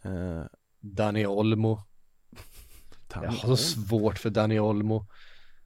Eh, 0.04 0.44
Dani 0.80 1.26
Olmo. 1.26 1.82
Jag 3.14 3.22
har 3.22 3.48
så 3.48 3.58
svårt 3.58 4.20
för 4.20 4.30
Dani 4.30 4.60
Olmo. 4.60 5.06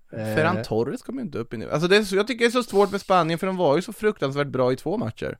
Ferran 0.09 0.63
Torres 0.63 1.01
kommer 1.01 1.21
inte 1.21 1.37
upp 1.37 1.53
i 1.53 1.57
nu. 1.57 1.71
Alltså 1.71 1.87
det 1.87 1.97
är 1.97 2.03
så, 2.03 2.15
jag 2.15 2.27
tycker 2.27 2.45
det 2.45 2.49
är 2.49 2.63
så 2.63 2.63
svårt 2.63 2.91
med 2.91 3.01
Spanien 3.01 3.39
för 3.39 3.47
de 3.47 3.57
var 3.57 3.75
ju 3.75 3.81
så 3.81 3.93
fruktansvärt 3.93 4.47
bra 4.47 4.73
i 4.73 4.75
två 4.75 4.97
matcher. 4.97 5.37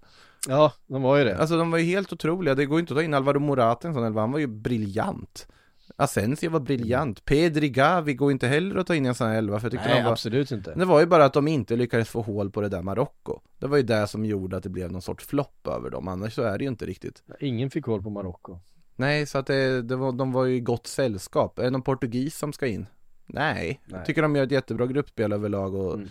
Ja, 0.47 0.73
de 0.87 1.01
var 1.01 1.17
ju 1.17 1.23
det. 1.23 1.37
Alltså 1.37 1.57
de 1.57 1.71
var 1.71 1.77
ju 1.77 1.85
helt 1.85 2.13
otroliga. 2.13 2.55
Det 2.55 2.65
går 2.65 2.79
inte 2.79 2.93
att 2.93 2.97
ta 2.97 3.03
in 3.03 3.13
Alvaro 3.13 3.39
Morata 3.39 3.87
en 3.87 3.93
sån 3.93 4.03
elva. 4.03 4.21
Han 4.21 4.31
var 4.31 4.39
ju 4.39 4.47
briljant. 4.47 5.47
Asensio 5.95 6.49
var 6.49 6.59
briljant. 6.59 7.25
Pedri 7.25 7.69
Gavi 7.69 8.13
går 8.13 8.31
inte 8.31 8.47
heller 8.47 8.75
att 8.75 8.87
ta 8.87 8.95
in 8.95 9.05
i 9.05 9.09
en 9.09 9.15
sån 9.15 9.27
här 9.27 9.35
elva 9.37 9.59
för 9.59 9.65
jag 9.65 9.71
tyckte 9.71 9.87
Nej, 9.87 9.97
de 9.97 10.03
var... 10.03 10.11
absolut 10.11 10.51
inte. 10.51 10.73
Det 10.73 10.85
var 10.85 10.99
ju 10.99 11.05
bara 11.05 11.25
att 11.25 11.33
de 11.33 11.47
inte 11.47 11.75
lyckades 11.75 12.09
få 12.09 12.21
hål 12.21 12.51
på 12.51 12.61
det 12.61 12.69
där 12.69 12.81
Marocko. 12.81 13.39
Det 13.59 13.67
var 13.67 13.77
ju 13.77 13.83
det 13.83 14.07
som 14.07 14.25
gjorde 14.25 14.57
att 14.57 14.63
det 14.63 14.69
blev 14.69 14.91
någon 14.91 15.01
sorts 15.01 15.25
flopp 15.25 15.67
över 15.67 15.89
dem. 15.89 16.07
Annars 16.07 16.33
så 16.33 16.41
är 16.41 16.57
det 16.57 16.63
ju 16.63 16.69
inte 16.69 16.85
riktigt. 16.85 17.23
Ingen 17.39 17.69
fick 17.69 17.85
hål 17.85 18.03
på 18.03 18.09
Marocko. 18.09 18.59
Nej, 18.95 19.25
så 19.25 19.37
att 19.37 19.47
det, 19.47 19.81
det 19.81 19.95
var, 19.95 20.11
de 20.11 20.31
var 20.31 20.45
ju 20.45 20.55
i 20.55 20.59
gott 20.59 20.87
sällskap. 20.87 21.59
Är 21.59 21.63
det 21.63 21.69
någon 21.69 21.81
portugis 21.81 22.37
som 22.37 22.53
ska 22.53 22.67
in? 22.67 22.85
Nej, 23.27 23.53
Nej. 23.55 23.97
jag 23.97 24.05
tycker 24.05 24.21
de 24.21 24.35
gör 24.35 24.43
ett 24.43 24.51
jättebra 24.51 24.85
gruppspel 24.87 25.33
överlag 25.33 25.75
och, 25.75 25.93
Mm. 25.93 26.09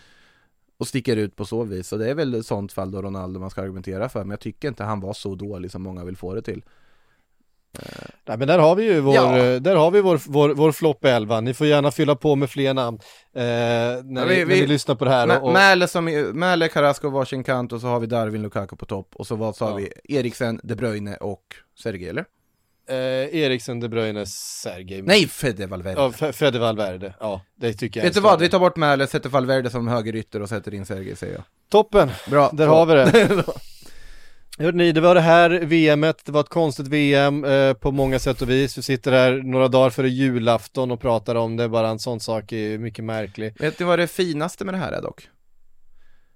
och 0.78 0.88
sticker 0.88 1.16
ut 1.16 1.36
på 1.36 1.44
så 1.44 1.64
vis. 1.64 1.88
Så 1.88 1.96
det 1.96 2.10
är 2.10 2.14
väl 2.14 2.34
ett 2.34 2.46
sånt 2.46 2.72
fall 2.72 2.90
då 2.90 3.02
Ronaldo 3.02 3.40
man 3.40 3.50
ska 3.50 3.62
argumentera 3.62 4.08
för. 4.08 4.20
Men 4.20 4.30
jag 4.30 4.40
tycker 4.40 4.68
inte 4.68 4.84
han 4.84 5.00
var 5.00 5.12
så 5.12 5.34
dålig 5.34 5.70
som 5.70 5.82
många 5.82 6.04
vill 6.04 6.16
få 6.16 6.34
det 6.34 6.42
till. 6.42 6.62
Nej 8.24 8.38
men 8.38 8.48
där 8.48 8.58
har 8.58 8.76
vi 8.76 8.84
ju 8.84 9.00
vår, 9.00 9.14
Ja. 9.14 9.38
eh, 9.38 9.60
där 9.60 9.76
har 9.76 9.90
vi 9.90 10.00
vår, 10.00 10.20
vår, 10.28 10.48
vår 10.48 10.72
flopp 10.72 11.04
11. 11.04 11.40
Ni 11.40 11.54
får 11.54 11.66
gärna 11.66 11.90
fylla 11.90 12.16
på 12.16 12.36
med 12.36 12.50
fler 12.50 12.74
namn 12.74 12.98
eh, 13.32 13.42
när, 13.42 14.02
ni, 14.04 14.34
vi- 14.34 14.38
när 14.38 14.44
vi- 14.44 14.66
lyssnar 14.66 14.94
på 14.94 15.04
det 15.04 15.10
här. 15.10 15.38
Och, 15.40 15.46
och, 15.46 15.52
Mäle, 15.52 15.88
som, 15.88 16.04
Mäle, 16.34 16.68
Carrasco 16.68 17.08
varsin 17.10 17.44
kant 17.44 17.72
och 17.72 17.80
så 17.80 17.86
har 17.86 18.00
vi 18.00 18.06
Darwin 18.06 18.42
Lukaku 18.42 18.76
på 18.76 18.86
topp. 18.86 19.08
Och 19.16 19.26
så 19.26 19.36
vad 19.36 19.56
sa 19.56 19.68
Ja. 19.70 19.74
vi? 19.76 20.16
Eriksen, 20.16 20.60
De 20.62 20.74
Bruyne 20.74 21.16
och 21.16 21.42
Sergej 21.82 22.08
eller? 22.08 22.24
Eh, 22.88 22.96
Eriksen, 23.40 23.80
De 23.80 23.88
Bruyne, 23.88 24.26
Sergej. 24.26 25.02
Nej, 25.02 25.26
Fede 25.28 25.66
Valverde. 25.66 26.00
Ja, 26.00 26.08
Fe- 26.10 26.32
Fede 26.32 26.58
Valverde. 26.58 27.14
Ja, 27.20 27.40
det 27.56 27.72
tycker 27.72 28.00
jag. 28.00 28.04
Vet 28.04 28.14
du 28.14 28.20
vad? 28.20 28.40
Vi 28.40 28.48
tar 28.48 28.58
bort 28.58 28.76
Mäle, 28.76 29.06
sätter 29.06 29.28
Valverde 29.28 29.70
som 29.70 29.88
högerytter 29.88 30.42
och 30.42 30.48
sätter 30.48 30.74
in 30.74 30.86
Sergej 30.86 31.16
säger 31.16 31.34
jag. 31.34 31.42
Toppen, 31.68 32.10
Bra. 32.30 32.50
där 32.52 32.66
så. 32.66 32.74
har 32.74 32.86
vi 32.86 32.94
det. 32.94 33.44
Hörde 34.58 34.78
ni, 34.78 34.92
det 34.92 35.00
var 35.00 35.14
det 35.14 35.20
här 35.20 35.50
VMet, 35.50 36.24
det 36.24 36.32
var 36.32 36.40
ett 36.40 36.48
konstigt 36.48 36.88
VM 36.88 37.44
eh, 37.44 37.72
på 37.72 37.90
många 37.92 38.18
sätt 38.18 38.42
och 38.42 38.50
vis. 38.50 38.78
Vi 38.78 38.82
sitter 38.82 39.12
här 39.12 39.32
några 39.32 39.68
dagar 39.68 39.90
före 39.90 40.08
julafton 40.08 40.90
och 40.90 41.00
pratar 41.00 41.34
om 41.34 41.56
det, 41.56 41.68
bara 41.68 41.88
en 41.88 41.98
sån 41.98 42.20
sak 42.20 42.52
är 42.52 42.78
mycket 42.78 43.04
märklig. 43.04 43.54
Vet 43.60 43.78
ni 43.78 43.86
vad 43.86 43.98
det 43.98 44.06
finaste 44.06 44.64
med 44.64 44.74
det 44.74 44.78
här 44.78 44.92
är 44.92 45.02
dock? 45.02 45.28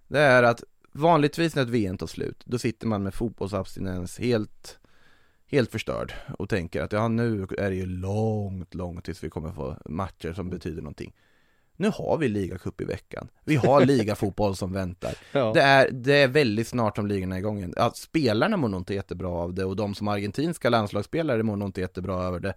Det 0.08 0.20
är 0.20 0.42
att 0.42 0.62
vanligtvis 0.92 1.54
när 1.54 1.62
ett 1.62 1.68
VM 1.68 1.98
tar 1.98 2.06
slut, 2.06 2.42
då 2.44 2.58
sitter 2.58 2.86
man 2.86 3.02
med 3.02 3.14
fotbollsabstinens 3.14 4.18
helt, 4.18 4.78
helt 5.50 5.70
förstörd 5.72 6.12
och 6.38 6.48
tänker 6.48 6.82
att 6.82 6.92
ja 6.92 7.08
nu 7.08 7.46
är 7.58 7.70
det 7.70 7.76
ju 7.76 7.86
långt, 7.86 8.74
långt 8.74 9.04
tills 9.04 9.24
vi 9.24 9.30
kommer 9.30 9.52
få 9.52 9.76
matcher 9.84 10.32
som 10.32 10.50
betyder 10.50 10.82
någonting. 10.82 11.12
Nu 11.76 11.90
har 11.94 12.18
vi 12.18 12.28
ligacup 12.28 12.80
i 12.80 12.84
veckan. 12.84 13.28
Vi 13.44 13.56
har 13.56 13.84
ligafotboll 13.86 14.56
som 14.56 14.72
väntar. 14.72 15.14
Ja. 15.32 15.52
Det 15.54 15.60
är, 15.60 15.90
det 15.90 16.14
är 16.14 16.28
väldigt 16.28 16.68
snart 16.68 16.96
som 16.96 17.06
ligorna 17.06 17.34
är 17.34 17.38
igång 17.38 17.58
igen. 17.58 17.74
Ja, 17.76 17.92
spelarna 17.94 18.56
mår 18.56 18.68
nog 18.68 18.80
inte 18.80 18.94
jättebra 18.94 19.28
av 19.28 19.54
det 19.54 19.64
och 19.64 19.76
de 19.76 19.94
som 19.94 20.08
argentinska 20.08 20.70
landslagsspelare 20.70 21.42
mår 21.42 21.56
nog 21.56 21.68
inte 21.68 21.80
jättebra 21.80 22.22
över 22.22 22.40
det. 22.40 22.54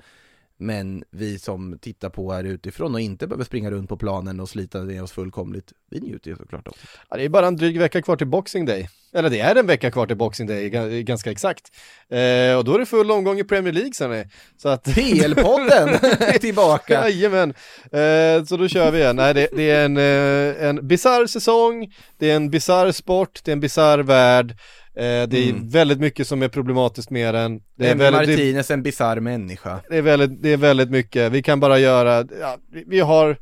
Men 0.58 1.04
vi 1.10 1.40
som 1.40 1.78
tittar 1.82 2.10
på 2.10 2.32
här 2.32 2.44
utifrån 2.44 2.94
och 2.94 3.02
inte 3.02 3.28
behöver 3.28 3.46
springa 3.46 3.72
runt 3.72 3.90
på 3.90 3.98
planen 3.98 4.40
och 4.40 4.50
slita 4.50 4.82
ner 4.82 5.04
oss 5.04 5.12
fullkomligt, 5.12 5.74
vi 5.90 6.00
njuter 6.00 6.32
ju 6.32 6.38
såklart 6.38 6.68
också. 6.68 6.88
Ja, 7.10 7.18
det 7.18 7.24
är 7.24 7.30
bara 7.30 7.48
en 7.48 7.56
dryg 7.56 7.80
vecka 7.80 8.02
kvar 8.02 8.16
till 8.16 8.28
Boxing 8.28 8.66
Day. 8.66 8.90
Eller 9.16 9.30
det 9.30 9.40
är 9.40 9.56
en 9.56 9.68
vecka 9.68 9.92
kvar 9.92 10.06
till 10.08 10.18
Boxing 10.18 10.48
Day, 10.48 10.70
ga- 10.70 11.02
ganska 11.02 11.32
exakt. 11.32 11.62
Eh, 12.10 12.58
och 12.58 12.64
då 12.64 12.76
är 12.76 12.80
det 12.80 12.86
full 12.86 13.12
omgång 13.12 13.40
i 13.40 13.44
Premier 13.44 13.74
League 13.74 13.94
sen 13.94 14.12
är. 14.12 14.28
Så 14.58 14.70
att... 14.70 14.88
PL-podden 14.88 15.90
är 16.20 16.40
tillbaka! 16.40 17.10
Jajamän, 17.10 17.50
eh, 17.92 18.46
så 18.46 18.58
då 18.58 18.68
kör 18.68 18.92
vi 18.92 19.00
igen. 19.00 19.16
Nej, 19.16 19.34
det, 19.34 19.48
det 19.56 19.72
är 19.72 19.86
en, 19.86 19.98
eh, 19.98 20.68
en 20.70 20.88
bizarr 20.88 21.28
säsong, 21.28 21.94
det 22.20 22.32
är 22.32 22.36
en 22.36 22.50
bizarr 22.50 22.92
sport, 22.92 23.40
det 23.44 23.52
är 23.52 23.54
en 23.54 23.60
bizarr 23.60 24.00
värld. 24.00 24.52
Eh, 24.96 25.04
det 25.28 25.38
är 25.38 25.50
Mm. 25.50 25.70
väldigt 25.70 26.00
mycket 26.00 26.28
som 26.28 26.42
är 26.44 26.48
problematiskt 26.48 27.10
med 27.10 27.34
den. 27.34 27.60
Det 27.78 27.88
är, 27.90 27.96
väldigt, 27.96 28.30
Martinez, 28.30 28.72
en 28.72 28.84
bisarr 28.84 29.20
människa. 29.20 29.80
det, 29.90 29.98
är 29.98 30.02
väldigt, 30.02 30.42
det 30.44 30.50
är 30.54 30.58
väldigt 30.58 30.90
mycket, 30.90 31.32
vi 31.32 31.44
kan 31.44 31.60
bara 31.60 31.80
göra, 31.80 32.26
ja, 32.42 32.58
vi, 32.72 32.84
vi 32.88 33.00
har 33.00 33.38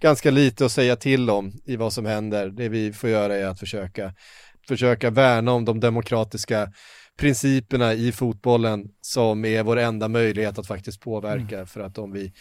ganska 0.00 0.30
lite 0.30 0.64
att 0.64 0.72
säga 0.72 0.96
till 0.96 1.30
om 1.30 1.52
i 1.66 1.76
vad 1.76 1.92
som 1.92 2.06
händer. 2.06 2.48
Det 2.48 2.68
vi 2.68 2.92
får 2.92 3.10
göra 3.10 3.36
är 3.36 3.46
att 3.46 3.60
försöka, 3.60 4.12
försöka 4.68 5.10
värna 5.10 5.52
om 5.52 5.64
de 5.64 5.80
demokratiska 5.80 6.72
principerna 7.18 7.94
i 7.94 8.12
fotbollen 8.12 8.88
som 9.00 9.44
är 9.44 9.62
vår 9.62 9.76
enda 9.76 10.08
möjlighet 10.08 10.58
att 10.58 10.66
faktiskt 10.66 11.00
påverka. 11.00 11.66
För 11.66 11.80
att 11.80 11.98
om 11.98 12.12
vi 12.12 12.32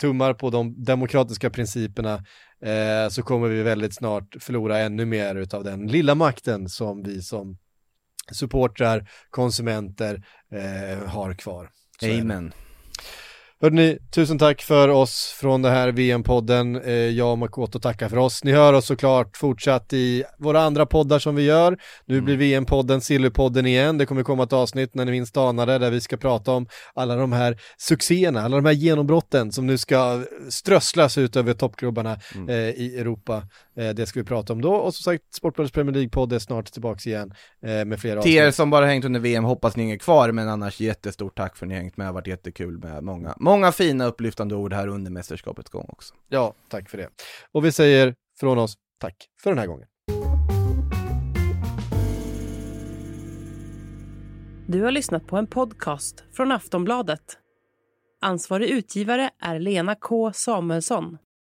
tummar 0.00 0.34
på 0.34 0.50
de 0.50 0.84
demokratiska 0.84 1.50
principerna 1.50 2.14
eh, 2.62 3.08
så 3.10 3.22
kommer 3.22 3.48
vi 3.48 3.62
väldigt 3.62 3.94
snart 3.94 4.36
förlora 4.40 4.78
ännu 4.78 5.04
mer 5.04 5.34
utav 5.34 5.64
den 5.64 5.86
lilla 5.86 6.14
makten 6.14 6.68
som 6.68 7.02
vi 7.02 7.22
som 7.22 7.58
supportrar, 8.32 9.10
konsumenter 9.30 10.22
eh, 10.52 11.08
har 11.08 11.34
kvar. 11.34 11.70
Så. 12.00 12.06
Amen. 12.06 12.52
Hörrni, 13.62 13.98
tusen 14.14 14.38
tack 14.38 14.62
för 14.62 14.88
oss 14.88 15.34
från 15.40 15.62
det 15.62 15.70
här 15.70 15.92
VM-podden. 15.92 16.76
Eh, 16.82 16.92
jag 16.92 17.32
och 17.32 17.38
Makoto 17.38 17.78
tackar 17.78 18.08
för 18.08 18.16
oss. 18.18 18.44
Ni 18.44 18.52
hör 18.52 18.72
oss 18.72 18.86
såklart 18.86 19.36
fortsatt 19.36 19.92
i 19.92 20.24
våra 20.38 20.60
andra 20.60 20.86
poddar 20.86 21.18
som 21.18 21.34
vi 21.34 21.42
gör. 21.44 21.78
Nu 22.06 22.20
blir 22.20 22.36
VM-podden 22.36 23.00
Sillypodden 23.00 23.66
igen. 23.66 23.98
Det 23.98 24.06
kommer 24.06 24.22
komma 24.22 24.42
ett 24.42 24.52
avsnitt 24.52 24.94
när 24.94 25.04
ni 25.04 25.10
minst 25.10 25.36
anade 25.36 25.78
där 25.78 25.90
vi 25.90 26.00
ska 26.00 26.16
prata 26.16 26.52
om 26.52 26.66
alla 26.94 27.16
de 27.16 27.32
här 27.32 27.60
succéerna, 27.78 28.42
alla 28.42 28.56
de 28.56 28.64
här 28.64 28.72
genombrotten 28.72 29.52
som 29.52 29.66
nu 29.66 29.78
ska 29.78 30.24
strösslas 30.48 31.18
ut 31.18 31.36
över 31.36 31.52
toppklubbarna 31.54 32.18
Mm. 32.34 32.48
eh, 32.48 32.56
i 32.56 32.96
Europa. 32.98 33.42
Eh, 33.78 33.88
det 33.88 34.06
ska 34.06 34.20
vi 34.20 34.24
prata 34.26 34.52
om 34.52 34.60
då. 34.62 34.74
Och 34.74 34.94
som 34.94 35.12
sagt, 35.12 35.34
Sportbladets 35.34 35.72
Premier 35.72 35.94
League-podd 35.94 36.32
är 36.32 36.38
snart 36.38 36.72
tillbaks 36.72 37.06
igen 37.06 37.32
eh, 37.66 37.84
med 37.84 38.00
fler 38.00 38.20
Till 38.22 38.32
er 38.34 38.42
avsnitt. 38.42 38.54
som 38.54 38.70
bara 38.70 38.86
hängt 38.86 39.04
under 39.04 39.20
VM, 39.20 39.44
hoppas 39.44 39.76
ni 39.76 39.82
hänger 39.82 39.98
kvar, 39.98 40.32
men 40.32 40.48
annars 40.48 40.80
jättestort 40.80 41.36
tack 41.36 41.56
för 41.56 41.66
att 41.66 41.68
ni 41.68 41.74
hängt 41.74 41.96
med, 41.96 42.04
det 42.04 42.08
har 42.08 42.14
varit 42.14 42.26
jättekul 42.26 42.78
med 42.78 43.04
många, 43.04 43.34
många 43.46 43.72
fina 43.72 44.04
upplyftande 44.06 44.54
ord 44.54 44.72
här 44.72 44.88
under 44.88 45.10
mästerskapets 45.10 45.70
gång 45.70 45.86
också. 45.88 46.14
Ja, 46.28 46.54
tack 46.68 46.90
för 46.90 46.98
det. 46.98 47.08
Och 47.52 47.64
vi 47.64 47.72
säger 47.72 48.14
från 48.40 48.58
oss 48.58 48.74
tack 49.00 49.14
för 49.42 49.50
den 49.50 49.58
här 49.58 49.66
gången. 49.66 49.88
Du 54.66 54.82
har 54.82 54.90
lyssnat 54.90 55.26
på 55.26 55.36
en 55.36 55.46
podcast 55.46 56.24
från 56.32 56.52
Aftonbladet. 56.52 57.38
Ansvarig 58.20 58.70
utgivare 58.70 59.30
är 59.40 59.58
Lena 59.58 59.94
K 59.94 60.32
Samuelsson. 60.32 61.18